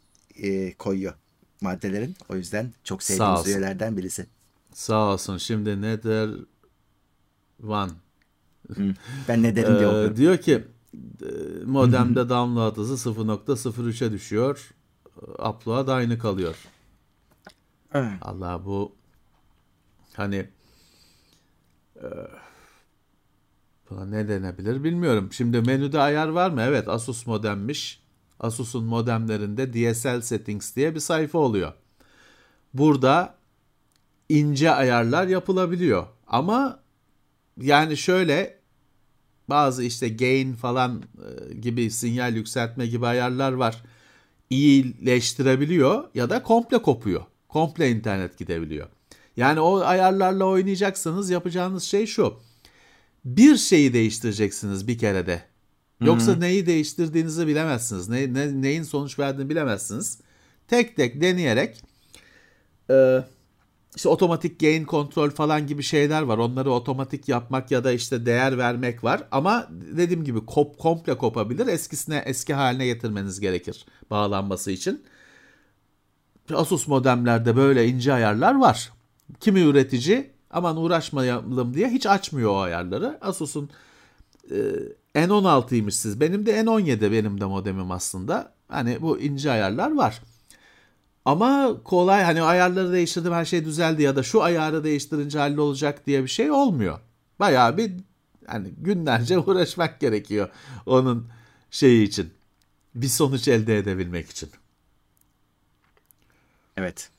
e, 0.43 0.73
koyuyor 0.73 1.13
maddelerin. 1.61 2.15
O 2.29 2.35
yüzden 2.35 2.73
çok 2.83 3.03
sevdiğimiz 3.03 3.47
üyelerden 3.47 3.97
birisi. 3.97 4.25
Sağ 4.73 5.13
olsun 5.13 5.37
şimdi 5.37 5.81
ne 5.81 6.03
der 6.03 6.29
Van 7.59 7.91
Ben 9.27 9.43
Neder'in 9.43 9.67
diye 9.79 9.81
Ee, 9.87 9.87
okuyorum. 9.87 10.15
diyor 10.17 10.37
ki 10.37 10.67
modemde 11.65 12.29
download 12.29 12.77
hızı 12.77 13.09
0.03'e 13.09 14.11
düşüyor. 14.11 14.69
Upload 15.49 15.87
aynı 15.87 16.19
kalıyor. 16.19 16.55
Evet. 17.93 18.13
Allah 18.21 18.65
bu 18.65 18.95
hani 20.13 20.49
e, 21.95 22.07
buna 23.89 24.05
ne 24.05 24.27
denebilir 24.27 24.83
bilmiyorum. 24.83 25.29
Şimdi 25.33 25.61
menüde 25.61 25.99
ayar 25.99 26.27
var 26.27 26.49
mı? 26.49 26.61
Evet 26.61 26.87
Asus 26.87 27.27
modemmiş. 27.27 28.01
Asus'un 28.39 28.83
modemlerinde 28.83 29.73
DSL 29.73 30.21
settings 30.21 30.75
diye 30.75 30.95
bir 30.95 30.99
sayfa 30.99 31.37
oluyor. 31.37 31.73
Burada 32.73 33.35
ince 34.29 34.71
ayarlar 34.71 35.27
yapılabiliyor. 35.27 36.07
Ama 36.27 36.79
yani 37.61 37.97
şöyle 37.97 38.59
bazı 39.49 39.83
işte 39.83 40.09
gain 40.09 40.53
falan 40.53 41.03
e, 41.51 41.53
gibi 41.53 41.91
sinyal 41.91 42.35
yükseltme 42.35 42.87
gibi 42.87 43.07
ayarlar 43.07 43.51
var. 43.51 43.83
İyileştirebiliyor 44.49 46.09
ya 46.13 46.29
da 46.29 46.43
komple 46.43 46.81
kopuyor. 46.81 47.21
Komple 47.47 47.91
internet 47.91 48.37
gidebiliyor. 48.37 48.87
Yani 49.37 49.59
o 49.59 49.79
ayarlarla 49.79 50.45
oynayacaksanız 50.45 51.29
yapacağınız 51.29 51.83
şey 51.83 52.05
şu. 52.05 52.39
Bir 53.25 53.57
şeyi 53.57 53.93
değiştireceksiniz 53.93 54.87
bir 54.87 54.97
kerede. 54.97 55.43
Yoksa 56.01 56.35
neyi 56.35 56.65
değiştirdiğinizi 56.65 57.47
bilemezsiniz. 57.47 58.09
Ne, 58.09 58.33
ne- 58.33 58.61
neyin 58.61 58.83
sonuç 58.83 59.19
verdiğini 59.19 59.49
bilemezsiniz. 59.49 60.19
Tek 60.67 60.95
tek 60.95 61.21
deneyerek 61.21 61.81
e, 62.89 63.23
işte 63.95 64.09
otomatik 64.09 64.59
gain 64.59 64.85
kontrol 64.85 65.29
falan 65.29 65.67
gibi 65.67 65.83
şeyler 65.83 66.21
var. 66.21 66.37
Onları 66.37 66.71
otomatik 66.71 67.29
yapmak 67.29 67.71
ya 67.71 67.83
da 67.83 67.91
işte 67.91 68.25
değer 68.25 68.57
vermek 68.57 69.03
var. 69.03 69.23
Ama 69.31 69.67
dediğim 69.71 70.23
gibi 70.23 70.45
kop, 70.45 70.77
komple 70.77 71.17
kopabilir. 71.17 71.67
Eskisine 71.67 72.23
eski 72.25 72.53
haline 72.53 72.85
getirmeniz 72.85 73.39
gerekir 73.39 73.85
bağlanması 74.09 74.71
için. 74.71 75.03
Asus 76.53 76.87
modemlerde 76.87 77.55
böyle 77.55 77.87
ince 77.87 78.13
ayarlar 78.13 78.55
var. 78.55 78.91
Kimi 79.39 79.59
üretici 79.59 80.31
aman 80.51 80.77
uğraşmayalım 80.77 81.73
diye 81.73 81.89
hiç 81.89 82.05
açmıyor 82.05 82.51
o 82.51 82.57
ayarları. 82.57 83.17
Asus'un 83.21 83.69
e, 84.51 84.55
N16'ymış 85.17 85.91
siz. 85.91 86.21
Benim 86.21 86.45
de 86.45 86.59
N17 86.59 87.11
benim 87.11 87.41
de 87.41 87.45
modemim 87.45 87.91
aslında. 87.91 88.53
Hani 88.67 89.01
bu 89.01 89.19
ince 89.19 89.51
ayarlar 89.51 89.95
var. 89.95 90.21
Ama 91.25 91.77
kolay 91.83 92.23
hani 92.23 92.41
ayarları 92.41 92.93
değiştirdim 92.93 93.33
her 93.33 93.45
şey 93.45 93.65
düzeldi 93.65 94.01
ya 94.01 94.15
da 94.15 94.23
şu 94.23 94.43
ayarı 94.43 94.83
değiştirince 94.83 95.39
hallolacak 95.39 96.07
diye 96.07 96.23
bir 96.23 96.27
şey 96.27 96.51
olmuyor. 96.51 96.99
Bayağı 97.39 97.77
bir 97.77 97.91
hani 98.45 98.69
günlerce 98.77 99.39
uğraşmak 99.45 99.99
gerekiyor 99.99 100.49
onun 100.85 101.27
şeyi 101.71 102.07
için. 102.07 102.33
Bir 102.95 103.07
sonuç 103.07 103.47
elde 103.47 103.77
edebilmek 103.77 104.29
için. 104.29 104.49
Evet. 106.77 107.09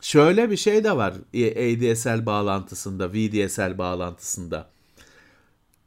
Şöyle 0.00 0.50
bir 0.50 0.56
şey 0.56 0.84
de 0.84 0.96
var 0.96 1.14
ADSL 1.34 2.26
bağlantısında, 2.26 3.12
VDSL 3.12 3.78
bağlantısında. 3.78 4.70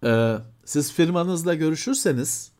Ee, 0.03 0.37
siz 0.67 0.93
firmanızla 0.93 1.53
görüşürseniz 1.53 2.51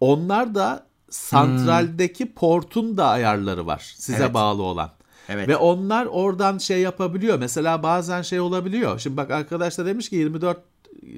onlar 0.00 0.54
da 0.54 0.86
santraldeki 1.10 2.32
portun 2.32 2.96
da 2.96 3.06
ayarları 3.08 3.66
var 3.66 3.92
size 3.96 4.18
Evet. 4.22 4.34
bağlı 4.34 4.62
olan. 4.62 4.90
Evet. 5.28 5.48
Ve 5.48 5.56
onlar 5.56 6.06
oradan 6.06 6.58
şey 6.58 6.80
yapabiliyor. 6.80 7.38
Mesela 7.38 7.82
bazen 7.82 8.22
şey 8.22 8.40
olabiliyor. 8.40 8.98
Şimdi 8.98 9.16
bak 9.16 9.30
arkadaş 9.30 9.78
da 9.78 9.86
demiş 9.86 10.08
ki 10.08 10.16
24 10.16 10.58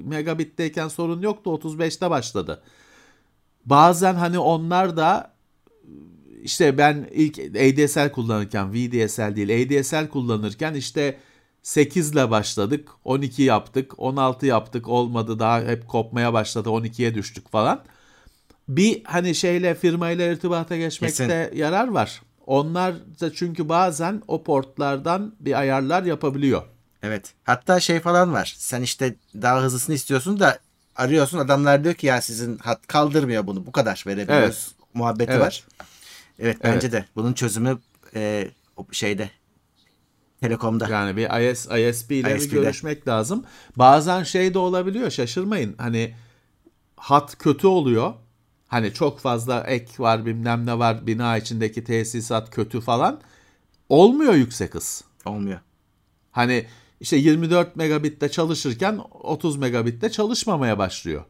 megabitteyken 0.03 0.87
sorun 0.87 1.21
yoktu 1.21 1.49
35'te 1.49 2.09
başladı. 2.09 2.61
Bazen 3.65 4.13
hani 4.15 4.39
onlar 4.39 4.97
da 4.97 5.31
işte 6.43 6.77
ben 6.77 7.09
ilk 7.11 7.39
ADSL 7.39 8.11
kullanırken 8.11 8.73
VDSL 8.73 9.35
değil 9.35 9.79
ADSL 9.79 10.07
kullanırken 10.07 10.73
işte 10.73 11.17
8 11.65 12.11
ile 12.11 12.31
başladık 12.31 12.89
12 13.03 13.43
yaptık 13.43 13.93
16 13.97 14.45
yaptık 14.45 14.87
olmadı 14.87 15.39
daha 15.39 15.61
hep 15.61 15.87
kopmaya 15.87 16.33
başladı 16.33 16.69
12'ye 16.69 17.15
düştük 17.15 17.51
falan. 17.51 17.83
Bir 18.67 19.03
hani 19.03 19.35
şeyle 19.35 19.75
firmayla 19.75 20.31
irtibata 20.31 20.77
geçmekte 20.77 21.27
Kesin. 21.27 21.57
yarar 21.57 21.87
var. 21.87 22.21
Onlar 22.45 22.95
da 23.21 23.33
çünkü 23.33 23.69
bazen 23.69 24.21
o 24.27 24.43
portlardan 24.43 25.35
bir 25.39 25.59
ayarlar 25.59 26.03
yapabiliyor. 26.03 26.63
Evet. 27.03 27.33
Hatta 27.43 27.79
şey 27.79 27.99
falan 27.99 28.33
var. 28.33 28.55
Sen 28.57 28.81
işte 28.81 29.15
daha 29.35 29.61
hızlısını 29.61 29.95
istiyorsun 29.95 30.39
da 30.39 30.59
arıyorsun 30.95 31.37
adamlar 31.37 31.83
diyor 31.83 31.95
ki 31.95 32.07
ya 32.07 32.21
sizin 32.21 32.57
hat 32.57 32.87
kaldırmıyor 32.87 33.47
bunu. 33.47 33.65
Bu 33.65 33.71
kadar 33.71 34.03
verebiliyoruz. 34.07 34.75
Muhabbeti 34.93 35.31
Evet. 35.31 35.41
var. 35.41 35.63
Evet 36.39 36.57
bence 36.63 36.91
de. 36.91 37.05
Bunun 37.15 37.33
çözümü 37.33 37.79
e, 38.15 38.47
şeyde 38.91 39.29
Telekom'da. 40.47 40.87
Yani 40.89 41.17
bir 41.17 41.51
IS, 41.51 41.65
ISP 41.65 42.11
ile 42.11 42.29
bir 42.29 42.35
ISP 42.35 42.51
'de. 42.51 42.55
görüşmek 42.55 43.07
lazım. 43.07 43.43
Bazen 43.75 44.23
şey 44.23 44.53
de 44.53 44.59
olabiliyor 44.59 45.11
şaşırmayın. 45.11 45.75
Hani 45.77 46.15
hat 46.97 47.37
kötü 47.37 47.67
oluyor. 47.67 48.13
Hani 48.67 48.93
çok 48.93 49.19
fazla 49.19 49.63
ek 49.63 49.91
var 49.99 50.25
bilmem 50.25 50.65
ne 50.65 50.79
var 50.79 51.07
bina 51.07 51.37
içindeki 51.37 51.83
tesisat 51.83 52.51
kötü 52.51 52.81
falan. 52.81 53.21
Olmuyor 53.89 54.33
yüksek 54.33 54.75
hız. 54.75 55.03
Olmuyor. 55.25 55.59
Hani 56.31 56.65
işte 56.99 57.17
24 57.17 57.75
megabitte 57.75 58.29
çalışırken 58.29 59.01
30 59.11 59.57
megabitte 59.57 60.09
çalışmamaya 60.11 60.77
başlıyor. 60.77 61.23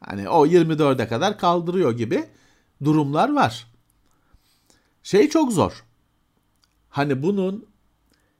Hani 0.00 0.28
o 0.28 0.46
24'e 0.46 1.08
kadar 1.08 1.38
kaldırıyor 1.38 1.92
gibi 1.92 2.24
durumlar 2.84 3.34
var. 3.34 3.66
Şey 5.02 5.28
çok 5.28 5.52
zor. 5.52 5.84
Hani 6.88 7.22
bunun 7.22 7.66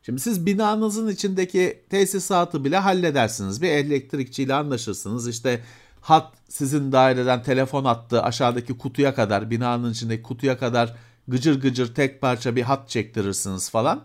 şimdi 0.06 0.20
siz 0.20 0.46
binanızın 0.46 1.08
içindeki 1.08 1.84
tesisatı 1.90 2.64
bile 2.64 2.78
halledersiniz. 2.78 3.62
Bir 3.62 3.68
elektrikçiyle 3.68 4.54
anlaşırsınız. 4.54 5.28
İşte 5.28 5.62
hat 6.00 6.32
sizin 6.48 6.92
daireden 6.92 7.42
telefon 7.42 7.84
attı 7.84 8.22
aşağıdaki 8.22 8.78
kutuya 8.78 9.14
kadar 9.14 9.50
binanın 9.50 9.92
içindeki 9.92 10.22
kutuya 10.22 10.58
kadar 10.58 10.96
gıcır 11.28 11.60
gıcır 11.60 11.94
tek 11.94 12.20
parça 12.20 12.56
bir 12.56 12.62
hat 12.62 12.88
çektirirsiniz 12.88 13.70
falan. 13.70 14.04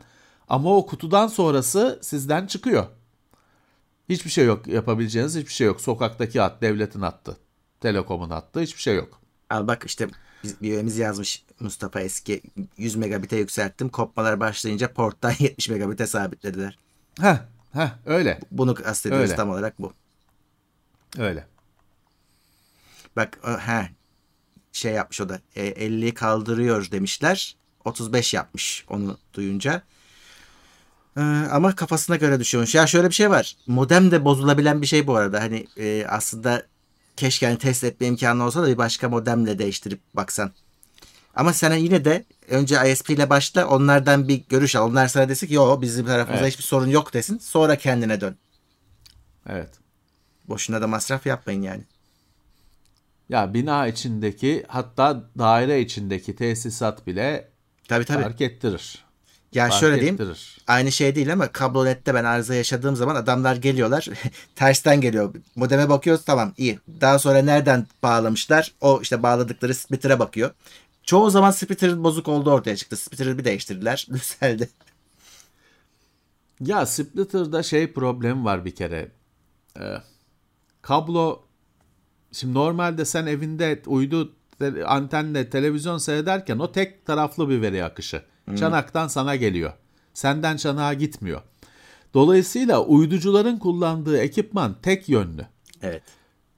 Ama 0.50 0.78
o 0.78 0.86
kutudan 0.86 1.28
sonrası 1.28 2.00
sizden 2.02 2.48
çıkıyor. 2.48 2.86
Hiçbir 4.10 4.30
şey 4.30 4.46
yok 4.46 4.68
yapabileceğiniz 4.68 5.36
hiçbir 5.36 5.54
şey 5.54 5.68
yok. 5.68 5.82
Sokaktaki 5.82 6.40
hat 6.40 6.62
devletin 6.62 7.02
hattı. 7.02 7.38
Telekom'un 7.80 8.30
hattı 8.30 8.60
hiçbir 8.60 8.82
şey 8.82 8.96
yok. 8.96 9.20
Al 9.50 9.68
bak 9.68 9.84
işte 9.86 10.08
biz, 10.44 10.62
bir 10.62 10.72
üyemiz 10.72 10.98
yazmış 10.98 11.44
Mustafa 11.60 12.02
eski 12.02 12.42
100 12.78 12.96
megabite 12.96 13.38
yükselttim. 13.38 13.90
Kopmalar 13.90 14.40
başlayınca 14.40 14.94
porttan 14.94 15.34
70 15.40 15.70
megabite 15.70 16.08
sabitlediler. 16.08 16.78
Heh, 17.22 17.38
heh 17.74 17.90
öyle. 18.06 18.40
Bunu 18.52 18.76
kastediyoruz 18.76 19.30
Öyle. 19.30 19.36
tam 19.36 19.50
olarak 19.50 19.80
bu. 19.80 19.94
Öyle. 21.18 21.48
Bak 23.16 23.40
he 23.66 23.90
şey 24.72 24.94
yapmış 24.94 25.22
o 25.22 25.30
da 25.30 25.40
e, 25.56 25.70
50'yi 25.70 26.14
kaldırıyor 26.14 26.92
demişler. 26.92 27.56
35 27.86 28.34
yapmış 28.34 28.86
onu 28.90 29.18
duyunca. 29.34 29.84
Ee, 31.18 31.22
ama 31.52 31.76
kafasına 31.76 32.16
göre 32.16 32.40
düşüyormuş. 32.40 32.76
Ya 32.76 32.88
şöyle 32.88 33.10
bir 33.10 33.14
şey 33.14 33.30
var. 33.30 33.58
Modem 33.68 34.12
de 34.12 34.26
bozulabilen 34.26 34.82
bir 34.82 34.88
şey 34.88 35.08
bu 35.08 35.16
arada. 35.16 35.42
Hani 35.42 35.68
e, 35.78 36.06
aslında 36.08 36.68
keşke 37.20 37.46
hani 37.48 37.58
test 37.58 37.84
etme 37.84 38.08
imkanı 38.08 38.44
olsa 38.44 38.64
da 38.64 38.68
bir 38.68 38.78
başka 38.78 39.10
modemle 39.10 39.60
değiştirip 39.60 40.00
baksan. 40.14 40.52
Ama 41.36 41.54
sen 41.54 41.74
yine 41.76 42.06
de 42.06 42.26
önce 42.50 42.92
ISP 42.92 43.10
ile 43.10 43.30
başla 43.30 43.68
onlardan 43.68 44.28
bir 44.28 44.44
görüş 44.50 44.76
al. 44.76 44.90
Onlar 44.90 45.08
sana 45.08 45.30
desin 45.30 45.48
ki 45.48 45.54
yo 45.54 45.82
bizim 45.82 46.06
tarafımızda 46.06 46.44
Evet. 46.44 46.54
hiçbir 46.54 46.64
sorun 46.64 46.88
yok 46.88 47.14
desin. 47.14 47.38
Sonra 47.38 47.76
kendine 47.76 48.22
dön. 48.22 48.36
Evet. 49.50 49.70
Boşuna 50.48 50.82
da 50.82 50.88
masraf 50.88 51.26
yapmayın 51.26 51.62
yani. 51.62 51.84
Ya 53.30 53.54
bina 53.54 53.88
içindeki 53.88 54.66
hatta 54.68 55.24
daire 55.38 55.82
içindeki 55.82 56.36
tesisat 56.36 57.08
bile 57.08 57.50
Tabii 57.88 58.06
tabii. 58.06 58.24
fark 58.24 58.42
ettirir. 58.42 59.06
Ya 59.54 59.68
Fark 59.70 59.80
şöyle 59.80 59.96
diyeyim. 59.96 60.16
ettirir. 60.16 60.58
Aynı 60.68 60.92
şey 60.92 61.16
değil 61.16 61.34
ama 61.34 61.48
kablonette 61.52 62.14
ben 62.14 62.24
arıza 62.24 62.56
yaşadığım 62.56 62.96
zaman 62.96 63.16
adamlar 63.16 63.56
geliyorlar. 63.56 64.08
tersten 64.56 65.02
geliyor. 65.02 65.34
Modeme 65.56 65.90
bakıyoruz 65.90 66.26
tamam 66.26 66.54
iyi. 66.58 66.80
Daha 67.02 67.20
sonra 67.20 67.42
nereden 67.42 67.88
bağlamışlar? 68.04 68.74
O 68.82 69.00
işte 69.02 69.24
bağladıkları 69.24 69.76
splitter'a 69.76 70.20
bakıyor. 70.20 70.52
Çoğu 71.04 71.30
zaman 71.30 71.52
splitter'ın 71.52 72.04
bozuk 72.04 72.28
olduğu 72.28 72.52
ortaya 72.52 72.76
çıktı. 72.76 72.98
Splitter'ı 72.98 73.38
bir 73.38 73.46
değiştirdiler. 73.46 74.08
Düzeldi. 74.14 74.70
Ya 76.62 76.86
splitter'da 76.86 77.64
şey 77.64 77.94
problem 77.94 78.46
var 78.46 78.66
bir 78.66 78.76
kere. 78.76 79.12
Ee, 79.80 79.98
kablo 80.82 81.42
şimdi 82.32 82.54
normalde 82.54 83.06
sen 83.06 83.26
evinde 83.26 83.82
uydu 83.86 84.36
te- 84.60 84.86
antenle 84.86 85.50
televizyon 85.50 85.98
seyrederken 85.98 86.60
o 86.60 86.72
tek 86.72 87.06
taraflı 87.06 87.50
bir 87.50 87.62
veri 87.62 87.84
akışı. 87.84 88.22
Çanaktan 88.56 89.08
sana 89.08 89.36
geliyor. 89.36 89.74
Senden 90.14 90.58
çanağa 90.58 90.94
gitmiyor. 90.94 91.42
Dolayısıyla 92.14 92.84
uyducuların 92.84 93.58
kullandığı 93.58 94.18
ekipman 94.18 94.76
tek 94.82 95.10
yönlü. 95.10 95.46
Evet. 95.82 96.04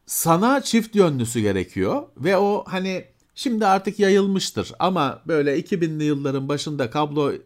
sana 0.05 0.61
çift 0.61 0.95
yönlüsü 0.95 1.39
gerekiyor 1.39 2.03
ve 2.17 2.37
o 2.37 2.63
hani 2.67 3.05
şimdi 3.35 3.65
artık 3.65 3.99
yayılmıştır 3.99 4.71
ama 4.79 5.21
böyle 5.27 5.59
2000'li 5.59 6.03
yılların 6.03 6.49
başında 6.49 6.89
kablo 6.89 7.33
e, 7.33 7.39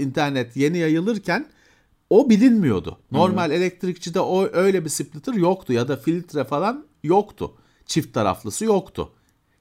internet 0.00 0.56
yeni 0.56 0.78
yayılırken 0.78 1.46
o 2.10 2.30
bilinmiyordu. 2.30 2.98
Normal 3.10 3.50
elektrikçide 3.50 4.20
o 4.20 4.48
öyle 4.52 4.84
bir 4.84 4.90
splitter 4.90 5.34
yoktu 5.34 5.72
ya 5.72 5.88
da 5.88 5.96
filtre 5.96 6.44
falan 6.44 6.86
yoktu. 7.02 7.54
Çift 7.86 8.14
taraflısı 8.14 8.64
yoktu. 8.64 9.12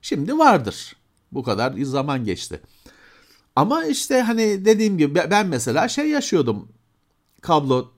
Şimdi 0.02 0.38
vardır. 0.38 0.96
Bu 1.32 1.44
kadar 1.44 1.74
zaman 1.82 2.26
geçti. 2.26 2.62
Ama 3.56 3.86
işte 3.86 4.22
hani 4.22 4.66
dediğim 4.66 4.98
gibi 4.98 5.16
ben 5.16 5.48
mesela 5.48 5.88
şey 5.88 6.10
yaşıyordum 6.10 6.70
kablo 7.42 7.92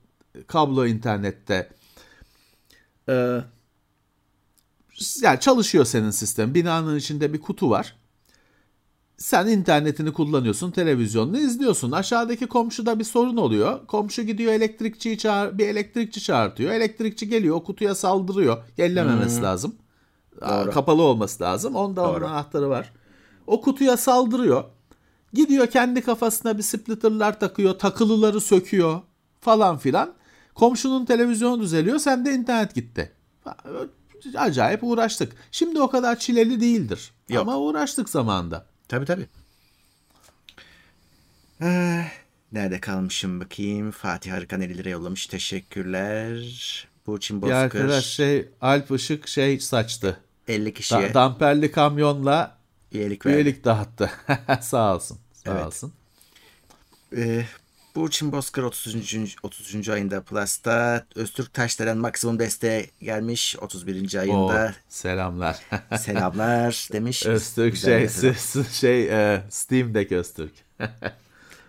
kablo 0.46 0.86
internette. 0.86 1.68
Ee, 3.08 3.40
yani 5.22 5.40
çalışıyor 5.40 5.84
senin 5.84 6.10
sistem. 6.10 6.54
Binanın 6.54 6.96
içinde 6.96 7.32
bir 7.32 7.40
kutu 7.40 7.70
var. 7.70 7.96
Sen 9.16 9.46
internetini 9.46 10.12
kullanıyorsun, 10.12 10.70
televizyonunu 10.70 11.38
izliyorsun. 11.38 11.92
Aşağıdaki 11.92 12.46
komşuda 12.46 12.98
bir 12.98 13.04
sorun 13.04 13.36
oluyor. 13.36 13.86
Komşu 13.86 14.22
gidiyor 14.22 14.52
elektrikçiyi 14.52 15.18
çağır, 15.18 15.58
bir 15.58 15.68
elektrikçi 15.68 16.22
çağırtıyor. 16.22 16.72
Elektrikçi 16.72 17.28
geliyor, 17.28 17.56
o 17.56 17.64
kutuya 17.64 17.94
saldırıyor. 17.94 18.62
Ellememesi 18.78 19.42
lazım. 19.42 19.74
Aa, 20.40 20.70
Kapalı 20.70 21.02
olması 21.02 21.42
lazım. 21.42 21.76
Onda 21.76 22.02
onun 22.02 22.14
Doğru. 22.14 22.26
anahtarı 22.26 22.68
var. 22.68 22.92
O 23.46 23.60
kutuya 23.60 23.96
saldırıyor. 23.96 24.64
Gidiyor 25.34 25.66
kendi 25.66 26.02
kafasına 26.02 26.58
bir 26.58 26.62
splitterlar 26.62 27.40
takıyor, 27.40 27.78
takılıları 27.78 28.40
söküyor 28.40 29.00
falan 29.40 29.78
filan. 29.78 30.14
Komşunun 30.54 31.04
televizyonu 31.04 31.62
düzeliyor, 31.62 31.98
sende 31.98 32.34
internet 32.34 32.74
gitti. 32.74 33.12
Acayip 34.36 34.84
uğraştık. 34.84 35.32
Şimdi 35.50 35.80
o 35.80 35.90
kadar 35.90 36.18
çileli 36.18 36.60
değildir. 36.60 37.12
Yok. 37.28 37.42
Ama 37.42 37.58
uğraştık 37.58 38.08
zamanında. 38.08 38.66
Tabii 38.88 39.04
tabii. 39.06 39.26
Eh, 41.60 42.04
nerede 42.52 42.80
kalmışım 42.80 43.40
bakayım. 43.40 43.90
Fatih 43.90 44.32
Harika 44.32 44.56
50 44.56 44.78
lira 44.78 44.88
yollamış. 44.88 45.26
Teşekkürler. 45.26 46.88
Burçin 47.06 47.42
Bozkır 47.42 47.54
arkadaş 47.54 48.04
şey 48.06 48.48
Alp 48.60 48.90
Işık 48.90 49.28
şey 49.28 49.60
saçtı. 49.60 50.20
50 50.48 50.66
Da- 50.66 50.74
kişiye 50.74 51.14
damperli 51.14 51.72
kamyonla 51.72 52.58
üyelik 52.92 53.26
verdi. 53.26 53.36
üyelik 53.36 53.64
dağıttı. 53.64 54.10
Sağ 54.60 54.94
olsun. 54.94 55.18
Sağ 55.46 55.52
Evet. 55.52 55.66
olsun. 55.66 55.92
Ee, 57.16 57.44
Burçin 57.94 58.32
Bozkır 58.32 58.62
30. 58.62 59.36
30. 59.42 59.88
ayında 59.88 60.22
Plus'ta 60.22 61.06
Öztürk 61.14 61.54
Taşdelen 61.54 61.98
maksimum 61.98 62.38
desteğe 62.38 62.86
gelmiş 63.02 63.56
31. 63.60 64.14
Oo, 64.14 64.20
ayında 64.20 64.74
selamlar. 64.88 65.58
selamlar 65.98 66.88
demiş. 66.92 67.26
Öztürk 67.26 67.72
Güzel 67.72 68.08
şey, 68.08 68.34
s- 68.34 68.64
şey 68.72 69.04
e, 69.34 69.42
Steam'deki 69.50 70.16
Öztürk. 70.16 70.52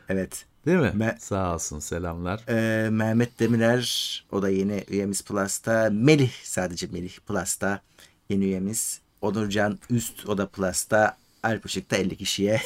Evet. 0.10 0.46
Değil 0.66 0.78
mi? 0.80 0.94
Me- 0.98 1.20
Sağ 1.20 1.54
olsun 1.54 1.80
selamlar. 1.80 2.44
Ee, 2.50 2.90
Mehmet 2.90 3.40
Demirer 3.40 4.26
o 4.32 4.42
da 4.42 4.50
yeni 4.50 4.84
üyemiz 4.90 5.22
Plus'ta. 5.24 5.90
Melih 5.92 6.32
sadece 6.44 6.88
Melih 6.88 7.18
Plus'ta 7.28 7.82
yeni 8.30 8.44
üyemiz. 8.46 9.00
Onurcan 9.22 9.80
Üst 9.90 10.26
o 10.30 10.38
da 10.38 10.48
Plus'ta. 10.48 11.18
Alp 11.44 11.66
Işık 11.66 11.92
da 11.92 11.96
50 11.98 12.18
kişiye 12.18 12.62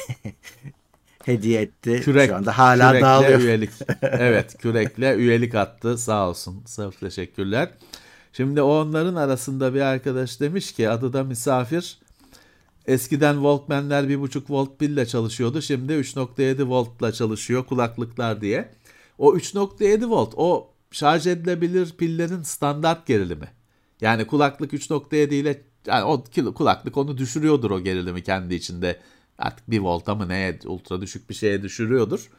hediye 1.24 1.60
etti. 1.62 2.00
Kürek, 2.04 2.30
Şu 2.30 2.36
anda 2.36 2.58
hala 2.58 2.88
kürekle 2.90 3.06
dağılıyor. 3.06 3.40
üyelik. 3.40 3.70
Evet 4.02 4.58
kürekle 4.58 5.14
üyelik 5.14 5.54
attı 5.54 5.98
sağ 5.98 6.28
olsun. 6.28 6.62
Sırf 6.66 7.00
teşekkürler. 7.00 7.70
Şimdi 8.32 8.62
onların 8.62 9.14
arasında 9.14 9.74
bir 9.74 9.80
arkadaş 9.80 10.40
demiş 10.40 10.72
ki 10.72 10.90
adı 10.90 11.12
da 11.12 11.24
misafir. 11.24 11.98
Eskiden 12.86 13.34
Walkman'ler 13.34 14.04
1.5 14.04 14.42
volt 14.48 14.78
pille 14.78 15.06
çalışıyordu. 15.06 15.62
Şimdi 15.62 15.92
3.7 15.92 16.68
voltla 16.68 17.12
çalışıyor 17.12 17.64
kulaklıklar 17.66 18.40
diye. 18.40 18.70
O 19.18 19.36
3.7 19.36 20.10
volt 20.10 20.34
o 20.36 20.70
şarj 20.90 21.26
edilebilir 21.26 21.92
pillerin 21.98 22.42
standart 22.42 23.06
gerilimi. 23.06 23.48
Yani 24.00 24.26
kulaklık 24.26 24.72
3.7 24.72 25.34
ile 25.34 25.62
yani 25.86 26.04
o 26.04 26.24
kulaklık 26.54 26.96
onu 26.96 27.18
düşürüyordur 27.18 27.70
o 27.70 27.80
gerilimi 27.80 28.22
kendi 28.22 28.54
içinde. 28.54 29.00
Artık 29.40 29.70
1 29.70 29.78
volta 29.78 30.14
mı 30.14 30.28
neye 30.28 30.58
ultra 30.64 31.00
düşük 31.00 31.30
bir 31.30 31.34
şeye 31.34 31.62
düşürüyordur. 31.62 32.30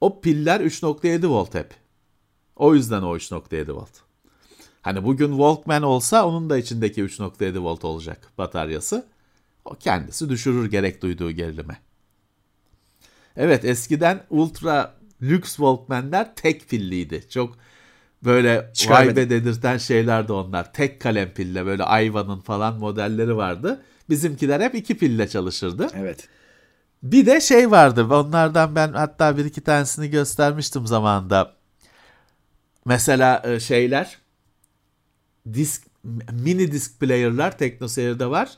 O 0.00 0.20
piller 0.20 0.60
3.7 0.60 1.28
volt 1.28 1.54
hep. 1.54 1.74
O 2.56 2.74
yüzden 2.74 3.02
o 3.02 3.16
3.7 3.16 3.72
volt. 3.72 3.90
Hani 4.82 5.04
bugün 5.04 5.28
Walkman 5.28 5.82
olsa 5.82 6.26
onun 6.26 6.50
da 6.50 6.58
içindeki 6.58 7.04
3.7 7.04 7.58
volt 7.58 7.84
olacak 7.84 8.32
bataryası. 8.38 9.06
O 9.64 9.74
kendisi 9.74 10.28
düşürür 10.28 10.70
gerek 10.70 11.02
duyduğu 11.02 11.30
gerilime. 11.30 11.80
Evet 13.36 13.64
eskiden 13.64 14.24
ultra 14.30 14.94
lüks 15.22 15.56
Walkman'ler 15.56 16.34
tek 16.34 16.68
pilliydi. 16.68 17.24
Çok 17.28 17.58
böyle 18.24 18.72
vay 18.88 19.16
be 19.16 19.30
dedirten 19.30 19.78
şeylerdi 19.78 20.32
onlar. 20.32 20.72
Tek 20.72 21.00
kalem 21.00 21.30
pille 21.30 21.66
böyle 21.66 21.82
Ayva'nın 21.82 22.40
falan 22.40 22.78
modelleri 22.78 23.36
vardı. 23.36 23.82
Bizimkiler 24.10 24.60
hep 24.60 24.74
iki 24.74 24.98
pille 24.98 25.28
çalışırdı. 25.28 25.88
Evet. 25.94 26.28
Bir 27.02 27.26
de 27.26 27.40
şey 27.40 27.70
vardı. 27.70 28.06
Onlardan 28.10 28.74
ben 28.74 28.92
hatta 28.92 29.36
bir 29.36 29.44
iki 29.44 29.60
tanesini 29.60 30.10
göstermiştim 30.10 30.86
zamanında. 30.86 31.54
Mesela 32.84 33.42
e, 33.44 33.60
şeyler 33.60 34.18
disk 35.52 35.82
mini 36.32 36.72
disk 36.72 37.00
player'lar 37.00 37.58
TeknoSeyir'de 37.58 38.30
var. 38.30 38.50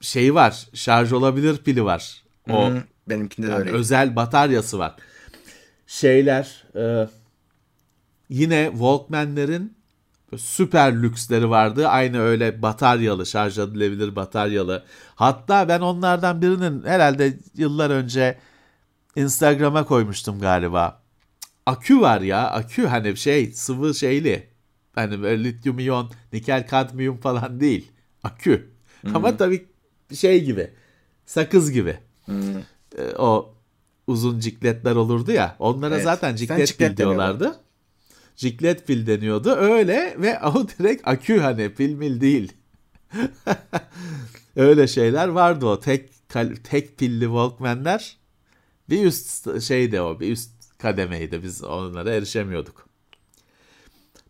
Şey 0.00 0.34
var. 0.34 0.68
Şarj 0.74 1.12
olabilir 1.12 1.58
pili 1.58 1.84
var. 1.84 2.22
O 2.50 2.68
hmm, 2.68 2.82
benimkinde 3.08 3.46
de 3.46 3.50
yani 3.50 3.60
öyle. 3.60 3.70
Özel 3.70 4.16
bataryası 4.16 4.78
var. 4.78 4.96
Şeyler 5.86 6.64
e, 6.76 7.08
yine 8.28 8.68
Walkman'lerin 8.72 9.76
süper 10.38 11.02
lüksleri 11.02 11.50
vardı. 11.50 11.88
Aynı 11.88 12.20
öyle 12.20 12.62
bataryalı, 12.62 13.26
şarj 13.26 13.58
edilebilir 13.58 14.16
bataryalı. 14.16 14.84
Hatta 15.14 15.68
ben 15.68 15.80
onlardan 15.80 16.42
birinin 16.42 16.82
herhalde 16.84 17.38
yıllar 17.56 17.90
önce 17.90 18.38
Instagram'a 19.16 19.84
koymuştum 19.84 20.40
galiba. 20.40 21.02
Akü 21.66 22.00
var 22.00 22.20
ya, 22.20 22.50
akü 22.50 22.86
hani 22.86 23.16
şey 23.16 23.52
sıvı 23.52 23.94
şeyli. 23.94 24.48
Hani 24.94 25.22
böyle 25.22 25.44
lityum 25.44 25.78
iyon, 25.78 26.10
nikel 26.32 26.66
kadmiyum 26.66 27.16
falan 27.16 27.60
değil. 27.60 27.92
Akü. 28.22 28.70
Hmm. 29.00 29.16
Ama 29.16 29.36
tabii 29.36 29.68
şey 30.14 30.44
gibi. 30.44 30.70
Sakız 31.26 31.72
gibi. 31.72 31.98
Hmm. 32.24 32.36
o 33.18 33.54
uzun 34.06 34.38
cikletler 34.38 34.96
olurdu 34.96 35.32
ya. 35.32 35.56
Onlara 35.58 35.94
evet. 35.94 36.04
zaten 36.04 36.36
ciklet 36.36 36.96
diyorlardı. 36.96 37.63
Ciklet 38.36 38.86
pil 38.86 39.06
deniyordu. 39.06 39.50
Öyle 39.50 40.16
ve 40.18 40.40
o 40.54 40.68
direkt 40.68 41.08
akü 41.08 41.38
hani 41.38 41.74
pil 41.74 41.94
mil 41.94 42.20
değil. 42.20 42.52
Öyle 44.56 44.86
şeyler 44.86 45.28
vardı 45.28 45.66
o. 45.66 45.80
Tek 45.80 46.10
tek 46.64 46.98
pilli 46.98 47.24
Walkman'ler 47.24 48.16
bir 48.90 49.06
üst 49.06 49.62
şeydi 49.62 50.00
o. 50.00 50.20
Bir 50.20 50.32
üst 50.32 50.50
kademeydi. 50.78 51.42
Biz 51.42 51.64
onlara 51.64 52.10
erişemiyorduk. 52.10 52.88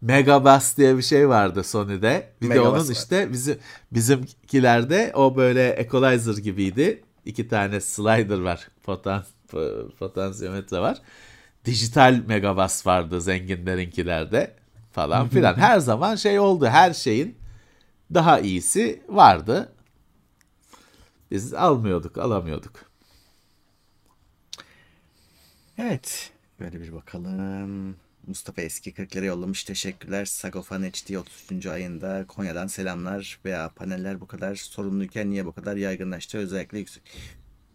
Megabass 0.00 0.76
diye 0.76 0.96
bir 0.96 1.02
şey 1.02 1.28
vardı 1.28 1.64
Sony'de. 1.64 2.32
Bir 2.42 2.48
Megabass 2.48 2.72
de 2.72 2.78
onun 2.78 2.88
var. 2.88 2.92
işte 2.92 3.32
bizim 3.32 3.58
bizimkilerde 3.92 5.12
o 5.14 5.36
böyle 5.36 5.68
equalizer 5.70 6.36
gibiydi. 6.36 7.02
İki 7.24 7.48
tane 7.48 7.80
slider 7.80 8.38
var. 8.40 8.68
Potans 8.84 9.26
potansiyometre 9.98 10.78
var 10.78 11.02
dijital 11.64 12.22
megabas 12.26 12.86
vardı 12.86 13.20
zenginlerinkilerde 13.20 14.56
falan 14.92 15.28
filan. 15.28 15.54
Her 15.56 15.78
zaman 15.78 16.16
şey 16.16 16.38
oldu. 16.38 16.66
Her 16.66 16.94
şeyin 16.94 17.38
daha 18.14 18.40
iyisi 18.40 19.02
vardı. 19.08 19.72
Biz 21.30 21.54
almıyorduk, 21.54 22.18
alamıyorduk. 22.18 22.72
Evet. 25.78 26.30
Böyle 26.60 26.80
bir 26.80 26.92
bakalım. 26.92 27.96
Mustafa 28.26 28.62
eski 28.62 28.92
40 28.92 29.16
lira 29.16 29.24
yollamış. 29.24 29.64
Teşekkürler. 29.64 30.24
Sagofan 30.24 30.82
HD 30.82 31.14
33. 31.14 31.66
ayında 31.66 32.24
Konya'dan 32.28 32.66
selamlar. 32.66 33.38
Veya 33.44 33.68
paneller 33.68 34.20
bu 34.20 34.26
kadar 34.26 34.54
sorunluyken 34.54 35.30
niye 35.30 35.46
bu 35.46 35.52
kadar 35.52 35.76
yaygınlaştı? 35.76 36.38
Özellikle 36.38 36.78
yüksek. 36.78 37.02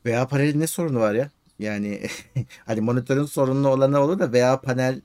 Veya 0.06 0.28
panelin 0.28 0.60
ne 0.60 0.68
sorunu 0.68 1.00
var 1.00 1.14
ya? 1.14 1.30
Yani 1.60 2.02
hani 2.66 2.82
monitörün 2.82 3.26
sorunlu 3.26 3.70
olanı 3.70 4.00
olur 4.00 4.20
da 4.20 4.32
veya 4.32 4.62
panel 4.62 5.02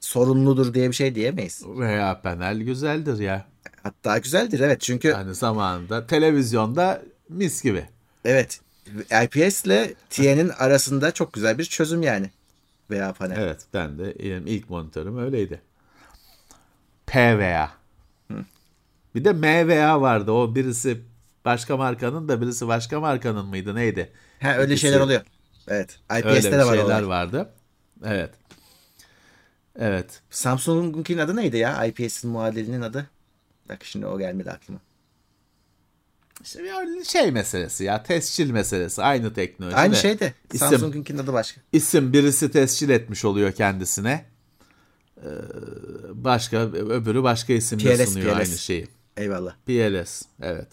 sorunludur 0.00 0.74
diye 0.74 0.88
bir 0.88 0.94
şey 0.94 1.14
diyemeyiz. 1.14 1.62
Veya 1.66 2.20
panel 2.22 2.58
güzeldir 2.58 3.18
ya. 3.18 3.46
Hatta 3.82 4.18
güzeldir 4.18 4.60
evet 4.60 4.80
çünkü. 4.80 5.08
Yani 5.08 5.34
zamanında 5.34 6.06
televizyonda 6.06 7.02
mis 7.28 7.62
gibi. 7.62 7.84
Evet. 8.24 8.60
IPS 9.24 9.64
ile 9.64 9.94
TN'in 10.10 10.48
arasında 10.48 11.12
çok 11.12 11.32
güzel 11.32 11.58
bir 11.58 11.64
çözüm 11.64 12.02
yani. 12.02 12.30
Veya 12.90 13.12
panel. 13.12 13.36
Evet 13.38 13.60
ben 13.74 13.98
de 13.98 14.14
ilk 14.46 14.70
monitörüm 14.70 15.18
öyleydi. 15.18 15.60
PVA. 17.06 17.70
Hı. 18.30 18.44
Bir 19.14 19.24
de 19.24 19.32
MVA 19.32 20.00
vardı. 20.00 20.32
O 20.32 20.54
birisi 20.54 21.00
başka 21.44 21.76
markanın 21.76 22.28
da 22.28 22.40
birisi 22.40 22.68
başka 22.68 23.00
markanın 23.00 23.46
mıydı 23.46 23.74
neydi? 23.74 24.12
Ha 24.42 24.54
öyle 24.56 24.72
İkisi... 24.72 24.86
şeyler 24.86 25.00
oluyor. 25.00 25.22
Evet. 25.68 25.98
IPS'te 26.18 26.52
de 26.52 26.66
var 26.66 26.76
şeyler 26.76 27.02
vardı. 27.02 27.52
Evet. 28.04 28.30
Evet. 29.78 30.20
Samsung'un 30.30 31.18
adı 31.18 31.36
neydi 31.36 31.56
ya? 31.56 31.86
IPS'in 31.86 32.30
muadilinin 32.30 32.80
adı. 32.80 33.06
Bak 33.68 33.84
şimdi 33.84 34.06
o 34.06 34.18
gelmedi 34.18 34.50
aklıma. 34.50 34.80
İşte 36.42 36.64
bir 36.64 37.04
şey 37.04 37.30
meselesi 37.30 37.84
ya. 37.84 38.02
Tescil 38.02 38.50
meselesi. 38.50 39.02
Aynı 39.02 39.34
teknoloji. 39.34 39.76
Aynı 39.76 39.96
şey 39.96 40.20
de. 40.20 40.34
Samsung'un 40.56 41.18
adı 41.18 41.32
başka. 41.32 41.60
İsim 41.72 42.12
birisi 42.12 42.50
tescil 42.50 42.88
etmiş 42.88 43.24
oluyor 43.24 43.52
kendisine. 43.52 44.24
Ee, 45.16 45.28
başka 46.12 46.58
öbürü 46.72 47.22
başka 47.22 47.52
isimle 47.52 47.96
PLS, 47.96 48.08
sunuyor 48.08 48.30
PLS. 48.30 48.38
aynı 48.38 48.58
şeyi. 48.58 48.88
Eyvallah. 49.16 49.54
PLS. 49.66 50.22
Evet. 50.42 50.68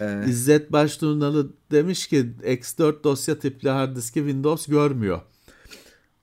Evet. 0.00 0.28
İzzet 0.28 0.72
Başturnalı 0.72 1.52
demiş 1.70 2.06
ki 2.06 2.34
X4 2.42 3.04
dosya 3.04 3.38
tipli 3.38 3.70
hard 3.70 3.96
diski 3.96 4.20
Windows 4.20 4.66
görmüyor. 4.66 5.20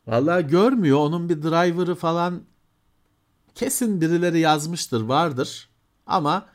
Vallahi 0.07 0.47
görmüyor. 0.47 0.97
Onun 0.97 1.29
bir 1.29 1.41
driver'ı 1.41 1.95
falan 1.95 2.43
kesin 3.55 4.01
birileri 4.01 4.39
yazmıştır, 4.39 5.01
vardır. 5.01 5.69
Ama 6.07 6.45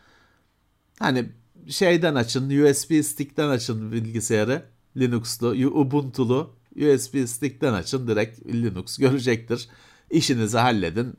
hani 0.98 1.32
şeyden 1.68 2.14
açın, 2.14 2.64
USB 2.64 3.04
stick'ten 3.04 3.48
açın 3.48 3.92
bilgisayarı. 3.92 4.62
Linux'lu, 4.96 5.48
Ubuntu'lu 5.80 6.54
USB 6.76 7.26
stick'ten 7.26 7.72
açın 7.72 8.08
direkt 8.08 8.46
Linux 8.46 8.98
görecektir. 8.98 9.68
İşinizi 10.10 10.58
halledin. 10.58 11.14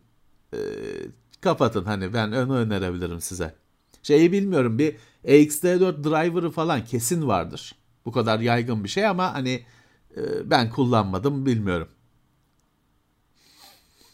E, 0.54 0.60
kapatın 1.41 1.84
hani 1.84 2.14
ben 2.14 2.32
onu 2.32 2.56
önerebilirim 2.58 3.22
size. 3.22 3.56
Şeyi 4.04 4.32
bilmiyorum 4.32 4.80
bir 4.80 4.95
EXT4 5.26 6.04
driver'ı 6.04 6.52
falan 6.52 6.86
kesin 6.86 7.28
vardır. 7.28 7.76
Bu 8.06 8.12
kadar 8.12 8.39
yaygın 8.39 8.84
bir 8.84 8.89
şey 8.89 9.06
ama 9.08 9.34
hani 9.34 9.64
e, 10.18 10.50
ben 10.50 10.70
kullanmadım 10.70 11.45
bilmiyorum. 11.45 11.88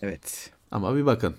Evet. 0.02 0.52
Ama 0.72 0.96
bir 0.96 1.06
bakın. 1.06 1.36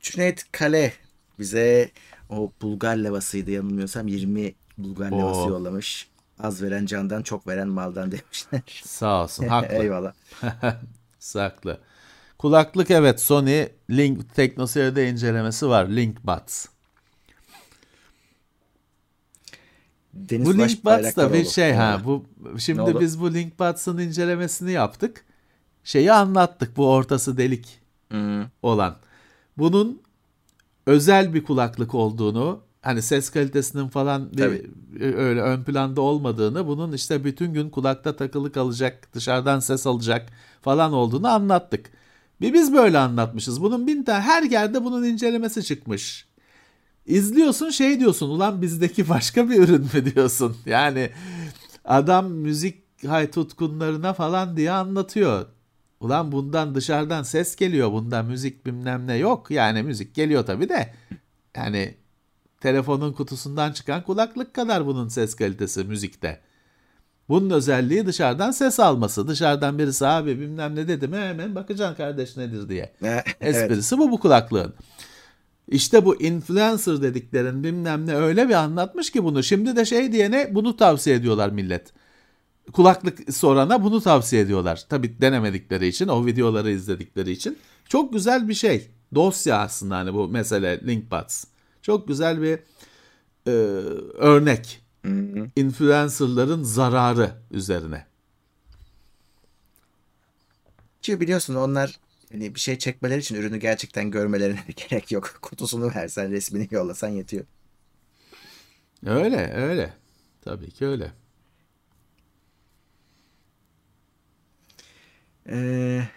Cüneyt 0.00 0.44
Kale 0.52 0.92
bize 1.38 1.90
o 2.30 2.52
Bulgar 2.62 2.96
levasıydı 2.96 3.50
yanılmıyorsam 3.50 4.08
20 4.08 4.54
Bulgar 4.78 5.10
Oo. 5.10 5.18
levası 5.18 5.48
yollamış. 5.48 6.08
Az 6.38 6.62
veren 6.62 6.86
candan 6.86 7.22
çok 7.22 7.46
veren 7.48 7.68
maldan 7.68 8.12
demişler. 8.12 8.62
Sağ 8.84 9.22
olsun 9.22 9.48
haklı. 9.48 9.74
Eyvallah. 9.74 10.12
Saklı. 11.18 11.80
Kulaklık 12.38 12.90
evet 12.90 13.20
Sony 13.20 13.66
Link 13.90 14.34
Teknoseyir'de 14.34 15.08
incelemesi 15.08 15.68
var. 15.68 15.88
Link 15.88 16.24
Buds. 16.24 16.66
Deniz 20.14 20.46
bu 20.46 20.58
Linkbuds 20.58 21.16
da 21.16 21.32
bir 21.32 21.44
şey 21.44 21.72
ha. 21.72 22.00
Bu 22.04 22.24
şimdi 22.58 23.00
biz 23.00 23.20
bu 23.20 23.34
Linkbuds'ın 23.34 23.98
incelemesini 23.98 24.72
yaptık. 24.72 25.24
Şeyi 25.84 26.12
anlattık 26.12 26.76
bu 26.76 26.90
ortası 26.90 27.36
delik 27.36 27.80
hmm. 28.10 28.44
olan. 28.62 28.96
Bunun 29.58 30.02
özel 30.86 31.34
bir 31.34 31.44
kulaklık 31.44 31.94
olduğunu, 31.94 32.60
hani 32.82 33.02
ses 33.02 33.30
kalitesinin 33.30 33.88
falan 33.88 34.32
bir, 34.32 34.66
öyle 35.00 35.40
ön 35.40 35.64
planda 35.64 36.00
olmadığını, 36.00 36.66
bunun 36.66 36.92
işte 36.92 37.24
bütün 37.24 37.52
gün 37.52 37.70
kulakta 37.70 38.16
takılı 38.16 38.52
kalacak, 38.52 39.08
dışarıdan 39.14 39.60
ses 39.60 39.86
alacak 39.86 40.28
falan 40.62 40.92
olduğunu 40.92 41.28
anlattık. 41.28 41.90
Bir 42.40 42.52
biz 42.52 42.72
böyle 42.72 42.98
anlatmışız. 42.98 43.62
Bunun 43.62 43.86
bin 43.86 44.02
tane 44.02 44.20
her 44.20 44.42
yerde 44.42 44.84
bunun 44.84 45.04
incelemesi 45.04 45.64
çıkmış. 45.64 46.26
İzliyorsun 47.06 47.70
şey 47.70 48.00
diyorsun 48.00 48.28
ulan 48.30 48.62
bizdeki 48.62 49.08
başka 49.08 49.50
bir 49.50 49.56
ürün 49.56 49.90
mü 49.94 50.14
diyorsun. 50.14 50.56
Yani 50.66 51.10
adam 51.84 52.30
müzik 52.30 52.84
hay 53.06 53.30
tutkunlarına 53.30 54.12
falan 54.12 54.56
diye 54.56 54.70
anlatıyor. 54.70 55.46
Ulan 56.00 56.32
bundan 56.32 56.74
dışarıdan 56.74 57.22
ses 57.22 57.56
geliyor 57.56 57.92
bundan 57.92 58.26
müzik 58.26 58.66
bilmem 58.66 59.06
ne 59.06 59.16
yok. 59.16 59.50
Yani 59.50 59.82
müzik 59.82 60.14
geliyor 60.14 60.46
tabii 60.46 60.68
de. 60.68 60.94
Yani 61.56 61.94
telefonun 62.60 63.12
kutusundan 63.12 63.72
çıkan 63.72 64.02
kulaklık 64.02 64.54
kadar 64.54 64.86
bunun 64.86 65.08
ses 65.08 65.34
kalitesi 65.34 65.84
müzikte. 65.84 66.40
Bunun 67.28 67.50
özelliği 67.50 68.06
dışarıdan 68.06 68.50
ses 68.50 68.80
alması. 68.80 69.28
Dışarıdan 69.28 69.78
birisi 69.78 70.06
abi 70.06 70.40
bilmem 70.40 70.76
ne 70.76 70.88
dedi 70.88 71.08
mi 71.08 71.16
hemen 71.16 71.54
bakacaksın 71.54 71.96
kardeş 71.96 72.36
nedir 72.36 72.68
diye. 72.68 72.92
evet. 73.02 73.24
Esprisi 73.40 73.98
bu 73.98 74.10
bu 74.10 74.20
kulaklığın. 74.20 74.74
İşte 75.68 76.04
bu 76.04 76.22
influencer 76.22 77.02
dediklerin 77.02 77.64
bilmem 77.64 78.06
ne 78.06 78.16
öyle 78.16 78.48
bir 78.48 78.54
anlatmış 78.54 79.10
ki 79.10 79.24
bunu. 79.24 79.42
Şimdi 79.42 79.76
de 79.76 79.84
şey 79.84 80.12
diyene 80.12 80.54
bunu 80.54 80.76
tavsiye 80.76 81.16
ediyorlar 81.16 81.50
millet. 81.50 81.92
Kulaklık 82.72 83.34
sorana 83.34 83.84
bunu 83.84 84.00
tavsiye 84.00 84.42
ediyorlar. 84.42 84.84
Tabi 84.88 85.20
denemedikleri 85.20 85.86
için, 85.86 86.08
o 86.08 86.26
videoları 86.26 86.70
izledikleri 86.70 87.30
için. 87.30 87.58
Çok 87.88 88.12
güzel 88.12 88.48
bir 88.48 88.54
şey. 88.54 88.90
Dosya 89.14 89.58
aslında 89.58 89.96
hani 89.96 90.14
bu 90.14 90.28
mesele 90.28 90.86
Linkbuds. 90.86 91.44
Çok 91.82 92.08
güzel 92.08 92.42
bir 92.42 92.58
e, 93.46 93.50
örnek. 94.14 94.80
Influencerların 95.56 96.62
zararı 96.62 97.30
üzerine. 97.50 98.06
Çünkü 101.02 101.20
biliyorsun 101.20 101.54
onlar 101.54 101.98
hani 102.34 102.54
bir 102.54 102.60
şey 102.60 102.78
çekmeleri 102.78 103.20
için 103.20 103.34
ürünü 103.34 103.56
gerçekten 103.56 104.10
görmelerine 104.10 104.64
gerek 104.76 105.12
yok. 105.12 105.38
Kutusunu 105.42 105.94
versen, 105.94 106.30
resmini 106.30 106.68
yollasan 106.70 107.08
yetiyor. 107.08 107.44
Öyle, 109.06 109.52
öyle. 109.52 109.92
Tabii 110.40 110.70
ki 110.70 110.86
öyle. 110.86 111.12
Ee, 115.48 116.08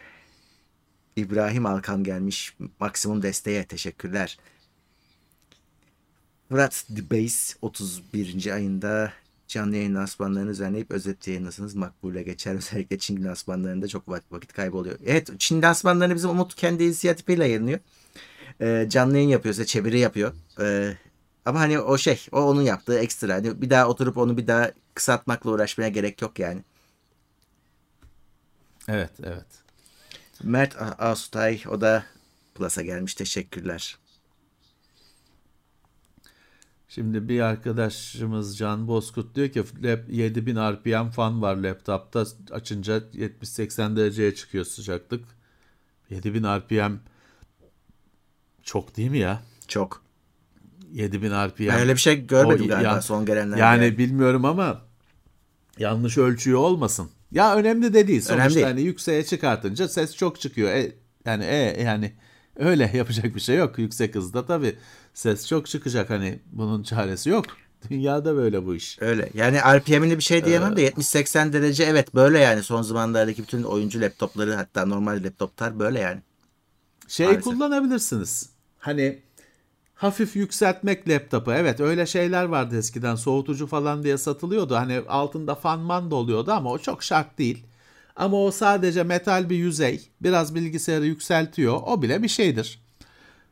İbrahim 1.15 1.65
Alkan 1.65 2.03
gelmiş. 2.03 2.55
Maksimum 2.79 3.21
desteğe 3.21 3.65
teşekkürler. 3.65 4.37
Murat 6.49 6.85
The 6.95 7.09
Base 7.09 7.57
31. 7.61 8.53
ayında 8.53 9.13
canlı 9.47 9.75
yayın 9.75 9.95
lansmanlarını 9.95 10.49
düzenleyip 10.49 10.91
özet 10.91 11.27
yayınlasınız. 11.27 11.75
Makbule 11.75 12.23
geçer. 12.23 12.55
Özellikle 12.57 12.97
Çin 12.97 13.23
lansmanlarında 13.23 13.87
çok 13.87 14.09
vakit 14.09 14.53
kaybı 14.53 14.77
oluyor. 14.77 14.99
Evet 15.05 15.29
Çin 15.39 15.61
lansmanlarını 15.61 16.15
bizim 16.15 16.29
Umut 16.29 16.55
kendi 16.55 16.83
inisiyatifiyle 16.83 17.47
yayınlıyor. 17.47 17.79
Ee, 18.61 18.87
canlı 18.89 19.15
yayın 19.15 19.29
yapıyor. 19.29 19.53
Size 19.53 19.65
çeviri 19.65 19.99
yapıyor. 19.99 20.33
Ee, 20.59 20.97
ama 21.45 21.59
hani 21.59 21.79
o 21.79 21.97
şey 21.97 22.25
o 22.31 22.41
onun 22.41 22.61
yaptığı 22.61 22.99
ekstra. 22.99 23.33
Hani 23.33 23.61
bir 23.61 23.69
daha 23.69 23.87
oturup 23.87 24.17
onu 24.17 24.37
bir 24.37 24.47
daha 24.47 24.71
kısaltmakla 24.93 25.51
uğraşmaya 25.51 25.89
gerek 25.89 26.21
yok 26.21 26.39
yani. 26.39 26.61
Evet, 28.87 29.11
evet. 29.23 29.45
Mert 30.43 30.75
Asutay 30.99 31.61
o 31.69 31.81
da 31.81 32.03
Plus'a 32.55 32.81
gelmiş. 32.81 33.13
Teşekkürler. 33.15 33.97
Şimdi 36.89 37.29
bir 37.29 37.39
arkadaşımız 37.39 38.57
Can 38.57 38.87
Bozkurt 38.87 39.35
diyor 39.35 39.49
ki 39.49 39.63
7000 40.09 40.55
RPM 40.55 41.09
fan 41.09 41.41
var 41.41 41.55
laptopta 41.55 42.25
açınca 42.51 42.97
70-80 42.97 43.95
dereceye 43.95 44.35
çıkıyor 44.35 44.65
sıcaklık. 44.65 45.25
7000 46.09 46.43
RPM 46.43 46.93
çok 48.63 48.97
değil 48.97 49.11
mi 49.11 49.17
ya? 49.17 49.41
Çok. 49.67 50.01
7000 50.91 51.31
RPM. 51.31 51.67
Ben 51.67 51.79
öyle 51.79 51.93
bir 51.93 51.99
şey 51.99 52.27
görmedim 52.27 52.65
O, 52.65 52.67
galiba 52.67 52.89
ya- 52.89 53.01
son 53.01 53.25
gelenlerde. 53.25 53.61
Yani 53.61 53.97
bilmiyorum 53.97 54.45
ama 54.45 54.81
yanlış 55.79 56.17
ölçüyor 56.17 56.59
olmasın. 56.59 57.09
Ya 57.31 57.55
önemli 57.55 57.93
de 57.93 58.07
değil. 58.07 58.21
Sonuçta 58.21 58.35
Önemli 58.41 58.55
değil. 58.55 58.65
hani 58.67 58.81
yükseğe 58.81 59.25
çıkartınca 59.25 59.87
ses 59.87 60.15
çok 60.15 60.41
çıkıyor. 60.41 60.69
E, 60.69 60.91
yani 61.25 61.43
e, 61.45 61.81
yani 61.83 62.13
öyle 62.55 62.91
yapacak 62.97 63.35
bir 63.35 63.39
şey 63.39 63.55
yok. 63.57 63.79
Yüksek 63.79 64.15
hızda 64.15 64.45
tabii 64.45 64.75
ses 65.17 65.47
çok 65.47 65.67
çıkacak 65.67 66.09
hani 66.09 66.39
bunun 66.51 66.83
çaresi 66.83 67.29
yok. 67.29 67.45
Dünyada 67.89 68.35
böyle 68.35 68.65
bu 68.65 68.75
iş. 68.75 68.97
Öyle. 69.01 69.29
Yani 69.33 69.57
RPM'ini 69.57 70.17
bir 70.17 70.23
şey 70.23 70.45
diyemem 70.45 70.75
de 70.75 70.89
70-80 70.89 71.53
derece 71.53 71.83
evet 71.83 72.15
böyle 72.15 72.39
yani 72.39 72.63
son 72.63 72.81
zamanlardaki 72.81 73.43
bütün 73.43 73.63
oyuncu 73.63 74.01
laptopları 74.01 74.55
hatta 74.55 74.85
normal 74.85 75.23
laptoplar 75.23 75.79
böyle 75.79 75.99
yani. 75.99 76.21
Şey 77.07 77.25
Maalesef. 77.25 77.43
kullanabilirsiniz. 77.43 78.49
Hani 78.77 79.19
hafif 79.93 80.35
yükseltmek 80.35 81.09
laptopu. 81.09 81.53
Evet 81.53 81.79
öyle 81.79 82.05
şeyler 82.05 82.43
vardı 82.43 82.77
eskiden. 82.77 83.15
Soğutucu 83.15 83.67
falan 83.67 84.03
diye 84.03 84.17
satılıyordu. 84.17 84.75
Hani 84.75 84.99
altında 85.07 85.55
fanman 85.55 86.11
da 86.11 86.15
oluyordu 86.15 86.51
ama 86.51 86.71
o 86.71 86.77
çok 86.77 87.03
şart 87.03 87.37
değil. 87.37 87.65
Ama 88.15 88.43
o 88.43 88.51
sadece 88.51 89.03
metal 89.03 89.49
bir 89.49 89.57
yüzey. 89.57 90.09
Biraz 90.21 90.55
bilgisayarı 90.55 91.05
yükseltiyor. 91.05 91.79
O 91.85 92.01
bile 92.01 92.23
bir 92.23 92.27
şeydir. 92.27 92.86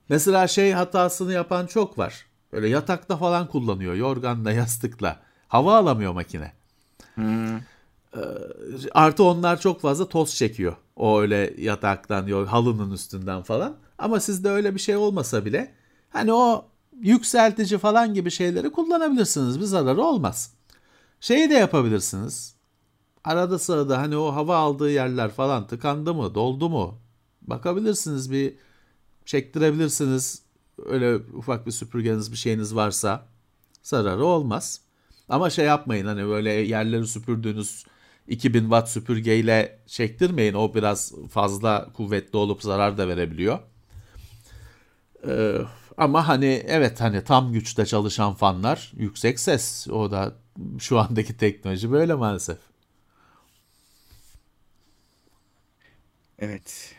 Mesela 0.10 0.48
şey 0.48 0.72
hatasını 0.72 1.34
yapan 1.34 1.66
çok 1.66 1.98
var. 1.98 2.26
Böyle 2.54 2.68
yatakta 2.68 3.18
falan 3.18 3.48
kullanıyor. 3.48 3.94
Yorganla, 3.94 4.52
yastıkla. 4.62 5.20
Hava 5.48 5.78
alamıyor 5.78 6.14
makine. 6.14 6.52
Ee, 8.16 8.20
Artı 8.92 9.24
onlar 9.24 9.60
çok 9.62 9.82
fazla 9.82 10.10
toz 10.10 10.36
çekiyor. 10.36 10.76
O 10.96 11.22
öyle 11.22 11.54
yataktan, 11.58 12.46
halının 12.46 12.92
üstünden 12.92 13.42
falan. 13.42 13.76
Ama 13.98 14.20
sizde 14.20 14.50
öyle 14.50 14.76
bir 14.76 14.80
şey 14.80 14.96
olmasa 14.96 15.46
bile 15.46 15.74
hani 16.10 16.34
o 16.34 16.66
yükseltici 17.02 17.80
falan 17.80 18.14
gibi 18.14 18.32
şeyleri 18.32 18.72
kullanabilirsiniz. 18.72 19.60
Bir 19.60 19.66
zararı 19.66 20.02
olmaz. 20.02 20.54
Şeyi 21.20 21.50
de 21.50 21.54
yapabilirsiniz. 21.54 22.56
Arada 23.24 23.60
sırada 23.60 23.98
hani 23.98 24.18
o 24.18 24.36
hava 24.36 24.58
aldığı 24.58 24.92
yerler 24.92 25.32
falan 25.32 25.68
tıkandı 25.68 26.14
mı, 26.14 26.36
doldu 26.36 26.70
mu? 26.70 26.98
Bakabilirsiniz 27.42 28.32
bir 28.32 28.56
çektirebilirsiniz. 29.26 30.42
Öyle 30.86 31.16
ufak 31.16 31.66
bir 31.66 31.72
süpürgeniz 31.72 32.32
bir 32.32 32.38
şeyiniz 32.38 32.76
varsa 32.76 33.26
zararı 33.84 34.26
olmaz. 34.26 34.82
Ama 35.30 35.50
şey 35.50 35.66
yapmayın 35.66 36.06
hani 36.06 36.28
böyle 36.28 36.52
yerleri 36.52 37.08
süpürdüğünüz 37.08 37.86
2000 38.28 38.62
watt 38.62 38.90
süpürgeyle 38.90 39.80
çektirmeyin. 39.88 40.54
O 40.54 40.74
biraz 40.76 41.14
fazla 41.32 41.94
kuvvetli 41.94 42.38
olup 42.38 42.62
zarar 42.62 42.98
da 42.98 43.08
verebiliyor. 43.08 43.60
Ee, 45.28 45.58
ama 45.98 46.28
hani 46.28 46.64
evet 46.68 47.02
hani 47.02 47.24
tam 47.24 47.54
güçte 47.54 47.86
çalışan 47.86 48.34
fanlar 48.34 48.92
yüksek 48.98 49.40
ses. 49.40 49.88
O 49.88 50.12
da 50.12 50.34
şu 50.80 51.00
andaki 51.00 51.38
teknoloji 51.38 51.92
böyle 51.92 52.14
maalesef. 52.14 52.58
Evet. 56.40 56.95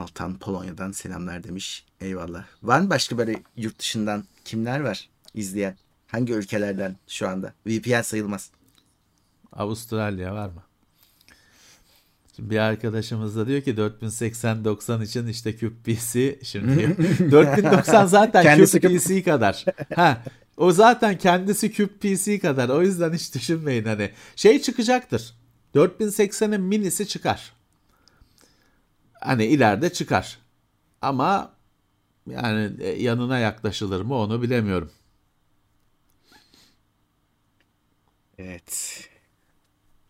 Altan 0.00 0.38
Polonya'dan 0.38 0.92
selamlar 0.92 1.44
demiş. 1.44 1.84
Eyvallah. 2.00 2.44
Var 2.62 2.80
mı 2.80 2.90
başka 2.90 3.18
böyle 3.18 3.42
yurt 3.56 3.78
dışından 3.78 4.24
kimler 4.44 4.80
var 4.80 5.08
izleyen? 5.34 5.76
Hangi 6.06 6.32
ülkelerden 6.32 6.96
şu 7.08 7.28
anda? 7.28 7.52
VPN 7.66 8.00
sayılmaz. 8.02 8.50
Avustralya 9.52 10.34
var 10.34 10.48
mı? 10.48 10.62
Şimdi 12.36 12.50
bir 12.50 12.58
arkadaşımız 12.58 13.36
da 13.36 13.46
diyor 13.46 13.62
ki 13.62 13.74
4080-90 13.74 15.04
için 15.04 15.26
işte 15.26 15.56
küp 15.56 15.84
PC 15.84 16.38
şimdi 16.42 16.96
4090 17.30 18.06
zaten 18.06 18.42
Kendisi 18.42 18.80
küp 18.80 18.90
küp. 18.90 19.00
PC 19.00 19.22
kadar. 19.22 19.64
Ha, 19.94 20.22
o 20.56 20.72
zaten 20.72 21.18
kendisi 21.18 21.72
küp 21.72 22.00
PC 22.00 22.38
kadar. 22.38 22.68
O 22.68 22.82
yüzden 22.82 23.12
hiç 23.12 23.34
düşünmeyin 23.34 23.84
hani. 23.84 24.10
Şey 24.36 24.62
çıkacaktır. 24.62 25.34
4080'in 25.74 26.60
minisi 26.60 27.08
çıkar. 27.08 27.52
Hani 29.20 29.44
ileride 29.46 29.92
çıkar. 29.92 30.38
Ama 31.02 31.52
yani 32.26 32.82
e, 32.82 32.88
yanına 33.02 33.38
yaklaşılır 33.38 34.00
mı 34.02 34.14
onu 34.14 34.42
bilemiyorum. 34.42 34.90
Evet. 38.38 39.00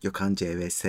Gökhan 0.02 0.34
CVS 0.34 0.84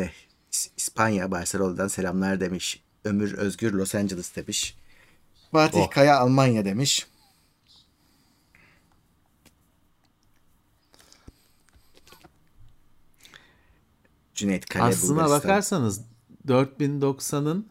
İs- 0.51 0.69
İspanya 0.77 1.31
Barcelona'dan 1.31 1.87
selamlar 1.87 2.39
demiş. 2.39 2.83
Ömür 3.05 3.33
Özgür 3.33 3.73
Los 3.73 3.95
Angeles 3.95 4.35
demiş. 4.35 4.77
Fatih 5.51 5.79
Oh. 5.79 5.89
Kaya 5.89 6.17
Almanya 6.19 6.65
demiş. 6.65 7.07
Cüneyt 14.35 14.65
Kale 14.65 14.83
Aslına 14.83 15.09
Bulgaristan. 15.23 15.39
bakarsanız 15.49 16.01
4090'ın 16.47 17.67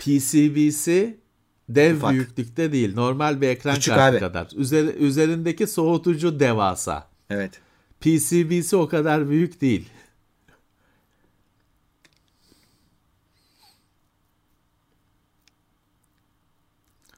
PCB'si 0.00 1.20
dev 1.68 1.96
Ufak. 1.96 2.12
büyüklükte 2.12 2.72
değil. 2.72 2.94
Normal 2.94 3.40
bir 3.40 3.48
ekran 3.48 3.74
Küçük 3.74 3.94
kartı 3.94 4.12
abi. 4.16 4.20
kadar. 4.20 4.46
Üzeri- 4.46 4.96
üzerindeki 4.96 5.66
soğutucu 5.66 6.40
devasa. 6.40 7.08
Evet. 7.30 7.60
PCB'si 8.00 8.76
o 8.76 8.88
kadar 8.88 9.30
büyük 9.30 9.60
değil. 9.60 9.88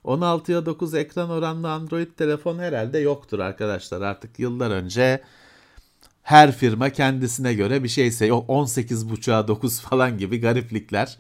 16'ya 0.05 0.67
9 0.67 0.95
ekran 0.95 1.31
oranlı 1.31 1.73
Android 1.73 2.07
telefon 2.17 2.59
herhalde 2.59 2.99
yoktur 2.99 3.39
arkadaşlar. 3.39 4.01
Artık 4.03 4.39
yıllar 4.39 4.71
önce 4.71 5.23
her 6.23 6.53
firma 6.53 6.91
kendisine 6.91 7.55
göre 7.55 7.83
bir 7.85 7.89
şeyse 7.89 8.27
yok 8.27 8.49
18.5'a 8.49 9.49
9 9.49 9.81
falan 9.81 10.19
gibi 10.19 10.41
gariplikler. 10.41 11.19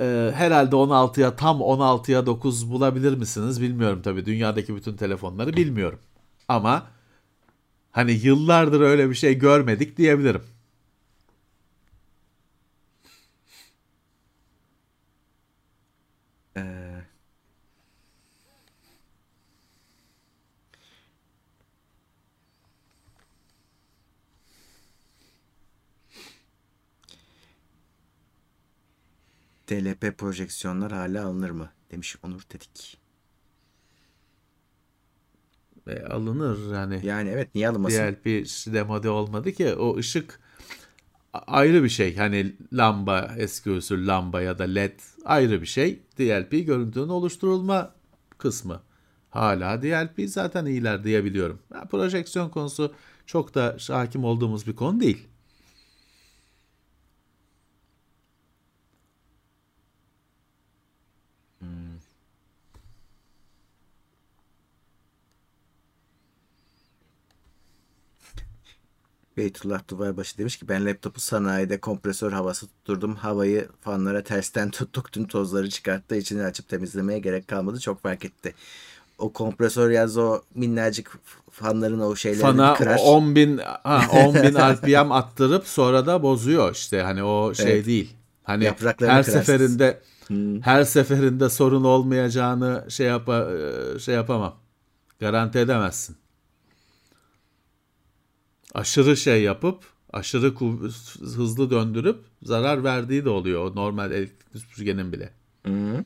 Ee, 0.00 0.30
herhalde 0.34 0.76
16'ya 0.76 1.36
tam 1.36 1.60
16'ya 1.60 2.26
9 2.26 2.70
bulabilir 2.70 3.16
misiniz 3.16 3.62
bilmiyorum 3.62 4.00
tabii. 4.02 4.26
Dünyadaki 4.26 4.76
bütün 4.76 4.96
telefonları 4.96 5.56
bilmiyorum. 5.56 5.98
Ama 6.48 6.86
hani 7.90 8.12
yıllardır 8.12 8.80
öyle 8.80 9.10
bir 9.10 9.14
şey 9.14 9.38
görmedik 9.38 9.96
diyebilirim. 9.96 10.42
DLP 29.68 30.18
projeksiyonlar 30.18 30.92
hala 30.92 31.26
alınır 31.26 31.50
mı? 31.50 31.70
Demiş 31.90 32.16
Onur 32.22 32.40
Tetik. 32.40 32.98
E, 35.86 36.00
alınır 36.02 36.74
yani. 36.74 37.00
Yani 37.02 37.28
evet 37.28 37.54
niye 37.54 37.68
alınmasın? 37.68 37.96
DLP 37.96 38.26
demode 38.74 39.10
olmadı 39.10 39.52
ki 39.52 39.74
o 39.74 39.96
ışık 39.96 40.40
ayrı 41.32 41.84
bir 41.84 41.88
şey. 41.88 42.16
Hani 42.16 42.56
lamba 42.72 43.34
eski 43.38 43.70
usul 43.70 44.06
lamba 44.06 44.40
ya 44.40 44.58
da 44.58 44.64
led 44.64 45.00
ayrı 45.24 45.60
bir 45.60 45.66
şey. 45.66 46.02
DLP 46.18 46.50
görüntünün 46.66 47.08
oluşturulma 47.08 47.94
kısmı. 48.38 48.82
Hala 49.30 49.82
DLP 49.82 50.30
zaten 50.30 50.66
iyiler 50.66 51.04
diyebiliyorum. 51.04 51.58
Yani 51.74 51.88
projeksiyon 51.88 52.48
konusu 52.48 52.94
çok 53.26 53.54
da 53.54 53.76
hakim 53.88 54.24
olduğumuz 54.24 54.66
bir 54.66 54.76
konu 54.76 55.00
değil. 55.00 55.28
Beytullah 69.38 69.88
Duvarbaşı 69.88 70.38
demiş 70.38 70.56
ki 70.56 70.68
ben 70.68 70.86
laptopu 70.86 71.20
sanayide 71.20 71.80
kompresör 71.80 72.32
havası 72.32 72.66
tutturdum. 72.66 73.14
Havayı 73.14 73.68
fanlara 73.80 74.22
tersten 74.24 74.70
tuttuk. 74.78 75.12
Tüm 75.12 75.26
tozları 75.26 75.70
çıkarttı. 75.70 76.16
İçini 76.16 76.42
açıp 76.44 76.68
temizlemeye 76.68 77.18
gerek 77.18 77.48
kalmadı. 77.48 77.80
Çok 77.80 78.02
fark 78.02 78.24
etti. 78.24 78.54
O 79.18 79.32
kompresör 79.32 79.90
yaz 79.90 80.16
o 80.16 80.40
minnacık 80.54 81.18
fanların 81.50 82.00
o 82.00 82.16
şeylerini 82.16 82.42
Fana 82.42 82.74
kırar. 82.74 83.00
10 83.04 83.34
bin, 83.36 83.58
ha, 83.58 84.02
10 84.12 84.34
bin 84.34 84.54
RPM 84.54 85.12
attırıp 85.12 85.66
sonra 85.66 86.06
da 86.06 86.22
bozuyor 86.22 86.74
işte 86.74 87.02
hani 87.02 87.22
o 87.22 87.54
şey 87.54 87.72
Evet. 87.72 87.86
değil. 87.86 88.12
Hani 88.44 88.64
Yapraklarını 88.64 89.14
her 89.14 89.24
kırarsınız. 89.24 89.46
seferinde 89.46 90.00
Hmm. 90.26 90.60
her 90.60 90.84
seferinde 90.84 91.50
sorun 91.50 91.84
olmayacağını 91.84 92.84
şey 92.88 93.06
yapa, 93.06 93.48
e, 93.96 93.98
şey 93.98 94.14
yapamam. 94.14 94.56
Garanti 95.20 95.58
edemezsin. 95.58 96.16
Aşırı 98.74 99.16
şey 99.16 99.42
yapıp 99.42 99.84
aşırı 100.12 100.54
hızlı 101.20 101.70
döndürüp 101.70 102.18
zarar 102.42 102.84
verdiği 102.84 103.24
de 103.24 103.28
oluyor 103.28 103.70
o 103.70 103.74
normal 103.74 104.12
elektrikli 104.12 104.58
süpürgenin 104.60 105.12
bile. 105.12 105.32
Hı. 105.66 106.04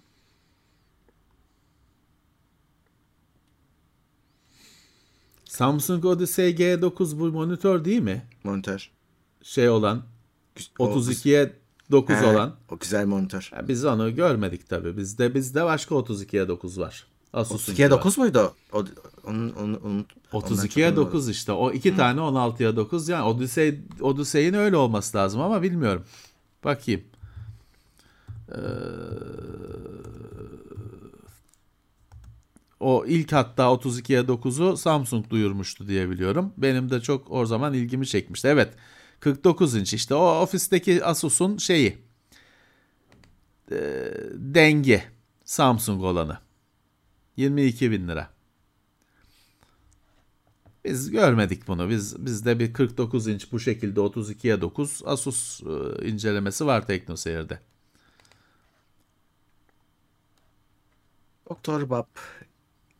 Samsung 5.44 6.04
Odyssey 6.04 6.54
G9 6.54 7.18
bu 7.18 7.32
monitör 7.32 7.84
değil 7.84 8.00
mi? 8.02 8.22
Monitör. 8.44 8.90
Şey 9.42 9.68
olan 9.68 10.02
O- 10.78 10.88
32'ye 10.88 11.52
9 11.90 12.16
He, 12.16 12.26
olan. 12.26 12.56
O 12.70 12.78
güzel 12.78 13.06
monitör. 13.06 13.50
Biz 13.68 13.84
onu 13.84 14.14
görmedik 14.14 14.68
tabii. 14.68 14.96
Bizde 14.96 15.34
bizde 15.34 15.64
başka 15.64 15.94
32'ye 15.94 16.48
9 16.48 16.78
var. 16.78 17.06
Asus'un 17.32 17.72
32'ye 17.72 17.90
9 17.90 18.18
muydu 18.18 18.54
o? 18.72 18.84
onun, 19.24 19.52
onun, 19.52 19.74
onun, 19.74 20.06
32'ye 20.32 20.96
9 20.96 21.28
işte. 21.28 21.52
O 21.52 21.72
iki 21.72 21.96
tane 21.96 22.20
16'ya 22.20 22.76
9 22.76 23.08
yani 23.08 23.24
Odyssey 23.24 23.80
Odyssey'in 24.00 24.54
öyle 24.54 24.76
olması 24.76 25.18
lazım 25.18 25.40
ama 25.40 25.62
bilmiyorum. 25.62 26.04
Bakayım. 26.64 27.02
Ee, 28.48 28.58
o 32.80 33.04
ilk 33.06 33.32
hatta 33.32 33.62
32'ye 33.62 34.20
9'u 34.20 34.76
Samsung 34.76 35.30
duyurmuştu 35.30 35.88
diye 35.88 36.10
biliyorum. 36.10 36.52
Benim 36.56 36.90
de 36.90 37.00
çok 37.00 37.30
o 37.30 37.46
zaman 37.46 37.74
ilgimi 37.74 38.06
çekmişti. 38.06 38.48
Evet. 38.48 38.74
49 39.20 39.74
inç 39.74 39.94
işte 39.94 40.14
o 40.14 40.40
ofisteki 40.40 41.04
Asus'un 41.04 41.56
şeyi. 41.56 41.98
Ee, 43.72 43.76
dengi 44.34 45.02
Samsung 45.44 46.02
olanı. 46.02 46.38
22 47.36 47.90
bin 47.90 48.08
lira. 48.08 48.30
Biz 50.84 51.10
görmedik 51.10 51.68
bunu. 51.68 51.90
Biz 51.90 52.26
bizde 52.26 52.58
bir 52.58 52.72
49 52.72 53.26
inç 53.28 53.52
bu 53.52 53.60
şekilde 53.60 54.00
32'ye 54.00 54.60
9 54.60 55.02
Asus 55.04 55.62
e, 55.62 56.08
incelemesi 56.08 56.66
var 56.66 56.86
TeknoSeyir'de. 56.86 57.60
Doktor 61.50 61.90
Bab 61.90 62.06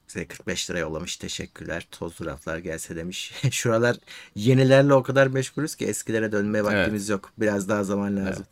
bize 0.09 0.29
45 0.29 0.71
lira 0.71 0.79
yollamış. 0.79 1.17
Teşekkürler. 1.17 1.87
Tozlu 1.91 2.27
raflar 2.27 2.59
gelse 2.59 2.97
demiş. 2.97 3.33
Şuralar 3.51 3.97
yenilerle 4.35 4.95
o 4.95 5.03
kadar 5.03 5.27
meşgulüz 5.27 5.75
ki 5.75 5.87
eskilere 5.87 6.33
dönmeye 6.33 6.65
vaktimiz 6.65 7.09
yok. 7.09 7.33
Biraz 7.39 7.69
daha 7.69 7.85
zaman 7.85 8.17
lazım. 8.17 8.47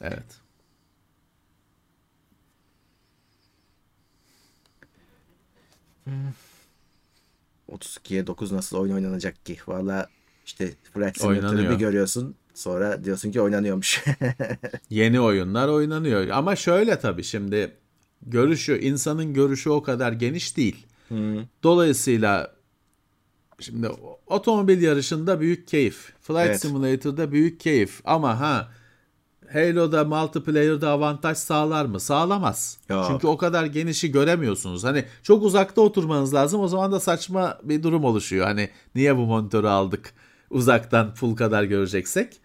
Evet. 0.00 0.24
32'ye 7.68 8.26
9 8.26 8.52
nasıl 8.52 8.76
oyun 8.76 8.94
oynanacak 8.94 9.46
ki? 9.46 9.58
Valla 9.66 10.08
işte 10.46 10.70
Flight 10.94 11.20
Simulator'ı 11.20 11.70
bir 11.70 11.74
görüyorsun. 11.74 12.34
Sonra 12.54 13.04
diyorsun 13.04 13.30
ki 13.32 13.40
oynanıyormuş. 13.40 14.04
Yeni 14.90 15.20
oyunlar 15.20 15.68
oynanıyor. 15.68 16.28
Ama 16.28 16.56
şöyle 16.56 16.98
tabii 16.98 17.24
şimdi 17.24 17.76
görüşü, 18.22 18.78
insanın 18.78 19.34
görüşü 19.34 19.70
o 19.70 19.82
kadar 19.82 20.12
geniş 20.12 20.56
değil. 20.56 20.86
Dolayısıyla 21.62 22.54
şimdi 23.60 23.88
otomobil 24.26 24.82
yarışında 24.82 25.40
büyük 25.40 25.68
keyif. 25.68 26.12
Flight 26.20 26.46
Evet. 26.46 26.60
Simulator'da 26.60 27.32
büyük 27.32 27.60
keyif. 27.60 28.00
Ama 28.04 28.40
ha 28.40 28.72
Halo'da 29.52 30.04
multiplayer'da 30.04 30.90
avantaj 30.90 31.38
sağlar 31.38 31.84
mı? 31.84 32.00
Sağlamaz. 32.00 32.78
Yok. 32.88 33.04
Çünkü 33.08 33.26
o 33.26 33.36
kadar 33.36 33.64
genişi 33.64 34.12
göremiyorsunuz. 34.12 34.84
Hani 34.84 35.04
çok 35.22 35.42
uzakta 35.42 35.80
oturmanız 35.80 36.34
lazım. 36.34 36.60
O 36.60 36.68
zaman 36.68 36.92
da 36.92 37.00
saçma 37.00 37.58
bir 37.62 37.82
durum 37.82 38.04
oluşuyor. 38.04 38.46
Hani 38.46 38.70
niye 38.94 39.16
bu 39.16 39.26
monitörü 39.26 39.66
aldık? 39.66 40.14
Uzaktan 40.50 41.14
full 41.14 41.36
kadar 41.36 41.64
göreceksek. 41.64 42.40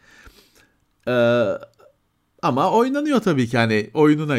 Ee, 1.07 1.45
ama 2.41 2.71
oynanıyor 2.71 3.19
tabii 3.21 3.47
ki 3.47 3.57
hani 3.57 3.89
oyununa 3.93 4.37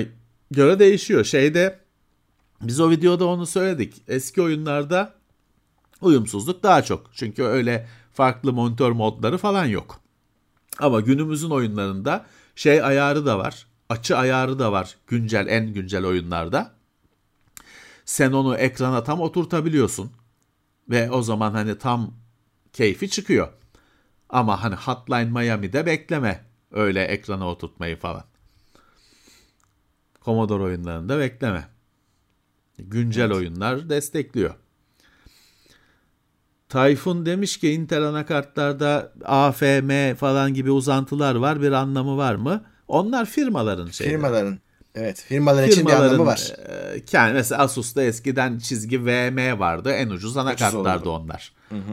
göre 0.51 0.79
değişiyor. 0.79 1.25
Şeyde 1.25 1.79
biz 2.63 2.81
o 2.81 2.91
videoda 2.91 3.27
onu 3.27 3.47
söyledik. 3.47 4.03
Eski 4.09 4.43
oyunlarda 4.43 5.15
uyumsuzluk 6.01 6.63
daha 6.63 6.83
çok. 6.83 7.11
Çünkü 7.15 7.43
öyle 7.43 7.89
farklı 8.13 8.53
monitör 8.53 8.93
modları 8.93 9.39
falan 9.39 9.65
yok. 9.65 10.01
Ama 10.79 11.01
günümüzün 11.01 11.51
oyunlarında 11.51 12.27
şey 12.57 12.83
ayarı 12.83 13.27
da 13.27 13.39
var. 13.39 13.67
Açı 13.89 14.19
ayarı 14.19 14.59
da 14.59 14.73
var 14.73 14.97
güncel 15.07 15.47
en 15.49 15.73
güncel 15.73 16.05
oyunlarda. 16.07 16.75
Sen 18.05 18.33
onu 18.33 18.57
ekrana 18.57 19.05
tam 19.05 19.21
oturtabiliyorsun. 19.21 20.13
Ve 20.91 21.11
o 21.11 21.23
zaman 21.23 21.53
hani 21.53 21.79
tam 21.79 22.15
keyfi 22.73 23.11
çıkıyor. 23.11 23.49
Ama 24.29 24.63
hani 24.63 24.75
Hotline 24.75 25.25
Miami'de 25.25 25.87
bekleme 25.87 26.45
öyle 26.71 27.05
ekrana 27.05 27.49
oturtmayı 27.49 27.97
falan. 27.97 28.25
Commodore 30.25 30.63
oyunlarında 30.63 31.19
bekleme. 31.19 31.69
Güncel 32.79 33.33
oyunlar 33.33 33.89
destekliyor. 33.89 34.55
Tayfun 36.69 37.27
demiş 37.27 37.57
ki 37.57 37.71
Intel 37.71 38.03
anakartlarda 38.03 39.13
AFM 39.25 40.15
falan 40.15 40.55
gibi 40.55 40.71
uzantılar 40.71 41.35
var. 41.35 41.63
Bir 41.63 41.73
anlamı 41.73 42.17
var 42.17 42.35
mı? 42.35 42.65
Onlar 42.89 43.27
firmaların 43.27 43.87
şeyleri. 43.87 44.15
Firmaların. 44.15 44.59
Evet. 44.95 45.25
Firmalar 45.29 45.69
için 45.69 45.87
bir 45.87 45.93
anlamı 45.93 46.27
var. 46.27 46.53
e, 46.95 47.05
kendi 47.05 47.33
mesela 47.33 47.63
Asus'ta 47.63 48.03
eskiden 48.03 48.59
çizgi 48.59 49.07
VM 49.07 49.59
vardı. 49.59 49.93
En 49.93 50.09
ucuz 50.09 50.37
anakartlardı 50.37 51.11
onlar. 51.11 51.53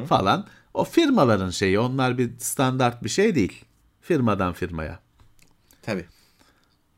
Falan. 0.09 0.45
O 0.73 0.83
firmaların 0.83 1.49
şeyi. 1.49 1.79
Onlar 1.79 2.17
bir 2.17 2.31
standart 2.39 3.03
bir 3.03 3.09
şey 3.09 3.35
değil. 3.35 3.65
Firmadan 4.01 4.53
firmaya. 4.53 4.99
Tabii. 5.81 6.05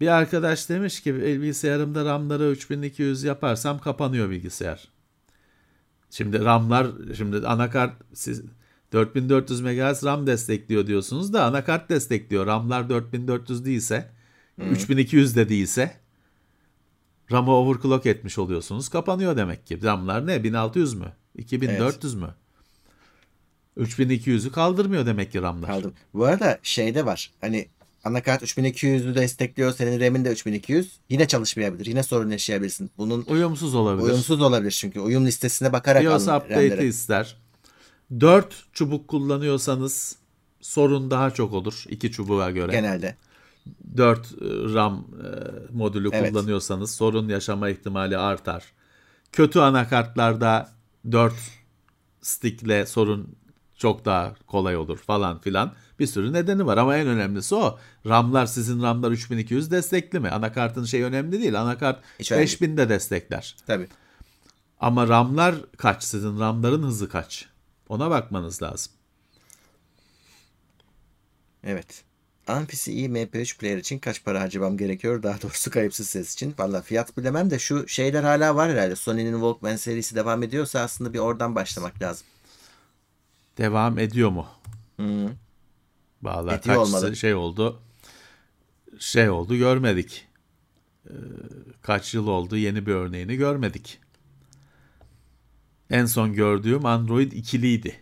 Bir 0.01 0.07
arkadaş 0.07 0.69
demiş 0.69 1.01
ki 1.01 1.15
bilgisayarımda 1.15 2.05
RAM'ları 2.05 2.51
3200 2.51 3.23
yaparsam 3.23 3.80
kapanıyor 3.80 4.30
bilgisayar. 4.30 4.88
Şimdi 6.16 6.45
RAM'lar 6.45 6.88
şimdi 7.18 7.47
anakart 7.47 7.93
siz 8.13 8.41
4400 8.91 9.61
MHz 9.61 10.03
RAM 10.03 10.28
destekliyor 10.28 10.88
diyorsunuz 10.88 11.34
da 11.34 11.45
anakart 11.45 11.89
destekliyor. 11.89 12.45
RAM'lar 12.45 12.89
4400 12.89 13.66
değilse, 13.66 14.11
hmm. 14.55 14.72
3200 14.72 15.36
de 15.36 15.49
değilse 15.49 15.95
RAM'ı 17.32 17.51
overclock 17.51 18.05
etmiş 18.05 18.38
oluyorsunuz. 18.38 18.89
Kapanıyor 18.89 19.38
demek 19.38 19.68
ki. 19.68 19.84
RAM'lar 19.84 20.28
ne? 20.28 20.43
1600 20.43 20.93
mü? 20.93 21.13
2400 21.36 22.13
evet. 22.13 22.24
mü? 22.24 22.36
3200'ü 23.86 24.51
kaldırmıyor 24.51 25.05
demek 25.05 25.32
ki 25.32 25.41
RAM'lar. 25.41 25.70
Kaldım. 25.70 25.93
Bu 26.13 26.26
arada 26.26 26.59
şeyde 26.63 27.05
var. 27.05 27.32
Hani 27.41 27.68
anakart 28.05 28.43
3200'ü 28.43 29.15
destekliyor. 29.15 29.71
Senin 29.71 29.99
RAM'in 29.99 30.25
de 30.25 30.31
3200. 30.31 30.91
Yine 31.09 31.27
çalışmayabilir. 31.27 31.85
Yine 31.85 32.03
sorun 32.03 32.29
yaşayabilirsin. 32.31 32.91
Bunun 32.97 33.25
uyumsuz 33.27 33.75
olabilir. 33.75 34.07
Uyumsuz 34.07 34.41
olabilir 34.41 34.71
çünkü. 34.71 34.99
Uyum 34.99 35.25
listesine 35.25 35.73
bakarak 35.73 36.03
BIOS 36.03 36.27
update'i 36.27 36.87
ister. 36.87 37.37
4 38.19 38.65
çubuk 38.73 39.07
kullanıyorsanız 39.07 40.15
sorun 40.61 41.11
daha 41.11 41.31
çok 41.31 41.53
olur 41.53 41.83
2 41.89 42.11
çubuğa 42.11 42.51
göre. 42.51 42.71
Genelde. 42.71 43.15
4 43.97 44.19
e, 44.19 44.29
RAM 44.73 45.07
e, 45.23 45.27
modülü 45.73 46.09
evet. 46.13 46.31
kullanıyorsanız 46.31 46.95
sorun 46.95 47.29
yaşama 47.29 47.69
ihtimali 47.69 48.17
artar. 48.17 48.63
Kötü 49.31 49.59
anakartlarda 49.59 50.69
4 51.11 51.33
stickle 52.21 52.85
sorun 52.85 53.35
çok 53.75 54.05
daha 54.05 54.35
kolay 54.47 54.77
olur 54.77 54.97
falan 54.97 55.39
filan. 55.39 55.73
Bir 55.99 56.07
sürü 56.07 56.33
nedeni 56.33 56.65
var 56.65 56.77
ama 56.77 56.97
en 56.97 57.07
önemlisi 57.07 57.55
o. 57.55 57.79
RAM'lar 58.05 58.45
sizin 58.45 58.81
RAM'lar 58.81 59.11
3200 59.11 59.71
destekli 59.71 60.19
mi? 60.19 60.29
Anakartın 60.29 60.85
şey 60.85 61.03
önemli 61.03 61.41
değil. 61.41 61.61
Anakart 61.61 62.03
Hiç 62.19 62.31
5000 62.31 62.77
de 62.77 62.89
destekler. 62.89 63.55
Tabii. 63.67 63.87
Ama 64.79 65.07
RAM'lar 65.07 65.55
kaç? 65.77 66.03
Sizin 66.03 66.39
RAM'ların 66.39 66.83
hızı 66.83 67.09
kaç? 67.09 67.45
Ona 67.89 68.09
bakmanız 68.09 68.61
lazım. 68.61 68.93
Evet. 71.63 72.03
İyi 72.87 73.09
MP3 73.09 73.57
player 73.57 73.77
için 73.77 73.99
kaç 73.99 74.23
para 74.23 74.41
harcamam 74.41 74.77
gerekiyor? 74.77 75.23
Daha 75.23 75.41
doğrusu 75.41 75.71
kayıpsız 75.71 76.09
ses 76.09 76.33
için. 76.33 76.55
Valla 76.59 76.81
fiyat 76.81 77.17
bilemem 77.17 77.49
de 77.49 77.59
şu 77.59 77.87
şeyler 77.87 78.23
hala 78.23 78.55
var 78.55 78.71
herhalde. 78.71 78.95
Sony'nin 78.95 79.33
Walkman 79.33 79.75
serisi 79.75 80.15
devam 80.15 80.43
ediyorsa 80.43 80.79
aslında 80.79 81.13
bir 81.13 81.19
oradan 81.19 81.55
başlamak 81.55 82.01
lazım. 82.01 82.27
Devam 83.57 83.99
ediyor 83.99 84.29
mu? 84.29 84.47
Hı. 84.99 85.29
Valla 86.26 86.61
kaç 86.61 86.78
olmalı. 86.78 87.15
şey 87.15 87.34
oldu. 87.34 87.82
Şey 88.99 89.30
oldu 89.30 89.55
görmedik. 89.55 90.28
Ee, 91.09 91.13
kaç 91.82 92.13
yıl 92.13 92.28
oldu 92.28 92.57
yeni 92.57 92.86
bir 92.86 92.91
örneğini 92.91 93.36
görmedik. 93.36 93.99
En 95.89 96.05
son 96.05 96.34
gördüğüm 96.34 96.86
Android 96.86 97.32
ikiliydi. 97.32 97.95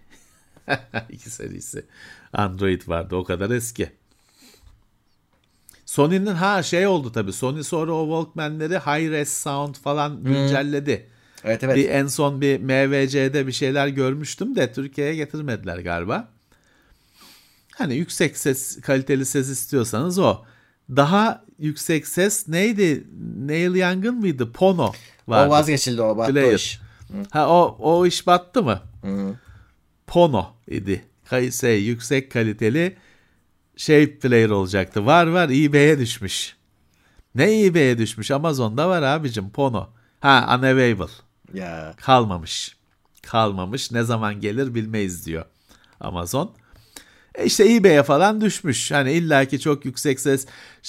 İki 1.10 1.30
serisi. 1.30 1.86
Android 2.34 2.88
vardı 2.88 3.16
o 3.16 3.24
kadar 3.24 3.50
eski. 3.50 3.92
Sony'nin 5.86 6.26
ha 6.26 6.64
şey 6.64 6.88
oldu 6.88 7.12
tabii. 7.12 7.34
Sony 7.34 7.64
sonra 7.64 7.92
o 7.92 8.06
Walkman'leri 8.06 8.74
high 8.74 9.12
res 9.12 9.34
sound 9.34 9.76
falan 9.76 10.24
güncelledi. 10.24 10.98
Hmm. 10.98 11.50
Evet 11.52 11.64
evet. 11.64 11.76
Bir 11.76 11.90
en 11.90 12.08
son 12.08 12.42
bir 12.42 12.60
MVC'de 12.60 13.48
bir 13.48 13.52
şeyler 13.52 13.88
görmüştüm 13.88 14.56
de 14.56 14.74
Türkiye'ye 14.74 15.16
getirmediler 15.16 15.78
galiba. 15.78 16.33
Hani 17.78 17.96
yüksek 17.96 18.38
ses, 18.38 18.82
kaliteli 18.82 19.26
ses 19.26 19.50
istiyorsanız 19.50 20.20
o. 20.20 20.44
Daha 20.90 21.44
yüksek 21.60 22.08
ses 22.08 22.48
neydi? 22.48 23.08
Neil 23.38 23.76
Young'ın 23.76 24.16
mıydı? 24.16 24.52
Pono 24.52 24.92
vardı. 25.28 25.48
O 25.48 25.52
vazgeçildi 25.52 26.02
o 26.02 26.18
battı 26.18 26.34
Player. 26.34 26.52
o 26.52 26.56
iş. 26.56 26.80
Ha 27.32 27.50
o, 27.50 27.78
o 27.80 28.06
iş 28.06 28.28
battı 28.28 28.64
mı? 28.64 28.82
Hı. 29.02 29.36
Pono 30.08 30.48
idi. 30.68 31.06
Şey, 31.60 31.84
yüksek 31.84 32.32
kaliteli 32.32 32.98
şey 33.78 34.20
player 34.20 34.50
olacaktı. 34.50 35.06
Var 35.06 35.28
var 35.28 35.50
eBay'e 35.50 36.00
düşmüş. 36.00 36.56
Ne 37.36 37.66
eBay'e 37.66 37.98
düşmüş? 37.98 38.32
Amazon'da 38.32 38.90
var 38.90 39.02
abicim 39.02 39.50
Pono. 39.50 39.90
Ha 40.20 40.58
unavailable. 40.60 41.14
Ya. 41.54 41.94
Kalmamış. 41.98 42.76
Kalmamış. 43.24 43.92
Ne 43.92 44.04
zaman 44.04 44.42
gelir 44.42 44.76
bilmeyiz 44.76 45.26
diyor 45.26 45.46
Amazon. 46.00 46.52
E 47.36 47.46
işte 47.46 47.74
eBay'e 47.74 48.04
falan 48.04 48.42
düşmüş. 48.42 48.92
Hani 48.92 49.12
illaki 49.12 49.60
çok 49.60 49.86
yüksek 49.86 50.20
ses, 50.20 50.46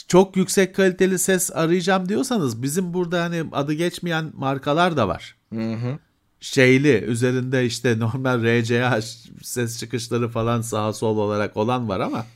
çok 0.08 0.36
yüksek 0.36 0.74
kaliteli 0.74 1.18
ses 1.18 1.50
arayacağım 1.52 2.08
diyorsanız 2.08 2.62
bizim 2.62 2.94
burada 2.94 3.22
hani 3.22 3.44
adı 3.52 3.72
geçmeyen 3.72 4.32
markalar 4.34 4.96
da 4.96 5.08
var. 5.08 5.36
Hı 5.54 5.72
hı. 5.72 5.98
Şeyli 6.40 6.98
üzerinde 6.98 7.66
işte 7.66 7.98
normal 7.98 8.42
RCA 8.42 9.00
ses 9.42 9.78
çıkışları 9.78 10.28
falan 10.28 10.60
sağa 10.60 10.92
sol 10.92 11.18
olarak 11.18 11.56
olan 11.56 11.88
var 11.88 12.00
ama 12.00 12.26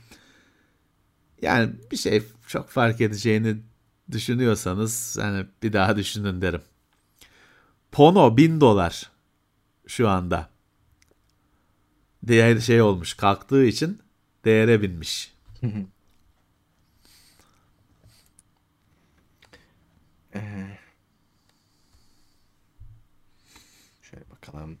yani 1.41 1.69
bir 1.91 1.97
şey 1.97 2.23
çok 2.47 2.69
fark 2.69 3.01
edeceğini 3.01 3.57
düşünüyorsanız 4.11 5.17
hani 5.21 5.45
bir 5.63 5.73
daha 5.73 5.95
düşünün 5.95 6.41
derim. 6.41 6.61
Pono 7.91 8.37
1000 8.37 8.61
dolar 8.61 9.09
şu 9.87 10.09
anda. 10.09 10.49
Değer 12.23 12.59
şey 12.59 12.81
olmuş 12.81 13.13
kalktığı 13.13 13.65
için 13.65 14.01
değere 14.45 14.81
binmiş. 14.81 15.33
ee, 20.35 20.77
şöyle 24.01 24.29
bakalım. 24.29 24.79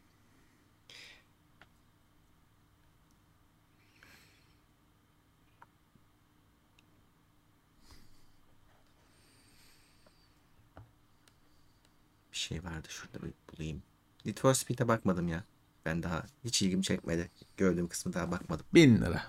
şey 12.39 12.63
vardı 12.63 12.87
şurada 12.89 13.25
bir 13.25 13.33
bulayım. 13.51 13.83
Need 14.25 14.37
for 14.37 14.53
Speed'e 14.53 14.87
bakmadım 14.87 15.27
ya. 15.27 15.43
Ben 15.89 16.03
daha 16.03 16.23
hiç 16.43 16.61
ilgim 16.61 16.81
çekmedi. 16.81 17.29
Gördüğüm 17.57 17.87
kısmı 17.87 18.13
daha 18.13 18.31
bakmadım. 18.31 18.65
Bin 18.73 18.97
lira. 18.97 19.23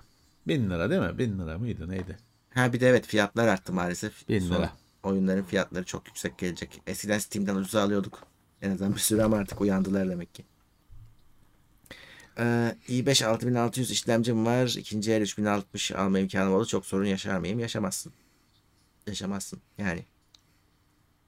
Bin 0.46 0.70
lira 0.70 0.90
değil 0.90 1.00
mi? 1.00 1.18
Bin 1.18 1.38
lira 1.38 1.58
mıydı 1.58 1.88
neydi? 1.88 2.18
Ha 2.54 2.72
bir 2.72 2.80
de 2.80 2.88
evet 2.88 3.06
fiyatlar 3.06 3.48
arttı 3.48 3.72
maalesef. 3.72 4.28
Bin 4.28 4.40
Son 4.40 4.56
lira. 4.56 4.72
Oyunların 5.02 5.44
fiyatları 5.44 5.84
çok 5.84 6.06
yüksek 6.06 6.38
gelecek. 6.38 6.82
Eskiden 6.86 7.18
Steam'den 7.18 7.54
ucuza 7.54 7.82
alıyorduk. 7.82 8.26
En 8.62 8.70
azından 8.70 8.94
bir 8.94 9.00
süre 9.00 9.24
ama 9.24 9.36
artık 9.36 9.60
uyandılar 9.60 10.08
demek 10.08 10.34
ki. 10.34 10.44
Ee, 12.38 12.76
i5 12.88 13.24
6600 13.26 13.90
işlemcim 13.90 14.46
var. 14.46 14.74
İkinci 14.78 15.12
el 15.12 15.22
3060 15.22 15.92
alma 15.92 16.18
imkanım 16.18 16.52
oldu. 16.52 16.66
Çok 16.66 16.86
sorun 16.86 17.04
yaşar 17.04 17.38
mıyım? 17.38 17.58
Yaşamazsın. 17.58 18.12
Yaşamazsın. 19.06 19.60
Yani 19.78 20.04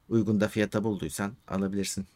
uygun 0.09 0.41
da 0.41 0.49
fiyata 0.49 0.85
bulduysan 0.85 1.33
alabilirsin. 1.49 2.07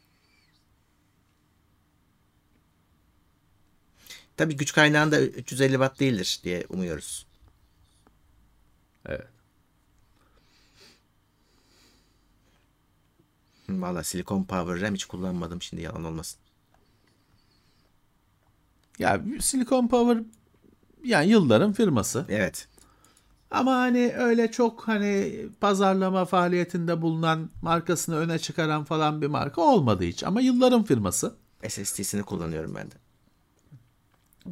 Tabi 4.36 4.56
güç 4.56 4.72
kaynağında 4.72 5.20
350 5.20 5.72
watt 5.72 6.00
değildir 6.00 6.40
diye 6.44 6.64
umuyoruz. 6.68 7.26
Evet. 9.06 9.26
Valla 13.68 14.04
Silicon 14.04 14.44
Power 14.44 14.80
RAM 14.80 14.94
hiç 14.94 15.04
kullanmadım 15.04 15.62
şimdi 15.62 15.82
yalan 15.82 16.04
olmasın. 16.04 16.38
Ya 18.98 19.20
Silicon 19.40 19.88
Power 19.88 20.22
yani 21.04 21.30
yılların 21.30 21.72
firması. 21.72 22.26
Evet. 22.28 22.68
Ama 23.50 23.76
hani 23.76 24.14
öyle 24.16 24.50
çok 24.50 24.88
hani 24.88 25.46
pazarlama 25.60 26.24
faaliyetinde 26.24 27.02
bulunan 27.02 27.50
markasını 27.62 28.16
öne 28.16 28.38
çıkaran 28.38 28.84
falan 28.84 29.22
bir 29.22 29.26
marka 29.26 29.60
olmadı 29.62 30.04
hiç. 30.04 30.24
Ama 30.24 30.40
yılların 30.40 30.84
firması. 30.84 31.34
SSD'sini 31.68 32.22
kullanıyorum 32.22 32.74
ben 32.74 32.90
de. 32.90 33.05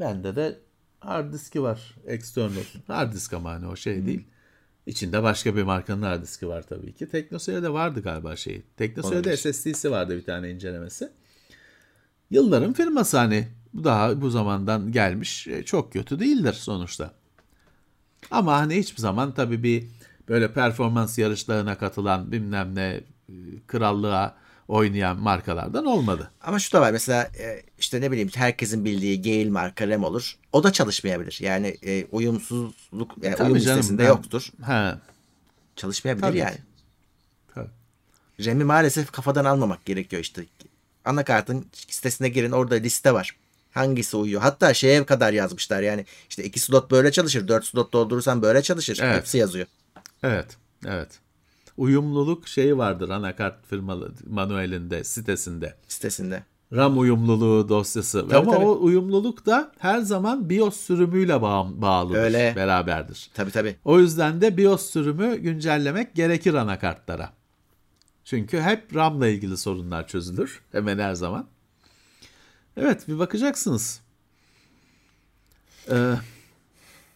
Bende 0.01 0.37
de 0.37 0.59
hard 1.01 1.33
diski 1.33 1.63
var. 1.63 1.95
External. 2.07 2.65
Hard 2.87 3.13
disk 3.13 3.33
ama 3.33 3.51
hani 3.51 3.67
o 3.67 3.77
şey 3.77 4.07
değil. 4.07 4.25
İçinde 4.87 5.23
başka 5.23 5.57
bir 5.57 5.63
markanın 5.63 6.03
hard 6.03 6.23
diski 6.23 6.49
var 6.49 6.63
tabii 6.63 6.95
ki. 6.95 7.09
Teknoseyir'de 7.09 7.73
vardı 7.73 8.03
galiba 8.03 8.37
şeyi. 8.37 8.63
Teknoseyir'de 8.77 9.37
SSD'si 9.37 9.91
vardı 9.91 10.17
bir 10.17 10.25
tane 10.25 10.51
incelemesi. 10.51 11.11
Yılların 12.31 12.73
firması 12.73 13.19
hani 13.19 13.49
daha 13.85 14.21
bu 14.21 14.31
zamandan 14.31 14.93
gelmiş. 14.93 15.49
E, 15.49 15.63
çok 15.63 15.93
kötü 15.93 16.21
değildir 16.21 16.53
sonuçta. 16.53 17.11
Ama 18.31 18.59
hani 18.59 18.77
hiçbir 18.77 19.01
zaman 19.01 19.35
tabii 19.35 19.63
bir 19.63 19.87
böyle 20.29 20.53
performans 20.53 21.19
yarışlarına 21.19 21.79
katılan 21.79 22.33
bilmem 22.33 22.75
ne 22.75 23.01
e, 23.29 23.35
krallığa 23.67 24.37
oynayan 24.69 25.21
markalardan 25.21 25.87
olmadı. 25.87 26.31
Ama 26.41 26.59
şu 26.59 26.73
da 26.73 26.81
var 26.81 26.93
mesela 26.93 27.31
e, 27.39 27.63
işte 27.79 28.01
ne 28.01 28.11
bileyim 28.11 28.31
herkesin 28.35 28.85
bildiği 28.85 29.23
Gale 29.23 29.51
marka 29.51 29.89
RAM 29.89 30.05
olur. 30.05 30.37
O 30.53 30.65
da 30.65 30.73
çalışmayabilir. 30.73 31.39
Yani 31.41 31.77
e, 31.87 32.05
uyumsuzluk 32.05 33.15
yani 33.23 33.37
uyum 33.37 33.59
canım, 33.59 33.79
listesinde 33.79 34.03
ben, 34.03 34.09
yoktur. 34.09 34.51
He. 34.67 34.95
Çalışmayabilir 35.77 36.27
Tabii. 36.27 36.39
yani. 36.39 36.57
Tabii. 37.55 37.71
RAM'i 38.47 38.65
maalesef 38.65 39.13
kafadan 39.13 39.45
almamak 39.45 39.85
gerekiyor 39.85 40.23
işte. 40.23 40.45
Anakartın 41.05 41.67
sitesine 41.73 42.29
girin 42.29 42.53
orada 42.53 42.75
liste 42.75 43.15
var. 43.15 43.37
Hangisi 43.71 44.17
uyuyor? 44.17 44.43
Hatta 44.43 44.75
şeye 44.75 45.07
kadar 45.07 45.33
yazmışlar 45.33 45.83
yani 45.83 46.05
işte 46.29 46.45
iki 46.45 46.61
slot 46.61 46.91
böyle 46.91 47.13
çalışır. 47.13 47.49
Dört 47.49 47.65
slot 47.65 47.93
doldurursan 47.93 48.43
böyle 48.43 48.63
çalışır. 48.63 48.99
Evet. 49.03 49.17
Hepsi 49.17 49.39
yazıyor. 49.39 49.67
Evet, 50.23 50.57
evet. 50.87 51.09
Uyumluluk 51.77 52.49
şeyi 52.49 52.79
vardır 52.79 53.09
anakart 53.09 53.67
firmalı 53.67 54.13
manuelinde, 54.27 55.05
sitesinde. 55.05 55.77
sitesinde. 55.89 56.43
RAM 56.73 56.99
uyumluluğu 56.99 57.69
dosyası. 57.69 58.29
Tabii, 58.29 58.37
Ama 58.37 58.53
tabii. 58.53 58.65
o 58.65 58.79
uyumluluk 58.85 59.47
da 59.47 59.73
her 59.79 59.99
zaman 60.01 60.51
BIOS 60.51 60.77
sürümüyle 60.77 61.43
bağ- 61.43 61.83
bağlıdır, 61.83 62.19
Öyle. 62.19 62.53
beraberdir. 62.57 63.31
Tabii 63.35 63.51
tabii. 63.51 63.77
O 63.85 63.99
yüzden 64.01 64.41
de 64.41 64.57
BIOS 64.57 64.91
sürümü 64.91 65.37
güncellemek 65.37 66.15
gerekir 66.15 66.55
anakartlara. 66.55 67.33
Çünkü 68.25 68.61
hep 68.61 68.95
RAM'la 68.97 69.29
ilgili 69.29 69.57
sorunlar 69.57 70.09
çözülür 70.09 70.63
hemen 70.73 70.99
her 70.99 71.15
zaman. 71.15 71.47
Evet 72.77 73.09
bir 73.09 73.19
bakacaksınız. 73.19 74.01
Ee, 75.91 76.15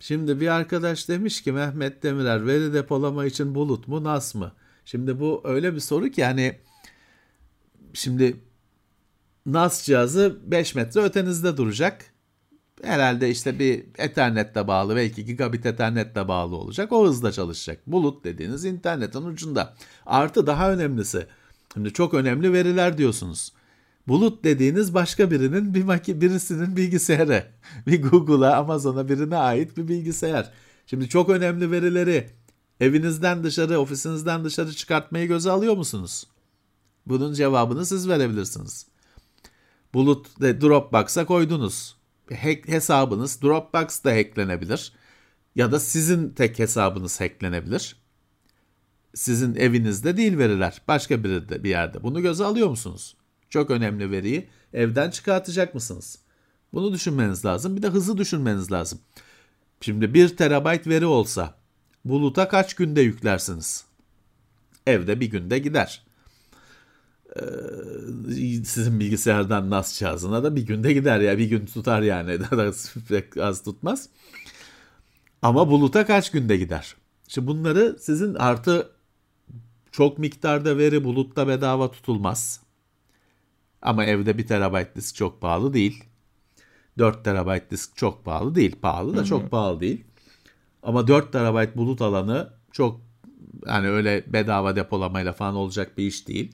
şimdi 0.01 0.41
bir 0.41 0.49
arkadaş 0.49 1.09
demiş 1.09 1.43
ki 1.43 1.53
Mehmet 1.53 2.03
Demirer 2.03 2.47
veri 2.47 2.73
depolama 2.73 3.27
için 3.27 3.55
bulut 3.55 3.89
mu 3.89 4.05
NAS 4.05 4.35
mı? 4.35 4.53
Şimdi 4.85 5.21
bu 5.21 5.41
öyle 5.45 5.75
bir 5.75 5.81
soru 5.81 6.09
ki 6.09 6.21
yani 6.21 6.59
şimdi 7.95 8.37
NAS 9.47 9.85
cihazı 9.85 10.39
5 10.45 10.75
metre 10.75 11.01
ötenizde 11.01 11.57
duracak. 11.57 12.05
Herhalde 12.83 13.31
işte 13.31 13.59
bir 13.59 13.85
Ethernet'le 13.99 14.67
bağlı 14.69 14.97
belki 14.97 15.25
gigabit 15.25 15.67
Ethernet'le 15.67 16.29
bağlı 16.29 16.57
olacak. 16.57 16.93
O 16.93 17.07
hızla 17.07 17.33
çalışacak. 17.33 17.81
Bulut 17.87 18.25
dediğiniz 18.25 18.65
internetin 18.65 19.23
ucunda. 19.23 19.75
Artı 20.07 20.47
daha 20.47 20.73
önemlisi. 20.73 21.27
Şimdi 21.75 21.93
çok 21.93 22.15
önemli 22.15 22.53
veriler 22.53 22.99
diyorsunuz. 22.99 23.53
Bulut 24.09 24.45
dediğiniz 24.45 24.95
başka 24.95 25.31
birinin 25.31 25.75
bir 25.75 25.85
maki 25.85 26.21
birisinin 26.21 26.77
bilgisayarı. 26.77 27.47
Bir 27.87 28.03
Google'a, 28.03 28.57
Amazon'a 28.57 29.09
birine 29.09 29.37
ait 29.37 29.77
bir 29.77 29.89
bilgisayar. 29.89 30.53
Şimdi 30.87 31.09
çok 31.09 31.29
önemli 31.29 31.71
verileri 31.71 32.31
evinizden 32.81 33.45
dışarı, 33.45 33.79
ofisinizden 33.81 34.45
dışarı 34.45 34.73
çıkartmayı 34.73 35.29
göze 35.29 35.51
alıyor 35.51 35.77
musunuz? 35.77 36.27
Bunun 37.07 37.35
cevabını 37.35 37.87
siz 37.87 38.09
verebilirsiniz. 38.09 38.87
Bulut 39.95 40.41
de 40.41 40.61
Dropbox'a 40.61 41.27
koydunuz. 41.27 41.97
Hack, 42.31 42.69
hesabınız 42.69 43.43
Dropbox'ta 43.43 44.11
hacklenebilir. 44.11 44.93
Ya 45.55 45.73
da 45.73 45.81
sizin 45.81 46.31
tek 46.31 46.59
hesabınız 46.59 47.21
hacklenebilir. 47.21 47.97
Sizin 49.15 49.55
evinizde 49.55 50.17
değil 50.17 50.39
veriler. 50.39 50.83
Başka 50.89 51.25
bir, 51.25 51.65
bir 51.65 51.71
yerde. 51.71 52.03
Bunu 52.03 52.23
göze 52.23 52.45
alıyor 52.45 52.69
musunuz? 52.69 53.18
Çok 53.51 53.71
önemli 53.71 54.11
veriyi 54.11 54.49
evden 54.73 55.11
çıkartacak 55.11 55.75
mısınız? 55.75 56.19
Bunu 56.73 56.93
düşünmeniz 56.93 57.45
lazım. 57.45 57.77
Bir 57.77 57.83
de 57.83 57.89
hızı 57.89 58.19
düşünmeniz 58.19 58.73
lazım. 58.73 58.99
Şimdi 59.81 60.15
1 60.15 60.37
terabayt 60.37 60.87
veri 60.87 61.07
olsa 61.07 61.55
buluta 62.05 62.49
kaç 62.49 62.75
günde 62.75 63.01
yüklersiniz? 63.01 63.85
Evde 64.87 65.21
bir 65.21 65.31
günde 65.31 65.59
gider 65.59 66.09
sizin 68.65 69.01
bilgisayardan 69.01 69.71
NAS 69.71 69.99
cihazına 69.99 70.45
da 70.45 70.57
bir 70.57 70.63
günde 70.63 70.93
gider 70.93 71.21
ya. 71.21 71.39
Bir 71.39 71.45
gün 71.45 71.67
tutar 71.67 72.03
yani. 72.03 72.39
Pek 73.09 73.37
az 73.37 73.63
tutmaz. 73.63 74.09
Ama 75.43 75.69
buluta 75.69 76.07
kaç 76.07 76.31
günde 76.31 76.57
gider? 76.57 76.95
Şimdi 77.29 77.47
bunları 77.47 77.97
sizin 78.01 78.35
artı 78.35 78.91
çok 79.93 80.19
miktarda 80.19 80.79
veri 80.79 81.05
bulutta 81.05 81.49
bedava 81.49 81.91
tutulmaz. 81.91 82.61
Ama 83.83 84.05
evde 84.05 84.39
1 84.39 84.47
terabayt 84.47 84.97
disk 84.97 85.15
çok 85.15 85.41
pahalı 85.41 85.75
değil. 85.75 86.05
4 86.99 87.25
terabayt 87.25 87.71
disk 87.71 87.97
çok 87.97 88.25
pahalı 88.25 88.55
değil. 88.55 88.77
Pahalı 88.83 89.17
da 89.17 89.25
çok 89.25 89.51
pahalı 89.51 89.81
değil. 89.81 90.05
Ama 90.83 91.07
4 91.09 91.33
terabayt 91.33 91.77
bulut 91.77 92.03
alanı 92.03 92.53
çok 92.73 93.01
yani 93.67 93.89
öyle 93.89 94.25
bedava 94.33 94.77
depolamayla 94.77 95.33
falan 95.33 95.55
olacak 95.55 95.99
bir 95.99 96.07
iş 96.07 96.29
değil. 96.29 96.53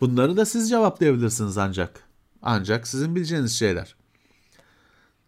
Bunları 0.00 0.36
da 0.36 0.44
siz 0.44 0.70
cevaplayabilirsiniz 0.70 1.58
ancak. 1.58 2.02
Ancak 2.42 2.88
sizin 2.88 3.16
bileceğiniz 3.16 3.52
şeyler. 3.58 3.96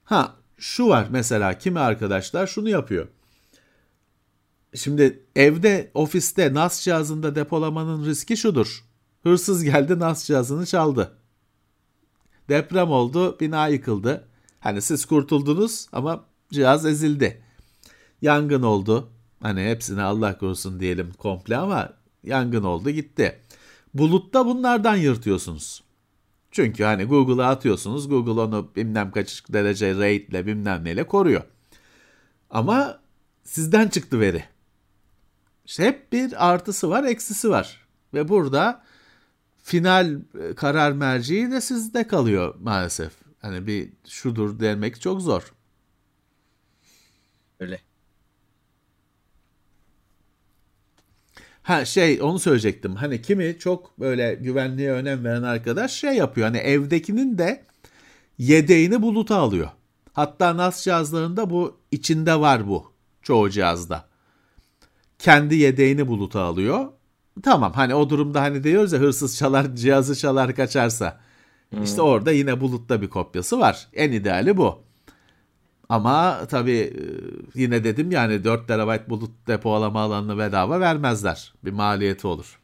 Ha 0.05 0.35
şu 0.59 0.89
var 0.89 1.07
mesela 1.11 1.59
kimi 1.59 1.81
arkadaşlar 1.81 2.47
şunu 2.47 2.69
yapıyor. 2.69 3.09
Şimdi 4.75 5.23
evde, 5.37 5.91
ofiste 5.95 6.55
NAS 6.55 6.81
cihazında 6.81 7.35
depolamanın 7.35 8.07
riski 8.07 8.37
şudur. 8.37 8.85
Hırsız 9.23 9.65
geldi 9.65 9.99
NAS 9.99 10.25
cihazını 10.25 10.67
çaldı. 10.67 11.19
Deprem 12.49 12.91
oldu, 12.91 13.37
bina 13.41 13.69
yıkıldı. 13.69 14.29
Hani 14.61 14.83
siz 14.83 15.05
kurtuldunuz 15.05 15.87
ama 15.93 16.25
cihaz 16.53 16.87
ezildi. 16.87 17.43
Yangın 18.23 18.63
oldu. 18.63 19.11
Hani 19.43 19.65
hepsini 19.65 20.03
Allah 20.03 20.39
korusun 20.39 20.81
diyelim 20.81 21.13
komple 21.19 21.57
ama 21.57 21.93
yangın 22.25 22.63
oldu 22.63 22.91
gitti. 22.91 23.39
Bulutta 23.95 24.47
bunlardan 24.47 24.97
yırtıyorsunuz. 24.97 25.83
Çünkü 26.51 26.85
hani 26.85 27.05
Google'a 27.05 27.49
atıyorsunuz. 27.49 28.09
Google 28.09 28.41
onu 28.41 28.71
bilmem 28.77 29.11
kaç 29.11 29.45
derece 29.49 29.95
rate'le 29.95 30.47
bilmem 30.47 30.85
neyle 30.85 31.07
koruyor. 31.07 31.43
Ama 32.51 33.01
sizden 33.45 33.89
çıktı 33.89 34.21
veri. 34.21 34.45
İşte 35.67 35.85
hep 35.85 36.13
bir 36.13 36.49
artısı 36.49 36.91
var, 36.91 37.05
eksisi 37.05 37.51
var. 37.51 37.87
Ve 38.15 38.29
burada 38.29 38.83
final 39.69 40.21
karar 40.57 40.93
merciği 40.93 41.51
de 41.51 41.61
sizde 41.61 42.07
kalıyor 42.07 42.55
maalesef. 42.61 43.13
Hani 43.39 43.67
bir 43.67 43.89
şudur 44.09 44.61
demek 44.61 45.01
çok 45.01 45.23
zor. 45.23 45.55
Öyle. 47.61 47.81
Ha 51.63 51.85
şey 51.85 52.23
onu 52.23 52.39
söyleyecektim. 52.39 52.95
Hani 52.97 53.23
kimi 53.23 53.57
çok 53.59 54.01
böyle 54.01 54.35
güvenliğe 54.35 54.93
önem 54.93 55.25
veren 55.25 55.43
arkadaş 55.43 55.93
şey 55.93 56.15
yapıyor. 56.17 56.47
Hani 56.47 56.59
evdekinin 56.59 57.39
de 57.39 57.65
yedeğini 58.39 59.03
buluta 59.03 59.37
alıyor. 59.37 59.71
Hatta 60.13 60.57
NAS 60.57 60.85
cihazlarında 60.85 61.51
bu 61.51 61.81
içinde 61.91 62.41
var 62.41 62.69
bu 62.69 62.93
çoğu 63.23 63.51
cihazda. 63.51 64.09
Kendi 65.19 65.55
yedeğini 65.57 66.09
buluta 66.09 66.41
alıyor. 66.41 66.93
Tamam 67.43 67.73
hani 67.73 67.95
o 67.95 68.11
durumda 68.11 68.43
hani 68.43 68.65
diyoruz 68.65 68.93
ya 68.93 68.99
hırsız 68.99 69.37
çalar 69.37 69.75
cihazı 69.77 70.17
çalar 70.17 70.55
kaçarsa. 70.55 71.21
İşte 71.85 72.03
orada 72.03 72.33
yine 72.33 72.61
bulutta 72.61 73.03
bir 73.03 73.09
kopyası 73.09 73.61
var. 73.61 73.89
En 73.93 74.13
ideali 74.13 74.57
bu. 74.57 74.83
Ama 75.89 76.47
tabii 76.47 76.97
yine 77.55 77.85
dedim 77.85 78.11
yani 78.11 78.45
4 78.45 78.69
TB 78.69 79.11
bulut 79.11 79.47
depolama 79.47 80.01
alanını 80.01 80.39
bedava 80.39 80.81
vermezler. 80.81 81.55
Bir 81.65 81.73
maliyeti 81.73 82.27
olur. 82.27 82.59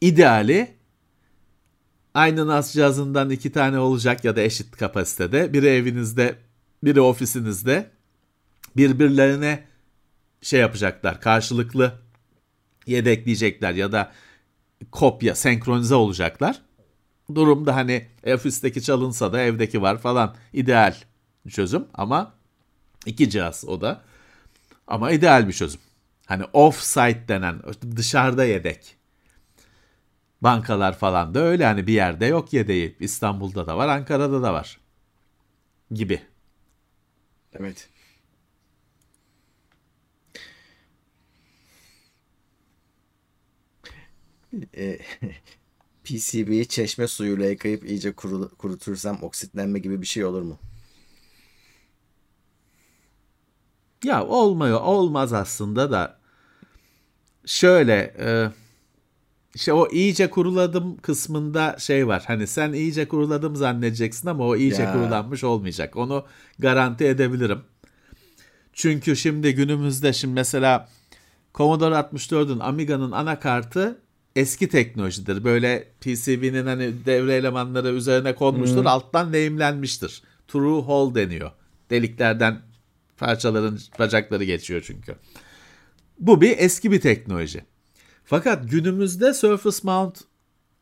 İdeali 0.00 0.74
aynı 2.14 2.46
NAS 2.46 2.72
cihazından 2.72 3.30
iki 3.30 3.52
tane 3.52 3.78
olacak 3.78 4.24
ya 4.24 4.36
da 4.36 4.40
eşit 4.40 4.76
kapasitede. 4.76 5.52
Biri 5.52 5.66
evinizde, 5.66 6.38
biri 6.84 7.00
ofisinizde. 7.00 7.90
Birbirlerine 8.76 9.64
şey 10.42 10.60
yapacaklar, 10.60 11.20
karşılıklı 11.20 12.07
yedekleyecekler 12.88 13.74
ya 13.74 13.92
da 13.92 14.12
kopya, 14.92 15.34
senkronize 15.34 15.94
olacaklar. 15.94 16.62
Durumda 17.34 17.76
hani 17.76 18.06
ofisteki 18.26 18.82
çalınsa 18.82 19.32
da 19.32 19.40
evdeki 19.40 19.82
var 19.82 19.98
falan 19.98 20.36
ideal 20.52 20.94
çözüm 21.50 21.86
ama 21.94 22.34
iki 23.06 23.30
cihaz 23.30 23.64
o 23.68 23.80
da. 23.80 24.02
Ama 24.86 25.10
ideal 25.10 25.48
bir 25.48 25.52
çözüm. 25.52 25.80
Hani 26.26 26.42
off-site 26.42 27.28
denen 27.28 27.62
dışarıda 27.96 28.44
yedek. 28.44 28.96
Bankalar 30.40 30.98
falan 30.98 31.34
da 31.34 31.40
öyle 31.40 31.64
hani 31.64 31.86
bir 31.86 31.92
yerde 31.92 32.26
yok 32.26 32.52
yedeği. 32.52 32.96
İstanbul'da 33.00 33.66
da 33.66 33.76
var, 33.76 33.88
Ankara'da 33.88 34.42
da 34.42 34.52
var. 34.52 34.78
Gibi. 35.90 36.20
Evet. 37.58 37.88
E, 44.76 44.98
PCB'yi 46.04 46.68
çeşme 46.68 47.08
suyuyla 47.08 47.46
yıkayıp 47.46 47.84
iyice 47.90 48.12
kuru, 48.12 48.56
kurutursam 48.56 49.18
oksitlenme 49.22 49.78
gibi 49.78 50.00
bir 50.02 50.06
şey 50.06 50.24
olur 50.24 50.42
mu? 50.42 50.58
Ya 54.04 54.26
olmuyor, 54.26 54.80
olmaz 54.80 55.32
aslında 55.32 55.90
da. 55.90 56.18
Şöyle, 57.46 58.14
e, 58.18 58.50
işte 59.54 59.72
o 59.72 59.88
iyice 59.90 60.30
kuruladım 60.30 60.96
kısmında 60.96 61.76
şey 61.78 62.06
var. 62.06 62.24
Hani 62.26 62.46
sen 62.46 62.72
iyice 62.72 63.08
kuruladım 63.08 63.56
zannedeceksin 63.56 64.28
ama 64.28 64.44
o 64.46 64.56
iyice 64.56 64.82
Ya. 64.82 64.92
kurulanmış 64.92 65.44
olmayacak. 65.44 65.96
Onu 65.96 66.26
garanti 66.58 67.04
edebilirim. 67.04 67.60
Çünkü 68.72 69.16
şimdi 69.16 69.54
günümüzde 69.54 70.12
şimdi 70.12 70.34
mesela 70.34 70.88
Commodore 71.54 71.94
64'ün 71.94 72.58
Amiga'nın 72.58 73.12
anakartı 73.12 73.98
eski 74.38 74.68
teknolojidir. 74.68 75.44
Böyle 75.44 75.88
PCB'nin 76.00 76.66
hani 76.66 76.92
devre 77.06 77.34
elemanları 77.34 77.88
üzerine 77.88 78.34
konmuştur. 78.34 78.84
Alttan 78.84 79.32
lehimlenmiştir. 79.32 80.22
True 80.48 80.82
hole 80.82 81.14
deniyor. 81.14 81.50
Deliklerden 81.90 82.60
parçaların 83.16 83.78
bacakları 83.98 84.44
geçiyor 84.44 84.82
çünkü. 84.86 85.14
Bu 86.18 86.40
bir 86.40 86.58
eski 86.58 86.92
bir 86.92 87.00
teknoloji. 87.00 87.64
Fakat 88.24 88.70
günümüzde 88.70 89.34
Surface 89.34 89.78
Mount 89.82 90.20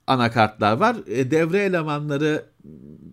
anakartlar 0.07 0.77
var. 0.77 0.97
E, 1.07 1.31
devre 1.31 1.59
elemanları 1.65 2.47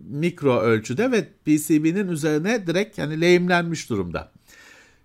mikro 0.08 0.60
ölçüde 0.60 1.12
ve 1.12 1.28
PCB'nin 1.44 2.08
üzerine 2.08 2.66
direkt 2.66 2.98
yani 2.98 3.20
lehimlenmiş 3.20 3.90
durumda. 3.90 4.32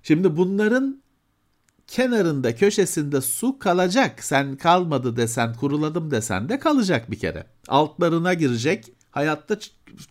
Şimdi 0.04 0.38
bunların 0.38 1.02
kenarında 1.90 2.56
köşesinde 2.56 3.22
su 3.22 3.60
kalacak. 3.60 4.24
Sen 4.24 4.56
kalmadı 4.56 5.18
desen 5.18 5.54
kuruladım 5.54 6.12
desen 6.12 6.50
de 6.50 6.60
kalacak 6.60 7.12
bir 7.12 7.20
kere. 7.20 7.46
Altlarına 7.68 8.34
girecek 8.34 8.86
hayatta 9.12 9.58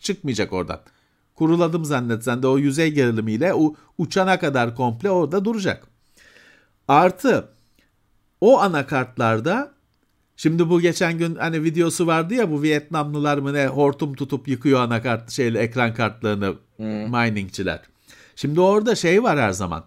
çıkmayacak 0.01 0.53
oradan. 0.53 0.81
Kuruladım 1.35 1.85
zannetsen 1.85 2.43
de 2.43 2.47
o 2.47 2.59
yüzey 2.59 2.91
gerilimiyle 2.91 3.55
o 3.55 3.75
uçana 3.99 4.39
kadar 4.39 4.77
komple 4.77 5.11
orada 5.11 5.45
duracak. 5.45 5.87
Artı 6.89 7.49
o 8.41 8.61
anakartlarda 8.61 9.73
şimdi 10.37 10.71
bu 10.71 10.81
geçen 10.81 11.19
gün 11.19 11.35
hani 11.35 11.65
videosu 11.65 12.07
vardı 12.07 12.35
ya 12.35 12.51
bu 12.51 12.63
Vietnamlılar 12.63 13.39
mı 13.39 13.55
ne 13.55 13.67
hortum 13.67 14.15
tutup 14.15 14.49
yıkıyor 14.49 14.81
anakart 14.81 15.31
şeyle 15.31 15.59
ekran 15.59 15.95
kartlarını 15.95 16.55
miningçiler. 16.79 17.81
Şimdi 18.37 18.61
orada 18.61 18.95
şey 18.95 19.23
var 19.23 19.39
her 19.39 19.51
zaman. 19.51 19.85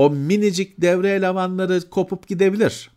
O 0.00 0.10
minicik 0.10 0.80
devre 0.80 1.10
elemanları 1.10 1.90
kopup 1.90 2.28
gidebilir. 2.28 2.90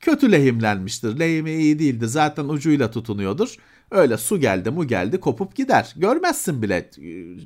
Kötü 0.00 0.32
lehimlenmiştir. 0.32 1.18
Lehimi 1.18 1.52
iyi 1.52 1.78
değildi. 1.78 2.08
Zaten 2.08 2.48
ucuyla 2.48 2.90
tutunuyordur. 2.90 3.56
Öyle 3.90 4.16
su 4.16 4.40
geldi 4.40 4.70
mu 4.70 4.86
geldi 4.86 5.20
kopup 5.20 5.56
gider. 5.56 5.94
Görmezsin 5.96 6.62
bile. 6.62 6.90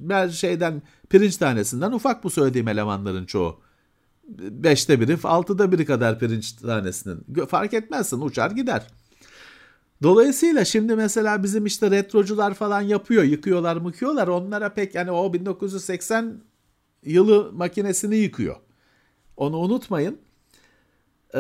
Ben 0.01 0.29
şeyden 0.29 0.83
pirinç 1.11 1.37
tanesinden 1.37 1.93
ufak 1.93 2.25
bu 2.25 2.31
söylediğim 2.31 2.69
elemanların 2.69 3.27
çoğu. 3.27 3.61
Beşte 4.39 5.01
biri, 5.01 5.19
altıda 5.23 5.73
biri 5.73 5.85
kadar 5.85 6.19
pirinç 6.19 6.53
tanesinin. 6.53 7.47
Fark 7.47 7.75
etmezsin 7.75 8.21
uçar 8.21 8.51
gider. 8.51 8.87
Dolayısıyla 10.03 10.65
şimdi 10.65 10.97
mesela 10.97 11.43
bizim 11.43 11.67
işte 11.67 11.91
retrocular 11.91 12.55
falan 12.55 12.81
yapıyor, 12.81 13.23
yıkıyorlar 13.23 13.77
mıkıyorlar. 13.77 14.29
Onlara 14.29 14.75
pek 14.75 14.95
hani 14.95 15.11
o 15.11 15.33
1980 15.33 16.48
yılı 17.05 17.53
makinesini 17.53 18.17
yıkıyor. 18.17 18.57
Onu 19.37 19.57
unutmayın. 19.57 20.19
Ee, 21.35 21.39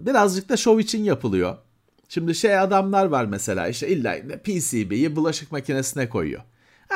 birazcık 0.00 0.48
da 0.48 0.56
şov 0.56 0.78
için 0.78 1.04
yapılıyor. 1.04 1.56
Şimdi 2.08 2.34
şey 2.34 2.58
adamlar 2.58 3.06
var 3.06 3.24
mesela 3.24 3.68
işte 3.68 3.88
illa 3.88 4.16
PCB'yi 4.44 5.16
bulaşık 5.16 5.52
makinesine 5.52 6.08
koyuyor. 6.08 6.42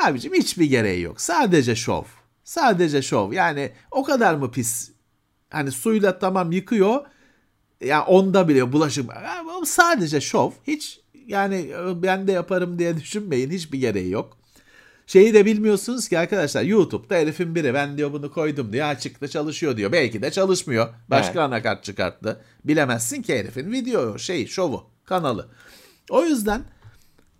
Abicim 0.05 0.33
hiçbir 0.33 0.65
gereği 0.65 1.01
yok. 1.01 1.21
Sadece 1.21 1.75
şov. 1.75 2.03
Sadece 2.43 3.01
şov. 3.01 3.33
Yani 3.33 3.71
o 3.91 4.03
kadar 4.03 4.35
mı 4.35 4.51
pis? 4.51 4.91
Hani 5.49 5.71
suyla 5.71 6.19
tamam 6.19 6.51
yıkıyor. 6.51 7.05
Ya 7.81 8.05
onda 8.05 8.47
bile 8.47 8.71
bulaşık. 8.71 9.11
Sadece 9.65 10.21
şov. 10.21 10.51
Hiç 10.67 10.99
yani 11.27 11.71
ben 11.95 12.27
de 12.27 12.31
yaparım 12.31 12.79
diye 12.79 12.97
düşünmeyin. 12.97 13.51
Hiçbir 13.51 13.79
gereği 13.79 14.09
yok. 14.11 14.37
Şeyi 15.07 15.33
de 15.33 15.45
bilmiyorsunuz 15.45 16.09
ki 16.09 16.19
arkadaşlar 16.19 16.63
YouTube'da 16.63 17.15
herifin 17.15 17.55
biri 17.55 17.73
ben 17.73 17.97
diyor 17.97 18.13
bunu 18.13 18.31
koydum 18.31 18.73
diyor 18.73 18.87
açıkta 18.87 19.27
çalışıyor 19.27 19.77
diyor. 19.77 19.91
Belki 19.91 20.21
de 20.21 20.31
çalışmıyor. 20.31 20.93
Başka 21.09 21.31
Evet. 21.31 21.41
anakart 21.41 21.83
çıkarttı. 21.83 22.41
Bilemezsin 22.65 23.21
ki 23.21 23.39
herifin 23.39 23.71
video 23.71 24.19
şey 24.19 24.47
şovu 24.47 24.89
kanalı. 25.05 25.47
O 26.09 26.25
yüzden 26.25 26.61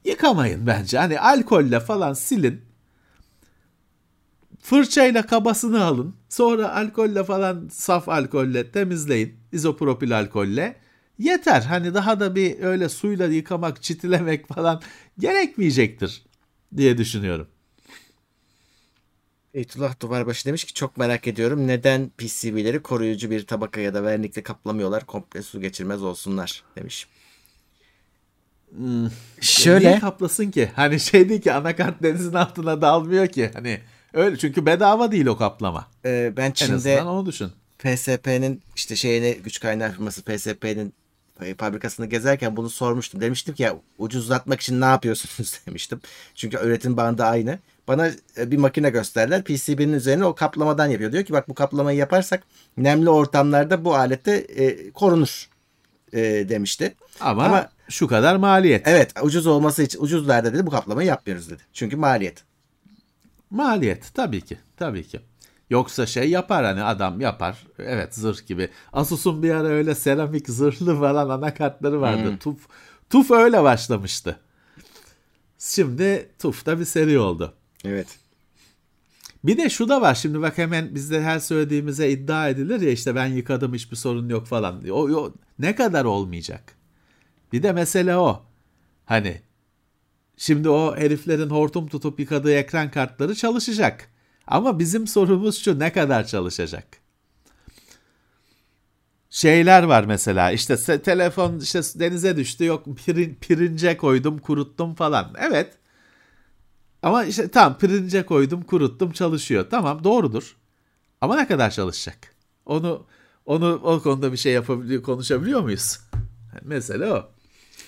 yıkamayın 0.06 0.68
bence. 0.68 0.98
Hani 0.98 1.20
alkolle 1.20 1.80
falan 1.80 2.14
silin. 2.14 2.62
Fırçayla 4.62 5.26
kabasını 5.26 5.84
alın. 5.84 6.16
Sonra 6.30 6.76
alkolle 6.76 7.24
falan 7.24 7.68
saf 7.72 8.10
alkolle 8.10 8.72
temizleyin. 8.72 9.36
İzopropil 9.52 10.18
alkolle. 10.18 10.76
Yeter. 11.20 11.62
Hani 11.62 11.94
daha 11.94 12.20
da 12.20 12.36
bir 12.36 12.60
öyle 12.64 12.90
suyla 12.90 13.28
yıkamak, 13.28 13.84
çitilemek 13.84 14.48
falan 14.48 14.82
gerekmeyecektir 15.20 16.24
diye 16.78 16.98
düşünüyorum. 16.98 17.48
Eytullah 19.54 20.00
Duvarbaşı 20.00 20.46
demiş 20.46 20.64
ki 20.64 20.74
çok 20.74 20.98
merak 20.98 21.28
ediyorum 21.28 21.68
neden 21.68 22.10
PCB'leri 22.18 22.82
koruyucu 22.82 23.32
bir 23.32 23.48
tabaka 23.48 23.82
ya 23.82 23.94
da 23.94 24.04
vernikle 24.04 24.44
kaplamıyorlar 24.44 25.06
komple 25.06 25.42
su 25.42 25.62
geçirmez 25.62 26.04
olsunlar 26.04 26.64
demiş. 26.76 27.08
Niye 28.80 29.10
Şöyle 29.42 30.00
kaplasın 30.00 30.52
ki? 30.52 30.72
Hani 30.76 31.00
şey 31.00 31.30
değil 31.30 31.42
ki 31.42 31.54
anakart 31.54 32.04
denizin 32.04 32.34
altına 32.34 32.82
dalmıyor 32.82 33.28
ki. 33.28 33.52
Hani 33.54 33.82
öyle 34.14 34.38
çünkü 34.38 34.66
bedava 34.66 35.12
değil 35.12 35.26
o 35.26 35.38
kaplama. 35.38 35.88
e, 36.06 36.34
ben 36.38 36.46
En 36.46 36.52
Çin'de 36.52 36.76
azından 36.76 37.08
onu 37.08 37.26
düşün. 37.26 37.52
PSP'nin 37.80 38.62
işte 38.76 38.96
şeyine 38.96 39.32
güç 39.32 39.60
kaynağı 39.60 39.92
firması 39.92 40.22
PSP'nin 40.22 40.94
fabrikasını 41.58 42.06
gezerken 42.06 42.58
bunu 42.58 42.70
sormuştum. 42.70 43.22
Demiştim 43.22 43.56
ki 43.56 43.64
ya 43.64 43.76
ucuzlatmak 43.98 44.62
için 44.62 44.82
ne 44.82 44.86
yapıyorsunuz 44.86 45.62
demiştim. 45.68 46.02
Çünkü 46.36 46.58
üretim 46.58 46.98
bandı 46.98 47.24
aynı. 47.24 47.60
Bana 47.88 48.08
e, 48.38 48.52
bir 48.52 48.58
makine 48.58 48.90
gösterdiler. 48.90 49.44
PCB'nin 49.44 49.94
üzerine 49.94 50.26
o 50.26 50.36
kaplamadan 50.36 50.88
yapıyor. 50.88 51.12
Diyor 51.12 51.24
ki 51.24 51.34
bak 51.34 51.50
bu 51.50 51.54
kaplamayı 51.54 51.98
yaparsak 51.98 52.44
nemli 52.78 53.10
ortamlarda 53.10 53.86
bu 53.86 53.96
alette 53.96 54.32
e, 54.36 54.92
korunur 54.92 55.50
e, 56.14 56.20
demişti. 56.50 56.96
Ama, 57.20 57.46
Ama- 57.46 57.70
şu 57.90 58.08
kadar 58.08 58.36
maliyet. 58.36 58.88
Evet 58.88 59.12
ucuz 59.22 59.48
olması 59.48 59.84
için 59.84 60.02
ucuzlarda 60.02 60.54
dedi 60.54 60.66
bu 60.66 60.72
kaplamayı 60.72 61.08
yapmıyoruz 61.08 61.50
dedi. 61.50 61.62
Çünkü 61.74 61.96
maliyet. 61.96 62.44
Maliyet 63.50 64.14
tabii 64.14 64.42
ki. 64.42 64.58
Tabii 64.78 65.08
ki. 65.08 65.20
Yoksa 65.70 66.06
şey 66.06 66.30
yapar 66.30 66.66
hani 66.66 66.84
adam 66.84 67.22
yapar. 67.22 67.68
Evet 67.80 68.16
zırh 68.16 68.48
gibi. 68.48 68.70
Asus'un 68.94 69.44
bir 69.44 69.52
ara 69.52 69.68
öyle 69.68 69.96
seramik 69.96 70.50
zırhlı 70.50 71.00
falan 71.00 71.30
anakartları 71.30 72.02
vardı. 72.02 72.38
Tuf, 72.40 72.68
Tuf 73.10 73.32
öyle 73.32 73.64
başlamıştı. 73.64 74.40
Şimdi 75.60 76.30
Tuf 76.40 76.66
da 76.66 76.80
bir 76.80 76.86
seri 76.86 77.20
oldu. 77.20 77.54
Evet. 77.84 78.20
Bir 79.44 79.58
de 79.58 79.70
şu 79.70 79.90
da 79.90 80.02
var 80.02 80.16
şimdi 80.16 80.42
bak 80.42 80.58
hemen 80.58 80.96
bizde 80.96 81.22
her 81.22 81.40
söylediğimize 81.40 82.10
iddia 82.10 82.50
edilir 82.50 82.82
ya 82.82 82.92
işte 82.92 83.16
ben 83.16 83.28
yıkadım 83.28 83.74
hiçbir 83.74 83.96
sorun 83.96 84.30
yok 84.30 84.48
falan. 84.48 84.90
O, 84.90 84.96
o 84.96 85.34
ne 85.60 85.76
kadar 85.76 86.06
olmayacak? 86.06 86.76
Bir 87.54 87.64
de 87.64 87.72
mesele 87.72 88.18
o. 88.18 88.46
Hani 89.06 89.42
şimdi 90.38 90.70
o 90.70 90.96
heriflerin 90.98 91.50
hortum 91.50 91.88
tutup 91.88 92.20
yıkadığı 92.20 92.54
ekran 92.54 92.92
kartları 92.92 93.36
çalışacak. 93.36 94.10
Ama 94.48 94.80
bizim 94.80 95.08
sorumuz 95.08 95.64
şu 95.64 95.80
ne 95.80 95.94
kadar 95.94 96.28
çalışacak? 96.28 96.88
Şeyler 99.30 99.84
var 99.84 100.04
mesela 100.04 100.52
işte 100.52 101.02
telefon 101.02 101.60
işte 101.60 101.82
denize 101.96 102.38
düştü 102.38 102.66
yok 102.66 102.86
pirin, 103.06 103.38
pirince 103.42 103.98
koydum 103.98 104.40
kuruttum 104.40 104.96
falan. 104.96 105.34
Evet 105.40 105.74
ama 107.04 107.26
işte 107.26 107.48
tamam 107.48 107.78
pirince 107.78 108.26
koydum, 108.26 108.62
kuruttum, 108.62 109.12
çalışıyor. 109.12 109.68
Tamam 109.72 110.04
doğrudur. 110.04 110.56
Ama 111.22 111.36
ne 111.36 111.48
kadar 111.48 111.72
çalışacak? 111.72 112.18
Onu 112.66 113.06
onu 113.46 113.82
o 113.84 114.02
konuda 114.02 114.32
bir 114.32 114.38
şey 114.38 114.54
yapabiliyor, 114.54 115.04
konuşabiliyor 115.04 115.62
muyuz? 115.62 116.00
Mesele 116.62 117.12
o. 117.12 117.30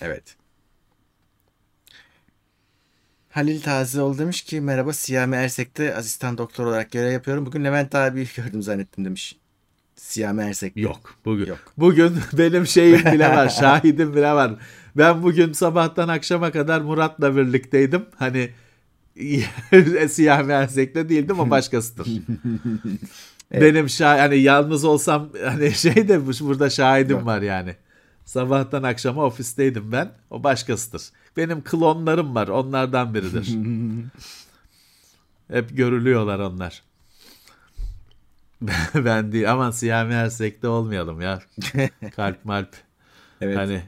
Evet. 0.02 0.36
Halil 3.30 3.62
Tazioğlu 3.62 4.18
demiş 4.18 4.42
ki 4.42 4.62
merhaba 4.62 4.94
Siyami 4.94 5.36
Ersek'te 5.36 5.96
asistan 5.96 6.38
doktor 6.38 6.66
olarak 6.66 6.92
görev 6.92 7.12
yapıyorum. 7.12 7.46
Bugün 7.46 7.64
Levent 7.64 7.96
abi 7.96 8.28
gördüm 8.36 8.62
zannettim 8.62 9.06
demiş. 9.06 9.38
Siyami 9.96 10.42
Ersek. 10.44 10.78
Yok 10.78 11.16
bugün. 11.26 11.46
Yok. 11.46 11.60
Bugün 11.78 12.18
benim 12.34 12.68
şeyim 12.68 13.06
bile 13.06 13.30
var, 13.30 13.50
şahidim 13.60 14.16
bile 14.16 14.32
var. 14.32 14.56
Ben 14.98 15.24
bugün 15.24 15.54
sabahtan 15.54 16.08
akşama 16.08 16.52
kadar 16.52 16.82
Murat'la 16.82 17.36
birlikteydim. 17.36 18.06
Hani 18.16 18.50
siyah 20.10 20.44
merzekte 20.46 21.10
değildim 21.10 21.40
o 21.40 21.50
başkasıdır. 21.50 22.08
Benim 23.52 23.90
şah 23.90 24.20
hani 24.20 24.38
yalnız 24.38 24.84
olsam 24.84 25.30
hani 25.46 25.72
şey 25.72 26.08
de 26.08 26.28
bu- 26.28 26.48
burada 26.48 26.70
şahidim 26.70 27.18
Yok. 27.18 27.26
var 27.26 27.42
yani. 27.42 27.76
Sabahtan 28.26 28.84
akşama 28.84 29.24
ofisteydim 29.26 29.92
ben. 29.92 30.12
O 30.30 30.44
başkasıdır. 30.44 31.02
Benim 31.38 31.64
klonlarım 31.64 32.36
var. 32.36 32.48
Onlardan 32.48 33.14
biridir. 33.14 33.50
Hep 35.48 35.78
görülüyorlar 35.78 36.40
onlar. 36.40 36.84
ben 38.96 39.32
değil. 39.32 39.52
Aman 39.52 39.72
siyah 39.72 40.08
mersekte 40.08 40.68
olmayalım 40.68 41.22
ya. 41.22 41.40
Kalp 42.16 42.46
malp. 42.46 42.70
Evet. 43.42 43.58
Hani 43.58 43.84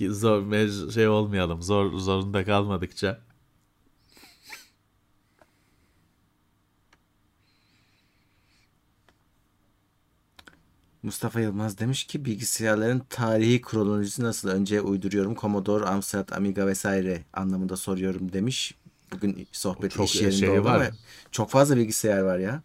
zor 0.00 0.42
şey 0.90 1.08
olmayalım. 1.08 1.62
Zor 1.62 1.98
zorunda 1.98 2.44
kalmadıkça. 2.44 3.20
Mustafa 11.08 11.40
Yılmaz 11.40 11.78
demiş 11.78 12.04
ki 12.04 12.24
bilgisayarların 12.24 13.02
tarihi 13.10 13.60
kronolojisi 13.62 14.22
nasıl? 14.22 14.48
Önce 14.48 14.80
uyduruyorum 14.80 15.34
Commodore, 15.34 15.84
Amstrad, 15.84 16.28
Amiga 16.28 16.66
vesaire 16.66 17.22
anlamında 17.32 17.76
soruyorum 17.76 18.32
demiş. 18.32 18.74
Bugün 19.12 19.48
sohbet 19.52 19.90
Çok 19.90 20.06
iş 20.06 20.16
yerinde 20.16 20.36
şey 20.36 20.48
oldu 20.50 20.64
var. 20.64 20.74
ama 20.74 20.84
çok 21.32 21.50
fazla 21.50 21.76
bilgisayar 21.76 22.20
var 22.20 22.38
ya. 22.38 22.62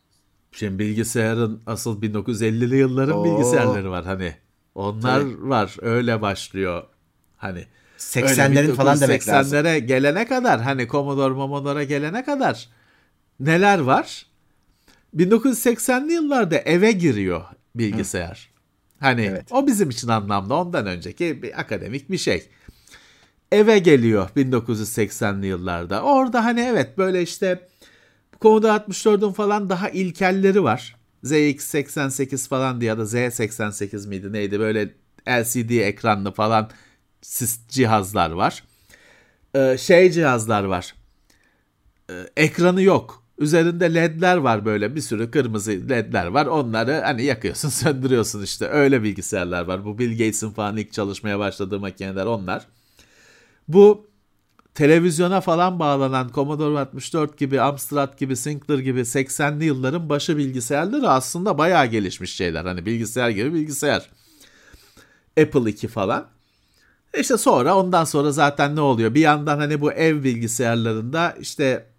Şimdi 0.52 0.80
bilgisayarın 0.80 1.62
asıl 1.68 2.02
1950'li 2.02 2.76
yılların 2.76 3.18
Oo. 3.18 3.24
bilgisayarları 3.26 3.92
var 3.92 4.06
hani. 4.06 4.36
Onlar 4.76 5.22
Tabii. 5.22 5.50
var. 5.50 5.76
Öyle 5.82 6.22
başlıyor. 6.22 6.84
Hani 7.38 7.66
80'lerin 7.98 8.74
falan 8.74 9.02
demek 9.02 9.28
lazım. 9.28 9.60
80'lere 9.60 9.78
gelene 9.78 10.28
kadar 10.28 10.62
hani 10.62 10.88
Commodore 10.88 11.34
Mommodore'a 11.34 11.84
gelene 11.84 12.24
kadar 12.26 12.70
neler 13.40 13.80
var? 13.80 14.26
1980'li 15.18 16.14
yıllarda 16.14 16.58
eve 16.58 16.92
giriyor 16.92 17.42
bilgisayar. 17.76 18.50
Hani 19.00 19.22
Evet. 19.22 19.48
o 19.52 19.68
bizim 19.68 19.90
için 19.90 20.08
anlamda 20.08 20.56
ondan 20.56 20.88
önceki 20.88 21.44
bir 21.44 21.60
akademik 21.60 22.12
bir 22.12 22.18
şey. 22.18 22.50
Eve 23.52 23.80
geliyor 23.80 24.30
1980'li 24.36 25.48
yıllarda. 25.48 26.02
Orada 26.04 26.46
hani 26.46 26.60
evet 26.60 26.98
böyle 26.98 27.22
işte 27.22 27.68
Commodore 28.42 28.72
64'ün 28.72 29.32
falan 29.34 29.70
daha 29.70 29.90
ilkelleri 29.90 30.64
var. 30.64 30.96
ZX88 31.24 32.48
falan 32.48 32.82
diye 32.82 32.90
ya 32.90 32.98
da 32.98 33.02
Z88 33.04 34.08
miydi 34.08 34.34
neydi 34.34 34.60
böyle 34.60 34.94
LCD 35.30 35.70
ekranlı 35.70 36.32
falan 36.32 36.70
cihazlar 37.70 38.30
var. 38.32 38.64
Ee, 39.56 39.78
şey 39.78 40.12
cihazlar 40.12 40.64
var. 40.64 40.96
Ee, 42.10 42.14
ekranı 42.38 42.82
yok. 42.82 43.23
Üzerinde 43.38 43.94
ledler 43.94 44.38
var 44.38 44.66
böyle 44.66 44.96
bir 44.96 45.02
sürü 45.02 45.32
kırmızı 45.32 45.72
ledler 45.72 46.26
var. 46.26 46.46
Onları 46.46 47.02
hani 47.04 47.24
yakıyorsun 47.24 47.70
söndürüyorsun 47.84 48.44
işte. 48.44 48.68
Öyle 48.68 49.04
bilgisayarlar 49.04 49.64
var. 49.64 49.86
Bu 49.86 49.98
Bill 50.00 50.12
Gates'in 50.12 50.50
falan 50.50 50.78
ilk 50.78 50.94
çalışmaya 50.94 51.40
başladığı 51.40 51.80
makineler 51.80 52.26
onlar. 52.26 52.66
Bu 53.68 54.08
televizyona 54.74 55.42
falan 55.42 55.80
bağlanan 55.80 56.32
Commodore 56.34 56.80
64 56.80 57.38
gibi, 57.38 57.62
Amstrad 57.62 58.20
gibi, 58.20 58.36
Sinclair 58.36 58.80
gibi 58.80 59.00
80'li 59.00 59.66
yılların 59.66 60.10
başı 60.10 60.38
bilgisayarları 60.38 61.10
aslında 61.10 61.58
bayağı 61.58 61.86
gelişmiş 61.86 62.36
şeyler. 62.36 62.66
Hani 62.66 62.86
bilgisayar 62.86 63.30
gibi 63.30 63.54
bilgisayar. 63.54 64.10
Apple 65.42 65.70
2 65.70 65.88
falan. 65.88 66.28
İşte 67.20 67.38
sonra 67.38 67.76
ondan 67.76 68.04
sonra 68.04 68.32
zaten 68.32 68.76
ne 68.76 68.82
oluyor? 68.82 69.14
Bir 69.14 69.22
yandan 69.22 69.58
hani 69.58 69.82
bu 69.82 69.92
ev 69.92 70.24
bilgisayarlarında 70.24 71.36
işte 71.40 71.93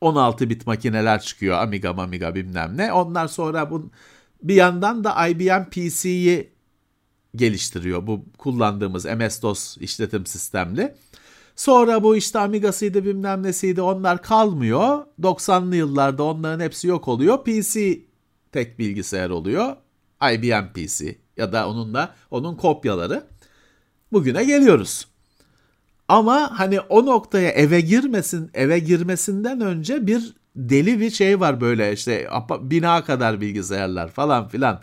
16 0.00 0.50
bit 0.50 0.66
makineler 0.66 1.20
çıkıyor. 1.20 1.58
Amiga, 1.58 1.90
Amiga 1.90 2.34
bilmem 2.34 2.76
ne. 2.76 2.92
Onlar 2.92 3.28
sonra 3.28 3.70
bu 3.70 3.90
bir 4.42 4.54
yandan 4.54 5.04
da 5.04 5.28
IBM 5.28 5.64
PC'yi 5.70 6.52
geliştiriyor. 7.36 8.06
Bu 8.06 8.24
kullandığımız 8.38 9.04
MS-DOS 9.04 9.80
işletim 9.80 10.26
sistemli. 10.26 10.94
Sonra 11.56 12.02
bu 12.02 12.16
işte 12.16 12.38
Amiga'sıydı 12.38 13.04
bilmem 13.04 13.42
nesiydi 13.42 13.82
onlar 13.82 14.22
kalmıyor. 14.22 15.04
90'lı 15.22 15.76
yıllarda 15.76 16.22
onların 16.22 16.64
hepsi 16.64 16.88
yok 16.88 17.08
oluyor. 17.08 17.44
PC 17.44 18.00
tek 18.52 18.78
bilgisayar 18.78 19.30
oluyor. 19.30 19.76
IBM 20.32 20.72
PC 20.74 21.18
ya 21.36 21.52
da 21.52 21.68
onunla 21.68 22.14
onun 22.30 22.56
kopyaları. 22.56 23.26
Bugüne 24.12 24.44
geliyoruz. 24.44 25.09
Ama 26.10 26.58
hani 26.58 26.80
o 26.80 27.06
noktaya 27.06 27.50
eve 27.50 27.80
girmesin, 27.80 28.50
eve 28.54 28.78
girmesinden 28.78 29.60
önce 29.60 30.06
bir 30.06 30.34
deli 30.56 31.00
bir 31.00 31.10
şey 31.10 31.40
var 31.40 31.60
böyle 31.60 31.92
işte 31.92 32.28
bina 32.60 33.04
kadar 33.04 33.40
bilgisayarlar 33.40 34.08
falan 34.10 34.48
filan. 34.48 34.80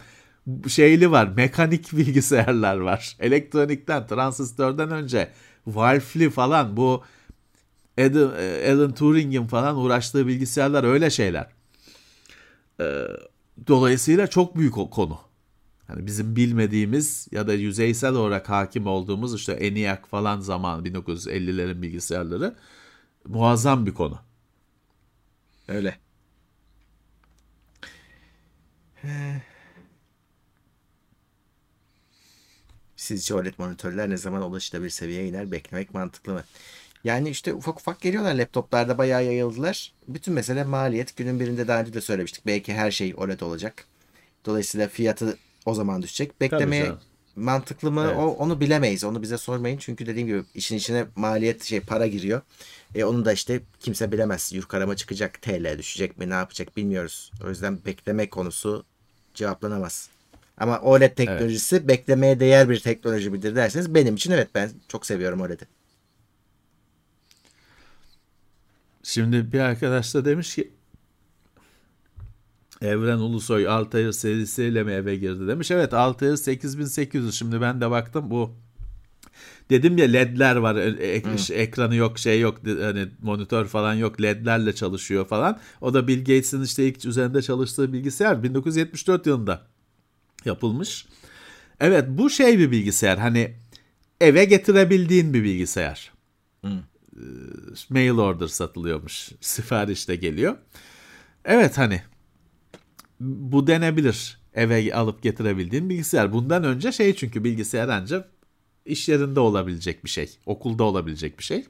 Şeyli 0.68 1.12
var, 1.12 1.28
mekanik 1.28 1.94
bilgisayarlar 1.98 2.78
var. 2.78 3.18
Elektronikten, 3.20 4.08
transistörden 4.08 4.92
önce 4.92 5.30
valfli 5.68 6.30
falan 6.30 6.78
bu 6.78 7.04
Alan, 7.98 8.32
Alan 8.74 8.94
Turing'in 8.94 9.48
falan 9.48 9.78
uğraştığı 9.78 10.28
bilgisayarlar 10.28 10.84
öyle 10.84 11.10
şeyler. 11.10 11.48
Dolayısıyla 13.68 14.28
çok 14.28 14.58
büyük 14.58 14.74
konu. 14.74 15.27
Hani 15.88 16.06
bizim 16.06 16.36
bilmediğimiz 16.36 17.28
ya 17.32 17.48
da 17.48 17.54
yüzeysel 17.54 18.14
olarak 18.14 18.50
hakim 18.50 18.88
olduğumuz 18.88 19.36
işte 19.36 19.54
ENIAC 19.54 20.00
falan 20.06 20.40
zaman 20.40 20.86
1950'lerin 20.86 21.82
bilgisayarları 21.82 22.56
muazzam 23.26 23.86
bir 23.86 23.94
konu. 23.94 24.20
Öyle. 25.68 25.98
Sizce 32.96 33.34
OLED 33.36 33.54
monitörler 33.58 34.10
ne 34.10 34.18
zaman 34.18 34.42
ulaşılabilir 34.42 34.90
seviyeye 34.90 35.28
iner? 35.28 35.52
Beklemek 35.52 35.94
mantıklı 35.94 36.34
mı? 36.34 36.44
Yani 37.04 37.30
işte 37.30 37.54
ufak 37.54 37.80
ufak 37.80 38.02
geliyorlar 38.02 38.36
laptoplarda 38.36 38.98
bayağı 38.98 39.26
yayıldılar. 39.26 39.94
Bütün 40.08 40.34
mesele 40.34 40.64
maliyet. 40.64 41.18
Günün 41.18 41.40
birinde 41.40 41.68
daha 41.68 41.82
önce 41.82 41.94
de 41.94 42.02
söylemiştik. 42.02 42.46
Belki 42.46 42.74
her 42.74 42.92
şey 42.92 43.14
OLED 43.18 43.40
olacak. 43.40 43.86
Dolayısıyla 44.46 44.88
fiyatı 44.88 45.38
o 45.68 45.74
zaman 45.74 46.02
düşecek. 46.02 46.42
Beklemeye 46.42 46.92
mantıklı 47.36 47.92
mı? 47.92 48.04
Evet. 48.08 48.18
O, 48.18 48.28
onu 48.28 48.60
bilemeyiz. 48.60 49.04
Onu 49.04 49.22
bize 49.22 49.38
sormayın. 49.38 49.78
Çünkü 49.78 50.06
dediğim 50.06 50.28
gibi 50.28 50.44
işin 50.56 50.78
içine 50.78 51.06
maliyet 51.16 51.64
şey 51.64 51.80
para 51.80 52.08
giriyor. 52.08 52.42
E, 52.96 53.04
onu 53.04 53.26
da 53.26 53.34
işte 53.34 53.62
kimse 53.80 54.12
bilemez. 54.12 54.54
Yukarı 54.54 54.88
mı 54.88 54.96
çıkacak? 54.96 55.42
TL 55.42 55.78
düşecek 55.78 56.18
mi? 56.18 56.30
Ne 56.30 56.34
yapacak 56.34 56.78
bilmiyoruz. 56.78 57.32
O 57.46 57.50
yüzden 57.50 57.86
bekleme 57.86 58.30
konusu 58.30 58.86
cevaplanamaz. 59.34 60.10
Ama 60.58 60.80
OLED 60.80 61.16
teknolojisi 61.16 61.88
beklemeye 61.88 62.40
değer 62.40 62.70
bir 62.70 62.80
teknoloji 62.80 63.30
midir 63.30 63.56
derseniz 63.56 63.96
benim 63.96 64.16
için 64.16 64.32
evet 64.32 64.48
ben 64.56 64.72
çok 64.88 65.06
seviyorum 65.06 65.42
OLED'i. 65.42 65.68
Şimdi 69.04 69.52
bir 69.52 69.60
arkadaş 69.60 70.14
da 70.14 70.26
demiş 70.26 70.56
ki 70.56 70.72
Evren 72.82 73.18
Ulusoy 73.18 73.68
Altair 73.68 74.12
serisiyle 74.12 74.84
mi 74.84 74.92
eve 74.92 75.16
girdi 75.16 75.48
demiş. 75.48 75.72
Evet 75.72 75.94
Altair 75.94 76.36
8800 76.36 77.36
şimdi 77.36 77.62
ben 77.62 77.82
de 77.82 77.90
baktım 77.92 78.32
bu 78.32 78.52
dedim 79.70 79.98
ya 79.98 80.06
ledler 80.06 80.56
var 80.56 80.76
e- 80.76 81.08
ek- 81.08 81.54
ekranı 81.56 81.96
yok 81.96 82.20
şey 82.20 82.40
yok 82.40 82.58
hani 82.66 83.08
monitör 83.22 83.66
falan 83.66 83.94
yok 83.94 84.22
ledlerle 84.22 84.76
çalışıyor 84.76 85.28
falan. 85.28 85.60
O 85.82 85.94
da 85.94 86.08
Bill 86.08 86.20
Gates'in 86.20 86.62
işte 86.64 86.88
ilk 86.88 87.06
üzerinde 87.06 87.42
çalıştığı 87.42 87.94
bilgisayar 87.94 88.44
1974 88.44 89.26
yılında 89.28 89.62
yapılmış. 90.46 91.06
Evet 91.80 92.06
bu 92.10 92.30
şey 92.30 92.60
bir 92.60 92.72
bilgisayar 92.72 93.18
hani 93.18 93.56
eve 94.22 94.46
getirebildiğin 94.46 95.34
bir 95.34 95.44
bilgisayar. 95.44 96.12
Ee, 96.66 96.70
Mail 97.90 98.12
order 98.12 98.48
satılıyormuş. 98.48 99.30
Siparişte 99.42 100.16
geliyor. 100.16 100.56
Evet 101.46 101.78
hani 101.78 102.02
bu 103.20 103.68
denebilir. 103.68 104.38
Eve 104.54 104.94
alıp 104.96 105.24
getirebildiğin 105.24 105.90
bilgisayar. 105.90 106.34
Bundan 106.34 106.64
önce 106.64 106.92
şey 106.92 107.16
çünkü 107.16 107.44
bilgisayar 107.44 107.88
ancak 107.90 108.30
iş 108.86 109.10
yerinde 109.10 109.40
olabilecek 109.40 110.04
bir 110.06 110.10
şey. 110.10 110.38
Okulda 110.46 110.84
olabilecek 110.84 111.40
bir 111.40 111.44
şey. 111.44 111.66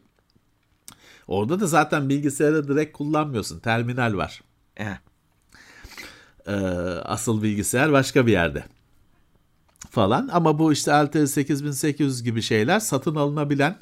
Orada 1.28 1.60
da 1.60 1.68
zaten 1.68 2.10
bilgisayarı 2.10 2.68
direkt 2.68 2.98
kullanmıyorsun. 2.98 3.60
Terminal 3.60 4.14
var. 4.18 4.42
Eh, 4.78 4.86
Ee, 6.48 6.52
asıl 7.04 7.44
bilgisayar 7.44 7.92
başka 7.92 8.28
bir 8.28 8.32
yerde 8.32 8.66
falan. 9.90 10.30
Ama 10.32 10.60
bu 10.60 10.74
işte 10.74 10.94
Altair 10.94 11.26
8800 11.26 12.24
gibi 12.24 12.42
şeyler 12.42 12.80
satın 12.80 13.16
alınabilen, 13.16 13.78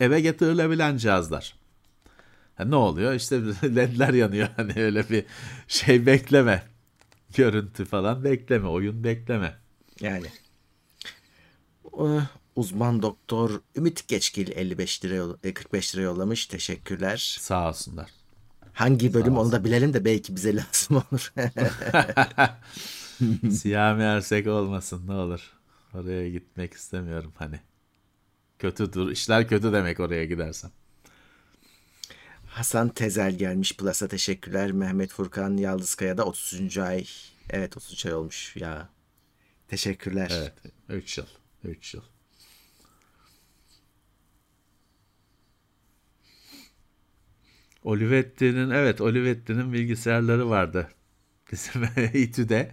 eve 0.00 0.20
getirilebilen 0.20 0.96
cihazlar. 0.96 1.57
Ha, 2.58 2.64
ne 2.64 2.76
oluyor? 2.76 3.14
İşte 3.14 3.40
ledler 3.76 4.14
yanıyor. 4.14 4.48
Hani 4.56 4.72
öyle 4.76 5.08
bir 5.10 5.24
şey 5.68 6.06
bekleme. 6.06 6.62
Görüntü 7.34 7.84
falan 7.84 8.24
bekleme. 8.24 8.68
Oyun 8.68 9.04
bekleme. 9.04 9.56
yani. 10.00 10.26
Ee, 11.98 12.20
Uzman 12.56 13.02
doktor 13.02 13.60
Ümit 13.76 14.08
Geçkil 14.08 14.50
55 14.54 15.04
lira 15.04 15.14
yoll- 15.14 15.36
e, 15.44 15.54
45 15.54 15.94
lira 15.96 16.02
yollamış. 16.02 16.46
Teşekkürler. 16.46 17.36
Sağ 17.40 17.68
olsunlar. 17.68 18.10
Hangi 18.72 19.14
bölüm 19.14 19.38
onu 19.38 19.52
da 19.52 19.64
bilelim 19.64 19.94
de 19.94 20.04
belki 20.04 20.36
bize 20.36 20.56
lazım 20.56 20.96
olur. 20.96 21.32
Siyah 23.50 23.98
ersek 23.98 24.46
olmasın 24.46 25.02
ne 25.08 25.12
olur. 25.12 25.52
Oraya 25.94 26.30
gitmek 26.30 26.74
istemiyorum 26.74 27.32
hani. 27.38 27.60
Kötü 28.58 28.92
dur. 28.92 29.10
İşler 29.10 29.48
kötü 29.48 29.72
demek 29.72 30.00
oraya 30.00 30.24
gidersem. 30.24 30.70
Hasan 32.48 32.88
Tezel 32.88 33.38
gelmiş 33.38 33.76
Plus'a 33.76 34.08
teşekkürler. 34.08 34.72
Mehmet 34.72 35.12
Furkan 35.12 35.56
Yaldızkaya 35.56 36.18
da 36.18 36.24
30. 36.24 36.78
ay. 36.78 37.06
Evet 37.50 37.76
33 37.76 38.06
ay 38.06 38.14
olmuş 38.14 38.56
ya. 38.56 38.88
Teşekkürler. 39.68 40.30
Evet. 40.34 40.52
3 40.88 41.18
yıl. 41.18 41.26
3 41.64 41.94
yıl. 41.94 42.02
Olivetti'nin 47.84 48.70
evet 48.70 49.00
Olivetti'nin 49.00 49.72
bilgisayarları 49.72 50.50
vardı. 50.50 50.88
Bizim 51.52 51.82
İTÜ'de 52.14 52.72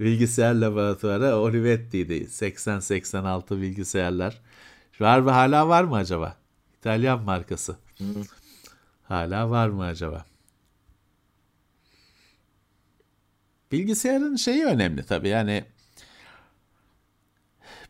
bilgisayar 0.00 0.54
laboratuvarı 0.54 1.36
Olivetti'ydi. 1.36 2.14
80-86 2.14 3.60
bilgisayarlar. 3.60 4.40
Var 5.00 5.20
mı 5.20 5.30
hala 5.30 5.68
var 5.68 5.84
mı 5.84 5.96
acaba? 5.96 6.36
İtalyan 6.78 7.22
markası. 7.22 7.76
Hala 9.08 9.50
var 9.50 9.68
mı 9.68 9.84
acaba? 9.84 10.24
Bilgisayarın 13.72 14.36
şeyi 14.36 14.64
önemli 14.64 15.02
tabii 15.06 15.28
yani 15.28 15.64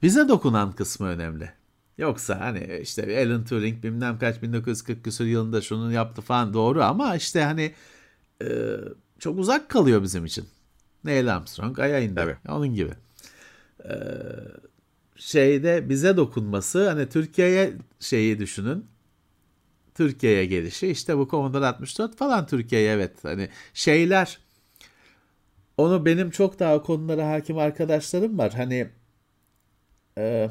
bize 0.02 0.28
dokunan 0.28 0.72
kısmı 0.72 1.06
önemli. 1.06 1.50
Yoksa 1.98 2.40
hani 2.40 2.78
işte 2.82 3.26
Alan 3.26 3.44
Turing 3.44 3.82
bilmem 3.84 4.18
kaç 4.18 4.42
1940 4.42 5.04
küsur 5.04 5.24
yılında 5.24 5.60
şunu 5.60 5.92
yaptı 5.92 6.22
falan 6.22 6.54
doğru 6.54 6.82
ama 6.82 7.16
işte 7.16 7.42
hani 7.42 7.74
e, 8.42 8.48
çok 9.18 9.38
uzak 9.38 9.68
kalıyor 9.68 10.02
bizim 10.02 10.24
için. 10.24 10.44
Neil 11.04 11.34
Armstrong 11.36 11.78
aya 11.78 11.98
indi. 12.00 12.14
Tabii. 12.14 12.36
Onun 12.48 12.74
gibi. 12.74 12.90
E, 13.84 13.92
şeyde 15.16 15.88
bize 15.88 16.16
dokunması 16.16 16.88
hani 16.88 17.08
Türkiye'ye 17.08 17.72
şeyi 18.00 18.38
düşünün. 18.38 18.86
Türkiye'ye 19.96 20.46
gelişi 20.46 20.86
işte 20.88 21.18
bu 21.18 21.28
Commodore 21.28 21.66
64 21.66 22.16
falan 22.16 22.46
Türkiye'ye 22.46 22.92
evet 22.92 23.12
hani 23.24 23.48
şeyler 23.74 24.38
onu 25.76 26.06
benim 26.06 26.30
çok 26.30 26.58
daha 26.58 26.82
konulara 26.82 27.30
hakim 27.30 27.58
arkadaşlarım 27.58 28.38
var. 28.38 28.52
Hani 28.52 28.88
e, 30.18 30.50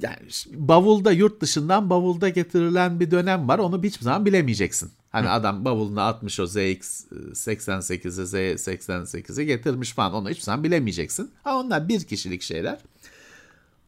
yani 0.00 0.16
bavulda 0.54 1.12
yurt 1.12 1.40
dışından 1.40 1.90
bavulda 1.90 2.28
getirilen 2.28 3.00
bir 3.00 3.10
dönem 3.10 3.48
var. 3.48 3.58
Onu 3.58 3.82
hiçbir 3.82 4.04
zaman 4.04 4.26
bilemeyeceksin. 4.26 4.90
Hani 5.10 5.28
adam 5.28 5.64
bavuluna 5.64 6.06
atmış 6.06 6.40
o 6.40 6.46
ZX 6.46 7.06
88'i 7.32 8.26
Z 8.26 8.34
88'i 8.34 9.46
getirmiş 9.46 9.92
falan. 9.92 10.14
Onu 10.14 10.30
hiçbir 10.30 10.42
zaman 10.42 10.64
bilemeyeceksin. 10.64 11.30
Ha 11.42 11.58
onlar 11.58 11.88
bir 11.88 12.04
kişilik 12.04 12.42
şeyler. 12.42 12.78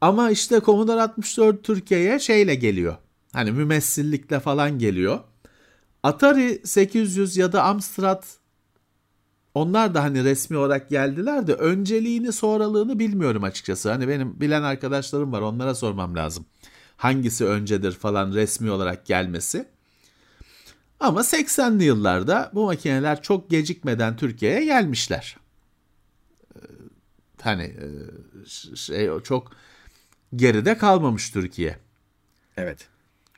Ama 0.01 0.31
işte 0.31 0.60
Commodore 0.64 1.02
64 1.02 1.64
Türkiye'ye 1.64 2.18
şeyle 2.18 2.55
geliyor. 2.55 2.97
Hani 3.32 3.52
mümessillikle 3.52 4.40
falan 4.40 4.78
geliyor. 4.78 5.20
Atari 6.02 6.60
800 6.64 7.36
ya 7.36 7.52
da 7.52 7.62
Amstrad 7.62 8.22
onlar 9.55 9.94
da 9.94 10.02
hani 10.02 10.24
resmi 10.24 10.56
olarak 10.56 10.89
geldiler 10.89 11.47
de 11.47 11.55
önceliğini 11.55 12.32
sonralığını 12.32 12.98
bilmiyorum 12.98 13.44
açıkçası. 13.44 13.90
Hani 13.90 14.09
benim 14.09 14.40
bilen 14.40 14.62
arkadaşlarım 14.62 15.32
var 15.32 15.40
onlara 15.40 15.74
sormam 15.74 16.16
lazım. 16.16 16.44
Hangisi 16.97 17.44
öncedir 17.44 17.93
falan 17.93 18.32
resmi 18.32 18.70
olarak 18.70 19.06
gelmesi. 19.06 19.66
Ama 21.01 21.20
80'li 21.20 21.85
yıllarda 21.85 22.51
bu 22.55 22.64
makineler 22.64 23.22
çok 23.22 23.51
gecikmeden 23.51 24.16
Türkiye'ye 24.16 24.64
gelmişler. 24.64 25.36
Hani 27.43 27.74
şey 28.74 29.10
çok 29.24 29.52
geride 30.36 30.78
kalmamış 30.78 31.31
Türkiye. 31.31 31.78
Evet. 32.57 32.89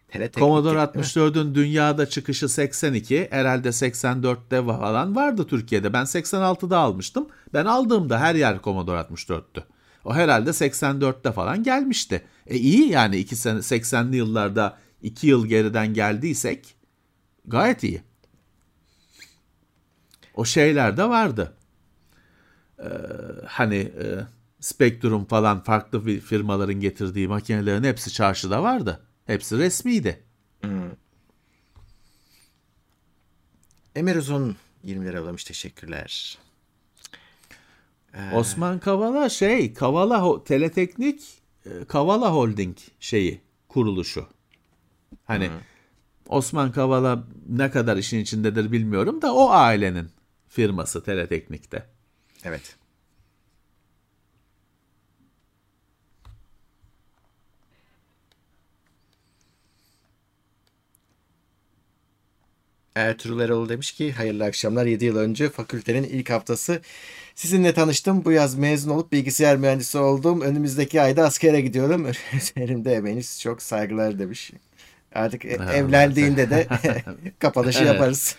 Teleteknik 0.08 0.38
Commodore 0.38 0.78
değil 0.78 0.88
mi? 0.96 1.02
64'ün 1.02 1.54
dünyada 1.54 2.06
çıkışı 2.06 2.48
82, 2.48 3.28
herhalde 3.30 3.68
84'te 3.68 4.66
falan 4.66 5.16
vardı 5.16 5.46
Türkiye'de. 5.46 5.92
Ben 5.92 6.04
86'da 6.04 6.78
almıştım. 6.78 7.28
Ben 7.54 7.64
aldığımda 7.64 8.20
her 8.20 8.34
yer 8.34 8.62
Commodore 8.62 9.00
64'tü. 9.00 9.62
O 10.04 10.14
herhalde 10.14 10.50
84'te 10.50 11.32
falan 11.32 11.62
gelmişti. 11.62 12.22
E 12.46 12.56
iyi 12.56 12.88
yani 12.88 13.16
iki 13.16 13.36
sene 13.36 13.58
80'li 13.58 14.16
yıllarda 14.16 14.78
2 15.02 15.26
yıl 15.26 15.46
geriden 15.46 15.94
geldiysek 15.94 16.74
gayet 17.46 17.82
iyi. 17.82 18.02
O 20.34 20.44
şeyler 20.44 20.96
de 20.96 21.08
vardı. 21.08 21.52
Ee, 22.78 22.84
hani 23.46 23.76
e, 23.76 24.06
Spectrum 24.62 25.24
falan 25.24 25.62
farklı 25.62 26.20
firmaların 26.20 26.80
getirdiği 26.80 27.28
makinelerin 27.28 27.84
hepsi 27.84 28.12
çarşıda 28.12 28.62
vardı. 28.62 29.06
Hepsi 29.26 29.58
resmiydi. 29.58 30.22
Emir 33.94 34.16
Uzun 34.16 34.56
20 34.84 35.06
lira 35.06 35.16
yollamış 35.16 35.44
teşekkürler. 35.44 36.38
Osman 38.32 38.78
Kavala 38.78 39.28
şey, 39.28 39.74
Kavala 39.74 40.44
Teleteknik 40.44 41.42
e, 41.66 41.84
Kavala 41.84 42.32
Holding 42.32 42.76
şeyi, 43.00 43.40
kuruluşu. 43.68 44.26
Hani 45.24 45.50
Osman 46.28 46.72
Kavala 46.72 47.24
ne 47.48 47.70
kadar 47.70 47.96
işin 47.96 48.18
içindedir 48.18 48.72
bilmiyorum 48.72 49.22
da 49.22 49.34
o 49.34 49.50
ailenin 49.50 50.10
firması 50.48 51.04
Teleteknik'te. 51.04 51.86
Evet. 52.44 52.76
Ertuğrul 62.94 63.40
Eroğlu 63.40 63.68
demiş 63.68 63.92
ki 63.92 64.12
hayırlı 64.12 64.44
akşamlar 64.44 64.86
7 64.86 65.04
yıl 65.04 65.16
önce 65.16 65.50
fakültenin 65.50 66.02
ilk 66.04 66.30
haftası 66.30 66.80
sizinle 67.34 67.74
tanıştım. 67.74 68.24
Bu 68.24 68.32
yaz 68.32 68.54
mezun 68.54 68.90
olup 68.90 69.12
bilgisayar 69.12 69.56
mühendisi 69.56 69.98
oldum. 69.98 70.40
Önümüzdeki 70.40 71.00
ayda 71.00 71.24
askere 71.24 71.60
gidiyorum. 71.60 72.06
Üzerimde 72.32 72.92
emeğiniz 72.94 73.40
çok 73.40 73.62
saygılar 73.62 74.18
demiş. 74.18 74.52
Artık 75.14 75.44
e- 75.44 75.48
evlendiğinde 75.74 76.50
de 76.50 76.66
kapanışı 77.38 77.84
yaparız. 77.84 78.36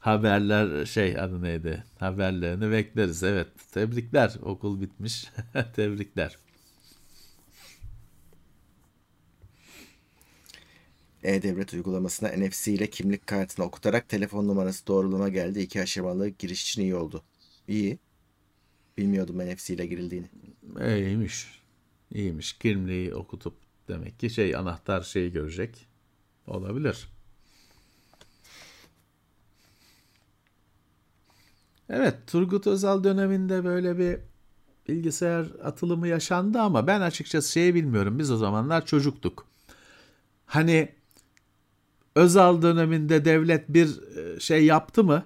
Haberler 0.00 0.86
şey 0.86 1.20
adı 1.20 1.42
neydi? 1.42 1.84
Haberlerini 1.98 2.70
bekleriz. 2.70 3.22
Evet. 3.22 3.46
Tebrikler. 3.72 4.32
Okul 4.42 4.80
bitmiş. 4.80 5.26
Tebrikler. 5.76 6.36
E-Devlet 11.24 11.74
uygulamasına 11.74 12.28
NFC 12.28 12.72
ile 12.72 12.90
kimlik 12.90 13.26
kartını 13.26 13.64
okutarak 13.66 14.08
telefon 14.08 14.48
numarası 14.48 14.86
doğrulama 14.86 15.28
geldi. 15.28 15.60
İki 15.60 15.82
aşamalı 15.82 16.28
giriş 16.28 16.62
için 16.62 16.82
iyi 16.82 16.94
oldu. 16.94 17.22
İyi. 17.68 17.98
Bilmiyordum 18.98 19.38
NFC 19.38 19.74
ile 19.74 19.86
girildiğini. 19.86 20.26
İyiymiş. 20.80 21.62
İyiymiş. 22.14 22.52
Kimliği 22.52 23.14
okutup 23.14 23.54
demek 23.88 24.20
ki 24.20 24.30
şey 24.30 24.56
anahtar 24.56 25.02
şeyi 25.02 25.32
görecek. 25.32 25.86
Olabilir. 26.46 27.08
Evet, 31.88 32.14
Turgut 32.26 32.66
Özal 32.66 33.04
döneminde 33.04 33.64
böyle 33.64 33.98
bir 33.98 34.18
bilgisayar 34.88 35.46
atılımı 35.62 36.08
yaşandı 36.08 36.60
ama 36.60 36.86
ben 36.86 37.00
açıkçası 37.00 37.52
şeyi 37.52 37.74
bilmiyorum. 37.74 38.18
Biz 38.18 38.30
o 38.30 38.36
zamanlar 38.36 38.86
çocuktuk. 38.86 39.46
Hani 40.46 40.92
Özal 42.14 42.62
döneminde 42.62 43.24
devlet 43.24 43.68
bir 43.68 43.88
e, 44.16 44.40
şey 44.40 44.64
yaptı 44.64 45.04
mı? 45.04 45.22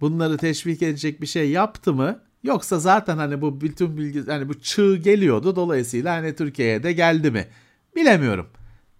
Bunları 0.00 0.36
teşvik 0.36 0.82
edecek 0.82 1.20
bir 1.20 1.26
şey 1.26 1.50
yaptı 1.50 1.92
mı? 1.92 2.20
Yoksa 2.42 2.78
zaten 2.78 3.16
hani 3.16 3.40
bu 3.40 3.60
bütün 3.60 3.96
bilgi 3.96 4.26
hani 4.26 4.48
bu 4.48 4.60
çığ 4.60 4.96
geliyordu 4.96 5.56
dolayısıyla 5.56 6.14
hani 6.16 6.34
Türkiye'ye 6.34 6.82
de 6.82 6.92
geldi 6.92 7.30
mi? 7.30 7.46
Bilemiyorum. 7.96 8.46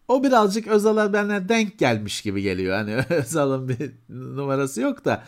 O 0.08 0.24
birazcık 0.24 0.66
Özal'a 0.66 1.12
bana 1.12 1.48
denk 1.48 1.78
gelmiş 1.78 2.22
gibi 2.22 2.42
geliyor. 2.42 2.76
Hani 2.76 2.94
Özal'ın 3.10 3.68
bir 3.68 3.90
numarası 4.08 4.80
yok 4.80 5.04
da 5.04 5.24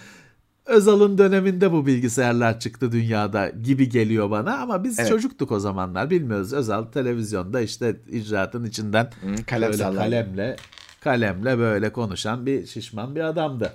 Özal'ın 0.67 1.19
döneminde 1.19 1.73
bu 1.73 1.87
bilgisayarlar 1.87 2.61
çıktı 2.61 2.93
dünyada 2.93 3.49
gibi 3.49 3.89
geliyor 3.89 4.31
bana 4.31 4.59
ama 4.59 4.85
biz 4.85 4.99
Evet. 4.99 5.09
çocuktuk 5.09 5.53
o 5.53 5.61
zamanlar 5.61 6.11
bilmiyoruz. 6.11 6.53
Özal 6.53 6.85
televizyonda 6.85 7.61
işte 7.61 7.97
icraatın 8.11 8.65
içinden 8.65 9.05
Hı, 9.05 9.45
kalem 9.47 9.73
kalemle 9.73 10.57
kalemle 11.01 11.59
böyle 11.59 11.93
konuşan 11.93 12.47
bir 12.47 12.67
şişman 12.67 13.15
bir 13.17 13.21
adamdı. 13.21 13.75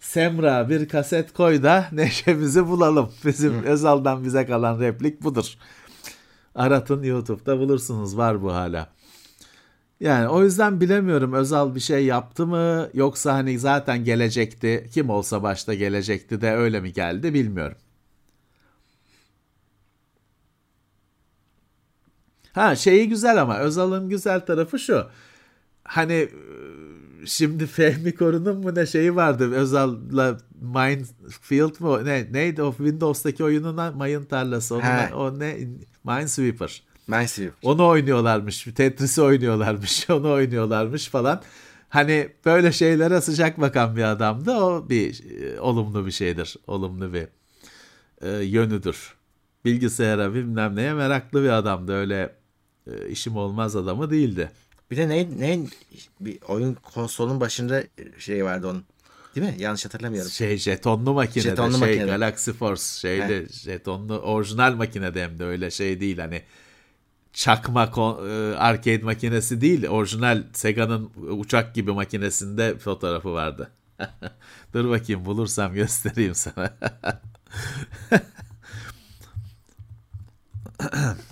Semra 0.00 0.68
bir 0.68 0.88
kaset 0.88 1.32
koy 1.32 1.62
da 1.62 1.88
neşemizi 1.92 2.66
bulalım. 2.66 3.12
Bizim 3.24 3.62
Özal'dan 3.62 4.24
bize 4.24 4.46
kalan 4.46 4.80
replik 4.80 5.22
budur. 5.22 5.54
Aratın 6.54 7.02
YouTube'da 7.02 7.58
bulursunuz 7.58 8.16
var 8.16 8.42
bu 8.42 8.52
hala. 8.52 8.88
Yani 10.00 10.28
o 10.28 10.42
yüzden 10.42 10.80
bilemiyorum 10.80 11.32
Özal 11.32 11.74
bir 11.74 11.80
şey 11.80 12.04
yaptı 12.04 12.46
mı 12.46 12.88
yoksa 12.94 13.34
hani 13.34 13.58
zaten 13.58 14.04
gelecekti 14.04 14.88
kim 14.94 15.10
olsa 15.10 15.42
başta 15.42 15.74
gelecekti 15.74 16.40
de 16.40 16.52
öyle 16.52 16.80
mi 16.80 16.92
geldi 16.92 17.34
bilmiyorum. 17.34 17.76
Ha 22.52 22.76
şeyi 22.76 23.08
güzel 23.08 23.42
ama 23.42 23.58
Özal'ın 23.58 24.08
güzel 24.08 24.40
tarafı 24.40 24.78
şu. 24.78 25.06
Hani 25.84 26.12
e, 26.12 26.28
şimdi 27.26 27.66
Fehmi 27.66 28.14
Korun'un 28.14 28.58
mu 28.58 28.74
ne 28.74 28.86
şeyi 28.86 29.16
vardı 29.16 29.52
Özal'la 29.54 30.38
Minefield 30.60 31.80
mu 31.80 32.04
ne 32.04 32.32
neydi 32.32 32.62
o 32.62 32.74
Windows'taki 32.76 33.44
oyunun 33.44 33.96
mayın 33.96 34.24
tarlası 34.24 34.74
onun, 34.74 35.12
o 35.16 35.38
ne 35.38 35.56
Minesweeper. 36.04 36.82
Minesweeper. 37.06 37.54
Onu 37.62 37.86
oynuyorlarmış. 37.86 38.64
Tetris'i 38.64 39.22
oynuyorlarmış. 39.22 40.10
Onu 40.10 40.32
oynuyorlarmış 40.32 41.08
falan. 41.08 41.42
Hani 41.88 42.28
böyle 42.44 42.72
şeylere 42.72 43.20
sıcak 43.20 43.60
bakan 43.60 43.96
bir 43.96 44.02
adamdı. 44.02 44.50
O 44.50 44.88
bir 44.88 45.40
e, 45.42 45.60
olumlu 45.60 46.06
bir 46.06 46.10
şeydir. 46.10 46.56
Olumlu 46.66 47.12
bir 47.12 47.26
e, 48.22 48.44
yönüdür. 48.44 49.14
Bilgisayara 49.64 50.34
bilmem 50.34 50.76
neye 50.76 50.94
meraklı 50.94 51.42
bir 51.42 51.48
adamdı. 51.48 51.92
Öyle 51.92 52.34
e, 52.86 53.08
işim 53.08 53.36
olmaz 53.36 53.76
adamı 53.76 54.10
değildi. 54.10 54.50
Bir 54.92 54.96
de 54.96 55.08
ne, 55.08 55.28
ne 55.38 55.66
bir 56.20 56.38
oyun 56.48 56.74
konsolun 56.74 57.40
başında 57.40 57.82
şey 58.18 58.44
vardı 58.44 58.68
onun. 58.68 58.84
Değil 59.36 59.46
mi? 59.46 59.54
Yanlış 59.58 59.84
hatırlamıyorum. 59.84 60.30
Şey 60.30 60.56
jetonlu 60.56 61.14
makinede 61.14 61.48
Jetonlu 61.48 61.78
şey 61.78 61.80
makinede. 61.80 62.06
Galaxy 62.06 62.50
Force 62.50 62.82
şeyde 62.82 63.46
jetonlu 63.48 64.18
orijinal 64.18 64.74
makinede 64.74 65.22
hem 65.22 65.38
de 65.38 65.44
öyle 65.44 65.70
şey 65.70 66.00
değil 66.00 66.18
hani 66.18 66.42
çakma 67.32 67.82
e, 67.84 68.56
arcade 68.56 69.04
makinesi 69.04 69.60
değil 69.60 69.86
orijinal 69.88 70.42
Sega'nın 70.52 71.10
uçak 71.16 71.74
gibi 71.74 71.92
makinesinde 71.92 72.78
fotoğrafı 72.78 73.32
vardı. 73.32 73.70
Dur 74.74 74.90
bakayım 74.90 75.24
bulursam 75.24 75.74
göstereyim 75.74 76.34
sana. 76.34 76.74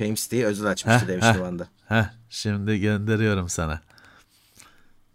Fame 0.00 0.14
City'yi 0.14 0.44
özel 0.46 0.66
açmıştı 0.70 1.02
Heh, 1.04 1.08
demiştim 1.08 1.34
heh. 1.34 1.40
o 1.40 1.44
anda. 1.44 1.68
Heh, 1.88 2.04
şimdi 2.30 2.80
gönderiyorum 2.80 3.48
sana. 3.48 3.80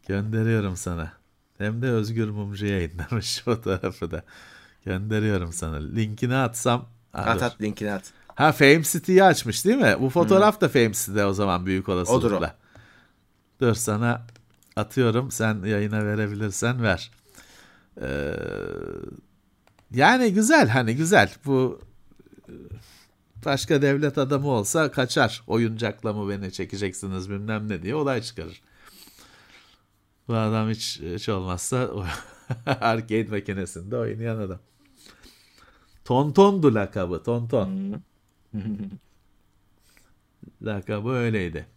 Gönderiyorum 0.07 0.77
sana. 0.77 1.11
Hem 1.57 1.81
de 1.81 1.89
Özgür 1.89 2.29
Mumcu 2.29 2.65
yayınlamış 2.65 3.41
fotoğrafı 3.45 4.11
da. 4.11 4.23
Gönderiyorum 4.85 5.53
sana. 5.53 5.75
Linkini 5.75 6.35
atsam. 6.35 6.85
Ha, 7.11 7.21
At 7.21 7.39
dur. 7.39 7.41
at 7.45 7.61
linkini 7.61 7.91
at. 7.91 8.03
Ha 8.27 8.51
Fame 8.51 8.83
City'yi 8.83 9.23
açmış 9.23 9.65
değil 9.65 9.77
mi? 9.77 9.95
Bu 9.99 10.09
fotoğraf 10.09 10.61
da 10.61 10.69
Fame 10.69 10.93
City'de 10.93 11.25
o 11.25 11.33
zaman 11.33 11.65
büyük 11.65 11.89
olasılıkla. 11.89 12.27
Odur 12.27 12.41
o. 12.41 12.45
Dur 13.61 13.73
sana 13.73 14.25
atıyorum. 14.75 15.31
Sen 15.31 15.63
yayına 15.65 16.05
verebilirsen 16.05 16.83
ver. 16.83 17.11
Ee, 18.01 18.33
yani 19.91 20.33
güzel 20.33 20.69
hani 20.69 20.95
güzel. 20.95 21.31
Bu 21.45 21.81
başka 23.45 23.81
devlet 23.81 24.17
adamı 24.17 24.47
olsa 24.47 24.91
kaçar. 24.91 25.43
Oyuncakla 25.47 26.13
mı 26.13 26.29
beni 26.29 26.51
çekeceksiniz 26.51 27.29
bilmem 27.29 27.69
ne 27.69 27.83
diye 27.83 27.95
olay 27.95 28.21
çıkarır. 28.21 28.61
Bu 30.27 30.35
adam 30.35 30.69
hiç, 30.69 30.99
hiç 31.01 31.29
olmazsa 31.29 31.89
arcade 32.65 33.29
makinesinde 33.29 33.97
oynayan 33.97 34.37
adam. 34.37 34.59
Tontondu 36.05 36.75
lakabı. 36.75 37.23
Tonton. 37.23 38.01
lakabı 40.61 41.09
öyleydi. 41.09 41.67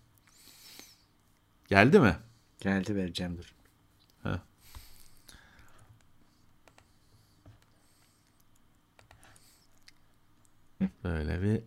Geldi 1.69 2.01
mi? 2.01 2.17
Geldi 2.61 2.97
vereceğim 2.97 3.39
dur. 3.39 3.58
Böyle 11.05 11.43
bir 11.43 11.63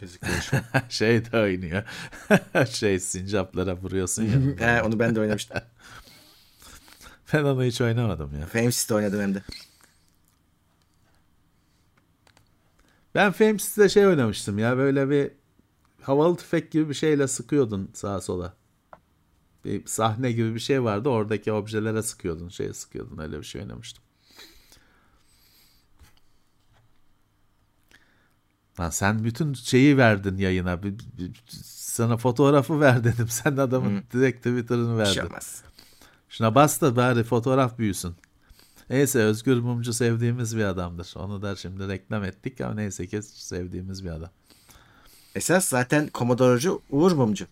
şey 0.88 1.32
de 1.32 1.38
oynuyor. 1.38 1.82
şey 2.70 3.00
sincaplara 3.00 3.76
vuruyorsun 3.76 4.22
ya. 4.22 4.66
He, 4.76 4.82
onu 4.82 4.98
ben 4.98 5.14
de 5.14 5.20
oynamıştım. 5.20 5.58
Ben 7.32 7.44
onu 7.44 7.64
hiç 7.64 7.80
oynamadım 7.80 8.40
ya. 8.40 8.46
Fame 8.46 8.70
City 8.70 8.94
oynadım 8.94 9.20
hem 9.20 9.34
de. 9.34 9.42
Ben 13.14 13.32
Fame 13.32 13.58
City'de 13.58 13.88
şey 13.88 14.06
oynamıştım 14.06 14.58
ya 14.58 14.76
böyle 14.76 15.10
bir 15.10 15.30
havalı 16.02 16.36
tüfek 16.36 16.70
gibi 16.70 16.88
bir 16.88 16.94
şeyle 16.94 17.28
sıkıyordun 17.28 17.90
sağa 17.94 18.20
sola. 18.20 18.54
Bir 19.64 19.86
sahne 19.86 20.32
gibi 20.32 20.54
bir 20.54 20.60
şey 20.60 20.84
vardı 20.84 21.08
oradaki 21.08 21.52
objelere 21.52 22.02
sıkıyordun 22.02 22.48
şeye 22.48 22.72
sıkıyordun 22.72 23.18
öyle 23.18 23.38
bir 23.38 23.44
şey 23.44 23.60
oynamıştım. 23.62 24.04
Lan 28.80 28.90
sen 28.90 29.24
bütün 29.24 29.52
şeyi 29.52 29.96
verdin 29.96 30.36
yayına. 30.36 30.80
Sana 31.70 32.16
fotoğrafı 32.16 32.80
ver 32.80 33.04
dedim. 33.04 33.26
Sen 33.28 33.56
adamın 33.56 34.02
direkt 34.12 34.38
Twitter'ını 34.38 35.06
şey 35.06 35.16
verdin. 35.16 35.30
olmaz. 35.30 35.62
Şuna 36.28 36.54
bas 36.54 36.80
da 36.80 36.96
bari 36.96 37.24
fotoğraf 37.24 37.78
büyüsün. 37.78 38.14
Neyse 38.90 39.18
Özgür 39.18 39.60
Mumcu 39.60 39.92
sevdiğimiz 39.92 40.56
bir 40.56 40.64
adamdır. 40.64 41.12
Onu 41.16 41.42
da 41.42 41.56
şimdi 41.56 41.88
reklam 41.88 42.24
ettik 42.24 42.60
ama 42.60 42.74
neyse 42.74 43.06
ki 43.06 43.22
sevdiğimiz 43.22 44.04
bir 44.04 44.10
adam. 44.10 44.30
Esas 45.34 45.64
zaten 45.64 46.10
Commodore'cu 46.14 46.82
Uğur 46.90 47.12
Mumcu. 47.12 47.46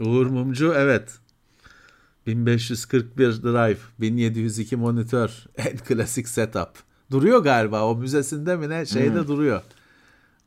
Uğur 0.00 0.26
Mumcu 0.26 0.74
evet. 0.76 1.18
1541 2.26 3.42
drive, 3.42 3.78
1702 4.00 4.76
monitör, 4.76 5.44
en 5.56 5.76
klasik 5.76 6.28
setup. 6.28 6.70
Duruyor 7.10 7.42
galiba 7.42 7.84
o 7.84 7.96
müzesinde 7.96 8.56
mi 8.56 8.68
ne 8.68 8.86
şeyde 8.86 9.26
duruyor. 9.28 9.62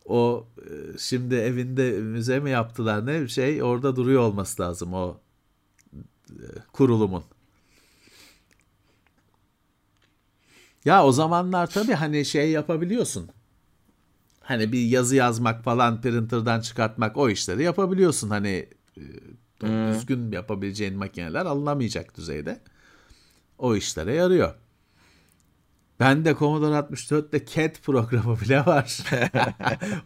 O 0.06 0.48
e, 0.58 0.98
şimdi 0.98 1.36
evinde 1.36 1.92
müze 1.92 2.40
mi 2.40 2.50
yaptılar 2.50 3.06
ne 3.06 3.28
şey 3.28 3.64
orada 3.64 3.96
duruyor 3.96 4.22
olması 4.22 4.62
lazım 4.62 4.94
o 4.94 5.18
e, 6.30 6.46
kurulumun. 6.74 7.24
Ya 10.86 11.06
o 11.06 11.12
zamanlar 11.12 11.68
tabii 11.70 11.94
hani 11.94 12.26
şey 12.26 12.52
yapabiliyorsun. 12.52 13.30
Hani 14.42 14.72
bir 14.72 14.82
yazı 14.82 15.16
yazmak 15.16 15.64
falan 15.64 16.02
printer'dan 16.02 16.62
çıkartmak 16.62 17.18
o 17.18 17.30
işleri 17.30 17.64
yapabiliyorsun. 17.64 18.30
Hani 18.30 18.70
e, 19.64 19.94
düzgün 19.94 20.32
yapabileceğin 20.32 20.98
makineler 20.98 21.46
alınamayacak 21.46 22.18
düzeyde. 22.18 22.62
O 23.58 23.76
işlere 23.76 24.14
yarıyor. 24.14 24.56
Ben 26.02 26.26
de 26.26 26.36
Commodore 26.40 26.76
64'te 26.76 27.46
CAD 27.46 27.76
programı 27.84 28.40
bile 28.42 28.66
var. 28.66 29.00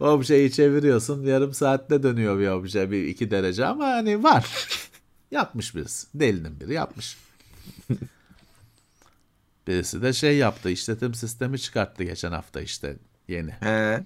Objeyi 0.00 0.52
çeviriyorsun 0.52 1.24
yarım 1.24 1.54
saatte 1.54 2.02
dönüyor 2.02 2.38
bir 2.38 2.48
obje 2.48 2.90
bir 2.90 3.06
iki 3.06 3.30
derece 3.30 3.66
ama 3.66 3.86
hani 3.86 4.22
var. 4.22 4.68
Yapmış 5.30 5.74
birisi. 5.74 6.06
Delinin 6.14 6.60
biri 6.60 6.72
yapmış. 6.74 7.18
Birisi 9.66 10.02
de 10.02 10.12
şey 10.12 10.36
yaptı 10.36 10.70
işletim 10.70 11.14
sistemi 11.14 11.58
çıkarttı 11.58 12.04
geçen 12.04 12.32
hafta 12.32 12.60
işte 12.60 12.96
yeni. 13.28 13.50
He. 13.50 14.04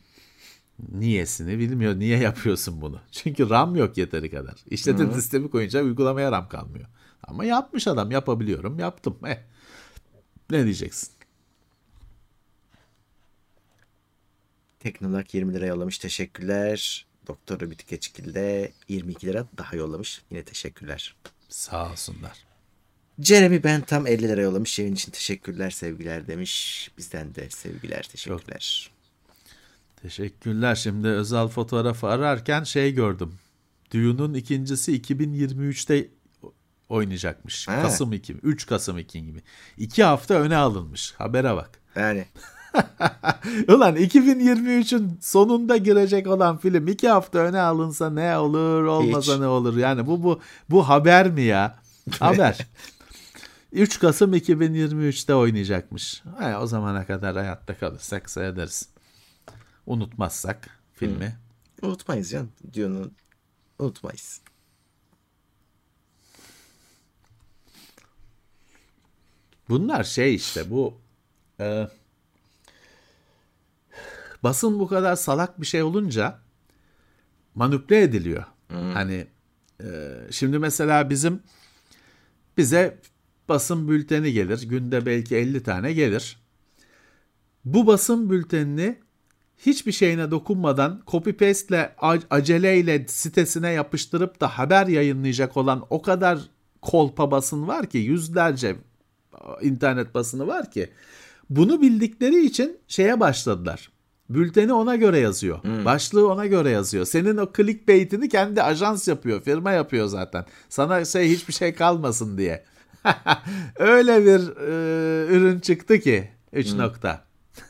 Niyesini 0.93 1.59
bilmiyor. 1.59 1.99
Niye 1.99 2.19
yapıyorsun 2.19 2.81
bunu? 2.81 3.01
Çünkü 3.13 3.51
RAM 3.51 3.77
yok 3.77 3.97
yeteri 3.99 4.31
kadar. 4.31 4.55
İşletim 4.67 5.13
sistemi 5.13 5.51
koyunca 5.51 5.83
uygulamaya 5.83 6.33
RAM 6.33 6.49
kalmıyor. 6.49 6.87
Ama 7.23 7.45
yapmış 7.45 7.89
adam. 7.89 8.11
Yapabiliyorum. 8.11 8.79
Yaptım. 8.79 9.19
Eh. 9.27 9.39
Ne 10.51 10.65
diyeceksin? 10.65 11.20
Teknolak 14.81 15.35
20 15.35 15.55
lira 15.55 15.67
yollamış. 15.67 15.99
Teşekkürler. 15.99 17.07
Doktor 17.27 17.61
Rubit 17.61 17.89
Geçkil'de 17.89 18.73
22 18.89 19.27
lira 19.27 19.47
daha 19.59 19.77
yollamış. 19.77 20.23
Yine 20.31 20.43
teşekkürler. 20.43 21.17
Sağ 21.49 21.91
olsunlar. 21.91 22.39
Jeremy 23.19 23.65
Bentham 23.65 24.07
50 24.07 24.29
lira 24.29 24.41
yollamış. 24.41 24.79
Yayın 24.79 24.95
için 24.95 25.13
teşekkürler, 25.13 25.71
sevgiler 25.71 26.27
demiş. 26.27 26.91
Bizden 26.99 27.35
de 27.35 27.51
sevgiler, 27.51 28.03
teşekkürler. 28.03 28.91
Teşekkürler. 30.03 30.75
Şimdi 30.75 31.09
özel 31.09 31.49
fotoğrafı 31.49 32.07
ararken 32.07 32.65
şey 32.65 32.95
gördüm. 32.95 33.35
Dune'un 33.93 34.35
ikincisi 34.35 35.01
2023'te 35.01 36.09
oynayacakmış. 36.89 37.69
Ha. 37.69 37.83
Kasım 37.83 38.13
2, 38.13 38.33
3 38.33 38.67
Kasım 38.67 38.99
2 38.99 39.25
gibi. 39.25 39.43
2 39.79 40.03
hafta 40.03 40.35
öne 40.35 40.57
alınmış. 40.57 41.13
Habere 41.13 41.55
bak. 41.55 41.71
Yani 41.97 42.27
Ulan 43.69 43.97
2023'ün 43.97 45.19
sonunda 45.21 45.77
girecek 45.77 46.27
olan 46.27 46.59
film 46.59 46.89
2 46.89 47.09
hafta 47.09 47.39
öne 47.39 47.61
alınsa 47.61 48.11
ne 48.11 48.39
olur, 48.39 48.85
olmasa 48.85 49.33
Hiç. 49.33 49.41
ne 49.41 49.47
olur? 49.47 49.77
Yani 49.77 50.07
bu 50.07 50.23
bu 50.23 50.41
bu 50.71 50.89
haber 50.89 51.31
mi 51.31 51.43
ya? 51.43 51.79
Haber. 52.19 52.59
3 53.73 53.99
Kasım 53.99 54.35
2023'te 54.35 55.35
oynayacakmış. 55.35 56.23
He, 56.39 56.57
o 56.57 56.67
zamana 56.67 57.07
kadar 57.07 57.37
hayatta 57.37 57.79
kalırsak 57.79 58.31
seyrederiz. 58.31 58.89
Unutmazsak 59.87 60.71
filmi. 60.95 61.37
unutmayız 61.83 62.31
canım. 62.31 62.53
Diyor'un 62.73 63.13
unutmayız. 63.79 64.41
Bunlar 69.69 70.05
şey 70.05 70.35
işte 70.35 70.71
bu 70.71 70.95
e, 71.61 71.89
basın 74.43 74.81
bu 74.81 74.89
kadar 74.89 75.17
salak 75.17 75.61
bir 75.61 75.67
şey 75.67 75.83
olunca 75.83 76.39
manipüle 77.55 78.03
ediliyor. 78.03 78.45
Hani 78.95 79.27
e, 79.81 79.87
şimdi 80.31 80.59
mesela 80.59 81.11
bizim 81.11 81.43
bize 82.57 82.99
basın 83.49 83.89
bülteni 83.89 84.33
gelir. 84.33 84.69
Günde 84.69 85.07
belki 85.07 85.37
50 85.37 85.63
tane 85.63 85.93
gelir. 85.93 86.41
Bu 87.65 87.87
basın 87.87 88.31
bültenini 88.31 88.99
hiçbir 89.59 89.93
şeyine 89.93 90.31
dokunmadan 90.31 91.03
copy 91.07 91.31
paste'le 91.31 91.95
aceleyle 92.31 93.05
sitesine 93.09 93.71
yapıştırıp 93.71 94.41
da 94.41 94.49
haber 94.49 94.87
yayınlayacak 94.87 95.57
olan 95.57 95.87
o 95.91 96.03
kadar 96.03 96.39
kolpa 96.83 97.31
basın 97.31 97.69
var 97.69 97.87
ki 97.87 97.99
yüzlerce 97.99 98.77
internet 99.63 100.15
basını 100.15 100.47
var 100.47 100.71
ki 100.71 100.91
bunu 101.51 101.83
bildikleri 101.83 102.47
için 102.47 102.79
şeye 102.89 103.21
başladılar. 103.21 103.91
Bülteni 104.31 104.73
ona 104.73 104.97
göre 104.97 105.19
yazıyor. 105.19 105.63
Hmm. 105.63 105.85
Başlığı 105.85 106.33
ona 106.33 106.47
göre 106.47 106.71
yazıyor. 106.71 107.05
Senin 107.05 107.37
o 107.37 107.53
clickbait'ini 107.57 108.29
kendi 108.29 108.63
ajans 108.63 109.09
yapıyor. 109.09 109.43
Firma 109.43 109.73
yapıyor 109.73 110.07
zaten. 110.07 110.45
Sana 110.69 111.05
şey 111.05 111.29
hiçbir 111.29 111.53
şey 111.53 111.75
kalmasın 111.75 112.39
diye. 112.39 112.65
Öyle 113.79 114.25
bir 114.25 114.57
e, 114.57 115.27
ürün 115.27 115.61
çıktı 115.61 116.01
ki 116.01 116.29
3 116.53 116.73
hmm. 116.73 116.79
nokta. 116.79 117.25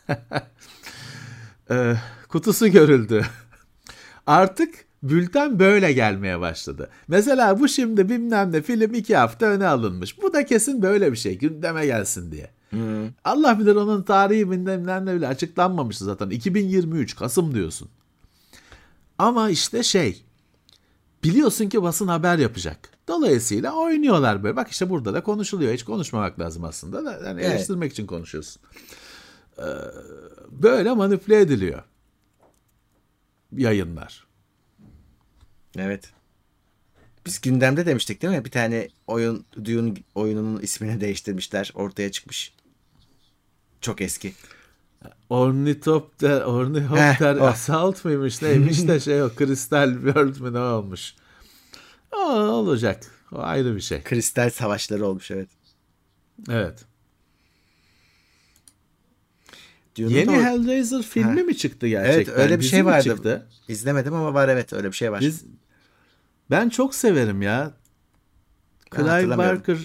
e, 1.71 1.95
kutusu 2.29 2.69
görüldü. 2.69 3.27
Artık 4.27 4.75
bülten 5.03 5.59
böyle 5.59 5.93
gelmeye 5.93 6.41
başladı. 6.41 6.91
Mesela 7.09 7.61
bu 7.61 7.69
şimdi 7.69 8.09
bilmem 8.09 8.53
ne 8.53 8.63
film 8.63 8.95
iki 8.95 9.17
hafta 9.17 9.47
öne 9.47 9.67
alınmış. 9.67 10.23
Bu 10.23 10.33
da 10.33 10.47
kesin 10.47 10.83
böyle 10.83 11.13
bir 11.13 11.17
şey 11.17 11.39
gündeme 11.39 11.87
gelsin 11.87 12.33
diye. 12.33 12.51
Hmm. 12.71 13.09
Allah 13.25 13.59
bilir 13.59 13.75
onun 13.75 14.03
tarihi 14.03 14.51
bilmem 14.51 15.07
ne 15.07 15.15
bile 15.15 15.27
açıklanmamış 15.27 15.99
zaten. 15.99 16.31
2023 16.31 17.17
Kasım 17.17 17.55
diyorsun. 17.55 17.89
Ama 19.19 19.51
işte 19.51 19.83
şey 19.83 20.25
biliyorsun 21.25 21.69
ki 21.69 21.83
basın 21.83 22.09
haber 22.09 22.39
yapacak. 22.39 22.91
Dolayısıyla 23.09 23.73
oynuyorlar 23.73 24.43
böyle. 24.43 24.57
Bak 24.57 24.69
işte 24.71 24.91
burada 24.91 25.15
da 25.15 25.23
konuşuluyor. 25.23 25.73
Hiç 25.73 25.83
konuşmamak 25.83 26.41
lazım 26.41 26.65
aslında 26.65 27.05
da. 27.05 27.13
Yani 27.13 27.41
evet. 27.41 27.55
eleştirmek 27.55 27.93
için 27.93 28.07
konuşuyorsun. 28.07 28.63
Ee, 29.59 29.63
böyle 30.51 30.93
manipüle 30.93 31.41
ediliyor. 31.41 31.83
Yayınlar. 33.53 34.27
Evet. 35.77 36.13
Biz 37.27 37.41
gündemde 37.41 37.87
demiştik 37.87 38.23
değil 38.23 38.37
mi? 38.37 38.45
Bir 38.45 38.51
tane 38.51 38.89
oyun 39.07 39.45
Dune 39.65 39.95
oyununun 40.15 40.61
ismini 40.61 41.01
değiştirmişler. 41.01 41.73
Ortaya 41.75 42.11
çıkmış. 42.11 42.55
Çok 43.81 44.01
eski. 44.01 44.33
Ornitopter, 45.31 46.41
Ornithopter 46.41 47.37
Heh, 47.37 47.43
Assault 47.43 48.05
mıymış 48.05 48.43
neymiş 48.43 48.89
de 48.89 49.01
şey 49.01 49.23
o 49.23 49.31
Crystal 49.39 49.95
World 49.95 50.41
mü 50.41 50.53
ne 50.53 50.59
olmuş. 50.59 51.15
O 52.13 52.19
olacak. 52.33 53.07
O 53.33 53.39
ayrı 53.39 53.77
bir 53.77 53.81
şey. 53.81 54.03
Kristal 54.03 54.51
savaşları 54.51 55.07
olmuş 55.07 55.31
evet. 55.31 55.49
Evet. 56.51 56.85
Dune'un 59.99 60.11
Yeni 60.11 60.31
o... 60.31 60.43
Hellraiser 60.43 61.03
filmi 61.03 61.41
ha. 61.41 61.47
mi 61.47 61.57
çıktı 61.57 61.87
gerçekten? 61.87 62.33
Evet 62.33 62.43
öyle 62.43 62.57
bir 62.57 62.63
Dizi 62.63 62.71
şey 62.71 62.85
vardı. 62.85 63.05
Çıktı? 63.05 63.47
İzlemedim 63.69 64.15
ama 64.15 64.35
var 64.35 64.49
evet 64.49 64.73
öyle 64.73 64.89
bir 64.89 64.97
şey 64.97 65.13
var. 65.13 65.21
Biz, 65.21 65.45
ben 66.51 66.69
çok 66.69 66.95
severim 66.95 67.43
ya. 67.43 67.73
Clive 68.97 69.39
Barker 69.39 69.79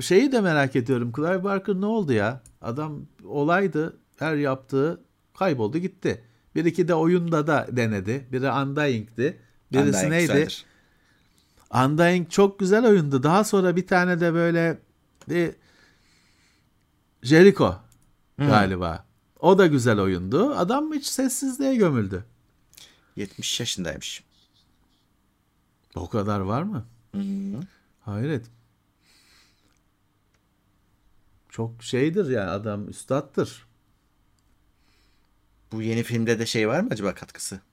şeyi 0.00 0.32
de 0.32 0.40
merak 0.40 0.76
ediyorum. 0.76 1.12
Clive 1.16 1.44
Barker 1.44 1.74
ne 1.74 1.86
oldu 1.86 2.12
ya? 2.12 2.42
Adam 2.60 3.06
olaydı. 3.24 3.96
Her 4.18 4.36
yaptığı 4.36 5.00
kayboldu 5.38 5.78
gitti. 5.78 6.24
Bir 6.54 6.64
iki 6.64 6.88
de 6.88 6.94
oyunda 6.94 7.46
da 7.46 7.66
denedi. 7.70 8.26
Biri 8.32 8.50
Undying'di. 8.50 9.40
Birisi 9.72 9.88
Undying 9.88 10.12
neydi? 10.12 10.32
Güzeldir. 10.32 10.64
Undying 11.74 12.30
çok 12.30 12.58
güzel 12.58 12.86
oyundu. 12.86 13.22
Daha 13.22 13.44
sonra 13.44 13.76
bir 13.76 13.86
tane 13.86 14.20
de 14.20 14.34
böyle 14.34 14.78
bir 15.28 15.54
Jericho 17.22 17.76
hmm. 18.36 18.46
galiba. 18.46 19.04
O 19.40 19.58
da 19.58 19.66
güzel 19.66 20.00
oyundu. 20.00 20.54
Adam 20.54 20.92
hiç 20.92 21.06
sessizliğe 21.06 21.74
gömüldü. 21.74 22.24
70 23.16 23.60
yaşındaymış. 23.60 24.24
O 25.94 26.08
kadar 26.08 26.40
var 26.40 26.62
mı? 26.62 26.84
Hı-hı. 27.14 27.60
Hayret. 28.00 28.46
Çok 31.48 31.82
şeydir 31.82 32.30
ya 32.30 32.40
yani 32.40 32.50
adam 32.50 32.88
üstattır. 32.88 33.66
Bu 35.72 35.82
yeni 35.82 36.02
filmde 36.02 36.38
de 36.38 36.46
şey 36.46 36.68
var 36.68 36.80
mı 36.80 36.88
acaba 36.90 37.14
katkısı? 37.14 37.60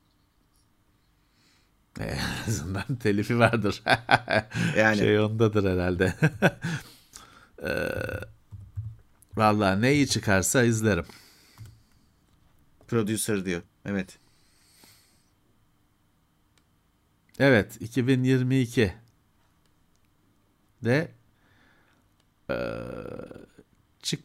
En 1.99 2.19
azından 2.47 2.95
telifi 2.95 3.39
vardır. 3.39 3.83
yani. 4.77 4.97
Şey 4.97 5.19
ondadır 5.19 5.71
herhalde. 5.71 6.15
ee, 7.63 7.69
vallahi 9.35 9.81
neyi 9.81 10.07
çıkarsa 10.07 10.63
izlerim. 10.63 11.05
Producer 12.87 13.45
diyor. 13.45 13.61
Evet. 13.85 14.19
Evet 17.39 17.81
2022 17.81 18.93
de 20.83 21.11
ee, 22.49 22.55
çık 24.01 24.23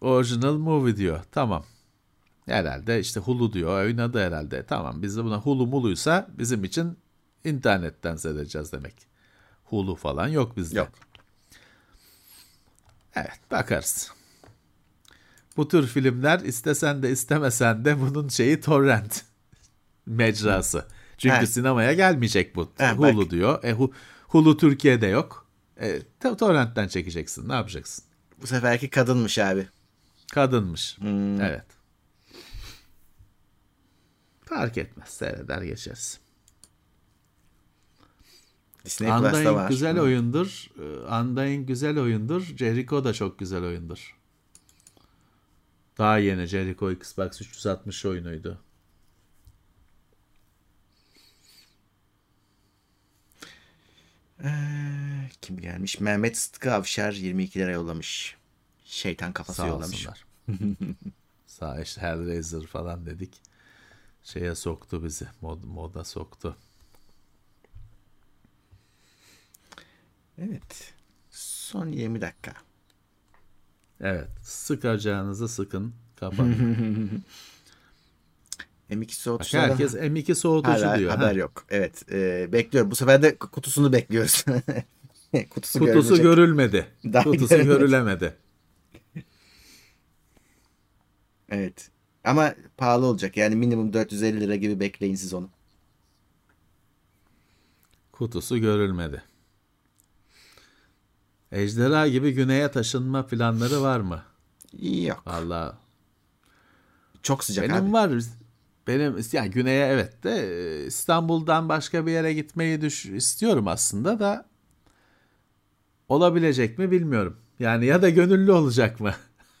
original 0.00 0.54
movie 0.56 0.96
diyor. 0.96 1.20
Tamam. 1.32 1.64
Herhalde 2.46 3.00
işte 3.00 3.20
Hulu 3.20 3.52
diyor. 3.52 3.84
Oynadı 3.84 4.26
herhalde. 4.26 4.66
Tamam 4.66 5.02
biz 5.02 5.16
de 5.16 5.24
buna 5.24 5.36
Hulu 5.38 5.66
muluysa 5.66 6.28
bizim 6.38 6.64
için 6.64 6.98
internetten 7.44 8.16
seyredeceğiz 8.16 8.72
demek. 8.72 8.94
Hulu 9.64 9.94
falan 9.94 10.28
yok 10.28 10.56
bizde. 10.56 10.78
Yok. 10.78 10.88
Evet 13.14 13.40
bakarız. 13.50 14.12
Bu 15.56 15.68
tür 15.68 15.86
filmler 15.86 16.40
istesen 16.40 17.02
de 17.02 17.10
istemesen 17.10 17.84
de 17.84 18.00
bunun 18.00 18.28
şeyi 18.28 18.60
torrent 18.60 19.24
mecrası. 20.06 20.84
Çünkü 21.18 21.36
He. 21.36 21.46
sinemaya 21.46 21.92
gelmeyecek 21.92 22.56
bu. 22.56 22.72
He, 22.78 22.92
Hulu 22.92 23.22
bak. 23.24 23.30
diyor. 23.30 23.64
E, 23.64 23.76
Hulu 24.28 24.56
Türkiye'de 24.56 25.06
yok. 25.06 25.45
E, 25.80 26.02
torrentten 26.20 26.88
çekeceksin. 26.88 27.48
Ne 27.48 27.54
yapacaksın? 27.54 28.04
Bu 28.42 28.46
seferki 28.46 28.90
kadınmış 28.90 29.38
abi. 29.38 29.68
Kadınmış. 30.32 30.98
Hmm. 30.98 31.40
Evet. 31.40 31.66
Fark 34.44 34.78
etmez. 34.78 35.08
Seyreder 35.08 35.62
geçeriz. 35.62 36.20
Disney 38.84 39.10
Undying 39.10 39.46
var. 39.46 39.68
güzel 39.68 40.00
oyundur. 40.00 40.66
Undying 41.20 41.68
güzel 41.68 41.98
oyundur. 41.98 42.42
Jericho 42.42 43.04
da 43.04 43.12
çok 43.12 43.38
güzel 43.38 43.62
oyundur. 43.64 44.16
Daha 45.98 46.18
yeni 46.18 46.46
Jericho 46.46 46.90
Xbox 46.90 47.40
360 47.40 48.04
oyunuydu. 48.06 48.58
Ee, 54.44 55.05
kim 55.42 55.60
gelmiş? 55.60 56.00
Mehmet 56.00 56.38
Sıtkı 56.38 56.74
Avşar 56.74 57.12
22 57.12 57.58
lira 57.58 57.72
yollamış. 57.72 58.36
Şeytan 58.84 59.32
kafası 59.32 59.62
Sağ 59.62 59.66
yollamış. 59.66 60.06
Sağ 61.46 61.80
işte 61.80 62.00
Hellraiser 62.00 62.66
falan 62.66 63.06
dedik. 63.06 63.40
Şeye 64.22 64.54
soktu 64.54 65.04
bizi. 65.04 65.26
Mod, 65.40 65.64
moda 65.64 66.04
soktu. 66.04 66.56
Evet. 70.38 70.94
Son 71.30 71.86
20 71.86 72.20
dakika. 72.20 72.52
Evet. 74.00 74.28
Sıkacağınızı 74.42 75.48
sıkın. 75.48 75.94
Kapatın. 76.16 77.24
M2 78.90 79.12
soğutucu. 79.12 79.58
Herkes 79.58 79.94
M2 79.94 80.34
soğutucu 80.34 80.86
hala 80.86 80.98
diyor. 80.98 81.10
Haber 81.10 81.26
ha. 81.26 81.32
yok. 81.32 81.66
Evet. 81.70 82.12
E, 82.12 82.52
bekliyorum. 82.52 82.90
Bu 82.90 82.96
sefer 82.96 83.22
de 83.22 83.36
kutusunu 83.36 83.92
bekliyoruz. 83.92 84.44
Kutusu, 85.50 85.78
Kutusu 85.78 86.22
görülmedi. 86.22 86.86
Daha 87.04 87.24
Kutusu 87.24 87.48
görülmedi. 87.48 87.78
görülemedi. 87.78 88.36
evet. 91.48 91.90
Ama 92.24 92.54
pahalı 92.76 93.06
olacak. 93.06 93.36
Yani 93.36 93.56
minimum 93.56 93.92
450 93.92 94.40
lira 94.40 94.56
gibi 94.56 94.80
bekleyin 94.80 95.14
siz 95.14 95.34
onu. 95.34 95.50
Kutusu 98.12 98.58
görülmedi. 98.58 99.22
Ejderha 101.52 102.08
gibi 102.08 102.32
güneye 102.32 102.70
taşınma 102.70 103.26
planları 103.26 103.82
var 103.82 104.00
mı? 104.00 104.22
Yok. 104.78 105.22
Valla. 105.26 105.78
Çok 107.22 107.44
sıcak 107.44 107.68
Benim 107.68 107.84
abi. 107.84 107.92
var. 107.92 108.22
Benim 108.86 109.16
yani 109.32 109.50
güneye 109.50 109.86
evet 109.86 110.24
de 110.24 110.30
e, 110.30 110.86
İstanbul'dan 110.86 111.68
başka 111.68 112.06
bir 112.06 112.12
yere 112.12 112.32
gitmeyi 112.34 112.80
düş 112.80 113.06
istiyorum 113.06 113.68
aslında 113.68 114.20
da 114.20 114.46
olabilecek 116.08 116.78
mi 116.78 116.90
bilmiyorum. 116.90 117.36
Yani 117.58 117.86
ya 117.86 118.02
da 118.02 118.10
gönüllü 118.10 118.52
olacak 118.52 119.00
mı? 119.00 119.14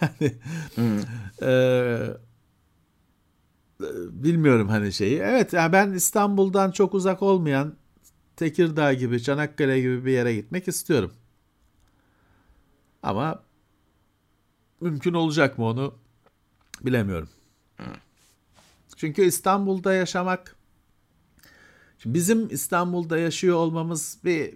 hani, 0.00 0.32
hmm. 0.74 1.00
e, 1.42 1.50
bilmiyorum 4.10 4.68
hani 4.68 4.92
şeyi. 4.92 5.18
Evet 5.18 5.52
yani 5.52 5.72
ben 5.72 5.92
İstanbul'dan 5.92 6.70
çok 6.70 6.94
uzak 6.94 7.22
olmayan 7.22 7.74
Tekirdağ 8.36 8.92
gibi, 8.92 9.22
Çanakkale 9.22 9.80
gibi 9.80 10.04
bir 10.04 10.12
yere 10.12 10.34
gitmek 10.34 10.68
istiyorum. 10.68 11.12
Ama 13.02 13.42
mümkün 14.80 15.14
olacak 15.14 15.58
mı 15.58 15.64
onu 15.64 15.94
bilemiyorum. 16.80 17.28
Çünkü 18.96 19.22
İstanbul'da 19.22 19.94
yaşamak 19.94 20.56
Şimdi 21.98 22.14
bizim 22.14 22.54
İstanbul'da 22.54 23.18
yaşıyor 23.18 23.56
olmamız 23.56 24.18
bir 24.24 24.54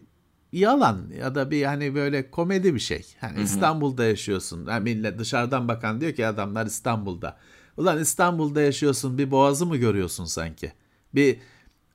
yalan 0.59 1.11
ya 1.21 1.35
da 1.35 1.51
bir 1.51 1.63
hani 1.65 1.95
böyle 1.95 2.31
komedi 2.31 2.75
bir 2.75 2.81
şey. 2.81 3.07
Hani 3.21 3.43
İstanbul'da 3.43 4.05
yaşıyorsun. 4.05 4.67
Yani 4.67 4.83
millet 4.83 5.19
dışarıdan 5.19 5.69
bakan 5.69 6.01
diyor 6.01 6.13
ki 6.13 6.27
adamlar 6.27 6.67
İstanbul'da. 6.67 7.37
Ulan 7.77 8.01
İstanbul'da 8.01 8.61
yaşıyorsun 8.61 9.19
bir 9.19 9.31
boğazı 9.31 9.67
mı 9.67 9.77
görüyorsun 9.77 10.25
sanki? 10.25 10.73
Bir 11.15 11.39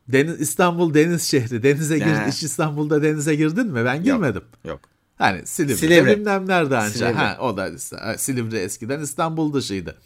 deniz 0.08 0.42
İstanbul 0.42 0.94
deniz 0.94 1.24
şehri. 1.24 1.64
Denize 1.64 2.00
gir, 2.00 2.16
hiç 2.28 2.44
İstanbul'da 2.44 3.04
denize 3.04 3.36
girdin 3.36 3.68
mi? 3.68 3.86
Ben 3.86 4.04
girmedim. 4.04 4.44
Yok. 4.66 4.80
Hani 5.16 5.48
Silivri, 5.48 5.78
Silivri. 5.78 6.18
bilmem 6.18 6.48
nerede 6.48 6.78
anca. 6.78 6.90
Silivri. 6.92 7.14
Ha, 7.14 7.38
o 7.42 7.58
da 7.58 7.78
Silivri 8.18 8.58
eskiden 8.58 9.00
İstanbul 9.00 9.54
dışıydı. 9.54 9.98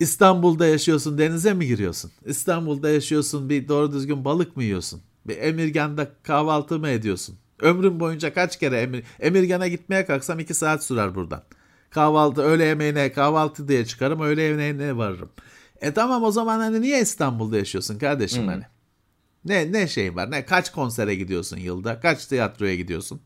İstanbul'da 0.00 0.66
yaşıyorsun 0.66 1.18
denize 1.18 1.54
mi 1.54 1.66
giriyorsun? 1.66 2.10
İstanbul'da 2.24 2.90
yaşıyorsun 2.90 3.48
bir 3.48 3.68
doğru 3.68 3.92
düzgün 3.92 4.24
balık 4.24 4.56
mı 4.56 4.64
yiyorsun? 4.64 5.02
Bir 5.26 5.36
Emirgan'da 5.36 6.08
kahvaltı 6.22 6.78
mı 6.78 6.88
ediyorsun? 6.88 7.38
Ömrüm 7.60 8.00
boyunca 8.00 8.34
kaç 8.34 8.58
kere 8.58 8.80
Emir, 8.80 9.04
Emirgan'a 9.20 9.68
gitmeye 9.68 10.06
kalksam 10.06 10.38
iki 10.38 10.54
saat 10.54 10.84
sürer 10.84 11.14
buradan. 11.14 11.42
Kahvaltı, 11.90 12.42
öğle 12.42 12.64
yemeğine 12.64 13.12
kahvaltı 13.12 13.68
diye 13.68 13.84
çıkarım, 13.86 14.20
öğle 14.20 14.42
yemeğine 14.42 14.96
varırım. 14.96 15.30
E 15.80 15.94
tamam 15.94 16.22
o 16.22 16.30
zaman 16.30 16.58
hani 16.58 16.80
niye 16.80 17.00
İstanbul'da 17.00 17.56
yaşıyorsun 17.56 17.98
kardeşim 17.98 18.42
hani? 18.48 18.62
Ne 19.44 19.72
ne 19.72 19.88
şey 19.88 20.16
var? 20.16 20.30
Ne 20.30 20.44
kaç 20.44 20.72
konsere 20.72 21.14
gidiyorsun 21.14 21.56
yılda? 21.56 22.00
Kaç 22.00 22.26
tiyatroya 22.26 22.74
gidiyorsun? 22.74 23.20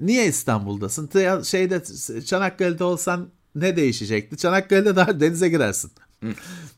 Niye 0.00 0.26
İstanbul'dasın? 0.26 1.06
Tiya- 1.06 1.44
şeyde 1.44 1.82
Çanakkale'de 2.24 2.84
olsan 2.84 3.28
ne 3.54 3.76
değişecekti? 3.76 4.36
Çanakkale'de 4.36 4.96
daha 4.96 5.20
denize 5.20 5.48
girersin. 5.48 5.90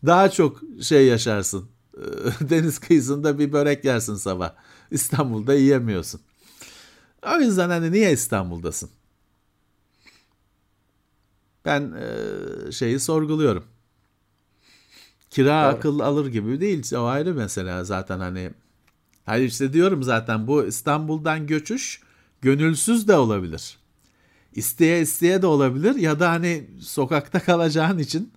Daha 0.07 0.31
çok 0.31 0.61
şey 0.83 1.07
yaşarsın. 1.07 1.69
Deniz 2.41 2.79
kıyısında 2.79 3.39
bir 3.39 3.53
börek 3.53 3.85
yersin 3.85 4.15
sabah. 4.15 4.53
İstanbul'da 4.91 5.55
yiyemiyorsun. 5.55 6.21
O 7.27 7.41
yüzden 7.41 7.71
hani 7.71 7.93
niye 7.93 8.13
İstanbul'dasın? 8.13 8.91
Ben 11.65 11.93
e, 11.93 12.73
şeyi 12.73 13.01
sorguluyorum. 13.01 13.65
Kira 15.31 15.67
akıl 15.67 16.01
alır 16.01 16.27
gibi 16.27 16.61
değil. 16.61 16.95
O 16.95 17.05
ayrı 17.05 17.35
mesela 17.35 17.85
zaten 17.85 18.19
hani. 18.19 18.51
Hayır 19.25 19.49
işte 19.49 19.73
diyorum 19.73 20.03
zaten 20.03 20.47
bu 20.47 20.65
İstanbul'dan 20.65 21.47
göçüş 21.47 22.03
gönülsüz 22.41 23.09
de 23.09 23.17
olabilir. 23.17 23.79
İsteye 24.53 25.01
isteye 25.01 25.43
de 25.43 25.47
olabilir 25.47 25.95
ya 25.95 26.21
da 26.21 26.31
hani 26.31 26.71
sokakta 26.81 27.41
kalacağın 27.41 27.99
için 27.99 28.33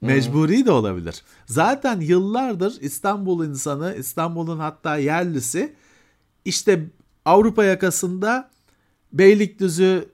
mecburi 0.00 0.66
de 0.66 0.70
olabilir. 0.70 1.22
Zaten 1.46 2.00
yıllardır 2.00 2.80
İstanbul 2.80 3.46
insanı, 3.46 3.94
İstanbul'un 3.98 4.58
hatta 4.58 4.96
yerlisi 4.96 5.74
işte 6.44 6.90
Avrupa 7.30 7.64
yakasında 7.64 8.50
Beylikdüzü 9.12 10.08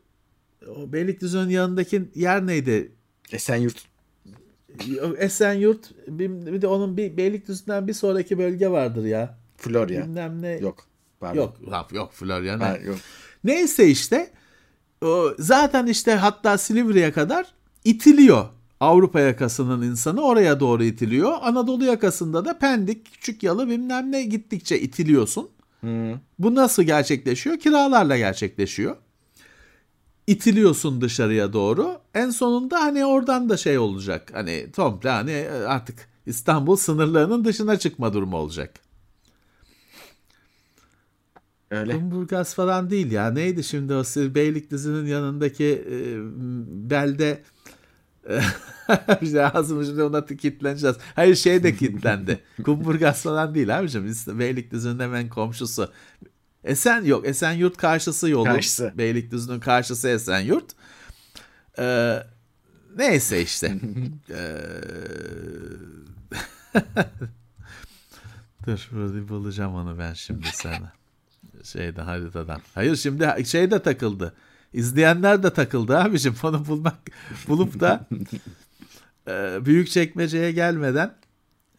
o 0.69 0.93
Beylikdüzü'nün 0.93 1.49
yanındaki 1.49 2.03
yer 2.15 2.47
neydi? 2.47 2.93
Esenyurt. 3.33 3.87
Esenyurt 5.19 5.91
bir, 6.09 6.31
bir 6.31 6.63
de 6.63 6.67
onun 6.67 6.97
bir 6.97 7.17
Beylikdüzü'nden 7.17 7.89
bir 7.89 7.93
sonraki 7.93 8.39
bölge 8.39 8.71
vardır 8.71 9.05
ya. 9.05 9.39
Florya. 9.57 10.05
Bilmem 10.05 10.43
ne. 10.43 10.53
Yok. 10.53 10.87
Pardon. 11.21 11.41
Yok, 11.41 11.57
yok, 11.71 11.93
yok 11.93 12.13
Florya 12.13 12.57
ne? 12.57 12.65
Ha, 12.65 12.77
yok. 12.85 12.97
Neyse 13.45 13.87
işte 13.89 14.31
o, 15.03 15.31
zaten 15.39 15.87
işte 15.87 16.15
hatta 16.15 16.59
Silivri'ye 16.59 17.13
kadar 17.13 17.47
itiliyor. 17.85 18.45
Avrupa 18.81 19.21
yakasının 19.21 19.83
insanı 19.83 20.23
oraya 20.23 20.61
doğru 20.61 20.85
itiliyor. 20.85 21.33
Anadolu 21.43 21.85
yakasında 21.85 22.45
da 22.45 22.59
Pendik, 22.59 23.13
Küçük 23.13 23.43
Yalı 23.43 23.69
bilmem 23.69 24.13
ne 24.13 24.23
gittikçe 24.23 24.81
itiliyorsun. 24.81 25.51
Bu 26.39 26.55
nasıl 26.55 26.83
gerçekleşiyor? 26.83 27.59
Kiralarla 27.59 28.17
gerçekleşiyor. 28.17 28.97
İtiliyorsun 30.27 31.01
dışarıya 31.01 31.53
doğru. 31.53 32.01
En 32.15 32.31
sonunda 32.31 32.81
hani 32.81 33.07
oradan 33.07 33.49
da 33.49 33.57
şey 33.57 33.79
olacak. 33.79 34.31
Hani 34.33 34.67
komple 34.77 35.11
hani 35.11 35.47
artık 35.67 36.09
İstanbul 36.27 36.77
sınırlarının 36.77 37.45
dışına 37.45 37.79
çıkma 37.79 38.13
durumu 38.13 38.37
olacak. 38.37 38.75
Öyle. 41.71 41.93
Kumburgaz 41.93 42.55
falan 42.55 42.91
değil 42.91 43.13
ya. 43.13 43.31
Neydi 43.31 43.65
şimdi 43.65 43.95
o 43.95 44.03
Beylikdüzü'nün 44.17 45.07
yanındaki 45.07 45.65
e, 45.91 45.97
belde 46.91 47.43
işte 49.23 49.47
ağzımı 49.47 49.85
şimdi 49.85 50.03
ona 50.03 50.27
kilitleneceğiz. 50.27 50.97
Hayır 51.15 51.37
şey 51.37 51.63
de 51.63 51.77
kilitlendi. 51.77 52.41
Kumburgaz 52.65 53.23
falan 53.23 53.55
değil 53.55 53.79
abicim. 53.79 54.15
Beylikdüzü'nün 54.39 55.01
hemen 55.01 55.29
komşusu. 55.29 55.93
Esen 56.65 57.05
yok. 57.05 57.27
Esenyurt 57.27 57.77
karşısı 57.77 58.29
yolu. 58.29 58.45
Karşısı. 58.45 58.93
Beylikdüzü'nün 58.99 59.61
karşısı 59.61 60.09
Esenyurt. 60.09 60.73
Ee, 61.79 62.23
neyse 62.97 63.43
işte. 63.43 63.77
Ee, 64.31 64.57
Dur 68.67 68.89
burada 68.93 69.29
bulacağım 69.29 69.75
onu 69.75 69.99
ben 69.99 70.13
şimdi 70.13 70.47
sana. 70.53 70.93
Şeyde 71.65 72.01
haritadan. 72.03 72.61
Hayır 72.75 72.97
şimdi 72.97 73.45
şey 73.47 73.71
de 73.71 73.83
takıldı. 73.83 74.35
İzleyenler 74.77 75.43
de 75.43 75.53
takıldı 75.53 75.99
abicim. 75.99 76.35
Onu 76.43 76.67
bulmak 76.67 76.99
bulup 77.49 77.81
da 77.81 78.09
e, 79.29 79.65
büyük 79.65 79.91
çekmeceye 79.91 80.53
gelmeden 80.53 81.15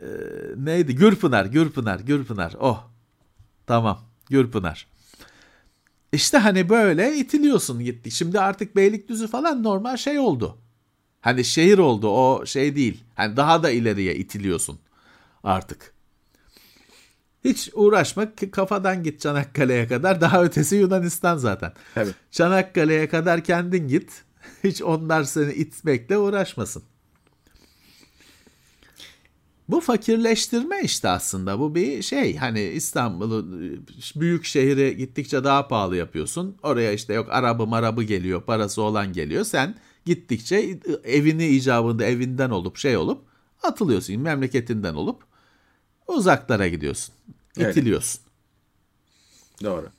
e, 0.02 0.08
neydi? 0.56 0.96
Gürpınar, 0.96 1.46
Gürpınar, 1.46 2.00
Gürpınar. 2.00 2.56
Oh. 2.60 2.84
Tamam. 3.68 4.00
Gürpınar. 4.30 4.88
İşte 6.12 6.38
hani 6.38 6.70
böyle 6.70 7.18
itiliyorsun 7.18 7.80
gittik. 7.80 8.14
Şimdi 8.14 8.40
artık 8.40 8.76
Beylikdüzü 8.76 9.28
falan 9.28 9.64
normal 9.64 9.98
şey 9.98 10.20
oldu. 10.20 10.58
Hani 11.22 11.46
şehir 11.46 11.78
oldu 11.78 12.10
o 12.10 12.46
şey 12.46 12.76
değil. 12.76 13.04
Hani 13.16 13.38
daha 13.38 13.64
da 13.64 13.70
ileriye 13.72 14.16
itiliyorsun 14.16 14.80
artık. 15.44 15.94
Hiç 17.44 17.70
uğraşma 17.74 18.36
kafadan 18.52 19.04
git 19.04 19.22
Çanakkale'ye 19.22 19.88
kadar. 19.88 20.22
Daha 20.22 20.44
ötesi 20.44 20.76
Yunanistan 20.76 21.38
zaten. 21.38 21.74
Tabii. 21.96 22.12
Çanakkale'ye 22.32 23.10
kadar 23.10 23.44
kendin 23.44 23.88
git. 23.88 24.24
Hiç 24.64 24.82
onlar 24.82 25.24
seni 25.24 25.54
itmekle 25.54 26.18
uğraşmasın. 26.18 26.84
Bu 29.70 29.82
fakirleştirme 29.82 30.82
işte 30.84 31.10
aslında. 31.10 31.60
Bu 31.60 31.76
bir 31.76 32.02
şey 32.02 32.36
hani 32.38 32.62
İstanbul'u 32.62 33.46
büyük 34.16 34.46
şehri 34.46 34.98
gittikçe 34.98 35.44
daha 35.44 35.68
pahalı 35.68 35.96
yapıyorsun. 35.96 36.58
Oraya 36.64 36.92
işte 36.92 37.14
yok 37.14 37.28
arabı 37.32 37.68
marabı 37.68 38.04
geliyor, 38.04 38.42
parası 38.42 38.82
olan 38.82 39.14
geliyor. 39.14 39.44
Sen 39.44 39.76
gittikçe 40.06 40.80
evini 41.04 41.48
icabında 41.48 42.06
evinden 42.06 42.50
olup 42.50 42.78
şey 42.78 42.98
olup 42.98 43.22
atılıyorsun. 43.64 44.20
Memleketinden 44.20 44.94
olup 44.94 45.27
uzaklara 46.08 46.68
gidiyorsun. 46.68 47.16
İtiliyorsun. 47.58 48.22
Doğru. 49.64 49.90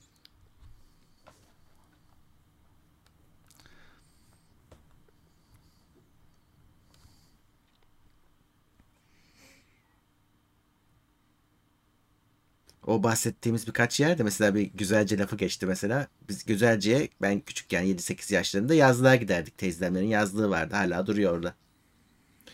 O 12.86 13.02
bahsettiğimiz 13.02 13.66
birkaç 13.66 14.00
yerde 14.00 14.22
mesela 14.22 14.54
bir 14.54 14.62
güzelce 14.62 15.18
lafı 15.18 15.36
geçti 15.36 15.66
mesela. 15.66 16.08
Biz 16.28 16.44
güzelce'ye 16.44 17.08
ben 17.22 17.40
küçükken 17.40 17.84
7-8 17.84 18.34
yaşlarında 18.34 18.74
yazlığa 18.74 19.16
giderdik. 19.16 19.58
Teyzemlerin 19.58 20.06
yazlığı 20.06 20.50
vardı. 20.50 20.74
Hala 20.76 21.06
duruyor 21.06 21.32
orada. 21.32 21.54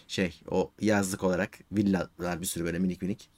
Şey 0.09 0.41
o 0.51 0.73
yazlık 0.81 1.25
olarak 1.25 1.59
villalar 1.73 2.41
bir 2.41 2.47
sürü 2.47 2.65
böyle 2.65 2.79
minik 2.79 3.03
minik. 3.03 3.31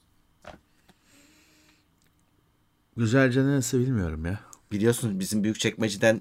Güzelce 2.96 3.44
neresi 3.44 3.80
bilmiyorum 3.80 4.26
ya. 4.26 4.40
Biliyorsunuz 4.72 5.20
bizim 5.20 5.44
Büyükçekmece'den 5.44 6.20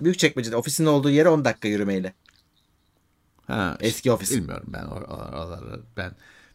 Büyükçekmece'de 0.00 0.56
ofisin 0.56 0.86
olduğu 0.86 1.10
yere 1.10 1.28
10 1.28 1.44
dakika 1.44 1.68
yürümeyle. 1.68 2.14
Ha, 3.46 3.76
Eski 3.80 4.12
ofis. 4.12 4.30
Bilmiyorum 4.30 4.66
ben 4.68 4.82
or- 4.84 5.04
or- 5.06 5.34
oraları. 5.34 5.82
Ben 5.96 6.12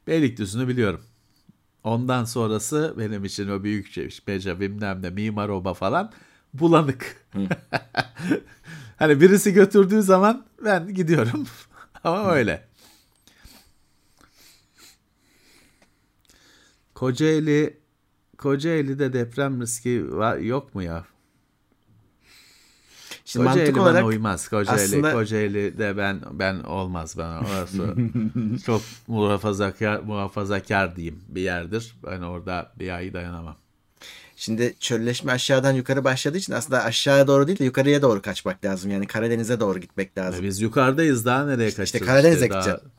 Beylikdüzü'nü 0.07 0.67
biliyorum. 0.67 1.01
Ondan 1.83 2.25
sonrası 2.25 2.95
benim 2.97 3.25
için 3.25 3.49
o 3.49 3.63
büyük 3.63 3.95
beca 4.27 4.59
bilmem 4.59 5.01
ne 5.01 5.09
mimar 5.09 5.49
oba 5.49 5.73
falan 5.73 6.11
bulanık. 6.53 7.25
hani 8.97 9.21
birisi 9.21 9.53
götürdüğü 9.53 10.01
zaman 10.01 10.45
ben 10.65 10.93
gidiyorum. 10.93 11.47
Ama 12.03 12.31
öyle. 12.31 12.67
Kocaeli 16.93 17.80
Kocaeli'de 18.41 19.13
deprem 19.13 19.61
riski 19.61 20.17
var 20.17 20.37
yok 20.37 20.75
mu 20.75 20.83
ya? 20.83 21.05
Şimdi 23.25 23.45
Kocaeli 23.45 23.59
mantık 23.71 23.75
bana 23.77 23.83
olarak 23.89 24.05
uymaz. 24.05 24.47
Kocaeli, 24.47 24.81
aslında- 24.81 25.11
Kocaeli 25.13 25.77
de 25.77 25.97
ben 25.97 26.21
ben 26.31 26.59
olmaz 26.59 27.17
bana. 27.17 27.39
Orası 27.39 27.95
çok 28.65 28.81
muhafazakar, 29.07 29.99
muhafazakar 29.99 30.95
diyeyim 30.95 31.19
bir 31.29 31.41
yerdir. 31.41 31.95
Ben 32.05 32.21
orada 32.21 32.71
bir 32.79 32.89
ay 32.95 33.13
dayanamam. 33.13 33.55
Şimdi 34.35 34.75
çölleşme 34.79 35.31
aşağıdan 35.31 35.71
yukarı 35.73 36.03
başladığı 36.03 36.37
için 36.37 36.53
aslında 36.53 36.83
aşağıya 36.83 37.27
doğru 37.27 37.47
değil 37.47 37.59
de 37.59 37.63
yukarıya 37.65 38.01
doğru 38.01 38.21
kaçmak 38.21 38.65
lazım. 38.65 38.91
Yani 38.91 39.07
Karadeniz'e 39.07 39.59
doğru 39.59 39.79
gitmek 39.79 40.17
lazım. 40.17 40.45
E 40.45 40.47
Biz 40.47 40.61
yukarıdayız 40.61 41.25
daha 41.25 41.45
nereye 41.45 41.71
kaçacağız? 41.71 42.05
Karadeniz'e 42.05 42.49
daha- 42.49 42.59
gideceksin. 42.61 42.89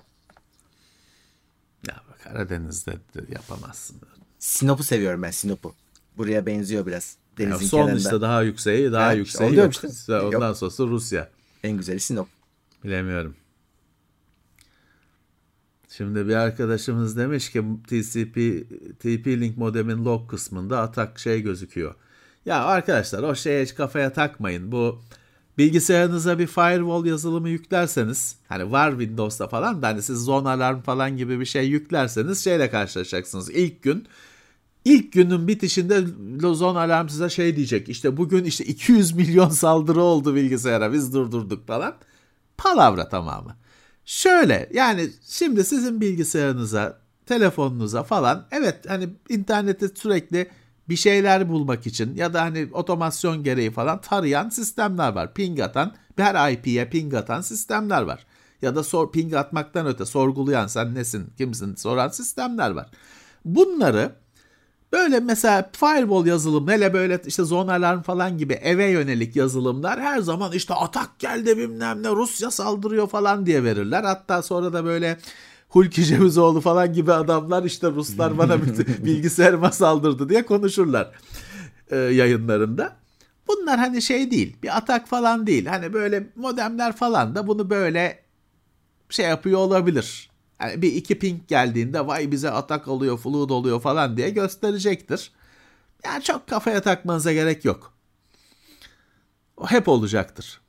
Ya 1.88 1.94
Karadeniz'de 2.24 2.92
de 2.92 3.32
yapamazsın. 3.32 3.96
Sinop'u 4.42 4.82
seviyorum 4.84 5.22
ben 5.22 5.30
Sinop'u. 5.30 5.74
Buraya 6.16 6.46
benziyor 6.46 6.86
biraz. 6.86 7.16
Ya 7.38 7.46
Denizin 7.46 7.66
son 7.66 7.78
kenarında. 7.78 7.98
işte 8.00 8.20
daha 8.20 8.42
yükseği, 8.42 8.92
daha 8.92 9.06
Ha, 9.06 9.12
yükseği 9.12 9.54
yok. 9.54 9.72
işte. 9.74 10.20
Ondan 10.20 10.48
Yok. 10.48 10.56
sonrası 10.56 10.88
Rusya. 10.88 11.28
En 11.64 11.76
güzeli 11.76 12.00
Sinop. 12.00 12.28
Bilemiyorum. 12.84 13.34
Şimdi 15.88 16.28
bir 16.28 16.34
arkadaşımız 16.34 17.16
demiş 17.16 17.50
ki 17.50 17.64
TCP 17.88 18.36
TP-Link 19.04 19.56
modemin 19.56 20.04
log 20.04 20.30
kısmında 20.30 20.80
atak 20.80 21.18
şey 21.18 21.40
gözüküyor. 21.42 21.94
Ya 22.46 22.64
arkadaşlar 22.64 23.22
o 23.22 23.34
şeye 23.34 23.62
hiç 23.64 23.74
kafaya 23.74 24.12
takmayın. 24.12 24.72
Bu 24.72 25.02
bilgisayarınıza 25.58 26.38
bir 26.38 26.46
firewall 26.46 27.06
yazılımı 27.06 27.48
yüklerseniz 27.48 28.36
hani 28.48 28.72
var 28.72 28.90
Windows'ta 28.90 29.48
falan 29.48 29.82
da 29.82 29.88
hani 29.88 30.02
siz 30.02 30.18
zone 30.18 30.48
alarm 30.48 30.80
falan 30.80 31.16
gibi 31.16 31.40
bir 31.40 31.44
şey 31.44 31.68
yüklerseniz 31.68 32.44
şeyle 32.44 32.70
karşılaşacaksınız. 32.70 33.50
İlk 33.50 33.82
gün 33.82 34.06
İlk 34.84 35.12
günün 35.12 35.48
bitişinde 35.48 36.04
Lozon 36.42 36.76
Alarm 36.76 37.08
size 37.08 37.30
şey 37.30 37.56
diyecek. 37.56 37.88
İşte 37.88 38.16
bugün 38.16 38.44
işte 38.44 38.64
200 38.64 39.12
milyon 39.12 39.48
saldırı 39.48 40.02
oldu 40.02 40.34
bilgisayara 40.34 40.92
biz 40.92 41.14
durdurduk 41.14 41.66
falan. 41.66 41.94
Palavra 42.56 43.08
tamamı. 43.08 43.56
Şöyle 44.04 44.70
yani 44.74 45.10
şimdi 45.28 45.64
sizin 45.64 46.00
bilgisayarınıza, 46.00 46.98
telefonunuza 47.26 48.02
falan 48.02 48.46
evet 48.50 48.76
hani 48.88 49.08
internette 49.28 49.88
sürekli 49.88 50.50
bir 50.88 50.96
şeyler 50.96 51.48
bulmak 51.48 51.86
için 51.86 52.14
ya 52.14 52.34
da 52.34 52.42
hani 52.42 52.68
otomasyon 52.72 53.42
gereği 53.42 53.70
falan 53.70 54.00
tarayan 54.00 54.48
sistemler 54.48 55.12
var. 55.12 55.34
Ping 55.34 55.60
atan, 55.60 55.94
her 56.16 56.52
IP'ye 56.52 56.88
ping 56.90 57.14
atan 57.14 57.40
sistemler 57.40 58.02
var. 58.02 58.26
Ya 58.62 58.74
da 58.74 58.82
sor, 58.82 59.12
ping 59.12 59.34
atmaktan 59.34 59.86
öte 59.86 60.04
sorgulayan 60.04 60.66
sen 60.66 60.94
nesin, 60.94 61.32
kimsin 61.38 61.74
soran 61.74 62.08
sistemler 62.08 62.70
var. 62.70 62.90
Bunları 63.44 64.12
Böyle 64.92 65.20
mesela 65.20 65.70
firewall 65.72 66.26
yazılım 66.26 66.68
hele 66.68 66.92
böyle 66.94 67.20
işte 67.26 67.44
zone 67.44 67.72
alarm 67.72 68.02
falan 68.02 68.38
gibi 68.38 68.52
eve 68.52 68.90
yönelik 68.90 69.36
yazılımlar 69.36 70.00
her 70.00 70.18
zaman 70.20 70.52
işte 70.52 70.74
atak 70.74 71.18
geldi 71.18 71.58
bilmem 71.58 72.02
ne 72.02 72.08
Rusya 72.08 72.50
saldırıyor 72.50 73.08
falan 73.08 73.46
diye 73.46 73.64
verirler. 73.64 74.04
Hatta 74.04 74.42
sonra 74.42 74.72
da 74.72 74.84
böyle 74.84 75.18
Hulki 75.68 76.04
Cevizoğlu 76.06 76.60
falan 76.60 76.92
gibi 76.92 77.12
adamlar 77.12 77.64
işte 77.64 77.90
Ruslar 77.90 78.38
bana 78.38 78.62
bilgisayarıma 79.04 79.70
saldırdı 79.70 80.28
diye 80.28 80.46
konuşurlar 80.46 81.10
e, 81.90 81.96
yayınlarında. 81.96 82.96
Bunlar 83.48 83.78
hani 83.78 84.02
şey 84.02 84.30
değil 84.30 84.56
bir 84.62 84.76
atak 84.76 85.08
falan 85.08 85.46
değil. 85.46 85.66
Hani 85.66 85.92
böyle 85.92 86.26
modemler 86.36 86.96
falan 86.96 87.34
da 87.34 87.46
bunu 87.46 87.70
böyle 87.70 88.22
şey 89.10 89.26
yapıyor 89.26 89.58
olabilir. 89.58 90.31
Yani 90.62 90.82
bir 90.82 90.92
iki 90.92 91.18
ping 91.18 91.48
geldiğinde 91.48 92.06
vay 92.06 92.30
bize 92.30 92.50
atak 92.50 92.88
oluyor, 92.88 93.18
flood 93.18 93.50
oluyor 93.50 93.80
falan 93.80 94.16
diye 94.16 94.30
gösterecektir. 94.30 95.32
Yani 96.04 96.22
çok 96.22 96.46
kafaya 96.46 96.82
takmanıza 96.82 97.32
gerek 97.32 97.64
yok. 97.64 97.92
O 99.56 99.66
hep 99.66 99.88
olacaktır. 99.88 100.60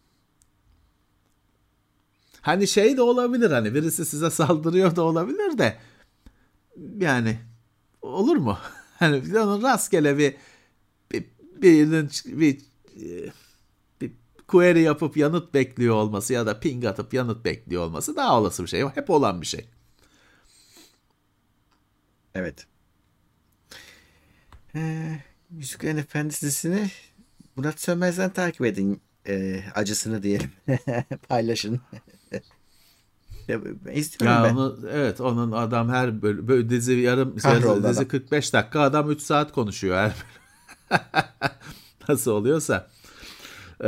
Hani 2.41 2.67
şey 2.67 2.97
de 2.97 3.01
olabilir 3.01 3.51
hani 3.51 3.73
birisi 3.73 4.05
size 4.05 4.29
saldırıyor 4.29 4.95
da 4.95 5.01
olabilir 5.01 5.57
de 5.57 5.77
yani 6.97 7.39
olur 8.01 8.35
mu? 8.35 8.57
Hani 8.99 9.25
bir 9.25 9.33
onun 9.33 9.61
rastgele 9.61 10.17
bir 10.17 10.35
bir 11.11 11.25
birinin 11.61 12.09
bir, 12.25 12.61
bir 14.01 14.11
query 14.47 14.81
yapıp 14.81 15.17
yanıt 15.17 15.53
bekliyor 15.53 15.95
olması 15.95 16.33
ya 16.33 16.45
da 16.45 16.59
ping 16.59 16.85
atıp 16.85 17.13
yanıt 17.13 17.45
bekliyor 17.45 17.83
olması 17.83 18.15
daha 18.15 18.39
olası 18.39 18.63
bir 18.63 18.67
şey. 18.67 18.83
Hep 18.95 19.09
olan 19.09 19.41
bir 19.41 19.47
şey. 19.47 19.67
Evet. 22.35 22.68
Ee, 24.76 25.19
Yüzüklerin 25.51 25.97
Efendisi 25.97 26.41
dizisini 26.45 26.89
Murat 27.55 27.80
Sönmez'den 27.80 28.30
takip 28.30 28.65
edin. 28.65 29.01
Ee, 29.27 29.64
acısını 29.76 30.23
diyelim. 30.23 30.51
Paylaşın. 31.30 31.81
istiyorum 33.93 34.38
Ya 34.38 34.43
ben. 34.43 34.55
onu 34.55 34.80
evet 34.91 35.22
onun 35.22 35.51
adam 35.51 35.89
her 35.89 36.22
bölüm 36.22 36.47
böyle 36.47 36.69
dizi 36.69 36.93
yarım 36.93 37.38
Kahroldu 37.38 37.88
dizi 37.88 37.99
adam. 37.99 38.07
45 38.07 38.53
dakika 38.53 38.81
adam 38.81 39.11
3 39.11 39.22
saat 39.22 39.51
konuşuyor 39.51 39.97
her. 39.97 40.14
Nasıl 42.10 42.31
oluyorsa. 42.31 42.89
Ee, 43.81 43.88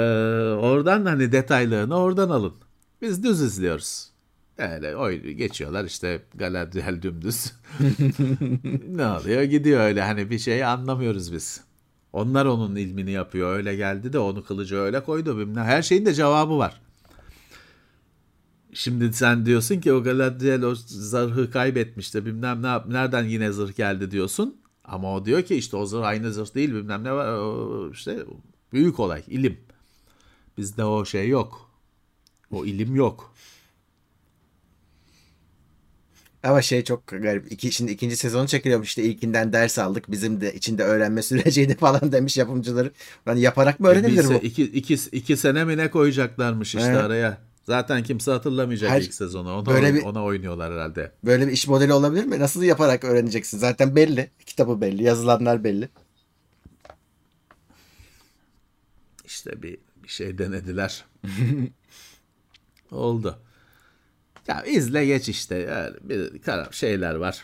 oradan 0.62 1.06
hani 1.06 1.32
detaylarını 1.32 1.96
oradan 1.98 2.30
alın. 2.30 2.54
Biz 3.02 3.24
düz 3.24 3.42
izliyoruz. 3.42 4.10
Öyle 4.57 4.95
oy 4.95 5.22
geçiyorlar 5.32 5.86
işte 5.86 6.22
Galadriel 6.36 7.02
dümdüz. 7.02 7.53
ne 8.90 9.07
oluyor 9.07 9.44
gidiyor 9.44 9.82
öyle 9.82 10.02
hani 10.02 10.30
bir 10.30 10.40
şey 10.40 10.65
anlamıyoruz 10.65 11.34
biz. 11.34 11.64
Onlar 12.14 12.45
onun 12.45 12.76
ilmini 12.76 13.11
yapıyor 13.11 13.56
öyle 13.57 13.76
geldi 13.76 14.14
de 14.14 14.19
onu 14.19 14.44
kılıcı 14.44 14.76
öyle 14.76 15.03
koydu 15.03 15.38
bilmem. 15.38 15.65
Her 15.65 15.82
şeyin 15.82 16.06
de 16.06 16.14
cevabı 16.14 16.57
var. 16.57 16.82
Şimdi 18.73 19.14
sen 19.14 19.45
diyorsun 19.45 19.80
ki 19.80 19.94
o 19.94 20.03
Galadriel 20.03 20.64
o 20.64 20.76
zırhı 20.76 21.52
kaybetmişti 21.52 22.26
bilmem 22.26 22.64
ne 22.64 22.68
yap- 22.68 22.88
nereden 22.88 23.23
yine 23.23 23.52
zırh 23.52 23.76
geldi 23.76 24.11
diyorsun. 24.11 24.57
Ama 24.84 25.15
o 25.15 25.26
diyor 25.26 25.41
ki 25.41 25.56
işte 25.56 25.77
o 25.77 25.86
zırh 25.86 26.03
aynı 26.03 26.34
zırh 26.34 26.56
değil 26.56 26.73
bilmem 26.73 27.03
ne 27.03 27.11
var 27.14 27.91
işte 27.91 28.26
büyük 28.73 28.99
olay 28.99 29.23
ilim. 29.27 29.57
Bizde 30.57 30.84
o 30.86 31.06
şey 31.06 31.30
yok. 31.30 31.69
O 32.52 32.65
ilim 32.65 32.95
yok. 32.95 33.34
Ama 36.46 36.62
şey 36.62 36.84
çok 36.84 37.08
garip. 37.08 37.52
İki, 37.52 37.72
şimdi 37.72 37.92
ikinci 37.92 38.16
sezonu 38.18 38.48
çekiliyormuş 38.48 38.88
işte 38.88 39.04
ilkinden 39.04 39.54
ders 39.54 39.80
aldık. 39.80 40.12
Bizim 40.12 40.42
de 40.42 40.54
içinde 40.54 40.84
öğrenme 40.84 41.22
süreciydi 41.22 41.78
falan 41.78 42.12
demiş 42.12 42.38
yapımcıları. 42.38 42.92
Hani 43.26 43.42
yaparak 43.42 43.80
mı 43.80 43.88
öğrenilir 43.88 44.24
Bir 44.24 44.30
bu? 44.30 44.34
iki, 44.34 44.64
iki, 44.64 44.94
iki 45.12 45.38
sene 45.38 45.64
mi 45.66 45.78
ne 45.78 45.92
koyacaklarmış 45.92 46.76
işte 46.76 46.88
Evet. 46.88 47.02
araya. 47.02 47.38
Zaten 47.64 48.04
kimse 48.04 48.32
hatırlamayacak 48.32 48.90
Her- 48.92 49.02
ilk 49.02 49.14
sezonu. 49.14 49.54
Ona, 49.58 49.66
böyle 49.66 49.94
bir- 49.94 50.04
ona 50.04 50.24
oynuyorlar 50.24 50.74
herhalde. 50.74 51.12
Böyle 51.24 51.48
bir 51.48 51.52
iş 51.52 51.68
modeli 51.68 51.94
olabilir 51.94 52.26
mi? 52.26 52.40
Nasıl 52.40 52.64
yaparak 52.64 53.04
öğreneceksin? 53.04 53.58
Zaten 53.58 53.96
belli. 53.96 54.30
Kitabı 54.46 54.82
belli. 54.82 55.04
Yazılanlar 55.04 55.64
belli. 55.64 55.90
İşte 59.26 59.64
bir, 59.64 59.78
bir 60.04 60.08
şey 60.10 60.38
denediler. 60.38 61.06
Oldu. 62.92 63.40
Ya 64.48 64.64
izle 64.64 65.06
geç 65.06 65.30
işte. 65.30 65.56
Yani 65.56 65.96
bir 66.02 66.42
kara 66.42 66.72
şeyler 66.72 67.16
var. 67.16 67.44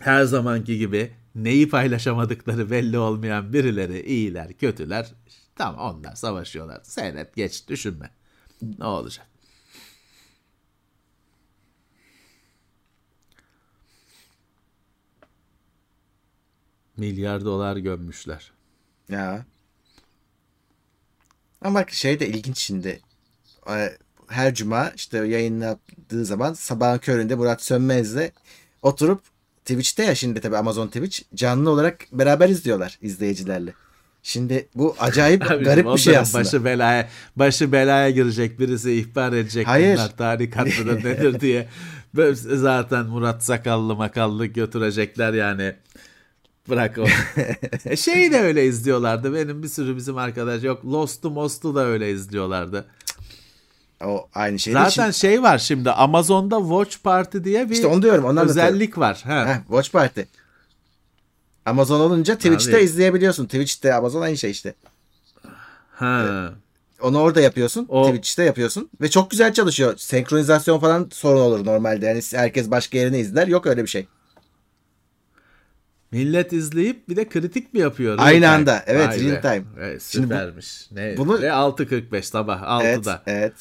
Her 0.00 0.24
zamanki 0.24 0.78
gibi 0.78 1.12
neyi 1.34 1.68
paylaşamadıkları 1.68 2.70
belli 2.70 2.98
olmayan 2.98 3.52
birileri 3.52 4.00
iyiler, 4.06 4.52
kötüler. 4.52 5.12
Tamam 5.56 5.96
onlar 5.96 6.14
savaşıyorlar. 6.14 6.80
Seyret 6.82 7.36
geç 7.36 7.68
düşünme. 7.68 8.10
Ne 8.78 8.84
olacak? 8.84 9.26
Milyar 16.96 17.44
dolar 17.44 17.76
gömmüşler. 17.76 18.52
Ya. 19.08 19.46
Ama 21.60 21.80
bak 21.80 21.90
şey 21.90 22.20
de 22.20 22.28
ilginç 22.28 22.58
şimdi. 22.58 23.00
Ee, 23.70 23.98
Her 24.28 24.54
cuma 24.54 24.92
işte 24.96 25.18
yayınladığı 25.18 26.24
zaman 26.24 26.52
sabahın 26.52 26.98
köründe 26.98 27.34
Murat 27.34 27.62
Sönmez'le 27.62 28.30
oturup 28.82 29.20
Twitch'te 29.64 30.04
ya 30.04 30.14
şimdi 30.14 30.40
tabii 30.40 30.56
Amazon 30.56 30.86
Twitch 30.86 31.20
canlı 31.34 31.70
olarak 31.70 32.06
beraber 32.12 32.48
izliyorlar 32.48 32.98
izleyicilerle. 33.02 33.72
Şimdi 34.22 34.68
bu 34.74 34.96
acayip 34.98 35.42
Abi, 35.50 35.64
garip 35.64 35.86
bir 35.86 35.98
şey 35.98 36.18
aslında. 36.18 36.44
Başı 36.44 36.64
belaya, 36.64 37.08
başı 37.36 37.72
belaya 37.72 38.10
girecek 38.10 38.60
birisi 38.60 38.92
ihbar 38.92 39.32
edecek 39.32 39.66
Hayır. 39.66 39.96
bunlar 39.96 40.16
tarikat 40.16 40.66
mıdır 40.78 41.04
nedir 41.04 41.40
diye. 41.40 41.68
Böyle 42.14 42.34
Zaten 42.34 43.06
Murat 43.06 43.44
Sakallı 43.44 43.96
makallı 43.96 44.46
götürecekler 44.46 45.32
yani. 45.32 45.74
Bırak 46.68 46.98
o. 46.98 47.06
e 47.84 47.96
şeyi 47.96 48.32
de 48.32 48.40
öyle 48.40 48.66
izliyorlardı. 48.66 49.34
Benim 49.34 49.62
bir 49.62 49.68
sürü 49.68 49.96
bizim 49.96 50.18
arkadaş 50.18 50.62
yok. 50.62 50.84
Lost'u 50.84 51.30
Most'u 51.30 51.74
da 51.74 51.86
öyle 51.86 52.10
izliyorlardı. 52.10 52.86
O 54.04 54.28
aynı 54.34 54.58
şey. 54.58 54.72
Zaten 54.72 55.10
şey 55.10 55.42
var 55.42 55.58
şimdi 55.58 55.90
Amazon'da 55.90 56.58
Watch 56.58 56.96
Party 57.04 57.38
diye 57.44 57.66
bir 57.70 57.74
İşte 57.74 57.86
onu 57.86 58.02
diyorum, 58.02 58.24
onu 58.24 58.40
özellik 58.40 58.98
var. 58.98 59.22
Ha. 59.26 59.46
Heh, 59.46 59.58
Watch 59.66 59.92
Party. 59.92 60.20
Amazon 61.66 62.00
olunca 62.00 62.34
Twitch'te 62.36 62.76
Abi. 62.76 62.82
izleyebiliyorsun. 62.84 63.44
Twitch'te 63.46 63.94
Amazon 63.94 64.22
aynı 64.22 64.36
şey 64.36 64.50
işte. 64.50 64.74
ha. 65.90 66.50
Onu 67.00 67.18
orada 67.20 67.40
yapıyorsun. 67.40 67.86
O- 67.88 68.06
Twitch'te 68.08 68.42
yapıyorsun. 68.42 68.90
Ve 69.00 69.10
çok 69.10 69.30
güzel 69.30 69.52
çalışıyor. 69.52 69.94
Senkronizasyon 69.96 70.78
falan 70.78 71.08
sorun 71.12 71.40
olur 71.40 71.66
normalde. 71.66 72.06
Yani 72.06 72.20
herkes 72.32 72.70
başka 72.70 72.98
yerini 72.98 73.18
izler. 73.18 73.46
Yok 73.46 73.66
öyle 73.66 73.82
bir 73.82 73.88
şey. 73.88 74.06
Millet 76.12 76.52
izleyip 76.52 77.08
bir 77.08 77.16
de 77.16 77.28
kritik 77.28 77.74
mi 77.74 77.80
yapıyor? 77.80 78.16
Aynı 78.20 78.50
anda, 78.50 78.82
evet, 78.86 79.08
Vay 79.08 79.20
real 79.20 79.40
time. 79.42 79.64
Evet, 79.80 80.02
Şimdi 80.02 80.24
bu- 80.30 80.34
süpermiş. 80.34 80.86
ne, 80.90 81.16
bunu- 81.16 81.42
Ve 81.42 81.52
6.45 81.52 82.26
sabah 82.26 82.62
6'da. 82.62 83.22
Evet. 83.26 83.42
Evet. 83.42 83.52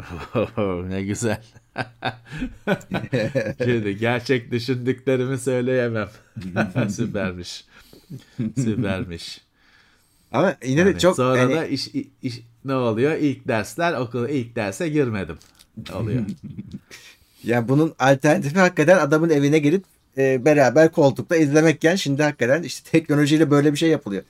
ne 0.88 1.02
güzel. 1.02 1.42
Şimdi 3.64 3.96
gerçek 3.98 4.50
düşündüklerimi 4.50 5.38
söyleyemem. 5.38 6.08
Süpermiş. 6.90 7.64
Süpermiş. 8.54 9.40
Ama 10.32 10.56
yine 10.64 10.84
de 10.84 10.88
Yani 10.88 10.98
çok 10.98 11.16
sonra 11.16 11.40
hani- 11.42 11.54
da 11.54 11.66
iş, 11.66 11.88
iş- 12.22 12.40
ne 12.64 12.74
oluyor? 12.74 13.12
İlk 13.16 13.48
dersler 13.48 13.92
okula 13.94 14.28
ilk 14.28 14.56
derse 14.56 14.88
girmedim. 14.88 15.38
Oluyor. 15.94 16.22
yani 17.44 17.68
bunun 17.68 17.94
alternatifi 17.98 18.58
hakikaten 18.58 18.98
adamın 18.98 19.30
evine 19.30 19.58
gelip 19.58 19.84
e, 20.18 20.44
beraber 20.44 20.92
koltukta 20.92 21.36
izlemekken 21.36 21.96
şimdi 21.96 22.22
hakikaten 22.22 22.62
işte 22.62 22.90
teknolojiyle 22.90 23.50
böyle 23.50 23.72
bir 23.72 23.78
şey 23.78 23.88
yapılıyor. 23.90 24.22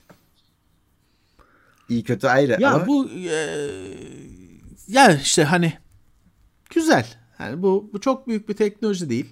İyi 1.89 2.03
kötü 2.03 2.27
ayrı 2.27 2.57
ya 2.61 2.71
ama 2.71 2.87
bu 2.87 3.09
e, 3.09 3.35
ya 4.87 5.17
işte 5.17 5.43
hani 5.43 5.73
güzel. 6.75 7.07
Yani 7.39 7.61
bu 7.61 7.89
bu 7.93 8.01
çok 8.01 8.27
büyük 8.27 8.49
bir 8.49 8.53
teknoloji 8.53 9.09
değil. 9.09 9.25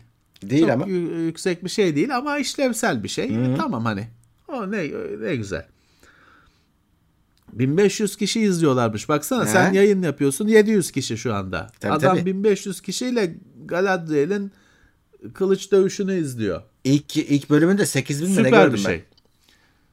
değil 0.43 0.61
çok 0.61 0.71
ama 0.71 0.85
yü- 0.85 1.25
yüksek 1.25 1.63
bir 1.63 1.69
şey 1.69 1.95
değil 1.95 2.15
ama 2.17 2.37
işlevsel 2.37 3.03
bir 3.03 3.09
şey. 3.09 3.35
Hı. 3.35 3.55
Tamam 3.57 3.85
hani. 3.85 4.07
O 4.47 4.71
ne 4.71 4.91
ne 5.27 5.35
güzel. 5.35 5.65
1500 7.53 8.15
kişi 8.17 8.41
izliyorlarmış. 8.41 9.09
Baksana 9.09 9.43
He. 9.45 9.47
sen 9.47 9.73
yayın 9.73 10.01
yapıyorsun. 10.01 10.47
700 10.47 10.91
kişi 10.91 11.17
şu 11.17 11.33
anda. 11.33 11.71
Tabii, 11.79 11.93
Adam 11.93 12.17
tabii. 12.17 12.25
1500 12.25 12.81
kişiyle 12.81 13.35
Galadriel'in 13.65 14.51
kılıç 15.33 15.71
dövüşünü 15.71 16.15
izliyor. 16.19 16.61
ilk 16.83 17.17
ilk 17.17 17.49
bölümünde 17.49 17.85
8000 17.85 18.29
mi 18.31 18.43
ne 18.43 18.49
gördüm 18.49 18.73
bir 18.73 18.77
ben. 18.77 18.83
şey. 18.89 19.03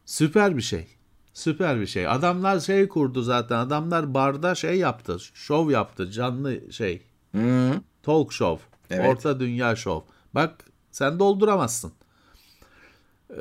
Süper 0.06 0.56
bir 0.56 0.62
şey. 0.62 0.86
Süper 1.34 1.80
bir 1.80 1.86
şey. 1.86 2.08
Adamlar 2.08 2.60
şey 2.60 2.88
kurdu 2.88 3.22
zaten. 3.22 3.56
Adamlar 3.56 4.14
barda 4.14 4.54
şey 4.54 4.78
yaptı. 4.78 5.16
Şov 5.34 5.70
yaptı. 5.70 6.10
Canlı 6.10 6.72
şey. 6.72 7.02
Hı. 7.34 7.72
Talk 8.02 8.32
show. 8.32 8.64
Evet. 8.90 9.08
Orta 9.08 9.40
dünya 9.40 9.76
şov. 9.76 10.00
Bak 10.34 10.64
sen 10.90 11.18
dolduramazsın. 11.18 11.92
Ee, 13.30 13.34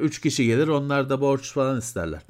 üç 0.00 0.20
kişi 0.20 0.46
gelir 0.46 0.68
onlar 0.68 1.10
da 1.10 1.20
borç 1.20 1.52
falan 1.52 1.78
isterler. 1.78 2.20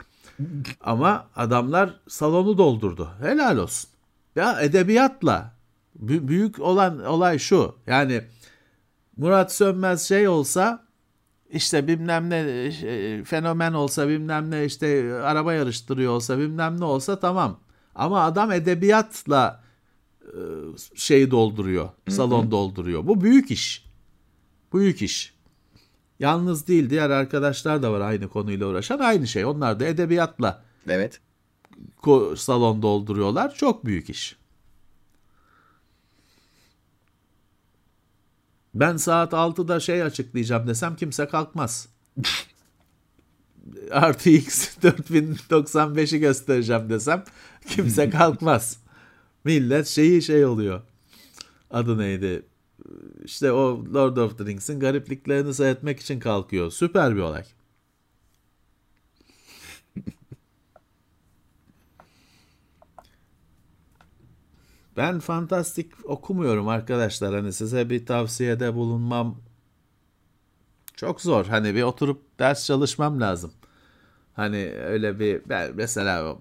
Ama 0.80 1.26
adamlar 1.36 2.00
salonu 2.08 2.58
doldurdu. 2.58 3.10
Helal 3.20 3.56
olsun. 3.56 3.90
Ya 4.36 4.60
edebiyatla 4.60 5.52
bü- 6.04 6.28
büyük 6.28 6.60
olan 6.60 7.04
olay 7.04 7.38
şu. 7.38 7.74
Yani 7.86 8.24
Murat 9.16 9.52
Sönmez 9.52 10.08
şey 10.08 10.28
olsa 10.28 10.86
işte 11.52 11.88
bilmem 11.88 12.30
ne 12.30 12.72
şey, 12.72 13.24
fenomen 13.24 13.72
olsa 13.72 14.08
bilmem 14.08 14.50
ne 14.50 14.64
işte 14.64 15.14
araba 15.14 15.52
yarıştırıyor 15.52 16.12
olsa 16.12 16.38
bilmem 16.38 16.80
ne 16.80 16.84
olsa 16.84 17.20
tamam. 17.20 17.60
Ama 17.94 18.20
adam 18.24 18.52
edebiyatla 18.52 19.62
e, 20.22 20.40
şeyi 20.94 21.30
dolduruyor. 21.30 21.88
Salon 22.08 22.50
dolduruyor. 22.50 23.06
Bu 23.06 23.20
büyük 23.20 23.50
iş. 23.50 23.84
Büyük 24.74 25.02
iş. 25.02 25.34
Yalnız 26.18 26.68
değil 26.68 26.90
diğer 26.90 27.10
arkadaşlar 27.10 27.82
da 27.82 27.92
var 27.92 28.00
aynı 28.00 28.28
konuyla 28.28 28.66
uğraşan 28.66 28.98
aynı 28.98 29.26
şey. 29.26 29.44
Onlar 29.44 29.80
da 29.80 29.86
edebiyatla 29.86 30.62
Evet. 30.88 31.20
salon 32.36 32.82
dolduruyorlar. 32.82 33.54
Çok 33.54 33.84
büyük 33.84 34.10
iş. 34.10 34.36
Ben 38.74 38.96
saat 38.96 39.32
6'da 39.32 39.80
şey 39.80 40.02
açıklayacağım 40.02 40.66
desem 40.66 40.96
kimse 40.96 41.28
kalkmaz. 41.28 41.88
Artı 43.90 44.30
X 44.30 44.76
4095'i 44.78 46.18
göstereceğim 46.18 46.90
desem 46.90 47.24
kimse 47.68 48.10
kalkmaz. 48.18 48.78
Millet 49.44 49.86
şeyi 49.86 50.22
şey 50.22 50.44
oluyor. 50.44 50.82
Adı 51.70 51.98
neydi? 51.98 52.42
İşte 53.24 53.52
o 53.52 53.84
Lord 53.94 54.16
of 54.16 54.38
the 54.38 54.44
Rings'in 54.44 54.80
garipliklerini 54.80 55.54
seyretmek 55.54 56.00
için 56.00 56.20
kalkıyor. 56.20 56.70
Süper 56.70 57.16
bir 57.16 57.20
olay. 57.20 57.44
Ben 64.96 65.20
fantastik 65.20 65.92
okumuyorum 66.04 66.68
arkadaşlar. 66.68 67.34
Hani 67.34 67.52
size 67.52 67.90
bir 67.90 68.06
tavsiyede 68.06 68.74
bulunmam 68.74 69.40
çok 70.96 71.20
zor. 71.20 71.46
Hani 71.46 71.74
bir 71.74 71.82
oturup 71.82 72.38
ders 72.38 72.66
çalışmam 72.66 73.20
lazım. 73.20 73.52
Hani 74.34 74.72
öyle 74.72 75.18
bir 75.18 75.42
ben 75.48 75.70
mesela 75.74 76.24
o 76.24 76.40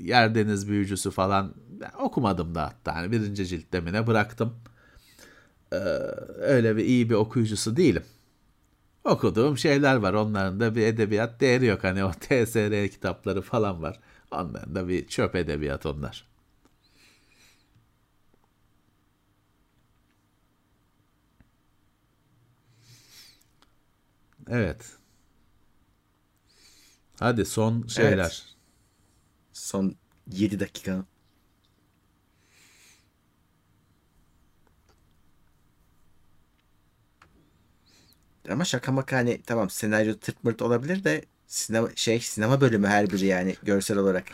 Yer 0.00 0.34
Deniz 0.34 0.68
Büyücüsü 0.68 1.10
falan 1.10 1.54
okumadım 1.98 2.54
da 2.54 2.64
hatta. 2.64 2.94
Hani 2.94 3.12
birinci 3.12 3.46
ciltte 3.46 3.80
mi 3.80 3.92
ne 3.92 4.06
bıraktım. 4.06 4.54
Ee, 5.72 5.76
öyle 6.38 6.76
bir 6.76 6.84
iyi 6.84 7.10
bir 7.10 7.14
okuyucusu 7.14 7.76
değilim. 7.76 8.02
Okuduğum 9.04 9.58
şeyler 9.58 9.96
var. 9.96 10.14
Onların 10.14 10.60
da 10.60 10.74
bir 10.74 10.86
edebiyat 10.86 11.40
değeri 11.40 11.66
yok. 11.66 11.84
Hani 11.84 12.04
o 12.04 12.10
TSR 12.12 12.88
kitapları 12.88 13.42
falan 13.42 13.82
var. 13.82 14.00
Onların 14.30 14.74
da 14.74 14.88
bir 14.88 15.06
çöp 15.06 15.36
edebiyat 15.36 15.86
onlar. 15.86 16.35
Evet. 24.50 24.96
Hadi 27.18 27.44
son 27.44 27.86
şeyler. 27.86 28.18
Evet. 28.18 28.44
Son 29.52 29.96
7 30.32 30.60
dakika. 30.60 31.04
Ama 38.50 38.64
şaka 38.64 38.92
maka 38.92 39.16
hani 39.16 39.42
tamam 39.46 39.70
senaryo 39.70 40.14
tırt 40.14 40.44
mırt 40.44 40.62
olabilir 40.62 41.04
de 41.04 41.24
sinema 41.46 41.88
şey 41.96 42.20
sinema 42.20 42.60
bölümü 42.60 42.86
her 42.86 43.10
biri 43.10 43.26
yani 43.26 43.56
görsel 43.62 43.98
olarak. 43.98 44.24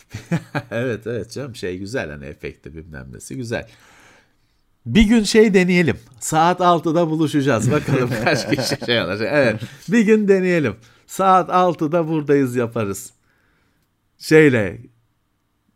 evet 0.70 1.06
evet 1.06 1.30
canım 1.30 1.56
şey 1.56 1.78
güzel 1.78 2.10
hani 2.10 2.24
efekti 2.24 2.74
bilmem 2.74 3.12
nesi 3.12 3.36
güzel. 3.36 3.68
Bir 4.86 5.02
gün 5.02 5.22
şey 5.22 5.54
deneyelim. 5.54 5.98
Saat 6.20 6.60
6'da 6.60 7.10
buluşacağız. 7.10 7.70
Bakalım 7.70 8.10
kaç 8.24 8.50
kişi 8.50 8.86
şey 8.86 9.02
olacak. 9.02 9.28
Evet. 9.32 9.60
Bir 9.88 10.00
gün 10.00 10.28
deneyelim. 10.28 10.76
Saat 11.06 11.48
6'da 11.48 12.08
buradayız 12.08 12.56
yaparız. 12.56 13.12
Şeyle 14.18 14.78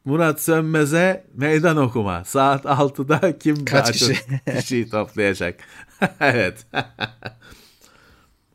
Murat 0.05 0.43
Sönmez'e 0.43 1.24
meydan 1.35 1.77
okuma. 1.77 2.24
Saat 2.24 2.65
6'da 2.65 3.39
kim 3.39 3.65
Kaç 3.65 3.93
kişi? 3.93 4.16
kişiyi 4.59 4.91
toplayacak? 4.91 5.61
evet. 6.20 6.66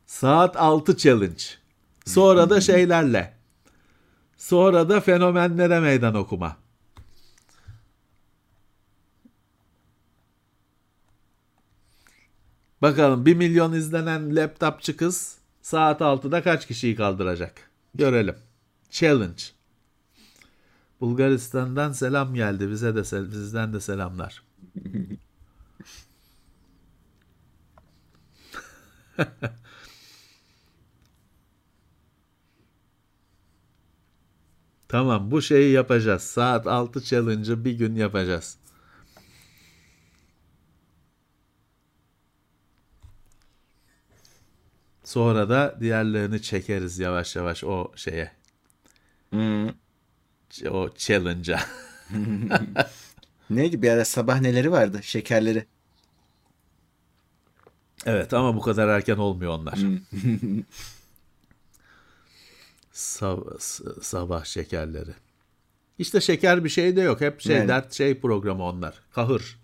Saat 0.06 0.56
6 0.56 0.96
challenge. 0.96 1.42
Sonra 2.06 2.50
da 2.50 2.60
şeylerle. 2.60 3.34
Sonra 4.36 4.88
da 4.88 5.00
fenomenlere 5.00 5.80
meydan 5.80 6.14
okuma. 6.14 6.56
Bakalım 12.82 13.26
1 13.26 13.34
milyon 13.36 13.72
izlenen 13.72 14.36
laptopçı 14.36 14.96
kız 14.96 15.38
saat 15.62 16.00
6'da 16.00 16.42
kaç 16.42 16.66
kişiyi 16.66 16.96
kaldıracak? 16.96 17.70
Görelim. 17.94 18.36
Challenge. 18.90 19.42
Bulgaristan'dan 21.00 21.92
selam 21.92 22.34
geldi. 22.34 22.70
Bize 22.70 22.94
de 22.94 23.04
sel- 23.04 23.32
bizden 23.32 23.72
de 23.72 23.80
selamlar. 23.80 24.42
Tamam 34.88 35.30
bu 35.30 35.42
şeyi 35.42 35.72
yapacağız. 35.72 36.22
Saat 36.22 36.66
6 36.66 37.02
challenge'ı 37.02 37.64
bir 37.64 37.72
gün 37.72 37.94
yapacağız. 37.94 38.61
Sonra 45.12 45.48
da 45.48 45.76
diğerlerini 45.80 46.42
çekeriz 46.42 46.98
yavaş 46.98 47.36
yavaş 47.36 47.64
o 47.64 47.92
şeye. 47.96 48.32
Hmm. 49.30 49.68
O 50.70 50.90
challenge'a. 50.96 51.60
Neydi 53.50 53.82
bir 53.82 53.90
ara 53.90 54.04
sabah 54.04 54.40
neleri 54.40 54.72
vardı 54.72 55.00
şekerleri. 55.02 55.66
Evet 58.06 58.32
ama 58.34 58.56
bu 58.56 58.60
kadar 58.60 58.88
erken 58.88 59.16
olmuyor 59.16 59.52
onlar. 59.52 59.78
Sab- 62.92 63.60
s- 63.60 63.84
sabah 64.02 64.44
şekerleri. 64.44 65.14
İşte 65.98 66.20
şeker 66.20 66.64
bir 66.64 66.68
şey 66.68 66.96
de 66.96 67.00
yok. 67.00 67.20
Hep 67.20 67.40
şey 67.40 67.56
Yani. 67.56 67.68
dert 67.68 67.92
şey 67.92 68.20
programı 68.20 68.62
onlar. 68.62 68.94
Kahır. 69.10 69.58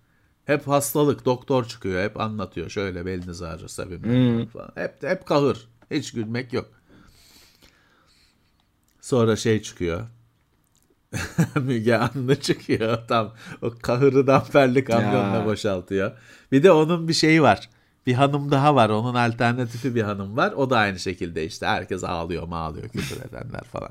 Hep 0.49 0.69
hastalık. 0.69 1.25
Doktor 1.25 1.65
çıkıyor. 1.65 2.03
Hep 2.03 2.21
anlatıyor. 2.21 2.71
Şöyle 2.71 3.07
beliniz 3.07 3.43
ağrırsa 3.43 3.91
bilmem 3.91 4.39
ne 4.39 4.47
falan. 4.47 4.71
Hep, 4.75 5.03
hep 5.03 5.27
kahır. 5.27 5.69
Hiç 5.91 6.13
gülmek 6.13 6.53
yok. 6.53 6.69
Sonra 9.01 9.37
şey 9.37 9.63
çıkıyor. 9.63 10.07
Müge 11.55 11.95
Anlı 11.95 12.41
çıkıyor. 12.41 12.99
Tam 13.09 13.35
o 13.63 13.73
kahırı 13.83 14.27
damperli 14.27 14.85
kamyonla 14.85 15.47
boşaltıyor. 15.47 16.13
Bir 16.53 16.63
de 16.63 16.73
onun 16.73 17.09
bir 17.09 17.15
şeyi 17.15 17.43
var. 17.43 17.71
Bir 18.07 18.15
hanım 18.15 18.51
daha 18.51 18.75
var. 18.75 18.89
Onun 18.89 19.15
alternatifi 19.15 19.95
bir 19.95 20.03
hanım 20.03 20.37
var. 20.37 20.53
O 20.53 20.71
da 20.71 20.79
aynı 20.79 20.99
şekilde 20.99 21.45
işte. 21.45 21.67
Herkes 21.67 22.05
ağlıyor 22.05 22.49
mağlıyor 22.49 22.89
küfür 22.89 23.17
edenler 23.17 23.65
falan. 23.73 23.91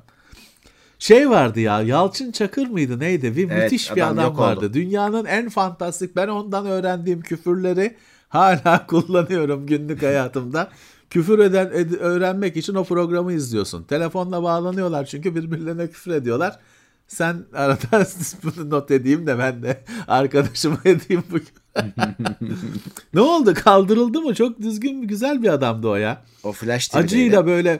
Şey 1.00 1.30
vardı 1.30 1.60
ya 1.60 1.82
Yalçın 1.82 2.32
Çakır 2.32 2.68
mıydı 2.68 3.00
neydi? 3.00 3.38
Bir 3.38 3.50
Evet, 3.52 3.64
müthiş 3.64 3.96
bir 3.96 4.02
adam 4.02 4.14
adam 4.14 4.24
yok 4.26 4.34
oldu. 4.34 4.42
vardı. 4.42 4.74
Dünyanın 4.74 5.26
en 5.26 5.50
fantastik 5.50 6.16
ben 6.16 6.28
ondan 6.28 6.66
öğrendiğim 6.66 7.22
küfürleri 7.22 7.96
hala 8.30 8.86
kullanıyorum 8.88 9.66
günlük 9.68 10.04
hayatımda. 10.04 10.70
Küfür 11.10 11.40
eden 11.40 11.66
ed- 11.68 11.98
öğrenmek 11.98 12.58
için 12.58 12.76
o 12.76 12.84
programı 12.84 13.34
izliyorsun. 13.34 13.84
Telefonla 13.84 14.44
bağlanıyorlar 14.44 15.06
çünkü 15.06 15.36
birbirlerine 15.36 15.88
küfür 15.88 16.12
ediyorlar. 16.12 16.60
Sen 17.08 17.36
arada 17.54 18.06
bunu 18.44 18.70
not 18.70 18.92
edeyim 18.92 19.28
de 19.28 19.40
ben 19.40 19.64
de 19.64 19.84
arkadaşıma 20.08 20.78
edeyim 20.86 21.24
bugün. 21.32 21.48
ne 23.14 23.22
oldu? 23.22 23.54
Kaldırıldı 23.54 24.22
mı? 24.22 24.36
Çok 24.36 24.62
düzgün, 24.62 25.02
güzel 25.02 25.44
bir 25.44 25.50
adamdı 25.50 25.88
o 25.88 25.96
ya. 25.96 26.22
O 26.44 26.52
Flash 26.52 26.88
TV'deydi. 26.88 27.06
Acıyla 27.06 27.46
böyle 27.46 27.80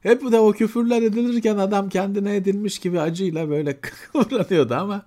hep 0.00 0.32
de 0.32 0.38
o 0.38 0.52
küfürler 0.52 1.02
edilirken 1.02 1.58
adam 1.58 1.88
kendine 1.88 2.36
edilmiş 2.36 2.78
gibi 2.78 3.00
acıyla 3.00 3.50
böyle 3.50 3.80
kıvranıyordu 4.12 4.74
ama 4.74 5.06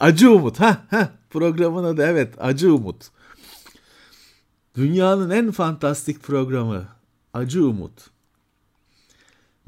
Acı 0.00 0.30
Umut 0.32 0.60
ha 0.60 0.86
ha 0.90 1.12
programın 1.30 1.84
adı 1.84 2.02
evet 2.02 2.34
Acı 2.38 2.74
Umut. 2.74 3.08
Dünyanın 4.76 5.30
en 5.30 5.50
fantastik 5.50 6.22
programı 6.22 6.88
Acı 7.34 7.64
Umut. 7.66 7.92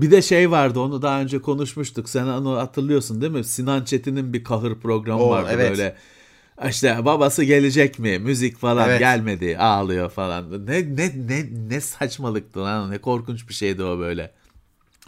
Bir 0.01 0.11
de 0.11 0.23
şey 0.23 0.51
vardı 0.51 0.81
onu 0.81 1.03
daha 1.03 1.21
önce 1.21 1.39
konuşmuştuk. 1.39 2.09
Sen 2.09 2.27
onu 2.27 2.57
hatırlıyorsun 2.57 3.21
değil 3.21 3.33
mi? 3.33 3.45
Sinan 3.45 3.85
Çetin'in 3.85 4.33
bir 4.33 4.45
kahır 4.45 4.75
programı 4.75 5.23
Oo, 5.23 5.31
vardı 5.31 5.51
evet. 5.53 5.71
böyle. 5.71 5.97
İşte 6.69 7.05
babası 7.05 7.45
gelecek 7.45 7.99
mi? 7.99 8.19
Müzik 8.19 8.59
falan 8.59 8.89
Evet. 8.89 8.99
gelmedi. 8.99 9.59
Ağlıyor 9.59 10.11
falan. 10.11 10.67
Ne 10.67 10.97
ne 10.97 11.13
ne 11.29 11.47
ne 11.69 11.81
saçmalıktı 11.81 12.61
lan. 12.61 12.91
Ne 12.91 12.99
korkunç 12.99 13.49
bir 13.49 13.55
şeydi 13.55 13.85
o 13.85 13.99
böyle. 13.99 14.33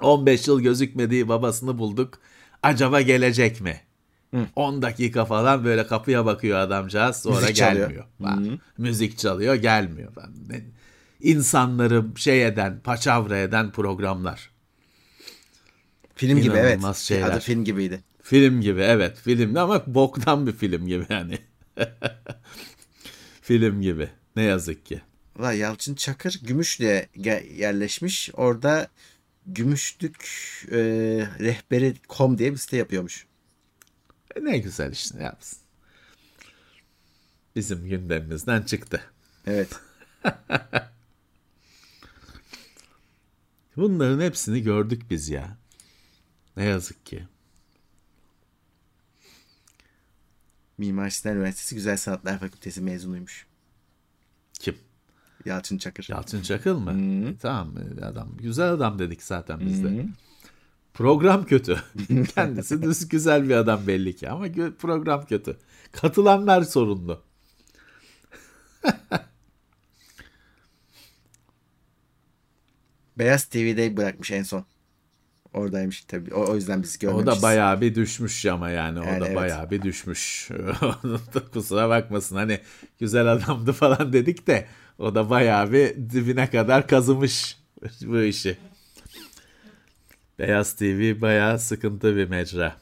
15 0.02 0.48
yıl 0.48 0.60
gözükmediği 0.60 1.28
babasını 1.28 1.78
bulduk. 1.78 2.18
Acaba 2.62 3.00
gelecek 3.00 3.60
mi? 3.60 3.80
10 4.56 4.82
dakika 4.82 5.24
falan 5.24 5.64
böyle 5.64 5.86
kapıya 5.86 6.26
bakıyor 6.26 6.58
adamcağız 6.58 7.16
sonra 7.16 7.40
Müzik 7.40 7.56
çalıyor. 7.56 7.88
gelmiyor. 7.88 8.04
Falan. 8.18 8.60
Müzik 8.78 9.18
çalıyor 9.18 9.54
gelmiyor. 9.54 10.12
Ne- 10.48 10.64
İnsanları 11.20 12.04
şey 12.16 12.46
eden, 12.46 12.80
paçavra 12.84 13.38
eden 13.38 13.70
programlar. 13.70 14.50
Film 16.14 16.40
gibi 16.40 16.56
evet. 16.56 16.72
İnanılmaz 16.74 16.98
şeyler. 16.98 17.30
Adı 17.30 17.40
film 17.40 17.64
gibiydi. 17.64 18.00
Film 18.22 18.60
gibi 18.60 18.80
evet 18.80 19.18
filmdi 19.18 19.60
ama 19.60 19.82
boktan 19.86 20.46
bir 20.46 20.52
film 20.52 20.86
gibi 20.86 21.06
yani. 21.10 21.38
film 23.42 23.82
gibi 23.82 24.08
ne 24.36 24.42
yazık 24.42 24.86
ki. 24.86 25.00
Valla 25.36 25.52
Yalçın 25.52 25.94
Çakır 25.94 26.40
Gümüşlü'ye 26.42 27.08
yerleşmiş. 27.56 28.30
Orada 28.34 28.88
Gümüşlük 29.46 30.24
e, 30.70 30.78
rehberi 31.40 31.94
com 32.08 32.38
diye 32.38 32.52
bir 32.52 32.56
site 32.56 32.76
yapıyormuş. 32.76 33.26
E, 34.36 34.44
ne 34.44 34.58
güzel 34.58 34.92
işte 34.92 35.22
yapsın. 35.22 35.58
Bizim 37.56 37.88
gündemimizden 37.88 38.62
çıktı. 38.62 39.02
Evet. 39.46 39.68
Bunların 43.76 44.20
hepsini 44.20 44.62
gördük 44.62 45.02
biz 45.10 45.28
ya. 45.28 45.56
Ne 46.56 46.64
yazık 46.64 47.06
ki. 47.06 47.28
Mimar 50.78 51.10
Sinan 51.10 51.36
Üniversitesi 51.36 51.74
Güzel 51.74 51.96
Sanatlar 51.96 52.38
Fakültesi 52.38 52.80
mezunuymuş. 52.80 53.46
Yalçın 55.44 55.78
Çakır. 55.78 56.06
Yalçın 56.10 56.42
Çakıl 56.42 56.78
mı? 56.78 56.92
E, 57.28 57.36
Tamam 57.36 57.74
e, 58.00 58.04
adam. 58.04 58.28
Güzel 58.38 58.70
adam 58.70 58.98
dedik 58.98 59.22
zaten 59.22 59.60
biz 59.60 59.84
de. 59.84 60.06
Program 60.94 61.44
kötü. 61.44 61.82
Kendisi 62.34 62.82
düz 62.82 63.08
güzel 63.08 63.48
bir 63.48 63.54
adam 63.54 63.86
belli 63.86 64.16
ki 64.16 64.30
ama 64.30 64.46
program 64.78 65.24
kötü. 65.26 65.56
Katılanlar 65.92 66.62
sorunlu. 66.62 67.22
Beyaz 73.18 73.44
TV'de 73.44 73.96
bırakmış 73.96 74.30
en 74.30 74.42
son. 74.42 74.64
Oradaymış 75.52 76.04
tabii. 76.04 76.34
O, 76.34 76.50
o 76.50 76.54
yüzden 76.54 76.82
biz 76.82 76.96
O 76.96 76.98
görmemişiz. 77.00 77.42
da 77.42 77.46
bayağı 77.46 77.80
bir 77.80 77.94
düşmüş 77.94 78.46
ama 78.46 78.70
yani 78.70 79.00
o 79.00 79.04
Yani 79.04 79.20
da 79.20 79.26
evet. 79.26 79.36
bayağı 79.36 79.70
bir 79.70 79.82
düşmüş. 79.82 80.50
Onun 80.82 81.20
da 81.34 81.44
kusura 81.52 81.88
bakmasın 81.88 82.36
hani 82.36 82.60
güzel 82.98 83.26
adamdı 83.26 83.72
falan 83.72 84.12
dedik 84.12 84.46
de 84.46 84.66
o 84.98 85.14
da 85.14 85.30
bayağı 85.30 85.72
bir 85.72 85.96
dibine 85.96 86.50
kadar 86.50 86.86
kazımış 86.86 87.58
bu 88.02 88.22
işi. 88.22 88.58
Beyaz 90.38 90.76
TV 90.76 91.20
bayağı 91.20 91.58
sıkıntı 91.58 92.16
bir 92.16 92.28
mecra. 92.28 92.76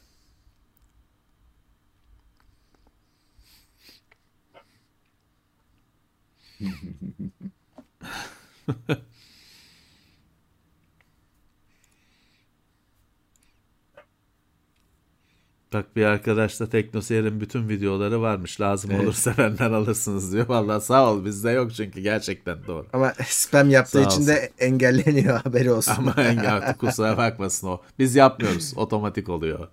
Bak 15.72 15.96
bir 15.96 16.04
arkadaş 16.04 16.60
da 16.60 16.68
Teknoseyir'in 16.68 17.40
bütün 17.40 17.68
videoları 17.68 18.20
varmış. 18.20 18.60
Lazım 18.60 18.90
Evet. 18.90 19.04
olursa 19.04 19.34
benden 19.38 19.72
alırsınız 19.72 20.32
diyor. 20.32 20.48
Vallahi 20.48 20.84
sağ 20.84 21.12
ol 21.12 21.24
bizde 21.24 21.50
yok 21.50 21.74
çünkü 21.74 22.00
gerçekten 22.00 22.58
doğru. 22.66 22.86
Ama 22.92 23.12
spam 23.26 23.70
yaptığı 23.70 24.02
Sağ 24.02 24.08
için 24.08 24.26
de 24.26 24.52
engelleniyor 24.58 25.40
haberi 25.44 25.72
olsun. 25.72 25.92
Ama 25.98 26.14
artık 26.48 26.78
kusura 26.78 27.16
bakmasın 27.16 27.66
o. 27.68 27.80
Biz 27.98 28.14
yapmıyoruz. 28.14 28.72
Otomatik 28.76 29.28
oluyor. 29.28 29.68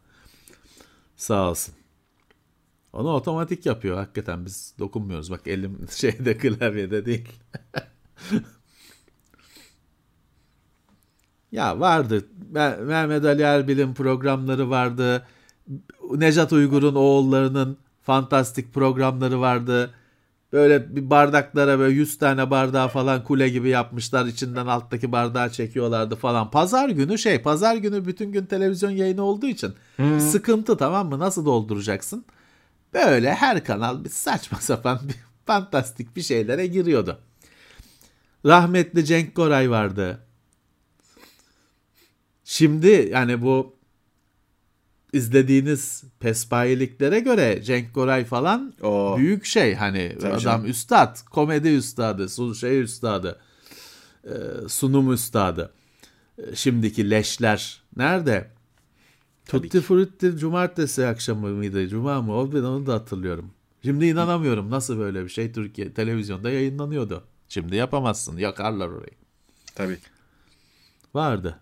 Sağ 1.16 1.50
olsun. 1.50 1.74
Onu 2.94 3.10
otomatik 3.14 3.66
yapıyor 3.66 3.98
hakikaten. 3.98 4.46
Biz 4.46 4.74
dokunmuyoruz. 4.80 5.32
Bak 5.32 5.48
elim 5.48 5.88
şeyde 5.92 6.38
klavyede 6.38 7.06
değil. 7.06 7.30
ya 11.52 11.80
vardı. 11.80 12.26
Me- 12.54 12.82
Mehmet 12.84 13.26
Ali 13.26 13.42
Erbil'in 13.42 13.94
programları 13.94 14.70
vardı. 14.70 15.28
Nejat 16.16 16.54
Uygur'un 16.54 16.96
oğullarının 16.96 17.78
fantastik 18.04 18.74
programları 18.74 19.42
vardı. 19.42 19.94
Böyle 20.54 20.96
bir 20.96 21.10
bardaklara 21.10 21.80
böyle 21.80 21.96
100 21.96 22.18
tane 22.18 22.50
bardağı 22.50 22.88
falan 22.88 23.24
kule 23.24 23.50
gibi 23.50 23.70
yapmışlar. 23.70 24.26
İçinden 24.26 24.68
alttaki 24.68 25.12
bardağı 25.12 25.50
çekiyorlardı 25.52 26.16
falan. 26.16 26.52
Pazar 26.52 26.90
günü 26.90 27.18
şey, 27.18 27.42
pazar 27.42 27.76
günü 27.76 28.06
bütün 28.06 28.32
gün 28.32 28.46
televizyon 28.46 28.92
yayını 28.92 29.24
olduğu 29.24 29.48
için 29.48 29.74
sıkıntı 30.20 30.78
tamam 30.78 31.10
mı? 31.10 31.20
Nasıl 31.20 31.46
dolduracaksın? 31.46 32.26
Böyle 32.94 33.34
her 33.34 33.64
kanal 33.64 34.04
bir 34.04 34.10
saçma 34.10 34.58
sapan 34.62 35.00
bir 35.04 35.16
fantastik 35.46 36.16
bir 36.16 36.22
şeylere 36.22 36.68
giriyordu. 36.68 37.20
Rahmetli 38.46 39.06
Cenk 39.06 39.36
Koray 39.36 39.70
vardı. 39.70 40.20
Şimdi 42.44 43.10
yani 43.12 43.42
bu 43.42 43.77
izlediğiniz 45.14 46.04
pespayiliklere 46.20 47.20
göre 47.20 47.64
Cenk 47.64 47.94
Koray 47.94 48.26
falan 48.26 48.74
Oo. 48.82 49.18
büyük 49.18 49.46
şey 49.46 49.76
hani 49.76 50.16
Tabii 50.22 50.28
adam 50.32 50.40
canım. 50.40 50.66
üstad, 50.66 51.26
komedi 51.26 51.68
üstadı, 51.70 52.30
su- 52.30 52.56
şey 52.56 52.82
üstadı, 52.82 53.40
e, 54.24 54.34
sunum 54.68 55.14
üstadı. 55.14 55.74
E, 56.38 56.56
Şimdiki 56.56 57.10
leşler 57.10 57.82
nerede? 57.98 58.52
Tutti 59.46 59.82
Frutti 59.82 60.38
cumartesi 60.38 61.06
akşamı 61.08 61.48
mıydı? 61.48 61.88
Cuma 61.88 62.22
mı? 62.22 62.36
O 62.38 62.52
ben 62.54 62.62
onu 62.64 62.86
da 62.86 62.94
hatırlıyorum. 62.94 63.52
Şimdi 63.84 64.06
inanamıyorum 64.06 64.70
nasıl 64.70 64.98
böyle 65.00 65.24
bir 65.24 65.30
şey 65.30 65.52
Türkiye 65.52 65.94
televizyonda 65.94 66.50
yayınlanıyordu. 66.50 67.24
Şimdi 67.50 67.76
yapamazsın. 67.76 68.38
Yakarlar 68.38 68.88
orayı. 68.88 69.12
Tabii. 69.76 69.98
Vardı. 71.14 71.60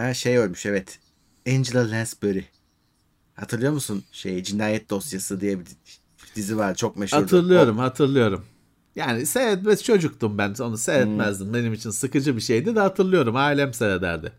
Ha 0.00 0.14
şey 0.14 0.38
ölmüş 0.38 0.66
evet. 0.66 0.98
Angela 1.48 1.90
Lansbury. 1.90 2.44
Hatırlıyor 3.34 3.72
musun? 3.72 4.04
Şey 4.12 4.42
Cinayet 4.42 4.90
Dosyası 4.90 5.40
diye 5.40 5.60
bir 5.60 5.66
dizi 6.34 6.58
var. 6.58 6.74
Çok 6.74 6.96
meşhurdu. 6.96 7.22
Hatırlıyorum, 7.22 7.78
hatırlıyorum. 7.78 8.46
Yani 8.96 9.26
seyretmez 9.26 9.82
çocuktum 9.82 10.38
ben. 10.38 10.54
Onu 10.60 10.78
seyretmezdim. 10.78 11.54
Benim 11.54 11.72
için 11.72 11.90
sıkıcı 11.90 12.36
bir 12.36 12.40
şeydi 12.40 12.76
de 12.76 12.80
hatırlıyorum. 12.80 13.36
Ailem 13.36 13.74
seyrederdi. 13.74 14.32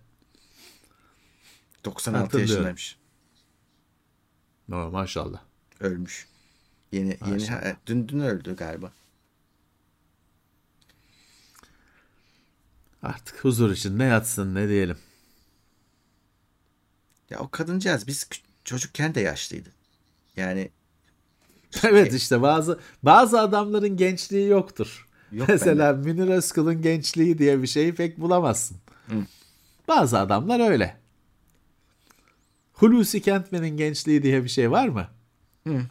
96 1.85 2.23
Hatırlıyorum. 2.23 2.51
yaşındaymış. 2.51 2.97
No, 4.67 4.91
maşallah. 4.91 5.39
Ölmüş. 5.79 6.27
Yeni 6.91 7.17
yeni 7.27 7.47
ha, 7.47 7.77
dün 7.85 8.07
dün 8.07 8.19
öldü 8.19 8.55
galiba. 8.55 8.91
Artık 13.03 13.43
huzur 13.43 13.71
içinde 13.71 14.03
yatsın 14.03 14.55
ne 14.55 14.69
diyelim. 14.69 14.97
Ya 17.31 17.39
o 17.39 17.49
kadıncağız 17.49 18.07
biz 18.07 18.29
çocukken 18.63 19.15
de 19.15 19.21
yaşlıydı. 19.21 19.69
Yani 20.37 20.69
Evet 21.83 22.13
işte 22.13 22.41
bazı 22.41 22.79
bazı 23.03 23.39
adamların 23.39 23.97
gençliği 23.97 24.49
yoktur. 24.49 25.07
Yok 25.31 25.49
Mesela 25.49 25.93
Münir 25.93 26.27
Özkul'un 26.27 26.81
gençliği 26.81 27.37
diye 27.37 27.61
bir 27.61 27.67
şeyi 27.67 27.95
pek 27.95 28.19
bulamazsın. 28.19 28.77
Hı. 29.07 29.15
Bazı 29.87 30.19
adamlar 30.19 30.69
öyle. 30.69 30.97
Hulusi 32.73 33.21
Kentmen'in 33.21 33.77
gençliği 33.77 34.23
diye 34.23 34.43
bir 34.43 34.49
şey 34.49 34.71
var 34.71 34.87
mı? 34.87 35.07
Hı. 35.67 35.73
Yok. 35.73 35.85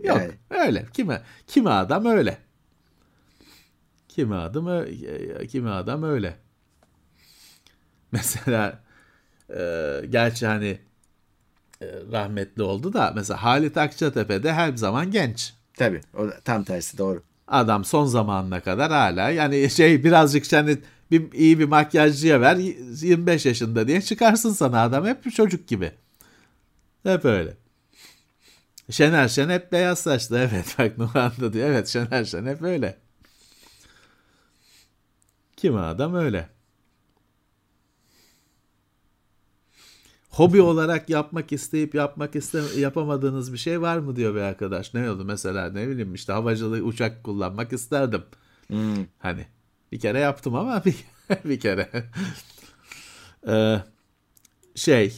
Yani. 0.00 0.30
Öyle. 0.50 0.86
Kimi 0.92 1.20
kimi 1.46 1.70
adam 1.70 2.06
öyle. 2.06 2.38
Kimi 4.08 4.34
adam 4.34 4.84
kimi 5.48 5.70
adam 5.70 6.02
öyle. 6.02 6.36
Mesela 8.12 8.82
e, 9.50 10.00
gerçi 10.10 10.46
hani 10.46 10.78
e, 11.80 11.86
rahmetli 12.12 12.62
oldu 12.62 12.92
da 12.92 13.12
mesela 13.16 13.42
Halit 13.42 13.76
Akçatepe 13.76 14.42
de 14.42 14.52
her 14.52 14.76
zaman 14.76 15.10
genç. 15.10 15.54
tabii 15.76 16.00
o 16.18 16.30
tam 16.44 16.64
tersi 16.64 16.98
doğru. 16.98 17.22
Adam 17.48 17.84
son 17.84 18.06
zamanına 18.06 18.60
kadar 18.60 18.90
hala 18.92 19.30
yani 19.30 19.70
şey 19.70 20.04
birazcık 20.04 20.52
hani 20.52 20.78
bir, 21.10 21.32
iyi 21.32 21.58
bir 21.58 21.64
makyajcıya 21.64 22.40
ver 22.40 22.56
25 22.56 23.46
yaşında 23.46 23.88
diye 23.88 24.00
çıkarsın 24.02 24.52
sana 24.52 24.82
adam 24.82 25.06
hep 25.06 25.24
bir 25.24 25.30
çocuk 25.30 25.68
gibi. 25.68 25.92
Hep 27.02 27.24
öyle. 27.24 27.56
Şener 28.90 29.28
Şen 29.28 29.48
hep 29.48 29.72
beyaz 29.72 29.98
saçlı 29.98 30.38
evet 30.52 30.74
bak 30.78 30.98
Nurhan 30.98 31.32
da 31.40 31.52
diyor 31.52 31.68
evet 31.68 31.88
Şener 31.88 32.24
Şen 32.24 32.46
hep 32.46 32.62
öyle. 32.62 32.98
Kimi 35.56 35.80
adam 35.80 36.14
öyle. 36.14 36.48
Hobi 40.32 40.62
olarak 40.62 41.10
yapmak 41.10 41.52
isteyip 41.52 41.94
yapmak 41.94 42.36
iste 42.36 42.62
yapamadığınız 42.76 43.52
bir 43.52 43.58
şey 43.58 43.80
var 43.80 43.98
mı 43.98 44.16
diyor 44.16 44.34
bir 44.34 44.40
arkadaş. 44.40 44.94
Ne 44.94 45.10
oldu 45.10 45.24
mesela 45.24 45.70
ne 45.70 45.88
bileyim 45.88 46.14
işte 46.14 46.32
havacılık 46.32 46.86
uçak 46.86 47.24
kullanmak 47.24 47.72
isterdim. 47.72 48.22
Hmm. 48.66 49.06
Hani 49.18 49.46
bir 49.92 50.00
kere 50.00 50.18
yaptım 50.18 50.54
ama 50.54 50.82
bir, 50.84 50.96
bir 51.44 51.60
kere. 51.60 51.90
Ee, 53.48 53.78
şey 54.74 55.14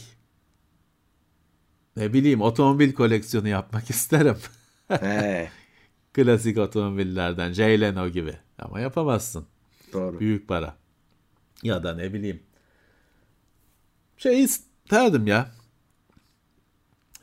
ne 1.95 2.13
bileyim 2.13 2.41
otomobil 2.41 2.93
koleksiyonu 2.93 3.47
yapmak 3.47 3.89
isterim. 3.89 4.37
He, 4.87 5.49
Klasik 6.13 6.57
otomobillerden 6.57 7.53
Jay 7.53 7.81
Leno 7.81 8.09
gibi. 8.09 8.37
Ama 8.59 8.79
yapamazsın. 8.79 9.45
doğru. 9.93 10.19
Büyük 10.19 10.47
para. 10.47 10.75
Ya 11.63 11.83
da 11.83 11.95
ne 11.95 12.13
bileyim. 12.13 12.43
Şey 14.17 14.47
isterdim 14.85 15.27
ya. 15.27 15.51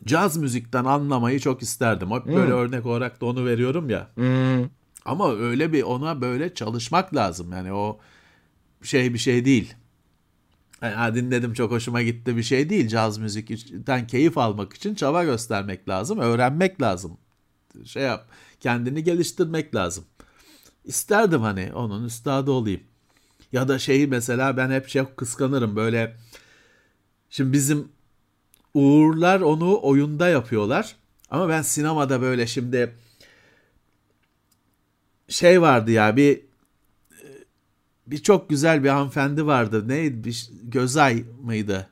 Caz 0.04 0.36
müzikten 0.36 0.84
anlamayı 0.84 1.40
çok 1.40 1.62
isterdim. 1.62 2.10
Hep 2.10 2.26
böyle 2.26 2.52
örnek 2.52 2.86
olarak 2.86 3.20
da 3.20 3.26
onu 3.26 3.46
veriyorum 3.46 3.90
ya. 3.90 4.08
Hmm. 4.14 4.68
Ama 5.04 5.34
öyle 5.34 5.72
bir 5.72 5.82
ona 5.82 6.20
böyle 6.20 6.54
çalışmak 6.54 7.14
lazım. 7.14 7.52
Yani 7.52 7.72
o 7.72 8.00
şey 8.82 9.14
bir 9.14 9.18
şey 9.18 9.44
değil. 9.44 9.74
Yani 10.82 11.14
dinledim 11.14 11.52
çok 11.52 11.70
hoşuma 11.70 12.02
gitti 12.02 12.36
bir 12.36 12.42
şey 12.42 12.70
değil. 12.70 12.88
Caz 12.88 13.18
müzikten 13.18 14.06
keyif 14.06 14.38
almak 14.38 14.72
için 14.72 14.94
çaba 14.94 15.24
göstermek 15.24 15.88
lazım. 15.88 16.18
Öğrenmek 16.18 16.82
lazım. 16.82 17.18
Şey 17.84 18.02
yap. 18.02 18.28
Kendini 18.60 19.04
geliştirmek 19.04 19.74
lazım. 19.74 20.04
İsterdim 20.84 21.40
hani 21.40 21.70
onun 21.74 22.04
üstadı 22.04 22.50
olayım. 22.50 22.80
Ya 23.52 23.68
da 23.68 23.78
şeyi 23.78 24.06
mesela 24.06 24.56
ben 24.56 24.70
hep 24.70 24.88
çok 24.88 25.16
kıskanırım 25.16 25.76
böyle. 25.76 26.16
Şimdi 27.32 27.52
bizim 27.52 27.88
Uğurlar 28.74 29.40
onu 29.40 29.80
oyunda 29.82 30.28
yapıyorlar. 30.28 30.96
Ama 31.30 31.48
ben 31.48 31.62
sinemada 31.62 32.20
böyle 32.20 32.46
şimdi 32.46 32.94
şey 35.28 35.62
vardı 35.62 35.90
ya 35.90 36.16
bir 36.16 36.40
bir 38.06 38.18
çok 38.18 38.48
güzel 38.48 38.84
bir 38.84 38.88
hanımefendi 38.88 39.46
vardı. 39.46 39.88
Neydi? 39.88 40.24
Bir, 40.24 40.50
Gözay 40.62 41.24
mıydı? 41.42 41.88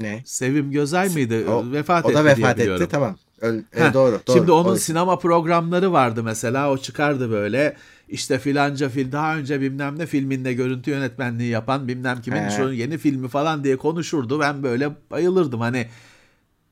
Ne? 0.00 0.22
Sevim 0.24 0.70
Gözay 0.70 1.08
mıydı? 1.08 1.50
O, 1.50 1.72
vefat 1.72 2.04
o 2.04 2.08
etti 2.08 2.18
da 2.18 2.36
diye 2.36 2.36
vefat 2.36 2.60
etti 2.60 2.88
tamam. 2.88 3.16
Öl, 3.40 3.58
e, 3.72 3.94
doğru, 3.94 4.20
doğru. 4.26 4.36
Şimdi 4.36 4.52
onun 4.52 4.72
O- 4.72 4.76
sinema 4.76 5.18
programları 5.18 5.92
vardı 5.92 6.22
mesela. 6.22 6.70
O 6.70 6.78
çıkardı 6.78 7.30
böyle. 7.30 7.76
İşte 8.08 8.38
filanca 8.38 8.88
fil 8.88 9.12
daha 9.12 9.36
önce 9.36 9.60
bilmem 9.60 9.98
ne 9.98 10.06
filminde 10.06 10.52
görüntü 10.52 10.90
yönetmenliği 10.90 11.50
yapan 11.50 11.88
bilmem 11.88 12.20
kimin 12.20 12.44
He. 12.44 12.50
şu 12.50 12.72
yeni 12.72 12.98
filmi 12.98 13.28
falan 13.28 13.64
diye 13.64 13.76
konuşurdu. 13.76 14.40
Ben 14.40 14.62
böyle 14.62 14.90
bayılırdım. 15.10 15.60
Hani 15.60 15.86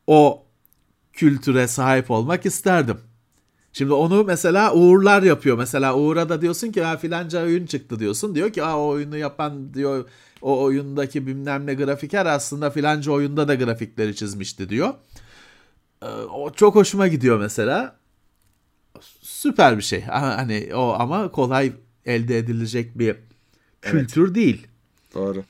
o 0.06 0.44
kültüre 1.12 1.68
sahip 1.68 2.10
olmak 2.10 2.46
isterdim. 2.46 2.98
Şimdi 3.72 3.92
onu 3.92 4.24
mesela 4.24 4.74
Uğurlar 4.74 5.22
yapıyor. 5.22 5.58
Mesela 5.58 5.96
Uğur'a 5.96 6.28
da 6.28 6.42
diyorsun 6.42 6.72
ki 6.72 6.82
ha 6.82 6.96
filanca 6.96 7.42
oyun 7.42 7.66
çıktı 7.66 7.98
diyorsun. 7.98 8.34
Diyor 8.34 8.50
ki 8.52 8.62
ha 8.62 8.78
o 8.78 8.86
oyunu 8.88 9.16
yapan 9.16 9.74
diyor 9.74 10.08
o 10.42 10.62
oyundaki 10.62 11.26
bilmem 11.26 11.66
ne 11.66 11.74
grafiker 11.74 12.26
aslında 12.26 12.70
filanca 12.70 13.12
oyunda 13.12 13.48
da 13.48 13.54
grafikleri 13.54 14.16
çizmişti 14.16 14.68
diyor. 14.68 14.94
Ee, 16.02 16.06
O 16.06 16.52
çok 16.52 16.74
hoşuma 16.74 17.08
gidiyor 17.08 17.38
mesela. 17.40 17.96
Süper 19.44 19.76
bir 19.76 19.82
şey. 19.82 20.02
Ha, 20.02 20.36
Hani 20.36 20.70
o 20.74 20.96
ama 20.98 21.30
kolay 21.30 21.72
elde 22.04 22.38
edilecek 22.38 22.98
bir 22.98 23.16
kültür 23.82 24.34
değil. 24.34 24.66
Doğru. 25.14 25.44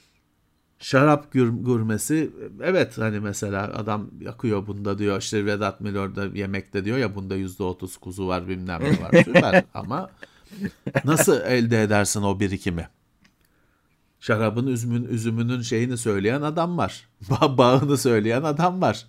Şarap 0.79 1.33
gurmesi 1.33 2.31
evet 2.63 2.99
hani 2.99 3.21
mesela 3.21 3.63
adam 3.75 4.11
yakıyor 4.21 4.67
bunda 4.67 4.99
diyor 4.99 5.21
işte 5.21 5.47
Vedat 5.47 5.81
Milor'da 5.81 6.27
yemekte 6.27 6.85
diyor 6.85 6.99
ya 6.99 7.15
bunda 7.15 7.37
yüzde 7.37 7.63
otuz 7.63 7.97
kuzu 7.97 8.27
var 8.27 8.49
bilmem 8.49 8.81
ne 8.81 8.89
var 9.03 9.25
süper 9.25 9.65
ama 9.75 10.11
nasıl 11.05 11.41
elde 11.41 11.83
edersin 11.83 12.23
o 12.23 12.41
birikimi? 12.41 12.89
Şarabın 14.21 14.67
üzümün, 14.67 15.05
üzümünün 15.05 15.61
şeyini 15.63 15.99
söyleyen 15.99 16.43
adam 16.43 16.79
var. 16.79 17.09
Ba- 17.23 17.59
bağını 17.59 17.99
söyleyen 17.99 18.43
adam 18.43 18.83
var. 18.83 19.07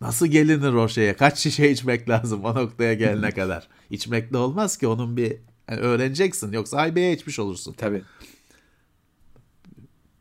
Nasıl 0.00 0.26
gelinir 0.26 0.72
o 0.72 0.88
şeye? 0.88 1.16
Kaç 1.16 1.38
şişe 1.38 1.70
içmek 1.70 2.08
lazım 2.08 2.44
o 2.44 2.54
noktaya 2.54 2.94
gelene 2.94 3.30
kadar? 3.34 3.68
İçmekle 3.90 4.36
olmaz 4.36 4.76
ki 4.78 4.86
onun 4.88 5.16
bir 5.16 5.36
yani 5.70 5.80
öğreneceksin 5.80 6.52
yoksa 6.52 6.76
haybeye 6.78 7.12
içmiş 7.12 7.38
olursun. 7.38 7.72
Tabii. 7.72 8.02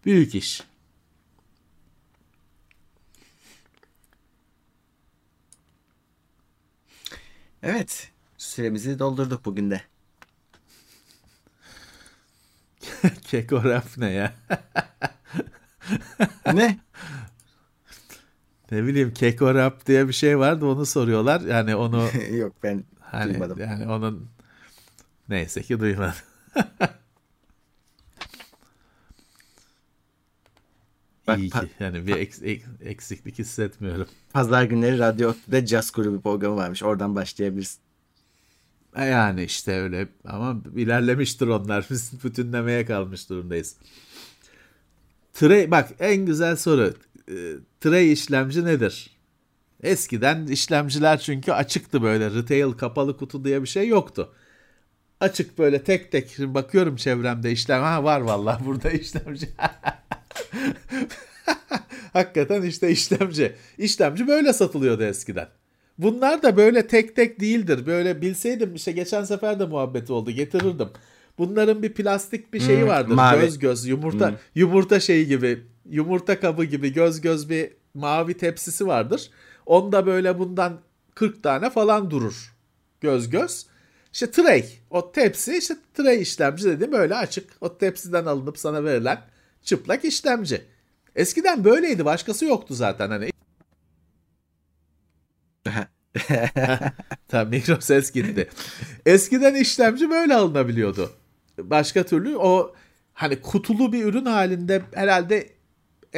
Büyük 0.05 0.35
iş. 0.35 0.63
Evet. 7.63 8.11
Süremizi 8.37 8.99
doldurduk 8.99 9.45
bugün 9.45 9.71
de. 9.71 9.81
Keko 13.21 13.63
rap 13.63 13.97
ne 13.97 14.09
ya? 14.11 14.33
ne? 16.53 16.79
Ne 18.71 18.83
bileyim 18.87 19.13
keko 19.13 19.53
rap 19.55 19.85
diye 19.85 20.07
bir 20.07 20.13
şey 20.13 20.39
vardı 20.39 20.65
onu 20.65 20.85
soruyorlar. 20.85 21.41
Yani 21.41 21.75
onu 21.75 22.09
Yok 22.31 22.53
ben 22.63 22.83
hani 22.99 23.29
duymadım. 23.33 23.59
yani 23.59 23.87
onun 23.87 24.29
neyse 25.29 25.61
ki 25.61 25.79
duymadım. 25.79 26.13
Bak, 31.27 31.39
İyi 31.39 31.49
ki 31.49 31.69
yani 31.79 32.07
bir 32.07 32.15
eks- 32.15 32.45
ek- 32.45 32.65
eksiklik 32.81 33.39
hissetmiyorum. 33.39 34.07
Pazar 34.33 34.63
günleri 34.63 34.99
Radyo 34.99 35.29
Otlu'da 35.29 35.65
Jazz 35.65 35.91
grubu 35.91 36.21
programı 36.21 36.55
varmış. 36.55 36.83
Oradan 36.83 37.15
başlayabilirsin. 37.15 37.79
E 38.95 39.05
Yani 39.05 39.43
işte 39.43 39.71
öyle 39.81 40.07
ama 40.25 40.61
ilerlemiştir 40.75 41.47
onlar. 41.47 41.87
Biz 41.89 42.23
bütünlemeye 42.23 42.85
kalmış 42.85 43.29
durumdayız. 43.29 43.75
Tray, 45.33 45.71
bak 45.71 45.89
en 45.99 46.25
güzel 46.25 46.55
soru. 46.55 46.93
Tray 47.81 48.11
işlemci 48.11 48.65
nedir? 48.65 49.17
Eskiden 49.83 50.47
işlemciler 50.47 51.19
çünkü 51.19 51.51
açıktı 51.51 52.01
böyle. 52.01 52.31
Retail 52.31 52.71
kapalı 52.71 53.17
kutu 53.17 53.45
diye 53.45 53.61
bir 53.61 53.67
şey 53.67 53.87
yoktu. 53.87 54.33
Açık 55.19 55.57
böyle 55.57 55.83
tek 55.83 56.11
tek 56.11 56.29
Şimdi 56.35 56.53
bakıyorum 56.53 56.95
çevremde 56.95 57.51
işlem. 57.51 57.81
Ha 57.81 58.03
var 58.03 58.21
vallahi 58.21 58.65
burada 58.65 58.89
işlemci. 58.91 59.49
Hakikaten 62.13 62.61
işte 62.61 62.91
işlemci. 62.91 63.55
İşlemci 63.77 64.27
böyle 64.27 64.53
satılıyordu 64.53 65.03
eskiden. 65.03 65.47
Bunlar 65.97 66.43
da 66.43 66.57
böyle 66.57 66.87
tek 66.87 67.15
tek 67.15 67.39
değildir. 67.39 67.85
Böyle 67.85 68.21
bilseydim 68.21 68.75
işte 68.75 68.91
geçen 68.91 69.23
sefer 69.23 69.59
de 69.59 69.65
muhabbeti 69.65 70.13
oldu 70.13 70.31
getirirdim. 70.31 70.89
Bunların 71.37 71.83
bir 71.83 71.93
plastik 71.93 72.53
bir 72.53 72.59
şeyi 72.59 72.81
Hmm, 72.81 72.87
vardır. 72.87 73.15
mavi. 73.15 73.41
Göz 73.41 73.59
göz 73.59 73.85
yumurta 73.87 74.33
yumurta 74.55 74.99
şeyi 74.99 75.27
gibi 75.27 75.63
yumurta 75.89 76.39
kabı 76.39 76.63
gibi 76.63 76.93
göz 76.93 77.21
göz 77.21 77.49
bir 77.49 77.73
mavi 77.93 78.37
tepsisi 78.37 78.87
vardır. 78.87 79.31
Onda 79.65 80.05
böyle 80.05 80.39
bundan 80.39 80.79
40 81.15 81.43
tane 81.43 81.69
falan 81.69 82.11
durur. 82.11 82.55
Göz 83.01 83.29
göz. 83.29 83.65
İşte 84.13 84.31
tray. 84.31 84.65
O 84.89 85.11
tepsi 85.11 85.57
işte 85.57 85.75
tray 85.93 86.21
işlemci 86.21 86.65
dediğim 86.65 86.91
böyle 86.91 87.15
açık. 87.15 87.49
O 87.61 87.77
tepsiden 87.77 88.25
alınıp 88.25 88.57
sana 88.57 88.83
verilen 88.83 89.21
çıplak 89.63 90.05
işlemci. 90.05 90.61
Eskiden 91.15 91.63
böyleydi. 91.63 92.05
Başkası 92.05 92.45
yoktu 92.45 92.73
zaten. 92.73 93.09
Hani 93.09 93.29
Tam 97.27 97.47
mikro 97.47 97.81
ses 97.81 98.11
gitti. 98.11 98.49
Eskiden 99.05 99.55
işlemci 99.55 100.09
böyle 100.09 100.35
alınabiliyordu. 100.35 101.11
Başka 101.57 102.03
türlü 102.03 102.37
o 102.37 102.75
hani 103.13 103.41
kutulu 103.41 103.93
bir 103.93 104.05
ürün 104.05 104.25
halinde 104.25 104.81
herhalde 104.93 105.56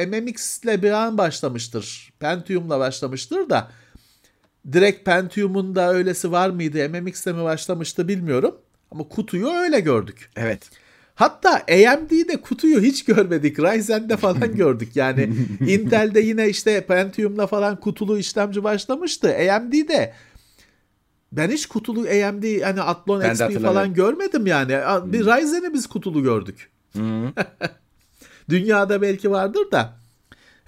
MMX 0.06 0.64
ile 0.64 0.82
bir 0.82 0.90
an 0.90 1.18
başlamıştır. 1.18 2.12
Pentium'la 2.20 2.78
başlamıştır 2.78 3.50
da 3.50 3.70
direkt 4.72 5.04
Pentium'un 5.04 5.74
da 5.74 5.92
öylesi 5.92 6.32
var 6.32 6.50
mıydı? 6.50 6.88
MMX'le 6.88 7.26
mi 7.26 7.42
başlamıştı 7.44 8.08
bilmiyorum. 8.08 8.54
Ama 8.90 9.08
kutuyu 9.08 9.48
öyle 9.48 9.80
gördük. 9.80 10.30
Evet. 10.36 10.70
Hatta 11.14 11.50
AMD'de 11.50 12.40
kutuyu 12.40 12.80
hiç 12.80 13.04
görmedik. 13.04 13.58
Ryzen'de 13.58 14.16
falan 14.16 14.54
gördük. 14.56 14.96
Yani 14.96 15.22
Intel'de 15.66 16.20
yine 16.20 16.48
işte 16.48 16.86
Pentium'la 16.86 17.46
falan 17.46 17.80
kutulu 17.80 18.18
işlemci 18.18 18.64
başlamıştı. 18.64 19.36
AMD'de 19.52 20.14
ben 21.32 21.50
hiç 21.50 21.66
kutulu 21.66 22.00
AMD 22.00 22.62
hani 22.62 22.82
Athlon 22.82 23.20
Ben 23.20 23.32
XP 23.32 23.62
falan 23.62 23.94
görmedim 23.94 24.46
yani. 24.46 24.72
Bir 25.12 25.20
Ryzen'i 25.20 25.74
biz 25.74 25.86
kutulu 25.86 26.22
gördük. 26.22 26.70
Dünyada 28.50 29.02
belki 29.02 29.30
vardır 29.30 29.70
da. 29.72 30.00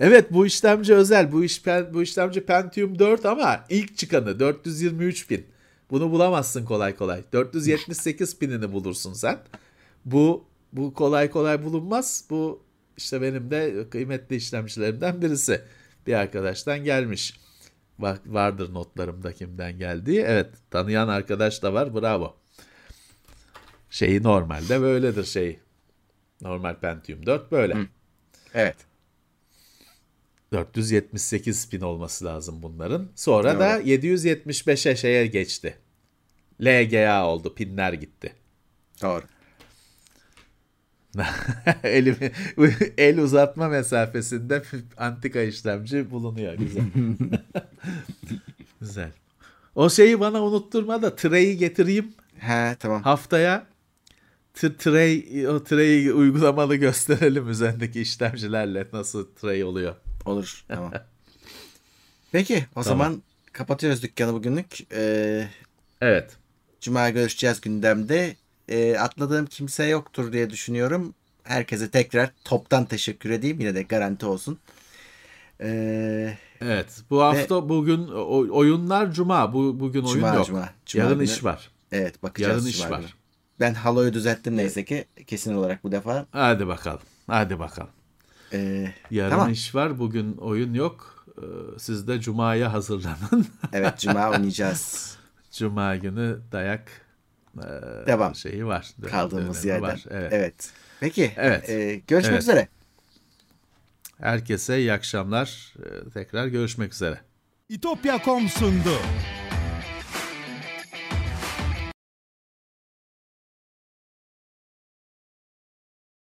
Evet 0.01 0.33
bu 0.33 0.47
işlemci 0.47 0.95
özel. 0.95 1.33
Bu 1.33 1.45
iş 1.45 1.67
bu 1.67 2.03
işlemci 2.03 2.41
Pentium 2.47 2.99
4 2.99 3.27
ama 3.27 3.65
ilk 3.71 3.97
çıkanı 3.97 4.41
423 4.41 5.31
bin. 5.31 5.47
Bunu 5.91 6.11
bulamazsın 6.11 6.65
kolay 6.65 6.97
kolay. 6.97 7.23
478 7.33 8.41
binini 8.41 8.73
bulursun 8.73 9.13
sen. 9.13 9.39
Bu 10.05 10.45
bu 10.73 10.95
kolay 10.95 11.31
kolay 11.31 11.65
bulunmaz. 11.65 12.25
Bu 12.31 12.63
işte 12.97 13.23
benim 13.23 13.51
de 13.51 13.87
kıymetli 13.91 14.37
işlemcilerimden 14.37 15.23
birisi. 15.23 15.61
Bir 16.07 16.15
arkadaştan 16.15 16.85
gelmiş. 16.85 17.41
Bak 17.99 18.21
vardır 18.27 18.75
notlarımda 18.75 19.33
kimden 19.33 19.79
geldiği. 19.79 20.21
Evet 20.21 20.49
tanıyan 20.71 21.09
arkadaş 21.09 21.63
da 21.63 21.75
var. 21.75 21.95
Bravo. 21.95 22.37
Şeyi 23.91 24.23
normalde 24.23 24.81
böyledir 24.81 25.25
şey. 25.25 25.59
Normal 26.43 26.81
Pentium 26.81 27.27
4 27.27 27.52
böyle. 27.52 27.77
Evet. 28.55 28.77
478 30.52 31.73
bin 31.73 31.81
olması 31.81 32.24
lazım 32.24 32.62
bunların. 32.62 33.09
Sonra 33.16 33.51
Doğru. 33.52 33.60
da 33.60 33.81
775'e 33.81 34.97
şeye 34.97 35.27
geçti. 35.27 35.78
LGA 36.60 37.27
oldu. 37.27 37.55
Pinler 37.55 37.93
gitti. 37.93 38.32
Doğru. 39.02 39.23
Elimi, 41.85 42.32
el 42.98 43.19
uzatma 43.19 43.69
mesafesinde 43.69 44.62
antika 44.97 45.40
işlemci 45.40 46.10
bulunuyor. 46.10 46.55
Güzel. 46.55 46.85
Güzel. 48.81 49.10
O 49.74 49.90
şeyi 49.90 50.20
bana 50.20 50.43
unutturma 50.43 51.02
da 51.02 51.16
tray'i 51.16 51.56
getireyim 51.56 52.12
He 52.39 52.77
tamam. 52.81 53.02
haftaya. 53.02 53.66
Tray, 54.55 55.49
o 55.49 55.65
tray'i 55.65 56.12
uygulamalı 56.12 56.77
gösterelim 56.77 57.49
üzerindeki 57.49 58.01
işlemcilerle 58.01 58.87
nasıl 58.93 59.27
tray 59.41 59.65
oluyor. 59.65 59.95
Olur. 60.24 60.65
Tamam. 60.69 60.93
Peki 62.33 62.66
o 62.77 62.83
zaman 62.83 63.23
kapatıyoruz 63.53 64.03
dükkanı 64.03 64.33
bugünlük. 64.33 64.93
Ee, 64.93 65.49
Evet. 66.01 66.37
Cuma 66.81 67.11
görüşeceğiz 67.11 67.61
gündemde. 67.61 68.37
Ee, 68.69 68.97
atladığım 68.97 69.47
kimse 69.47 69.85
yoktur 69.85 70.33
diye 70.33 70.51
düşünüyorum. 70.51 71.15
Herkese 71.45 71.91
tekrar 71.91 72.31
toptan 72.45 72.85
teşekkür 72.85 73.31
edeyim. 73.31 73.61
Yine 73.61 73.74
de 73.74 73.83
garanti 73.83 74.27
olsun. 74.27 74.59
Ee, 75.61 76.39
Evet. 76.61 77.01
Bu 77.11 77.23
hafta 77.23 77.69
bugün 77.69 78.09
o- 78.09 78.57
oyunlar 78.59 79.12
cuma. 79.12 79.53
Bu 79.55 79.81
bugün 79.81 80.03
oyun 80.03 80.15
Cuma, 80.15 80.35
yok. 80.35 80.47
cuma. 80.47 80.69
Cuma 80.87 81.05
Yarın 81.05 81.19
günü. 81.19 81.24
iş 81.29 81.45
var. 81.45 81.70
evet 81.93 82.23
bakacağız. 82.23 82.53
Yarın 82.65 82.66
iş 82.70 82.91
var. 82.91 82.99
günü. 83.01 83.09
Ben 83.62 83.74
haloyu 83.74 84.12
düzelttim 84.12 84.56
neyse 84.56 84.84
ki. 84.84 85.05
Kesin 85.26 85.55
olarak 85.55 85.84
bu 85.84 85.93
defa. 85.93 86.26
Hadi 86.32 86.66
bakalım. 86.66 87.01
Hadi 87.26 87.59
bakalım. 87.59 87.90
Ee, 88.52 88.93
Yarın 89.10 89.30
tamam. 89.30 89.51
iş 89.52 89.74
var. 89.74 89.98
Bugün 89.98 90.36
oyun 90.36 90.74
yok. 90.74 91.26
Ee, 91.39 91.43
Siz 91.78 92.09
de 92.09 92.20
cumaya 92.20 92.72
hazırlanın. 92.72 93.47
Evet 93.72 93.98
Cuma 93.98 94.30
oynayacağız. 94.30 95.16
Cuma 95.52 95.97
günü 95.97 96.39
dayak 96.52 96.90
e, 97.59 97.66
Devam. 98.06 98.34
şeyi 98.34 98.66
var. 98.66 98.90
Kaldığımız 99.10 99.64
yerden. 99.64 99.82
var. 99.82 100.05
Evet. 100.10 100.32
Evet. 100.32 100.70
Peki. 101.01 101.32
Evet. 101.36 101.70
ee, 101.70 102.02
görüşmek 102.06 102.32
Evet. 102.32 102.43
üzere. 102.43 102.68
Herkese 104.20 104.78
iyi 104.78 104.93
akşamlar. 104.93 105.74
Ee, 105.78 106.10
Tekrar 106.10 106.47
görüşmek 106.47 106.93
üzere. 106.93 107.20
İtopya.com 107.68 108.48
sundu. 108.48 108.98